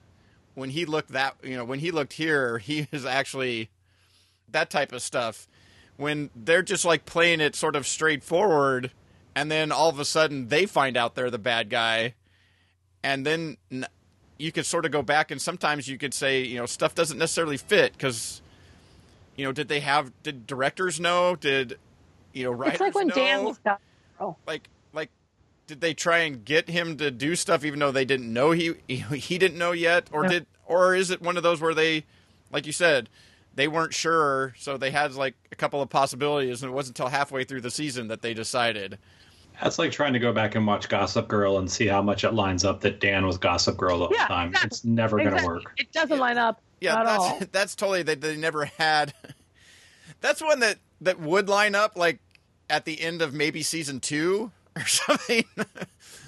When 0.55 0.71
he 0.71 0.85
looked 0.85 1.09
that, 1.09 1.35
you 1.43 1.55
know, 1.55 1.63
when 1.63 1.79
he 1.79 1.91
looked 1.91 2.13
here, 2.13 2.57
he 2.57 2.87
is 2.91 3.05
actually 3.05 3.69
that 4.49 4.69
type 4.69 4.91
of 4.91 5.01
stuff." 5.01 5.47
When 5.95 6.29
they're 6.35 6.61
just 6.63 6.85
like 6.85 7.05
playing 7.05 7.41
it 7.41 7.55
sort 7.55 7.75
of 7.75 7.85
straightforward 7.85 8.91
and 9.35 9.51
then 9.51 9.71
all 9.71 9.89
of 9.89 9.99
a 9.99 10.05
sudden 10.05 10.47
they 10.47 10.65
find 10.65 10.97
out 10.97 11.15
they're 11.15 11.29
the 11.29 11.37
bad 11.37 11.69
guy 11.69 12.13
and 13.03 13.25
then 13.25 13.57
you 14.37 14.51
could 14.51 14.65
sort 14.65 14.85
of 14.85 14.91
go 14.91 15.01
back 15.01 15.31
and 15.31 15.41
sometimes 15.41 15.87
you 15.87 15.97
could 15.97 16.13
say 16.13 16.41
you 16.41 16.57
know 16.57 16.65
stuff 16.65 16.95
doesn't 16.95 17.17
necessarily 17.17 17.57
fit 17.57 17.93
because 17.93 18.41
you 19.35 19.45
know 19.45 19.51
did 19.51 19.67
they 19.67 19.79
have 19.79 20.11
did 20.23 20.47
directors 20.47 20.99
know 20.99 21.35
did 21.35 21.77
you 22.33 22.43
know 22.43 22.51
writers 22.51 22.73
It's 22.73 22.81
like 22.81 22.95
when 22.95 23.07
know? 23.07 23.15
Dan 23.15 23.43
was 23.43 23.57
got. 23.59 23.79
Oh, 24.19 24.35
like 24.45 24.47
like 24.47 24.69
did 25.69 25.81
they 25.81 25.93
try 25.93 26.17
and 26.19 26.43
get 26.43 26.67
him 26.67 26.97
to 26.97 27.11
do 27.11 27.35
stuff 27.35 27.63
even 27.63 27.77
though 27.79 27.91
they 27.91 28.03
didn't 28.05 28.31
know 28.33 28.49
he 28.51 28.73
he 28.87 29.37
didn't 29.37 29.57
know 29.57 29.71
yet 29.71 30.07
or 30.11 30.23
Yeah. 30.23 30.29
did 30.29 30.45
or 30.65 30.95
is 30.95 31.11
it 31.11 31.21
one 31.21 31.37
of 31.37 31.43
those 31.43 31.61
where 31.61 31.75
they 31.75 32.05
like 32.51 32.65
you 32.65 32.71
said 32.73 33.07
they 33.53 33.67
weren't 33.67 33.93
sure 33.93 34.55
so 34.57 34.77
they 34.77 34.89
had 34.89 35.13
like 35.13 35.35
a 35.51 35.55
couple 35.55 35.79
of 35.81 35.89
possibilities 35.89 36.63
and 36.63 36.71
it 36.71 36.75
wasn't 36.75 36.97
until 36.97 37.09
halfway 37.11 37.43
through 37.43 37.61
the 37.61 37.69
season 37.71 38.07
that 38.07 38.21
they 38.23 38.33
decided 38.33 38.97
That's 39.61 39.77
like 39.77 39.91
trying 39.91 40.13
to 40.13 40.19
go 40.19 40.33
back 40.33 40.55
and 40.55 40.65
watch 40.65 40.89
Gossip 40.89 41.27
Girl 41.27 41.59
and 41.59 41.69
see 41.69 41.85
how 41.85 42.01
much 42.01 42.23
it 42.23 42.33
lines 42.33 42.65
up 42.65 42.81
that 42.81 42.99
Dan 42.99 43.25
was 43.27 43.37
Gossip 43.37 43.77
Girl 43.77 43.99
the 43.99 44.07
whole 44.07 44.15
Yeah, 44.15 44.25
time. 44.27 44.47
exactly. 44.49 44.67
It's 44.67 44.85
never 44.85 45.17
going 45.17 45.29
to 45.29 45.35
exactly. 45.35 45.53
work. 45.55 45.73
It 45.77 45.91
doesn't 45.91 46.17
line 46.17 46.37
up 46.39 46.61
Yeah, 46.81 46.99
at 46.99 47.05
that's 47.05 47.23
all. 47.23 47.39
that's 47.51 47.75
totally 47.75 48.01
they 48.03 48.15
they 48.15 48.37
never 48.37 48.65
had. 48.65 49.13
That's 50.21 50.41
one 50.41 50.59
that 50.61 50.77
that 51.01 51.19
would 51.19 51.47
line 51.47 51.75
up 51.75 51.95
like 51.95 52.19
at 52.69 52.83
the 52.85 52.99
end 53.01 53.21
of 53.21 53.33
maybe 53.33 53.61
season 53.63 53.99
two 54.01 54.51
or 54.79 54.85
something, 54.87 55.43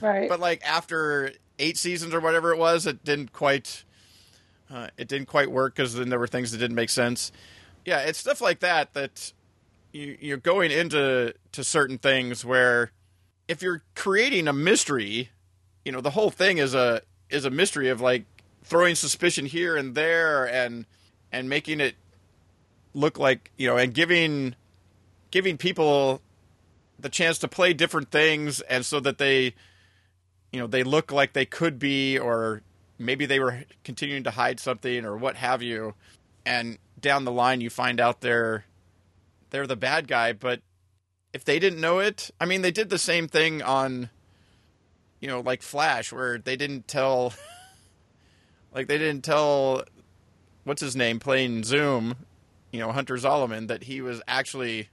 Right. 0.02 0.30
but 0.30 0.40
like 0.40 0.62
after 0.64 1.32
eight 1.60 1.78
seasons 1.78 2.14
or 2.14 2.20
whatever 2.20 2.52
it 2.52 2.58
was, 2.58 2.86
it 2.86 3.04
didn't 3.04 3.34
quite. 3.34 3.84
Uh, 4.70 4.88
it 4.98 5.08
didn't 5.10 5.28
quite 5.28 5.52
work 5.52 5.76
because 5.76 5.96
then 5.96 6.08
there 6.10 6.18
were 6.20 6.28
things 6.28 6.52
that 6.52 6.58
didn't 6.60 6.76
make 6.76 6.90
sense. 6.90 7.32
Yeah, 7.86 8.00
it's 8.00 8.18
stuff 8.20 8.40
like 8.40 8.60
that 8.62 8.94
that 8.94 9.34
you, 9.92 10.18
you're 10.22 10.38
going 10.38 10.72
into 10.72 11.34
to 11.52 11.64
certain 11.64 11.98
things 11.98 12.46
where 12.46 12.92
if 13.50 13.62
you're 13.62 13.82
creating 13.96 14.48
a 14.48 14.54
mystery, 14.54 15.30
you 15.84 15.92
know 15.92 16.00
the 16.00 16.12
whole 16.12 16.30
thing 16.30 16.58
is 16.58 16.74
a 16.74 17.02
is 17.30 17.44
a 17.44 17.50
mystery 17.50 17.90
of 17.90 18.00
like 18.00 18.24
throwing 18.64 18.96
suspicion 18.96 19.46
here 19.46 19.76
and 19.76 19.94
there 19.94 20.46
and 20.46 20.86
and 21.34 21.50
making 21.50 21.82
it 21.82 21.96
look 22.94 23.20
like 23.20 23.52
you 23.58 23.68
know 23.68 23.76
and 23.76 23.94
giving 23.94 24.56
giving 25.32 25.58
people 25.58 26.22
the 27.02 27.10
chance 27.10 27.38
to 27.40 27.48
play 27.48 27.74
different 27.74 28.12
things 28.12 28.62
and 28.62 28.86
so 28.86 29.00
that 29.00 29.18
they 29.18 29.54
you 30.52 30.60
know 30.60 30.68
they 30.68 30.84
look 30.84 31.12
like 31.12 31.34
they 31.34 31.46
could 31.46 31.80
be 31.80 32.18
or 32.18 32.62
maybe 33.00 33.26
they 33.26 33.40
were 33.40 33.64
continuing 33.84 34.24
to 34.24 34.32
hide 34.32 34.60
something 34.60 35.06
or 35.06 35.18
what 35.18 35.36
have 35.36 35.62
you. 35.62 35.96
And 36.46 36.78
down 37.00 37.26
the 37.26 37.32
line 37.32 37.62
you 37.62 37.70
find 37.70 38.00
out 38.00 38.22
they're 38.22 38.66
they're 39.50 39.68
the 39.68 39.76
bad 39.76 40.08
guy. 40.08 40.34
But 40.34 40.62
if 41.34 41.46
they 41.46 41.60
didn't 41.60 41.80
know 41.80 42.00
it 42.00 42.32
i 42.40 42.46
mean 42.46 42.62
they 42.62 42.72
did 42.72 42.90
the 42.90 42.98
same 42.98 43.28
thing 43.28 43.62
on 43.62 44.10
you 45.20 45.28
know 45.28 45.40
like 45.40 45.62
flash 45.62 46.12
where 46.12 46.38
they 46.38 46.56
didn't 46.56 46.88
tell 46.88 47.34
like 48.74 48.88
they 48.88 48.98
didn't 48.98 49.24
tell 49.24 49.84
what's 50.64 50.82
his 50.82 50.96
name 50.96 51.20
playing 51.20 51.64
zoom 51.64 52.16
you 52.72 52.80
know 52.80 52.92
hunter 52.92 53.16
zolomon 53.16 53.68
that 53.68 53.84
he 53.84 54.02
was 54.02 54.22
actually 54.28 54.90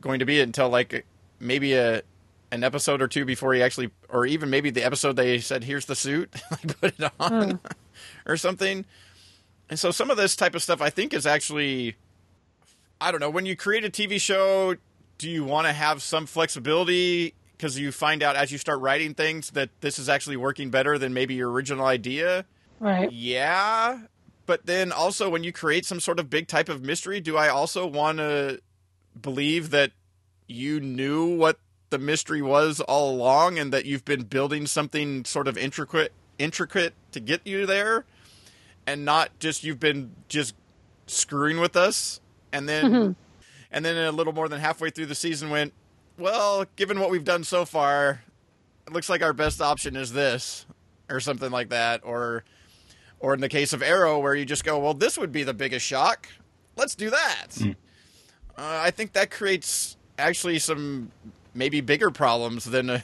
going 0.00 0.18
to 0.18 0.24
be 0.24 0.40
it 0.40 0.42
until 0.42 0.68
like 0.68 1.04
maybe 1.44 1.74
a 1.74 2.02
an 2.50 2.62
episode 2.62 3.02
or 3.02 3.08
two 3.08 3.24
before 3.24 3.52
he 3.52 3.62
actually 3.62 3.90
or 4.08 4.26
even 4.26 4.48
maybe 4.48 4.70
the 4.70 4.84
episode 4.84 5.16
they 5.16 5.38
said 5.40 5.64
here's 5.64 5.86
the 5.86 5.96
suit 5.96 6.32
like 6.50 6.80
put 6.80 6.98
it 6.98 7.12
on 7.18 7.50
hmm. 7.50 7.56
or 8.26 8.36
something. 8.36 8.84
And 9.68 9.78
so 9.78 9.90
some 9.90 10.10
of 10.10 10.16
this 10.16 10.36
type 10.36 10.54
of 10.54 10.62
stuff 10.62 10.80
i 10.80 10.90
think 10.90 11.14
is 11.14 11.26
actually 11.26 11.96
i 13.00 13.10
don't 13.10 13.20
know 13.20 13.30
when 13.30 13.46
you 13.46 13.56
create 13.56 13.84
a 13.84 13.90
tv 13.90 14.20
show 14.20 14.76
do 15.18 15.30
you 15.30 15.44
want 15.44 15.66
to 15.66 15.72
have 15.72 16.02
some 16.02 16.26
flexibility? 16.26 17.34
Because 17.56 17.78
you 17.78 17.92
find 17.92 18.22
out 18.22 18.36
as 18.36 18.50
you 18.50 18.58
start 18.58 18.80
writing 18.80 19.14
things 19.14 19.50
that 19.50 19.70
this 19.80 19.98
is 19.98 20.08
actually 20.08 20.36
working 20.36 20.70
better 20.70 20.98
than 20.98 21.14
maybe 21.14 21.34
your 21.34 21.50
original 21.50 21.86
idea. 21.86 22.44
Right. 22.80 23.10
yeah 23.12 24.00
but 24.46 24.66
then 24.66 24.90
also 24.90 25.30
when 25.30 25.44
you 25.44 25.52
create 25.52 25.86
some 25.86 26.00
sort 26.00 26.18
of 26.18 26.28
big 26.28 26.48
type 26.48 26.68
of 26.68 26.82
mystery 26.82 27.20
do 27.20 27.36
i 27.36 27.48
also 27.48 27.86
want 27.86 28.18
to 28.18 28.60
believe 29.18 29.70
that 29.70 29.92
you 30.46 30.80
knew 30.80 31.36
what 31.36 31.58
the 31.90 31.98
mystery 31.98 32.42
was 32.42 32.80
all 32.80 33.10
along 33.14 33.58
and 33.58 33.72
that 33.72 33.84
you've 33.84 34.04
been 34.04 34.24
building 34.24 34.66
something 34.66 35.24
sort 35.24 35.46
of 35.48 35.56
intricate 35.56 36.12
intricate 36.38 36.94
to 37.12 37.20
get 37.20 37.46
you 37.46 37.66
there? 37.66 38.04
And 38.86 39.04
not 39.04 39.38
just 39.38 39.64
you've 39.64 39.80
been 39.80 40.12
just 40.28 40.54
screwing 41.06 41.60
with 41.60 41.76
us? 41.76 42.20
And 42.52 42.68
then 42.68 43.16
and 43.70 43.84
then 43.84 43.96
a 43.96 44.12
little 44.12 44.32
more 44.32 44.48
than 44.48 44.60
halfway 44.60 44.90
through 44.90 45.06
the 45.06 45.14
season 45.14 45.50
went 45.50 45.72
well 46.18 46.64
given 46.76 47.00
what 47.00 47.10
we've 47.10 47.24
done 47.24 47.42
so 47.42 47.64
far 47.64 48.22
it 48.86 48.92
looks 48.92 49.08
like 49.08 49.22
our 49.22 49.32
best 49.32 49.60
option 49.60 49.96
is 49.96 50.12
this 50.12 50.66
or 51.10 51.18
something 51.20 51.50
like 51.50 51.70
that. 51.70 52.02
Or 52.04 52.44
or 53.20 53.34
in 53.34 53.40
the 53.40 53.48
case 53.48 53.72
of 53.72 53.82
arrow 53.82 54.18
where 54.18 54.34
you 54.34 54.44
just 54.44 54.64
go 54.64 54.78
well 54.78 54.94
this 54.94 55.16
would 55.16 55.32
be 55.32 55.42
the 55.42 55.54
biggest 55.54 55.86
shock. 55.86 56.28
Let's 56.76 56.94
do 56.94 57.10
that. 57.10 57.48
Uh, 58.56 58.80
i 58.82 58.90
think 58.90 59.12
that 59.14 59.30
creates 59.30 59.96
actually 60.18 60.58
some 60.58 61.10
maybe 61.54 61.80
bigger 61.80 62.10
problems 62.10 62.64
than 62.64 62.90
a, 62.90 63.02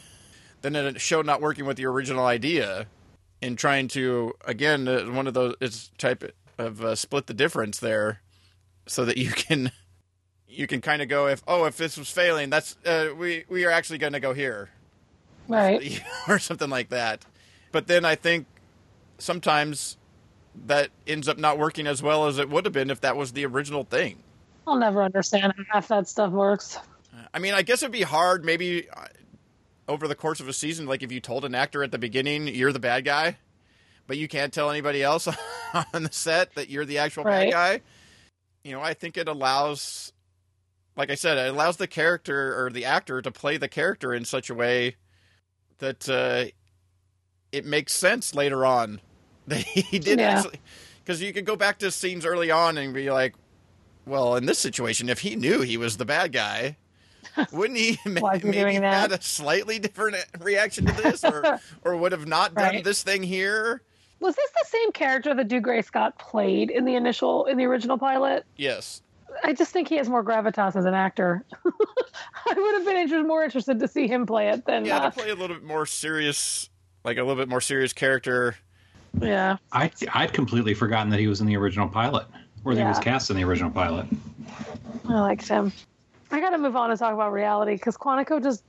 than 0.63 0.77
a 0.77 0.99
show 0.99 1.23
not 1.23 1.41
working 1.41 1.65
with 1.65 1.77
the 1.77 1.87
original 1.87 2.27
idea 2.27 2.87
and 3.43 3.59
trying 3.59 3.89
to 3.89 4.33
again 4.45 4.87
uh, 4.89 5.05
one 5.05 5.27
of 5.27 5.35
those 5.35 5.55
it's 5.61 5.91
type 5.99 6.35
of 6.59 6.85
uh, 6.85 6.95
split 6.95 7.27
the 7.27 7.35
difference 7.35 7.79
there 7.79 8.21
so 8.87 9.05
that 9.05 9.17
you 9.17 9.31
can 9.35 9.73
you 10.49 10.67
can 10.67 10.81
kind 10.81 11.01
of 11.01 11.09
go 11.09 11.27
if 11.27 11.43
oh 11.47 11.65
if 11.65 11.77
this 11.77 11.97
was 11.97 12.11
failing 12.11 12.51
that's 12.51 12.77
uh, 12.85 13.09
we 13.17 13.45
we 13.49 13.65
are 13.65 13.71
actually 13.71 13.99
going 13.99 14.13
to 14.13 14.21
go 14.21 14.35
here 14.35 14.71
Right. 15.49 16.01
or 16.29 16.39
something 16.39 16.71
like 16.71 16.91
that 16.91 17.25
but 17.73 17.87
then 17.89 18.05
i 18.05 18.15
think 18.15 18.47
sometimes 19.19 19.97
that 20.67 20.91
ends 21.07 21.29
up 21.29 21.39
not 21.39 21.59
working 21.59 21.87
as 21.87 22.03
well 22.03 22.27
as 22.27 22.39
it 22.39 22.49
would 22.51 22.65
have 22.65 22.75
been 22.75 22.91
if 22.91 23.01
that 23.01 23.17
was 23.17 23.33
the 23.33 23.45
original 23.47 23.85
thing 23.85 24.23
I'll 24.67 24.77
never 24.77 25.03
understand 25.03 25.53
how 25.57 25.65
half 25.73 25.89
that 25.89 26.07
stuff 26.07 26.31
works. 26.31 26.79
I 27.35 27.39
mean, 27.39 27.55
I 27.55 27.63
guess 27.63 27.83
it'd 27.83 27.93
be 27.93 28.03
hard 28.03 28.45
maybe 28.45 28.89
uh, 28.91 29.07
over 29.89 30.07
the 30.09 30.15
course 30.15 30.41
of 30.41 30.49
a 30.49 30.53
season, 30.53 30.87
like 30.87 31.03
if 31.03 31.11
you 31.13 31.21
told 31.21 31.45
an 31.45 31.55
actor 31.55 31.83
at 31.83 31.91
the 31.93 31.99
beginning 31.99 32.47
you're 32.49 32.73
the 32.73 32.79
bad 32.79 33.05
guy, 33.05 33.37
but 34.07 34.17
you 34.17 34.29
can't 34.29 34.53
tell 34.53 34.71
anybody 34.71 35.03
else 35.03 35.27
on 35.95 36.03
the 36.05 36.13
set 36.13 36.55
that 36.55 36.69
you're 36.69 36.85
the 36.85 36.99
actual 36.99 37.25
Right. 37.25 37.51
bad 37.51 37.53
guy. 37.53 37.81
You 38.65 38.73
know, 38.73 38.81
I 38.81 38.95
think 38.95 39.17
it 39.17 39.27
allows, 39.29 40.13
like 40.97 41.11
I 41.11 41.15
said, 41.15 41.39
it 41.39 41.51
allows 41.51 41.79
the 41.79 41.87
character 41.87 42.63
or 42.65 42.71
the 42.71 42.85
actor 42.85 43.23
to 43.23 43.31
play 43.31 43.57
the 43.57 43.69
character 43.69 44.13
in 44.15 44.25
such 44.25 44.51
a 44.51 44.55
way 44.55 44.97
that 45.79 46.09
uh, 46.09 46.45
it 47.53 47.65
makes 47.65 47.93
sense 47.95 48.35
later 48.35 48.65
on 48.67 49.01
that 49.47 49.63
he 49.63 49.99
did 49.99 50.21
Yeah. 50.21 50.37
actually. 50.37 50.61
Because 51.03 51.23
you 51.23 51.33
could 51.33 51.47
go 51.47 51.57
back 51.57 51.79
to 51.79 51.91
scenes 51.91 52.25
early 52.25 52.51
on 52.51 52.79
and 52.79 52.95
be 52.95 53.11
like, 53.11 53.35
well, 54.07 54.37
in 54.37 54.47
this 54.47 54.59
situation, 54.59 55.09
if 55.09 55.21
he 55.21 55.35
knew 55.37 55.63
he 55.63 55.77
was 55.77 55.97
the 55.97 56.05
bad 56.05 56.33
guy, 56.33 56.77
wouldn't 57.53 57.79
he 57.79 57.99
ma- 58.07 58.21
Why 58.21 58.35
is 58.35 58.43
he 58.43 58.49
maybe 58.49 58.61
doing 58.61 58.81
that? 58.83 59.11
had 59.11 59.13
a 59.19 59.23
slightly 59.23 59.79
different 59.79 60.17
reaction 60.41 60.87
to 60.87 60.93
this, 61.03 61.25
or 61.25 61.59
or 61.85 61.97
would 61.97 62.13
have 62.13 62.27
not 62.27 62.55
done 62.55 62.75
Right. 62.77 62.85
this 62.85 63.03
thing 63.03 63.23
here? 63.23 63.83
Was 64.21 64.37
this 64.37 64.51
the 64.51 64.67
same 64.69 64.93
character 64.93 65.35
that 65.35 65.49
Dougray 65.49 65.83
Scott 65.85 66.19
played 66.19 66.71
in 66.71 66.85
the 66.85 66.95
initial 66.95 67.47
in 67.47 67.57
the 67.57 67.65
original 67.65 67.97
pilot? 67.99 68.45
Yes. 68.57 69.03
I 69.45 69.53
just 69.55 69.73
think 69.73 69.89
he 69.89 69.97
has 69.97 70.09
more 70.09 70.23
gravitas 70.25 70.77
as 70.77 70.85
an 70.85 70.93
actor. 70.93 71.45
I 71.65 72.53
would 72.55 72.75
have 72.75 72.85
been 72.85 72.97
interested, 72.97 73.27
more 73.27 73.45
interested 73.45 73.79
to 73.81 73.89
see 73.89 74.07
him 74.09 74.27
play 74.27 74.49
it 74.51 74.67
than 74.67 74.85
Yeah, 74.85 74.99
uh, 74.99 75.11
to 75.11 75.11
play 75.21 75.31
a 75.31 75.35
little 75.35 75.57
bit 75.57 75.65
more 75.65 75.87
serious, 75.87 76.69
like 77.05 77.17
a 77.17 77.21
little 77.23 77.37
bit 77.37 77.49
more 77.49 77.61
serious 77.61 77.93
character. 77.93 78.57
yeah. 79.21 79.57
I 79.73 79.91
I'd 80.13 80.33
completely 80.33 80.75
forgotten 80.75 81.09
that 81.11 81.21
he 81.21 81.27
was 81.29 81.41
in 81.41 81.47
the 81.47 81.57
original 81.57 81.89
pilot, 81.89 82.27
or 82.65 82.75
that 82.75 82.81
he 82.83 82.87
was 82.87 82.99
cast 82.99 83.31
in 83.31 83.37
the 83.37 83.45
original 83.45 83.71
pilot. 83.71 84.07
I 85.09 85.21
liked 85.21 85.49
him. 85.49 85.73
I 86.31 86.41
got 86.41 86.51
to 86.51 86.59
move 86.59 86.77
on 86.77 86.91
and 86.91 86.99
talk 86.99 87.13
about 87.13 87.33
reality 87.33 87.73
because 87.75 87.97
Quantico 87.97 88.43
just 88.43 88.63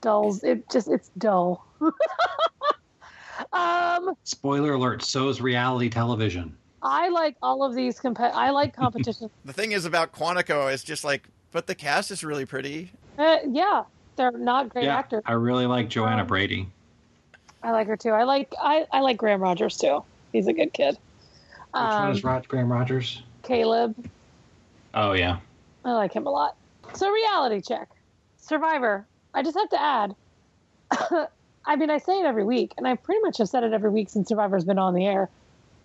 dulls. 0.00 0.42
It 0.42 0.68
just 0.70 0.88
it's 0.88 1.10
dull. 1.18 1.64
um, 3.52 4.14
Spoiler 4.24 4.72
alert: 4.74 5.02
so 5.02 5.28
is 5.28 5.40
reality 5.40 5.88
television. 5.88 6.56
I 6.82 7.08
like 7.08 7.36
all 7.42 7.62
of 7.62 7.74
these. 7.74 7.98
Comp- 8.00 8.20
I 8.20 8.50
like 8.50 8.74
competition. 8.76 9.30
The 9.44 9.52
thing 9.52 9.72
is 9.72 9.84
about 9.84 10.12
Quantico 10.12 10.72
is 10.72 10.82
just 10.82 11.04
like, 11.04 11.28
but 11.52 11.66
the 11.66 11.74
cast 11.74 12.10
is 12.10 12.24
really 12.24 12.44
pretty. 12.46 12.90
uh, 13.18 13.38
yeah, 13.48 13.84
they're 14.16 14.32
not 14.32 14.68
great 14.68 14.84
yeah, 14.84 14.96
actors. 14.96 15.22
I 15.26 15.32
really 15.32 15.66
like 15.66 15.88
Johanna 15.88 16.22
Um, 16.22 16.28
Braddy. 16.28 16.68
I 17.62 17.70
like 17.72 17.86
her 17.88 17.96
too. 17.96 18.10
I 18.10 18.24
like 18.24 18.52
I, 18.60 18.86
I 18.92 19.00
like 19.00 19.16
Graham 19.16 19.40
Rogers 19.40 19.76
too. 19.76 20.04
He's 20.32 20.46
a 20.46 20.52
good 20.52 20.72
kid. 20.72 20.94
Which 20.94 21.82
one 21.82 22.10
is 22.10 22.24
Um, 22.24 22.30
Rod, 22.30 22.48
Graham 22.48 22.72
Rogers? 22.72 23.22
Caleb. 23.42 23.94
Oh 24.94 25.12
yeah. 25.12 25.38
I 25.84 25.92
like 25.92 26.12
him 26.12 26.26
a 26.26 26.30
lot. 26.30 26.56
So 26.94 27.10
reality 27.10 27.60
check. 27.60 27.88
Survivor. 28.36 29.06
I 29.34 29.42
just 29.42 29.56
have 29.56 29.68
to 29.70 29.80
add. 29.80 30.16
I 31.66 31.76
mean, 31.76 31.90
I 31.90 31.98
say 31.98 32.20
it 32.20 32.26
every 32.26 32.44
week, 32.44 32.72
and 32.76 32.86
I 32.86 32.94
pretty 32.94 33.20
much 33.22 33.38
have 33.38 33.48
said 33.48 33.64
it 33.64 33.72
every 33.72 33.90
week 33.90 34.08
since 34.08 34.28
Survivor's 34.28 34.64
been 34.64 34.78
on 34.78 34.94
the 34.94 35.04
air. 35.04 35.28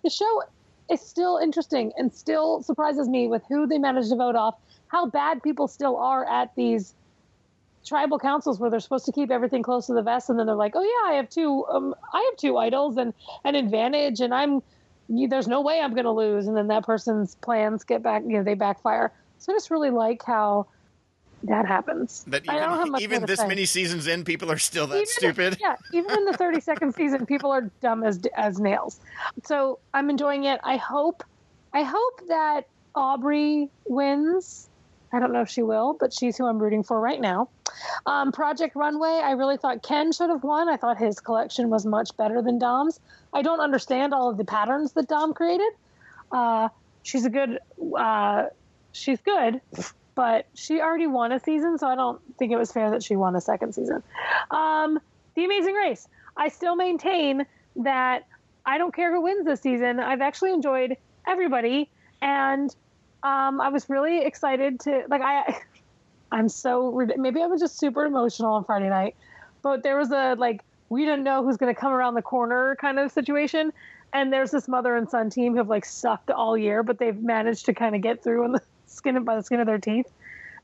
The 0.04 0.10
show 0.10 0.42
is 0.90 1.00
still 1.00 1.38
interesting 1.38 1.92
and 1.96 2.12
still 2.12 2.62
surprises 2.62 3.08
me 3.08 3.26
with 3.26 3.42
who 3.48 3.66
they 3.66 3.78
managed 3.78 4.10
to 4.10 4.16
vote 4.16 4.36
off, 4.36 4.54
how 4.88 5.06
bad 5.06 5.42
people 5.42 5.68
still 5.68 5.96
are 5.96 6.24
at 6.28 6.54
these 6.54 6.94
tribal 7.84 8.18
councils 8.18 8.60
where 8.60 8.70
they're 8.70 8.80
supposed 8.80 9.06
to 9.06 9.12
keep 9.12 9.30
everything 9.30 9.62
close 9.62 9.86
to 9.86 9.92
the 9.92 10.02
vest, 10.02 10.30
and 10.30 10.38
then 10.38 10.46
they're 10.46 10.54
like, 10.54 10.72
"Oh 10.76 10.82
yeah, 10.82 11.12
I 11.12 11.16
have 11.16 11.28
two, 11.28 11.66
um, 11.66 11.94
I 12.12 12.20
have 12.30 12.36
two 12.36 12.56
idols 12.58 12.96
and 12.96 13.12
an 13.44 13.54
advantage, 13.54 14.20
and 14.20 14.32
I'm 14.32 14.62
there's 15.08 15.48
no 15.48 15.60
way 15.60 15.80
I'm 15.80 15.94
going 15.94 16.04
to 16.04 16.12
lose," 16.12 16.46
and 16.46 16.56
then 16.56 16.68
that 16.68 16.84
person's 16.84 17.34
plans 17.36 17.84
get 17.84 18.02
back, 18.02 18.22
you 18.22 18.30
know, 18.30 18.44
they 18.44 18.54
backfire. 18.54 19.12
So 19.38 19.52
I 19.52 19.56
just 19.56 19.70
really 19.70 19.90
like 19.90 20.22
how 20.24 20.66
that 21.44 21.66
happens. 21.66 22.24
That 22.28 22.48
I 22.48 22.58
don't 22.60 22.70
have 22.70 22.78
even, 22.80 22.92
much 22.92 23.02
even 23.02 23.26
this 23.26 23.40
say. 23.40 23.48
many 23.48 23.64
seasons 23.64 24.06
in, 24.06 24.24
people 24.24 24.50
are 24.50 24.58
still 24.58 24.86
that 24.88 24.96
Even- 24.96 25.06
stupid. 25.06 25.58
Yeah, 25.60 25.76
even 25.92 26.10
in 26.12 26.24
the 26.24 26.32
32nd 26.32 26.94
season, 26.96 27.26
people 27.26 27.50
are 27.50 27.70
dumb 27.80 28.04
as 28.04 28.20
as 28.36 28.58
nails. 28.60 29.00
So 29.44 29.78
I'm 29.92 30.10
enjoying 30.10 30.44
it. 30.44 30.60
I 30.62 30.76
hope, 30.76 31.22
I 31.72 31.82
hope 31.82 32.28
that 32.28 32.66
Aubry 32.94 33.68
wins. 33.86 34.68
I 35.12 35.18
don't 35.20 35.32
know 35.32 35.42
if 35.42 35.50
she 35.50 35.62
will, 35.62 35.94
but 35.98 36.12
she's 36.14 36.38
who 36.38 36.46
I'm 36.46 36.58
rooting 36.58 36.82
for 36.82 36.98
right 36.98 37.20
now. 37.20 37.48
Um, 38.06 38.32
Project 38.32 38.74
Runway, 38.76 39.20
I 39.22 39.32
really 39.32 39.58
thought 39.58 39.82
Ken 39.82 40.10
should 40.12 40.30
have 40.30 40.42
won. 40.42 40.68
I 40.70 40.76
thought 40.76 40.96
his 40.96 41.20
collection 41.20 41.68
was 41.68 41.84
much 41.84 42.16
better 42.16 42.40
than 42.40 42.58
Dom's. 42.58 42.98
I 43.34 43.42
don't 43.42 43.60
understand 43.60 44.14
all 44.14 44.30
of 44.30 44.38
the 44.38 44.44
patterns 44.44 44.92
that 44.92 45.08
Dom 45.08 45.34
created. 45.34 45.70
Uh, 46.30 46.68
she's 47.02 47.26
a 47.26 47.30
good, 47.30 47.58
uh, 47.96 48.44
she's 48.92 49.20
good, 49.20 49.60
but 50.14 50.46
she 50.54 50.80
already 50.80 51.06
won 51.06 51.32
a 51.32 51.40
season, 51.40 51.78
so 51.78 51.86
I 51.86 51.94
don't 51.94 52.20
think 52.38 52.52
it 52.52 52.56
was 52.56 52.72
fair 52.72 52.90
that 52.90 53.02
she 53.02 53.16
won 53.16 53.34
a 53.34 53.40
second 53.40 53.74
season. 53.74 54.02
Um, 54.50 55.00
the 55.34 55.44
Amazing 55.44 55.74
Race. 55.74 56.08
I 56.36 56.48
still 56.48 56.76
maintain 56.76 57.46
that 57.76 58.26
I 58.64 58.78
don't 58.78 58.94
care 58.94 59.12
who 59.12 59.22
wins 59.22 59.44
this 59.44 59.60
season. 59.60 60.00
I've 60.00 60.20
actually 60.20 60.52
enjoyed 60.52 60.96
everybody, 61.26 61.90
and 62.20 62.74
um, 63.22 63.60
I 63.60 63.68
was 63.68 63.88
really 63.88 64.24
excited 64.24 64.80
to 64.80 65.04
like 65.08 65.22
I. 65.22 65.58
I'm 66.32 66.48
so 66.48 67.06
maybe 67.18 67.42
I 67.42 67.46
was 67.46 67.60
just 67.60 67.78
super 67.78 68.06
emotional 68.06 68.54
on 68.54 68.64
Friday 68.64 68.88
night, 68.88 69.16
but 69.62 69.82
there 69.82 69.98
was 69.98 70.10
a 70.10 70.34
like 70.38 70.62
we 70.88 71.04
didn't 71.04 71.24
know 71.24 71.44
who's 71.44 71.58
going 71.58 71.74
to 71.74 71.78
come 71.78 71.92
around 71.92 72.14
the 72.14 72.22
corner 72.22 72.76
kind 72.80 72.98
of 72.98 73.12
situation, 73.12 73.72
and 74.14 74.32
there's 74.32 74.50
this 74.50 74.66
mother 74.66 74.96
and 74.96 75.10
son 75.10 75.28
team 75.28 75.54
who've 75.54 75.68
like 75.68 75.84
sucked 75.84 76.30
all 76.30 76.56
year, 76.56 76.82
but 76.82 76.98
they've 76.98 77.20
managed 77.20 77.66
to 77.66 77.74
kind 77.74 77.94
of 77.94 78.00
get 78.00 78.22
through 78.22 78.46
in 78.46 78.52
the 78.52 78.62
skin 78.92 79.22
by 79.24 79.36
the 79.36 79.42
skin 79.42 79.60
of 79.60 79.66
their 79.66 79.78
teeth. 79.78 80.10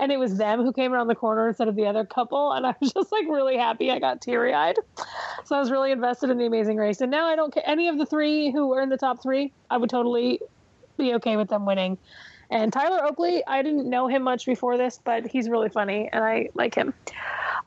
And 0.01 0.13
it 0.13 0.19
was 0.19 0.37
them 0.37 0.63
who 0.63 0.73
came 0.73 0.93
around 0.93 1.09
the 1.09 1.17
corner 1.17 1.49
instead 1.49 1.67
of 1.67 1.75
the 1.75 1.87
other 1.87 2.05
couple. 2.05 2.53
And 2.53 2.67
i 2.67 2.75
was 2.81 2.93
just 2.95 3.13
like 3.13 3.27
really 3.29 3.57
happy 3.57 3.91
i 3.91 3.99
got 3.99 4.21
teary-eyed. 4.21 4.77
So 5.45 5.57
i 5.57 5.61
was 5.61 5.71
really 5.71 5.93
invested 5.93 6.31
in 6.31 6.39
the 6.39 6.47
amazing 6.47 6.77
race. 6.77 7.01
And 7.01 7.11
now 7.11 7.27
i 7.27 7.37
don't 7.37 7.53
care 7.53 7.65
any 7.67 7.89
of 7.89 7.99
the 7.99 8.07
three 8.07 8.51
who 8.51 8.69
were 8.69 8.81
in 8.81 8.89
the 8.89 8.97
top 8.97 9.23
three 9.23 9.53
i 9.71 9.77
would 9.77 9.91
totally 9.91 10.41
be 10.97 11.15
okay 11.15 11.37
with 11.37 11.49
them 11.49 11.67
winning. 11.67 11.99
And 12.51 12.73
tyler 12.73 13.05
oakley 13.05 13.43
i 13.47 13.63
didn't 13.63 13.89
know 13.89 14.07
him 14.07 14.23
much 14.23 14.47
before 14.47 14.77
this 14.77 15.01
but 15.03 15.27
he's 15.27 15.49
really 15.49 15.69
funny 15.69 16.09
and 16.13 16.25
i 16.25 16.49
like 16.55 16.75
him. 16.75 16.95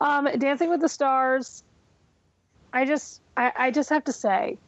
Um, 0.00 0.28
dancing 0.38 0.70
with 0.70 0.80
the 0.80 0.88
stars 0.88 1.62
i 2.72 2.84
just 2.84 3.20
I, 3.36 3.52
I 3.56 3.70
just 3.70 3.90
have 3.90 4.04
to 4.04 4.12
say 4.12 4.58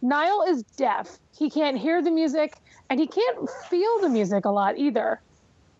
Nyle 0.00 0.44
is 0.48 0.62
deaf. 0.76 1.18
He 1.36 1.50
can't 1.50 1.76
hear 1.76 2.02
the 2.02 2.10
music 2.10 2.56
and 2.90 3.00
he 3.00 3.06
can't 3.06 3.50
feel 3.68 3.98
the 4.00 4.08
music 4.08 4.44
a 4.44 4.50
lot 4.50 4.78
either 4.78 5.20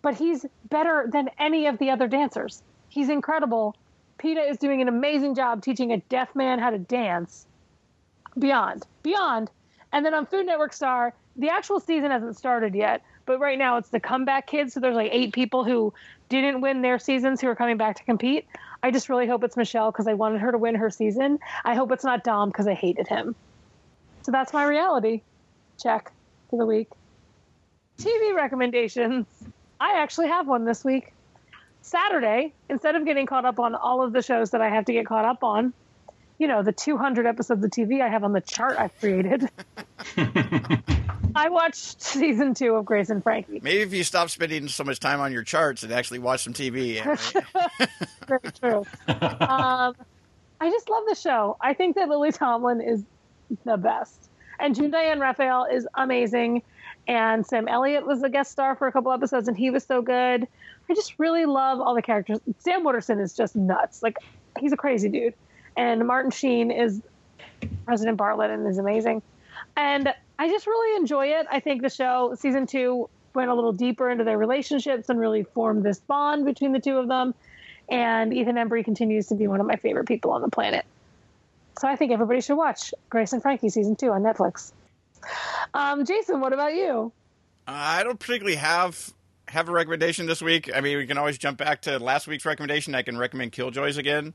but 0.01 0.15
he's 0.15 0.45
better 0.69 1.07
than 1.11 1.29
any 1.39 1.67
of 1.67 1.77
the 1.77 1.89
other 1.89 2.07
dancers. 2.07 2.63
He's 2.89 3.09
incredible. 3.09 3.75
Peta 4.17 4.41
is 4.41 4.57
doing 4.57 4.81
an 4.81 4.87
amazing 4.87 5.35
job 5.35 5.63
teaching 5.63 5.91
a 5.91 5.97
deaf 5.97 6.35
man 6.35 6.59
how 6.59 6.69
to 6.69 6.77
dance. 6.77 7.45
Beyond, 8.37 8.85
beyond. 9.03 9.49
And 9.91 10.05
then 10.05 10.13
on 10.13 10.25
Food 10.25 10.45
Network 10.45 10.73
Star, 10.73 11.13
the 11.35 11.49
actual 11.49 11.79
season 11.79 12.11
hasn't 12.11 12.37
started 12.37 12.75
yet, 12.75 13.01
but 13.25 13.39
right 13.39 13.57
now 13.57 13.77
it's 13.77 13.89
the 13.89 13.99
comeback 13.99 14.47
kids. 14.47 14.73
So 14.73 14.79
there's 14.79 14.95
like 14.95 15.11
eight 15.11 15.33
people 15.33 15.63
who 15.63 15.93
didn't 16.27 16.61
win 16.61 16.81
their 16.81 16.99
seasons 16.99 17.41
who 17.41 17.47
are 17.47 17.55
coming 17.55 17.77
back 17.77 17.95
to 17.97 18.03
compete. 18.03 18.45
I 18.83 18.91
just 18.91 19.09
really 19.09 19.27
hope 19.27 19.43
it's 19.43 19.57
Michelle 19.57 19.91
because 19.91 20.07
I 20.07 20.13
wanted 20.13 20.41
her 20.41 20.51
to 20.51 20.57
win 20.57 20.75
her 20.75 20.89
season. 20.89 21.39
I 21.65 21.75
hope 21.75 21.91
it's 21.91 22.03
not 22.03 22.23
Dom 22.23 22.49
because 22.49 22.67
I 22.67 22.73
hated 22.73 23.07
him. 23.07 23.35
So 24.21 24.31
that's 24.31 24.53
my 24.53 24.65
reality 24.65 25.21
check 25.81 26.11
for 26.49 26.57
the 26.57 26.65
week. 26.65 26.89
TV 27.97 28.35
recommendations. 28.35 29.25
I 29.79 30.01
actually 30.01 30.27
have 30.27 30.47
one 30.47 30.65
this 30.65 30.83
week. 30.83 31.13
Saturday, 31.81 32.53
instead 32.69 32.95
of 32.95 33.05
getting 33.05 33.25
caught 33.25 33.45
up 33.45 33.59
on 33.59 33.73
all 33.73 34.03
of 34.03 34.13
the 34.13 34.21
shows 34.21 34.51
that 34.51 34.61
I 34.61 34.69
have 34.69 34.85
to 34.85 34.93
get 34.93 35.05
caught 35.05 35.25
up 35.25 35.43
on, 35.43 35.73
you 36.37 36.47
know, 36.47 36.61
the 36.61 36.71
200 36.71 37.25
episodes 37.25 37.63
of 37.63 37.71
TV 37.71 38.01
I 38.01 38.09
have 38.09 38.23
on 38.23 38.33
the 38.33 38.41
chart 38.41 38.75
I've 38.77 38.97
created, 38.99 39.49
I 41.35 41.49
watched 41.49 42.01
season 42.01 42.53
two 42.53 42.75
of 42.75 42.85
Grace 42.85 43.09
and 43.09 43.23
Frankie. 43.23 43.59
Maybe 43.63 43.81
if 43.81 43.93
you 43.93 44.03
stop 44.03 44.29
spending 44.29 44.67
so 44.67 44.83
much 44.83 44.99
time 44.99 45.19
on 45.19 45.31
your 45.31 45.43
charts 45.43 45.83
and 45.83 45.91
actually 45.91 46.19
watch 46.19 46.43
some 46.43 46.53
TV. 46.53 47.03
right? 47.03 47.89
Very 48.27 48.51
true. 48.59 48.85
um, 49.07 49.95
I 50.61 50.69
just 50.69 50.89
love 50.89 51.03
the 51.07 51.15
show. 51.15 51.57
I 51.61 51.73
think 51.73 51.95
that 51.95 52.09
Lily 52.09 52.31
Tomlin 52.31 52.81
is 52.81 53.03
the 53.63 53.77
best. 53.77 54.29
And 54.59 54.75
June 54.75 54.91
Diane 54.91 55.19
Raphael 55.19 55.65
is 55.71 55.87
amazing. 55.95 56.63
And 57.09 57.43
Sam 57.43 57.67
Elliott 57.67 58.05
was 58.05 58.21
a 58.21 58.29
guest 58.29 58.51
star 58.51 58.75
for 58.75 58.85
a 58.85 58.91
couple 58.91 59.11
episodes, 59.11 59.47
and 59.47 59.57
he 59.57 59.71
was 59.71 59.83
so 59.83 60.03
good. 60.03 60.47
I 60.89 60.93
just 60.93 61.17
really 61.17 61.45
love 61.45 61.81
all 61.81 61.95
the 61.95 62.03
characters. 62.03 62.39
Sam 62.59 62.83
Waterston 62.83 63.19
is 63.19 63.35
just 63.35 63.55
nuts. 63.55 64.03
Like, 64.03 64.17
he's 64.59 64.71
a 64.73 64.77
crazy 64.77 65.09
dude. 65.09 65.33
And 65.75 66.05
Martin 66.05 66.29
Sheen 66.29 66.69
is 66.69 67.01
President 67.85 68.15
Bartlet 68.15 68.53
and 68.53 68.67
is 68.67 68.77
amazing. 68.77 69.23
And 69.75 70.13
I 70.37 70.49
just 70.49 70.67
really 70.67 70.97
enjoy 70.97 71.27
it. 71.27 71.47
I 71.49 71.59
think 71.59 71.81
the 71.81 71.89
show, 71.89 72.35
season 72.37 72.67
two, 72.67 73.09
went 73.33 73.49
a 73.49 73.55
little 73.55 73.73
deeper 73.73 74.07
into 74.11 74.23
their 74.23 74.37
relationships 74.37 75.09
and 75.09 75.19
really 75.19 75.41
formed 75.41 75.81
this 75.81 75.99
bond 75.99 76.45
between 76.45 76.73
the 76.73 76.79
two 76.79 76.97
of 76.97 77.07
them. 77.07 77.33
And 77.89 78.31
Ethan 78.35 78.55
Embry 78.55 78.85
continues 78.85 79.25
to 79.27 79.35
be 79.35 79.47
one 79.47 79.59
of 79.59 79.65
my 79.65 79.77
favorite 79.77 80.07
people 80.07 80.29
on 80.29 80.43
the 80.43 80.49
planet. 80.49 80.85
So 81.79 81.87
I 81.87 81.95
think 81.95 82.11
everybody 82.11 82.41
should 82.41 82.57
watch 82.57 82.93
Grace 83.09 83.33
and 83.33 83.41
Frankie 83.41 83.69
season 83.69 83.95
two 83.95 84.11
on 84.11 84.21
Netflix. 84.21 84.73
Um, 85.73 86.05
Jason, 86.05 86.41
what 86.41 86.53
about 86.53 86.73
you? 86.75 87.11
I 87.67 88.03
don't 88.03 88.19
particularly 88.19 88.55
have 88.57 89.13
have 89.47 89.69
a 89.69 89.71
recommendation 89.71 90.25
this 90.27 90.41
week. 90.41 90.69
I 90.75 90.81
mean, 90.81 90.97
we 90.97 91.05
can 91.07 91.17
always 91.17 91.37
jump 91.37 91.57
back 91.57 91.81
to 91.83 91.97
last 91.99 92.27
week's 92.27 92.45
recommendation. 92.45 92.93
I 92.95 93.01
can 93.01 93.17
recommend 93.17 93.51
Killjoys 93.51 93.97
again. 93.97 94.33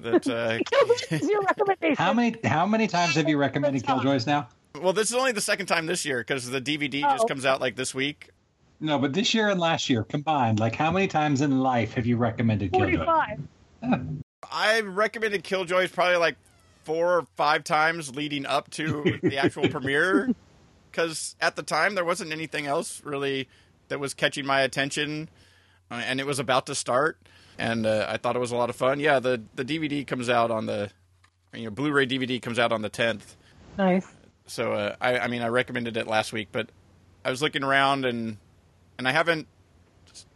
That 0.00 0.26
uh, 0.28 0.58
Killjoys 0.72 1.22
is 1.22 1.28
your 1.28 1.42
recommendation. 1.42 1.96
How 1.96 2.12
many 2.12 2.36
how 2.44 2.66
many 2.66 2.86
times 2.86 3.14
have 3.14 3.28
you 3.28 3.38
recommended 3.38 3.82
Killjoys 3.84 4.26
now? 4.26 4.48
well, 4.80 4.92
this 4.92 5.08
is 5.10 5.14
only 5.16 5.32
the 5.32 5.40
second 5.40 5.66
time 5.66 5.86
this 5.86 6.04
year 6.04 6.18
because 6.18 6.50
the 6.50 6.60
DVD 6.60 7.00
just 7.00 7.24
Oh. 7.24 7.26
comes 7.26 7.46
out 7.46 7.60
like 7.60 7.76
this 7.76 7.94
week. 7.94 8.30
No, 8.78 8.98
but 8.98 9.14
this 9.14 9.32
year 9.32 9.48
and 9.48 9.58
last 9.58 9.88
year 9.88 10.04
combined, 10.04 10.60
like 10.60 10.74
how 10.74 10.90
many 10.90 11.06
times 11.08 11.40
in 11.40 11.60
life 11.60 11.94
have 11.94 12.04
you 12.06 12.16
recommended 12.18 12.72
Killjoys? 12.72 13.04
45. 13.82 14.18
I 14.50 14.80
recommended 14.82 15.44
Killjoys 15.44 15.90
probably 15.92 16.16
like 16.18 16.36
four 16.86 17.18
or 17.18 17.26
five 17.36 17.64
times 17.64 18.14
leading 18.14 18.46
up 18.46 18.70
to 18.70 19.18
the 19.22 19.36
actual 19.36 19.68
premiere 19.68 20.32
because 20.90 21.34
at 21.40 21.56
the 21.56 21.62
time 21.62 21.96
there 21.96 22.04
wasn't 22.04 22.32
anything 22.32 22.66
else 22.66 23.02
really 23.04 23.48
that 23.88 23.98
was 23.98 24.14
catching 24.14 24.46
my 24.46 24.60
attention, 24.62 25.28
uh, 25.90 26.02
and 26.06 26.20
it 26.20 26.26
was 26.26 26.38
about 26.38 26.66
to 26.66 26.74
start, 26.74 27.18
and 27.58 27.84
uh, 27.84 28.06
I 28.08 28.16
thought 28.16 28.36
it 28.36 28.38
was 28.38 28.52
a 28.52 28.56
lot 28.56 28.70
of 28.70 28.76
fun. 28.76 29.00
Yeah, 29.00 29.18
the 29.18 29.42
the 29.56 29.64
DVD 29.64 30.06
comes 30.06 30.30
out 30.30 30.50
on 30.50 30.66
the, 30.66 30.90
you 31.52 31.64
know, 31.64 31.70
Blu-ray 31.70 32.06
DVD 32.06 32.40
comes 32.40 32.58
out 32.58 32.72
on 32.72 32.82
the 32.82 32.88
tenth. 32.88 33.36
Nice. 33.76 34.06
So 34.46 34.72
uh, 34.72 34.96
I, 35.00 35.18
I 35.18 35.26
mean, 35.26 35.42
I 35.42 35.48
recommended 35.48 35.96
it 35.96 36.06
last 36.06 36.32
week, 36.32 36.48
but 36.52 36.70
I 37.24 37.30
was 37.30 37.42
looking 37.42 37.64
around 37.64 38.04
and 38.04 38.38
and 38.96 39.08
I 39.08 39.12
haven't 39.12 39.48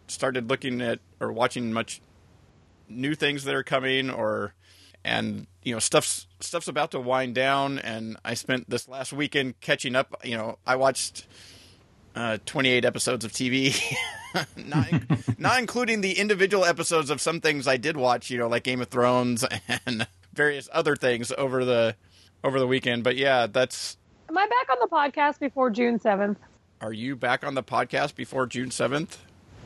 started 0.08 0.50
looking 0.50 0.80
at 0.80 0.98
or 1.20 1.32
watching 1.32 1.72
much 1.72 2.00
new 2.88 3.14
things 3.14 3.44
that 3.44 3.54
are 3.54 3.62
coming 3.62 4.10
or 4.10 4.52
and 5.04 5.46
you 5.62 5.72
know 5.72 5.78
stuff's 5.78 6.26
stuff's 6.40 6.68
about 6.68 6.90
to 6.92 7.00
wind 7.00 7.34
down 7.34 7.78
and 7.78 8.16
I 8.24 8.34
spent 8.34 8.68
this 8.70 8.88
last 8.88 9.12
weekend 9.12 9.60
catching 9.60 9.94
up. 9.94 10.14
You 10.24 10.36
know, 10.36 10.58
I 10.66 10.76
watched 10.76 11.26
uh, 12.14 12.38
28 12.46 12.84
episodes 12.84 13.24
of 13.24 13.32
TV, 13.32 13.74
not 14.56 14.88
not 15.38 15.58
including 15.58 16.00
the 16.00 16.18
individual 16.18 16.64
episodes 16.64 17.10
of 17.10 17.20
some 17.20 17.40
things 17.40 17.68
I 17.68 17.76
did 17.76 17.96
watch. 17.96 18.30
You 18.30 18.38
know, 18.38 18.48
like 18.48 18.64
Game 18.64 18.80
of 18.80 18.88
Thrones 18.88 19.44
and 19.86 20.06
various 20.32 20.68
other 20.72 20.96
things 20.96 21.32
over 21.36 21.64
the 21.64 21.96
over 22.42 22.58
the 22.58 22.66
weekend. 22.66 23.04
But 23.04 23.16
yeah, 23.16 23.46
that's 23.46 23.96
Am 24.28 24.38
I 24.38 24.46
back 24.46 24.70
on 24.70 24.76
the 24.80 24.86
podcast 24.86 25.40
before 25.40 25.70
June 25.70 25.98
7th? 25.98 26.36
Are 26.80 26.92
you 26.92 27.16
back 27.16 27.44
on 27.44 27.54
the 27.54 27.64
podcast 27.64 28.14
before 28.14 28.46
June 28.46 28.70
7th? 28.70 29.16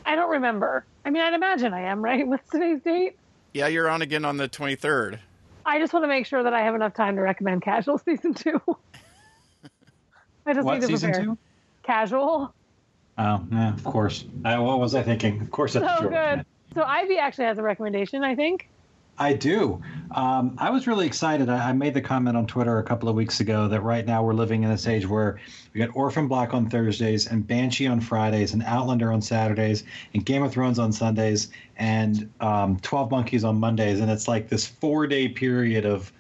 I 0.07 0.16
don't 0.16 0.31
remember. 0.31 0.87
I 1.05 1.11
mean, 1.11 1.23
I'd 1.23 1.35
imagine 1.35 1.75
I 1.75 1.83
am, 1.83 2.03
right? 2.03 2.27
What's 2.27 2.49
today's 2.51 2.81
date? 2.81 3.19
Yeah, 3.53 3.66
you're 3.69 3.91
on 3.91 4.01
again 4.01 4.25
on 4.25 4.39
the 4.39 4.49
23rd. 4.49 5.19
I 5.66 5.78
just 5.78 5.93
want 5.93 6.05
to 6.05 6.09
make 6.09 6.27
sure 6.27 6.43
that 6.43 6.53
I 6.53 6.62
have 6.62 6.74
enough 6.74 6.95
time 6.95 7.16
to 7.16 7.23
recommend 7.23 7.62
Casual 7.62 7.99
Season 7.99 8.35
2. 8.35 8.61
I 10.47 10.53
just 10.53 10.65
What 10.65 10.74
need 10.74 10.81
to 10.82 10.86
season 10.89 11.11
prepare. 11.12 11.24
two? 11.24 11.39
Casual. 11.85 12.55
Oh, 13.16 13.47
yeah, 13.51 13.73
of 13.73 13.85
course. 13.85 14.24
I, 14.45 14.59
what 14.59 14.78
was 14.78 14.95
I 14.95 15.03
thinking? 15.03 15.41
Of 15.41 15.51
course, 15.51 15.73
that's 15.73 15.86
So 15.99 16.03
Georgia. 16.11 16.36
good. 16.36 16.47
So 16.74 16.82
Ivey 16.82 17.19
actually 17.19 17.45
has 17.47 17.59
a 17.59 17.62
recommendation, 17.62 18.24
I 18.24 18.35
think. 18.35 18.69
I 19.19 19.32
do. 19.32 19.81
Um, 20.11 20.57
I 20.59 20.70
was 20.70 20.86
really 20.89 21.07
excited. 21.07 21.49
I, 21.49 21.69
I 21.70 21.73
made 21.73 21.95
the 21.95 22.01
comment 22.01 22.36
on 22.36 22.47
Twitter 22.47 22.78
a 22.78 22.82
couple 22.82 23.09
of 23.09 23.15
weeks 23.15 23.39
ago 23.41 23.69
that 23.69 23.81
right 23.82 24.05
now 24.05 24.24
we're 24.24 24.35
living 24.35 24.65
in 24.65 24.70
this 24.70 24.86
age 24.89 25.07
where 25.07 25.39
we 25.73 25.78
got 25.81 25.91
Orphan 25.95 26.27
Black 26.27 26.53
on 26.53 26.69
Thursdays 26.69 27.27
and 27.28 27.47
Banshee 27.47 27.86
on 27.86 28.01
Fridays 28.01 28.55
and 28.55 28.62
Outlander 28.65 29.12
on 29.12 29.23
Saturdays 29.23 29.85
and 30.15 30.24
Game 30.27 30.43
of 30.43 30.53
Thrones 30.53 30.78
on 30.81 30.93
Sundays 30.93 31.49
and 31.77 32.28
um, 32.41 32.78
Twelve 32.81 33.11
Monkeys 33.11 33.45
on 33.45 33.59
Mondays, 33.61 34.01
and 34.01 34.11
it's 34.11 34.27
like 34.27 34.49
this 34.49 34.66
four-day 34.66 35.28
period 35.28 35.86
of. 35.86 36.12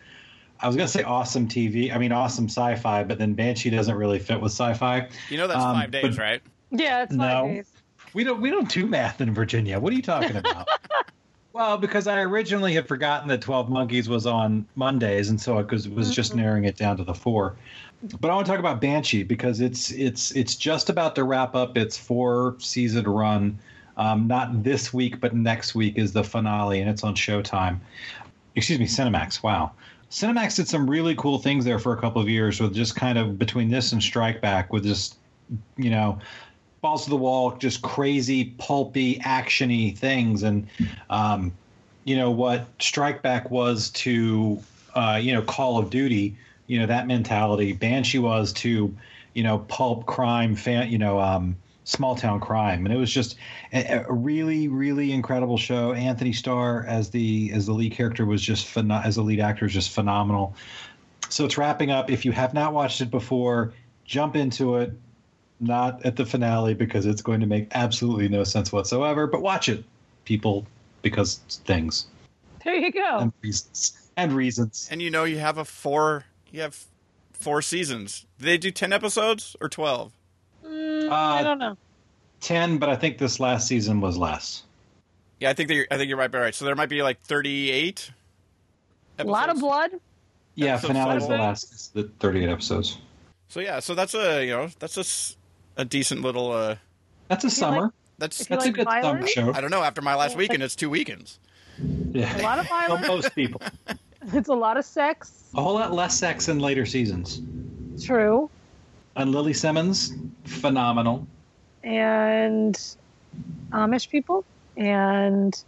I 0.60 0.66
was 0.68 0.76
gonna 0.76 0.88
say 0.88 1.02
awesome 1.02 1.48
TV. 1.48 1.92
I 1.94 1.98
mean 1.98 2.12
awesome 2.12 2.46
sci-fi, 2.46 3.02
but 3.04 3.18
then 3.18 3.34
Banshee 3.34 3.70
doesn't 3.70 3.96
really 3.96 4.18
fit 4.20 4.40
with 4.40 4.52
sci-fi. 4.52 5.08
You 5.28 5.36
know 5.36 5.46
that's 5.48 5.60
Um, 5.62 5.74
five 5.74 5.90
days, 5.90 6.02
but- 6.02 6.18
right? 6.18 6.42
Yeah, 6.70 7.02
it's 7.02 7.14
five 7.16 7.44
No. 7.44 7.48
days. 7.48 7.66
We 8.14 8.22
don't 8.24 8.40
we 8.40 8.50
don't 8.50 8.68
do 8.70 8.86
math 8.86 9.20
in 9.20 9.34
Virginia. 9.34 9.78
What 9.80 9.92
are 9.92 9.96
you 9.96 10.02
talking 10.02 10.36
about? 10.36 10.68
well, 11.54 11.78
because 11.78 12.08
I 12.08 12.20
originally 12.20 12.74
had 12.74 12.88
forgotten 12.88 13.28
that 13.28 13.40
Twelve 13.40 13.70
Monkeys 13.70 14.08
was 14.08 14.26
on 14.26 14.66
Mondays, 14.74 15.30
and 15.30 15.40
so 15.40 15.56
I 15.56 15.62
was, 15.62 15.88
was 15.88 16.12
just 16.12 16.34
narrowing 16.34 16.64
it 16.64 16.76
down 16.76 16.96
to 16.96 17.04
the 17.04 17.14
four. 17.14 17.54
But 18.20 18.30
I 18.30 18.34
want 18.34 18.44
to 18.46 18.50
talk 18.50 18.58
about 18.58 18.80
Banshee 18.80 19.22
because 19.22 19.60
it's 19.60 19.92
it's 19.92 20.32
it's 20.32 20.56
just 20.56 20.90
about 20.90 21.14
to 21.14 21.22
wrap 21.22 21.54
up 21.54 21.78
its 21.78 21.96
four 21.96 22.56
season 22.58 23.04
run. 23.04 23.56
Um, 23.96 24.26
not 24.26 24.64
this 24.64 24.92
week, 24.92 25.20
but 25.20 25.36
next 25.36 25.76
week 25.76 25.96
is 25.96 26.12
the 26.12 26.24
finale, 26.24 26.80
and 26.80 26.90
it's 26.90 27.04
on 27.04 27.14
Showtime. 27.14 27.78
Excuse 28.56 28.80
me, 28.80 28.86
Cinemax. 28.86 29.44
Wow. 29.44 29.70
Cinemax 30.10 30.56
did 30.56 30.66
some 30.66 30.90
really 30.90 31.14
cool 31.14 31.38
things 31.38 31.64
there 31.64 31.78
for 31.78 31.92
a 31.92 32.00
couple 32.00 32.20
of 32.20 32.28
years 32.28 32.60
with 32.60 32.74
just 32.74 32.96
kind 32.96 33.16
of 33.16 33.38
between 33.38 33.70
this 33.70 33.92
and 33.92 34.02
Strike 34.02 34.40
Back 34.40 34.72
with 34.72 34.82
just 34.82 35.18
you 35.76 35.90
know 35.90 36.18
balls 36.84 37.04
to 37.04 37.10
the 37.10 37.16
wall, 37.16 37.52
just 37.52 37.80
crazy, 37.80 38.44
pulpy, 38.58 39.18
actiony 39.20 39.96
things. 39.96 40.42
And, 40.42 40.66
um, 41.08 41.50
you 42.04 42.14
know, 42.14 42.30
what 42.30 42.66
Strike 42.78 43.22
Back 43.22 43.50
was 43.50 43.88
to, 43.92 44.62
uh, 44.94 45.18
you 45.20 45.32
know, 45.32 45.40
Call 45.40 45.78
of 45.78 45.88
Duty, 45.88 46.36
you 46.66 46.78
know, 46.78 46.84
that 46.84 47.06
mentality. 47.06 47.72
Banshee 47.72 48.18
was 48.18 48.52
to, 48.52 48.94
you 49.32 49.42
know, 49.42 49.60
pulp 49.60 50.04
crime, 50.04 50.54
fan, 50.54 50.90
you 50.90 50.98
know, 50.98 51.18
um, 51.18 51.56
small 51.84 52.16
town 52.16 52.38
crime. 52.38 52.84
And 52.84 52.94
it 52.94 52.98
was 52.98 53.10
just 53.10 53.36
a, 53.72 54.04
a 54.06 54.12
really, 54.12 54.68
really 54.68 55.10
incredible 55.12 55.56
show. 55.56 55.94
Anthony 55.94 56.34
Starr 56.34 56.84
as 56.86 57.08
the 57.08 57.50
as 57.54 57.64
the 57.64 57.72
lead 57.72 57.92
character 57.92 58.26
was 58.26 58.42
just 58.42 58.66
pheno- 58.66 59.02
as 59.02 59.14
the 59.14 59.22
lead 59.22 59.40
actor 59.40 59.64
is 59.64 59.72
just 59.72 59.90
phenomenal. 59.90 60.54
So 61.30 61.46
it's 61.46 61.56
wrapping 61.56 61.90
up. 61.90 62.10
If 62.10 62.26
you 62.26 62.32
have 62.32 62.52
not 62.52 62.74
watched 62.74 63.00
it 63.00 63.10
before, 63.10 63.72
jump 64.04 64.36
into 64.36 64.76
it 64.76 64.92
not 65.60 66.04
at 66.04 66.16
the 66.16 66.26
finale 66.26 66.74
because 66.74 67.06
it's 67.06 67.22
going 67.22 67.40
to 67.40 67.46
make 67.46 67.68
absolutely 67.72 68.28
no 68.28 68.44
sense 68.44 68.72
whatsoever. 68.72 69.26
But 69.26 69.42
watch 69.42 69.68
it, 69.68 69.84
people, 70.24 70.66
because 71.02 71.36
things 71.66 72.06
There 72.64 72.74
you 72.74 72.90
go. 72.92 73.18
and 73.18 73.32
reasons 73.42 73.98
and 74.16 74.32
reasons. 74.32 74.88
And 74.90 75.00
you 75.02 75.10
know 75.10 75.24
you 75.24 75.38
have 75.38 75.58
a 75.58 75.64
four. 75.64 76.24
You 76.50 76.60
have 76.62 76.84
four 77.32 77.62
seasons. 77.62 78.26
Did 78.38 78.46
they 78.46 78.58
do 78.58 78.70
ten 78.70 78.92
episodes 78.92 79.56
or 79.60 79.68
twelve? 79.68 80.12
Mm, 80.64 81.10
I 81.10 81.40
Uh, 81.40 81.42
don't 81.42 81.58
know. 81.58 81.76
Ten, 82.40 82.78
but 82.78 82.88
I 82.88 82.96
think 82.96 83.18
this 83.18 83.40
last 83.40 83.66
season 83.68 84.00
was 84.00 84.16
less. 84.16 84.64
Yeah, 85.40 85.50
I 85.50 85.52
think 85.54 85.68
that 85.68 85.74
you're, 85.74 85.86
I 85.90 85.96
think 85.96 86.08
you're 86.08 86.18
right. 86.18 86.30
But 86.30 86.38
right, 86.38 86.54
so 86.54 86.64
there 86.64 86.74
might 86.74 86.88
be 86.88 87.02
like 87.02 87.20
thirty-eight. 87.20 88.10
A 89.18 89.24
lot 89.24 89.48
of 89.48 89.60
blood. 89.60 89.92
Yeah, 90.56 90.76
finale 90.76 91.16
is 91.16 91.24
the 91.24 91.30
five? 91.30 91.40
last, 91.40 91.94
the 91.94 92.04
thirty-eight 92.20 92.48
episodes. 92.48 92.98
So 93.48 93.60
yeah, 93.60 93.80
so 93.80 93.94
that's 93.94 94.14
a 94.14 94.44
you 94.44 94.52
know 94.52 94.68
that's 94.78 94.96
a, 94.96 95.00
s- 95.00 95.36
a 95.76 95.84
decent 95.84 96.22
little. 96.22 96.52
uh 96.52 96.76
That's 97.28 97.44
a 97.44 97.50
summer. 97.50 97.92
That's 98.18 98.40
If 98.40 98.50
you 98.50 98.56
That's 98.56 98.64
a 98.66 98.68
like 98.68 98.74
good 98.76 98.88
summer 99.02 99.26
show. 99.26 99.52
I 99.52 99.60
don't 99.60 99.70
know. 99.70 99.82
After 99.82 100.00
my 100.02 100.14
last 100.14 100.36
weekend, 100.36 100.62
it's 100.62 100.76
two 100.76 100.88
weekends. 100.90 101.38
Yeah. 102.12 102.40
A 102.40 102.42
lot 102.42 102.58
of 102.60 102.68
Well, 102.70 102.86
violence. 102.86 103.08
most 103.08 103.34
people. 103.34 103.60
it's 104.32 104.48
a 104.48 104.54
lot 104.54 104.76
of 104.76 104.84
sex. 104.84 105.50
A 105.54 105.62
whole 105.62 105.74
lot 105.74 105.92
less 105.92 106.16
sex 106.18 106.48
in 106.48 106.58
later 106.60 106.86
seasons. 106.86 107.40
True. 108.04 108.48
And 109.16 109.32
Lily 109.32 109.52
Simmons, 109.52 110.12
phenomenal. 110.44 111.26
And 111.82 112.78
Amish 113.72 114.08
people 114.08 114.44
and 114.76 115.60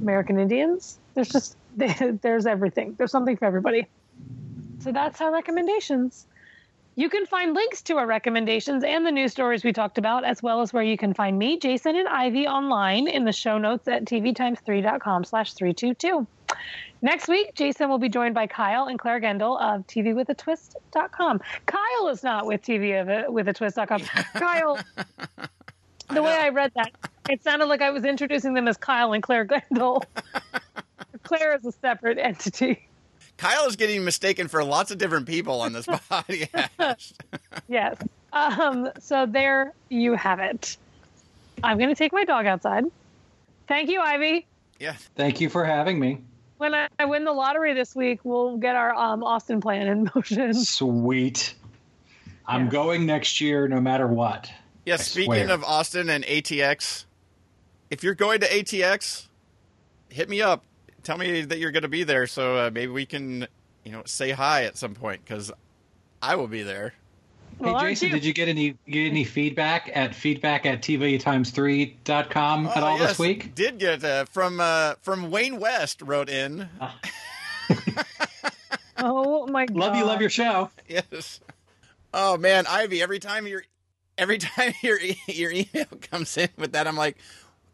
American 0.00 0.38
Indians. 0.38 0.98
There's 1.14 1.28
just 1.28 1.56
there's 1.76 2.46
everything. 2.46 2.94
There's 2.98 3.10
something 3.10 3.36
for 3.36 3.44
everybody. 3.46 3.86
So 4.80 4.92
that's 4.92 5.20
our 5.20 5.32
recommendations. 5.32 6.26
You 6.98 7.08
can 7.08 7.26
find 7.26 7.54
links 7.54 7.80
to 7.82 7.96
our 7.96 8.08
recommendations 8.08 8.82
and 8.82 9.06
the 9.06 9.12
news 9.12 9.30
stories 9.30 9.62
we 9.62 9.72
talked 9.72 9.98
about, 9.98 10.24
as 10.24 10.42
well 10.42 10.62
as 10.62 10.72
where 10.72 10.82
you 10.82 10.96
can 10.96 11.14
find 11.14 11.38
me, 11.38 11.56
Jason, 11.56 11.94
and 11.94 12.08
Ivey 12.08 12.48
online 12.48 13.06
in 13.06 13.24
the 13.24 13.30
show 13.30 13.56
notes 13.56 13.86
at 13.86 14.04
tvtimes3.com 14.04 15.22
slash 15.22 15.52
322. 15.52 16.26
Next 17.00 17.28
week, 17.28 17.54
Jason 17.54 17.88
will 17.88 18.00
be 18.00 18.08
joined 18.08 18.34
by 18.34 18.48
Kyle 18.48 18.86
and 18.86 18.98
Claire 18.98 19.20
Gendel 19.20 19.60
of 19.60 19.86
TVWithATwist.com. 19.86 21.40
Kyle 21.66 22.08
is 22.08 22.24
not 22.24 22.46
with 22.46 22.62
TV 22.62 23.30
with 23.30 23.46
a 23.46 23.52
twist.com. 23.52 24.00
Kyle, 24.34 24.76
the 26.10 26.20
way 26.20 26.36
I 26.36 26.48
read 26.48 26.72
that, 26.74 26.90
it 27.30 27.44
sounded 27.44 27.66
like 27.66 27.80
I 27.80 27.90
was 27.90 28.04
introducing 28.04 28.54
them 28.54 28.66
as 28.66 28.76
Kyle 28.76 29.12
and 29.12 29.22
Claire 29.22 29.46
Gendel. 29.46 30.02
Claire 31.22 31.54
is 31.54 31.64
a 31.64 31.70
separate 31.70 32.18
entity. 32.18 32.87
Kyle 33.38 33.66
is 33.66 33.76
getting 33.76 34.04
mistaken 34.04 34.48
for 34.48 34.62
lots 34.62 34.90
of 34.90 34.98
different 34.98 35.26
people 35.26 35.60
on 35.62 35.72
this 35.72 35.86
podcast. 36.10 37.12
Yes. 37.68 37.96
Um, 38.32 38.90
so 39.00 39.24
there 39.26 39.72
you 39.88 40.14
have 40.14 40.38
it. 40.40 40.76
I'm 41.64 41.76
going 41.78 41.88
to 41.88 41.94
take 41.94 42.12
my 42.12 42.24
dog 42.24 42.44
outside. 42.46 42.84
Thank 43.66 43.90
you, 43.90 44.00
Ivey. 44.00 44.46
yeah, 44.78 44.96
Thank 45.16 45.40
you 45.40 45.48
for 45.48 45.64
having 45.64 45.98
me. 45.98 46.20
When 46.58 46.74
I, 46.74 46.88
I 46.98 47.04
win 47.06 47.24
the 47.24 47.32
lottery 47.32 47.74
this 47.74 47.94
week, 47.94 48.20
we'll 48.24 48.56
get 48.56 48.74
our 48.74 48.94
um, 48.94 49.22
Austin 49.22 49.60
plan 49.60 49.86
in 49.86 50.10
motion. 50.14 50.52
Sweet. 50.54 51.54
I'm 52.46 52.64
Yes. 52.64 52.72
going 52.72 53.06
next 53.06 53.40
year 53.40 53.68
no 53.68 53.80
matter 53.80 54.06
what. 54.06 54.50
yeah. 54.86 54.94
I 54.94 54.96
Speaking 54.98 55.26
swear. 55.26 55.50
of 55.52 55.62
Austin 55.64 56.08
and 56.10 56.24
ATX, 56.24 57.04
if 57.90 58.02
you're 58.02 58.14
going 58.14 58.40
to 58.40 58.48
ATX, 58.48 59.26
hit 60.08 60.28
me 60.28 60.40
up. 60.42 60.64
Tell 61.08 61.16
me 61.16 61.40
that 61.40 61.58
you're 61.58 61.70
going 61.70 61.84
to 61.84 61.88
be 61.88 62.04
there, 62.04 62.26
so 62.26 62.58
uh, 62.58 62.70
maybe 62.70 62.92
we 62.92 63.06
can, 63.06 63.46
you 63.82 63.92
know, 63.92 64.02
say 64.04 64.30
hi 64.30 64.64
at 64.64 64.76
some 64.76 64.94
point 64.94 65.24
because 65.24 65.50
I 66.20 66.36
will 66.36 66.48
be 66.48 66.62
there. 66.62 66.92
Well, 67.58 67.78
hey 67.78 67.92
Jason, 67.92 68.08
you? 68.08 68.14
did 68.16 68.24
you 68.26 68.34
get 68.34 68.46
any 68.48 68.76
get 68.86 69.06
any 69.08 69.24
feedback 69.24 69.90
at 69.94 70.14
feedback 70.14 70.66
at 70.66 70.82
tvtimes3.com 70.82 72.66
at 72.66 72.76
Oh, 72.76 72.84
all 72.84 72.98
yes, 72.98 73.08
this 73.08 73.18
week? 73.18 73.54
Did 73.54 73.78
get 73.78 74.04
uh, 74.04 74.26
from 74.26 74.60
uh, 74.60 74.96
from 75.00 75.30
Wayne 75.30 75.58
West 75.58 76.02
wrote 76.02 76.28
in. 76.28 76.68
Oh 78.98 79.46
my 79.46 79.64
god! 79.64 79.76
Love 79.78 79.96
you, 79.96 80.04
love 80.04 80.20
your 80.20 80.28
show. 80.28 80.70
Yes. 80.86 81.40
Oh 82.12 82.36
man, 82.36 82.66
Ivey. 82.66 83.00
Every 83.00 83.18
time 83.18 83.46
your 83.46 83.62
every 84.18 84.36
time 84.56 84.74
your 84.82 85.00
e- 85.00 85.18
your 85.26 85.52
email 85.52 85.86
comes 86.02 86.36
in 86.36 86.50
with 86.58 86.72
that, 86.72 86.86
I'm 86.86 86.96
like, 86.96 87.16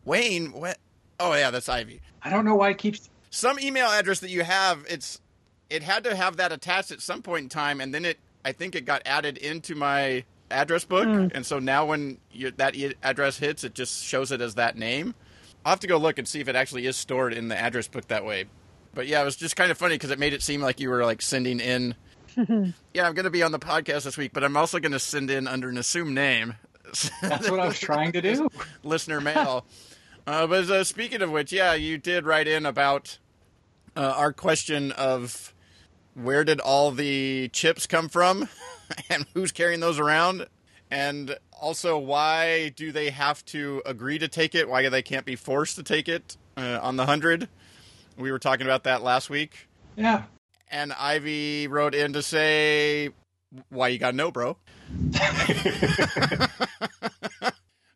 Wayne. 0.04 0.52
What? 0.52 0.78
Oh 1.18 1.34
yeah, 1.34 1.50
that's 1.50 1.68
Ivey. 1.68 2.00
I 2.22 2.30
don't 2.30 2.44
know 2.44 2.54
why 2.54 2.70
it 2.70 2.78
keeps 2.78 3.10
Some 3.34 3.58
email 3.58 3.88
address 3.88 4.20
that 4.20 4.30
you 4.30 4.44
have, 4.44 4.86
it's 4.88 5.20
it 5.68 5.82
had 5.82 6.04
to 6.04 6.14
have 6.14 6.36
that 6.36 6.52
attached 6.52 6.92
at 6.92 7.00
some 7.00 7.20
point 7.20 7.42
in 7.42 7.48
time, 7.48 7.80
and 7.80 7.92
then 7.92 8.04
it 8.04 8.18
I 8.44 8.52
think 8.52 8.76
it 8.76 8.84
got 8.84 9.02
added 9.04 9.38
into 9.38 9.74
my 9.74 10.22
address 10.52 10.84
book, 10.84 11.32
and 11.34 11.44
so 11.44 11.58
now 11.58 11.84
when 11.84 12.18
you, 12.30 12.52
that 12.52 12.76
e- 12.76 12.94
address 13.02 13.38
hits, 13.38 13.64
it 13.64 13.74
just 13.74 14.04
shows 14.04 14.30
it 14.30 14.40
as 14.40 14.54
that 14.54 14.78
name. 14.78 15.16
I'll 15.64 15.70
have 15.70 15.80
to 15.80 15.88
go 15.88 15.96
look 15.96 16.18
and 16.18 16.28
see 16.28 16.38
if 16.38 16.46
it 16.46 16.54
actually 16.54 16.86
is 16.86 16.96
stored 16.96 17.32
in 17.34 17.48
the 17.48 17.58
address 17.58 17.88
book 17.88 18.06
that 18.06 18.24
way. 18.24 18.44
But 18.94 19.08
yeah, 19.08 19.20
it 19.20 19.24
was 19.24 19.34
just 19.34 19.56
kind 19.56 19.72
of 19.72 19.78
funny 19.78 19.96
because 19.96 20.12
it 20.12 20.20
made 20.20 20.32
it 20.32 20.40
seem 20.40 20.60
like 20.60 20.78
you 20.78 20.88
were 20.88 21.04
like 21.04 21.20
sending 21.20 21.58
in. 21.58 21.96
yeah, 22.36 23.04
I'm 23.04 23.14
going 23.14 23.24
to 23.24 23.30
be 23.30 23.42
on 23.42 23.50
the 23.50 23.58
podcast 23.58 24.04
this 24.04 24.16
week, 24.16 24.32
but 24.32 24.44
I'm 24.44 24.56
also 24.56 24.78
going 24.78 24.92
to 24.92 25.00
send 25.00 25.28
in 25.28 25.48
under 25.48 25.68
an 25.68 25.76
assumed 25.76 26.14
name. 26.14 26.54
That's 27.20 27.50
what 27.50 27.58
I 27.58 27.66
was 27.66 27.80
trying 27.80 28.12
to 28.12 28.22
do. 28.34 28.48
listener 28.84 29.20
mail. 29.20 29.66
uh, 30.28 30.46
but 30.46 30.70
uh, 30.70 30.84
speaking 30.84 31.20
of 31.20 31.32
which, 31.32 31.52
yeah, 31.52 31.74
you 31.74 31.98
did 31.98 32.26
write 32.26 32.46
in 32.46 32.64
about 32.64 33.18
uh, 33.96 34.14
our 34.16 34.32
question 34.32 34.92
of 34.92 35.54
where 36.14 36.44
did 36.44 36.60
all 36.60 36.90
the 36.90 37.48
chips 37.52 37.86
come 37.86 38.08
from 38.08 38.48
and 39.10 39.26
who's 39.34 39.52
carrying 39.52 39.80
those 39.80 39.98
around, 39.98 40.46
and 40.90 41.36
also 41.60 41.98
why 41.98 42.68
do 42.70 42.92
they 42.92 43.10
have 43.10 43.44
to 43.46 43.82
agree 43.86 44.18
to 44.18 44.28
take 44.28 44.54
it? 44.54 44.68
Why 44.68 44.88
they 44.88 45.02
can't 45.02 45.24
be 45.26 45.36
forced 45.36 45.76
to 45.76 45.82
take 45.82 46.08
it 46.08 46.36
uh, 46.56 46.78
on 46.82 46.96
the 46.96 47.06
hundred? 47.06 47.48
We 48.16 48.30
were 48.30 48.38
talking 48.38 48.66
about 48.66 48.84
that 48.84 49.02
last 49.02 49.28
week, 49.28 49.68
Yeah. 49.96 50.24
and 50.70 50.92
Ivey 50.92 51.66
wrote 51.66 51.94
in 51.96 52.12
to 52.12 52.22
say, 52.22 53.10
"Why 53.70 53.88
you 53.88 53.98
got 53.98 54.14
no, 54.14 54.30
bro." 54.30 54.56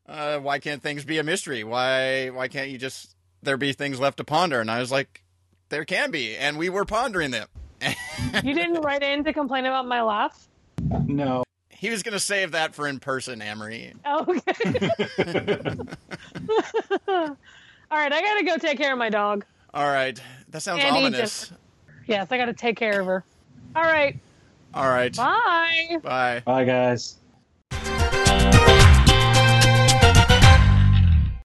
uh, 0.09 0.39
why 0.39 0.59
can't 0.59 0.83
things 0.83 1.05
be 1.05 1.19
a 1.19 1.23
mystery? 1.23 1.65
Why 1.65 2.31
why 2.31 2.49
can't 2.49 2.71
you 2.71 2.79
just 2.79 3.15
there 3.43 3.57
be 3.57 3.73
things 3.73 4.01
left 4.01 4.17
to 4.19 4.25
ponder? 4.25 4.61
And 4.61 4.71
I 4.71 4.81
was 4.81 4.91
like, 4.91 5.23
there 5.69 5.85
can 5.85 6.11
be, 6.11 6.37
and 6.37 6.59
we 6.59 6.69
were 6.69 6.85
pondering 6.85 7.31
them. 7.31 7.47
You 8.43 8.55
didn't 8.55 8.81
write 8.83 9.03
in 9.03 9.25
to 9.25 9.33
complain 9.33 9.67
about 9.67 9.87
my 9.87 10.03
laugh. 10.03 10.49
No. 11.07 11.45
He 11.71 11.91
was 11.91 12.03
going 12.03 12.15
to 12.15 12.19
save 12.21 12.53
that 12.53 12.75
for 12.75 12.89
in 12.89 12.99
person, 12.99 13.41
Amrie. 13.41 13.95
Okay. 14.05 15.69
All 17.91 17.97
right, 17.99 18.13
I 18.13 18.21
gotta 18.21 18.45
go 18.45 18.57
take 18.59 18.77
care 18.79 18.93
of 18.93 18.99
my 18.99 19.09
dog. 19.09 19.45
All 19.73 19.87
right. 19.89 20.21
That 20.51 20.61
sounds 20.61 20.83
And 20.85 20.95
ominous. 20.97 21.53
Yes, 22.07 22.31
I 22.31 22.37
gotta 22.37 22.53
take 22.53 22.77
care 22.77 23.01
of 23.01 23.07
her. 23.07 23.25
All 23.77 23.83
right, 23.83 24.19
All 24.75 24.89
right. 24.89 25.15
bye. 25.17 25.97
Bye. 26.03 26.43
Bye, 26.45 26.65
guys. 26.65 27.17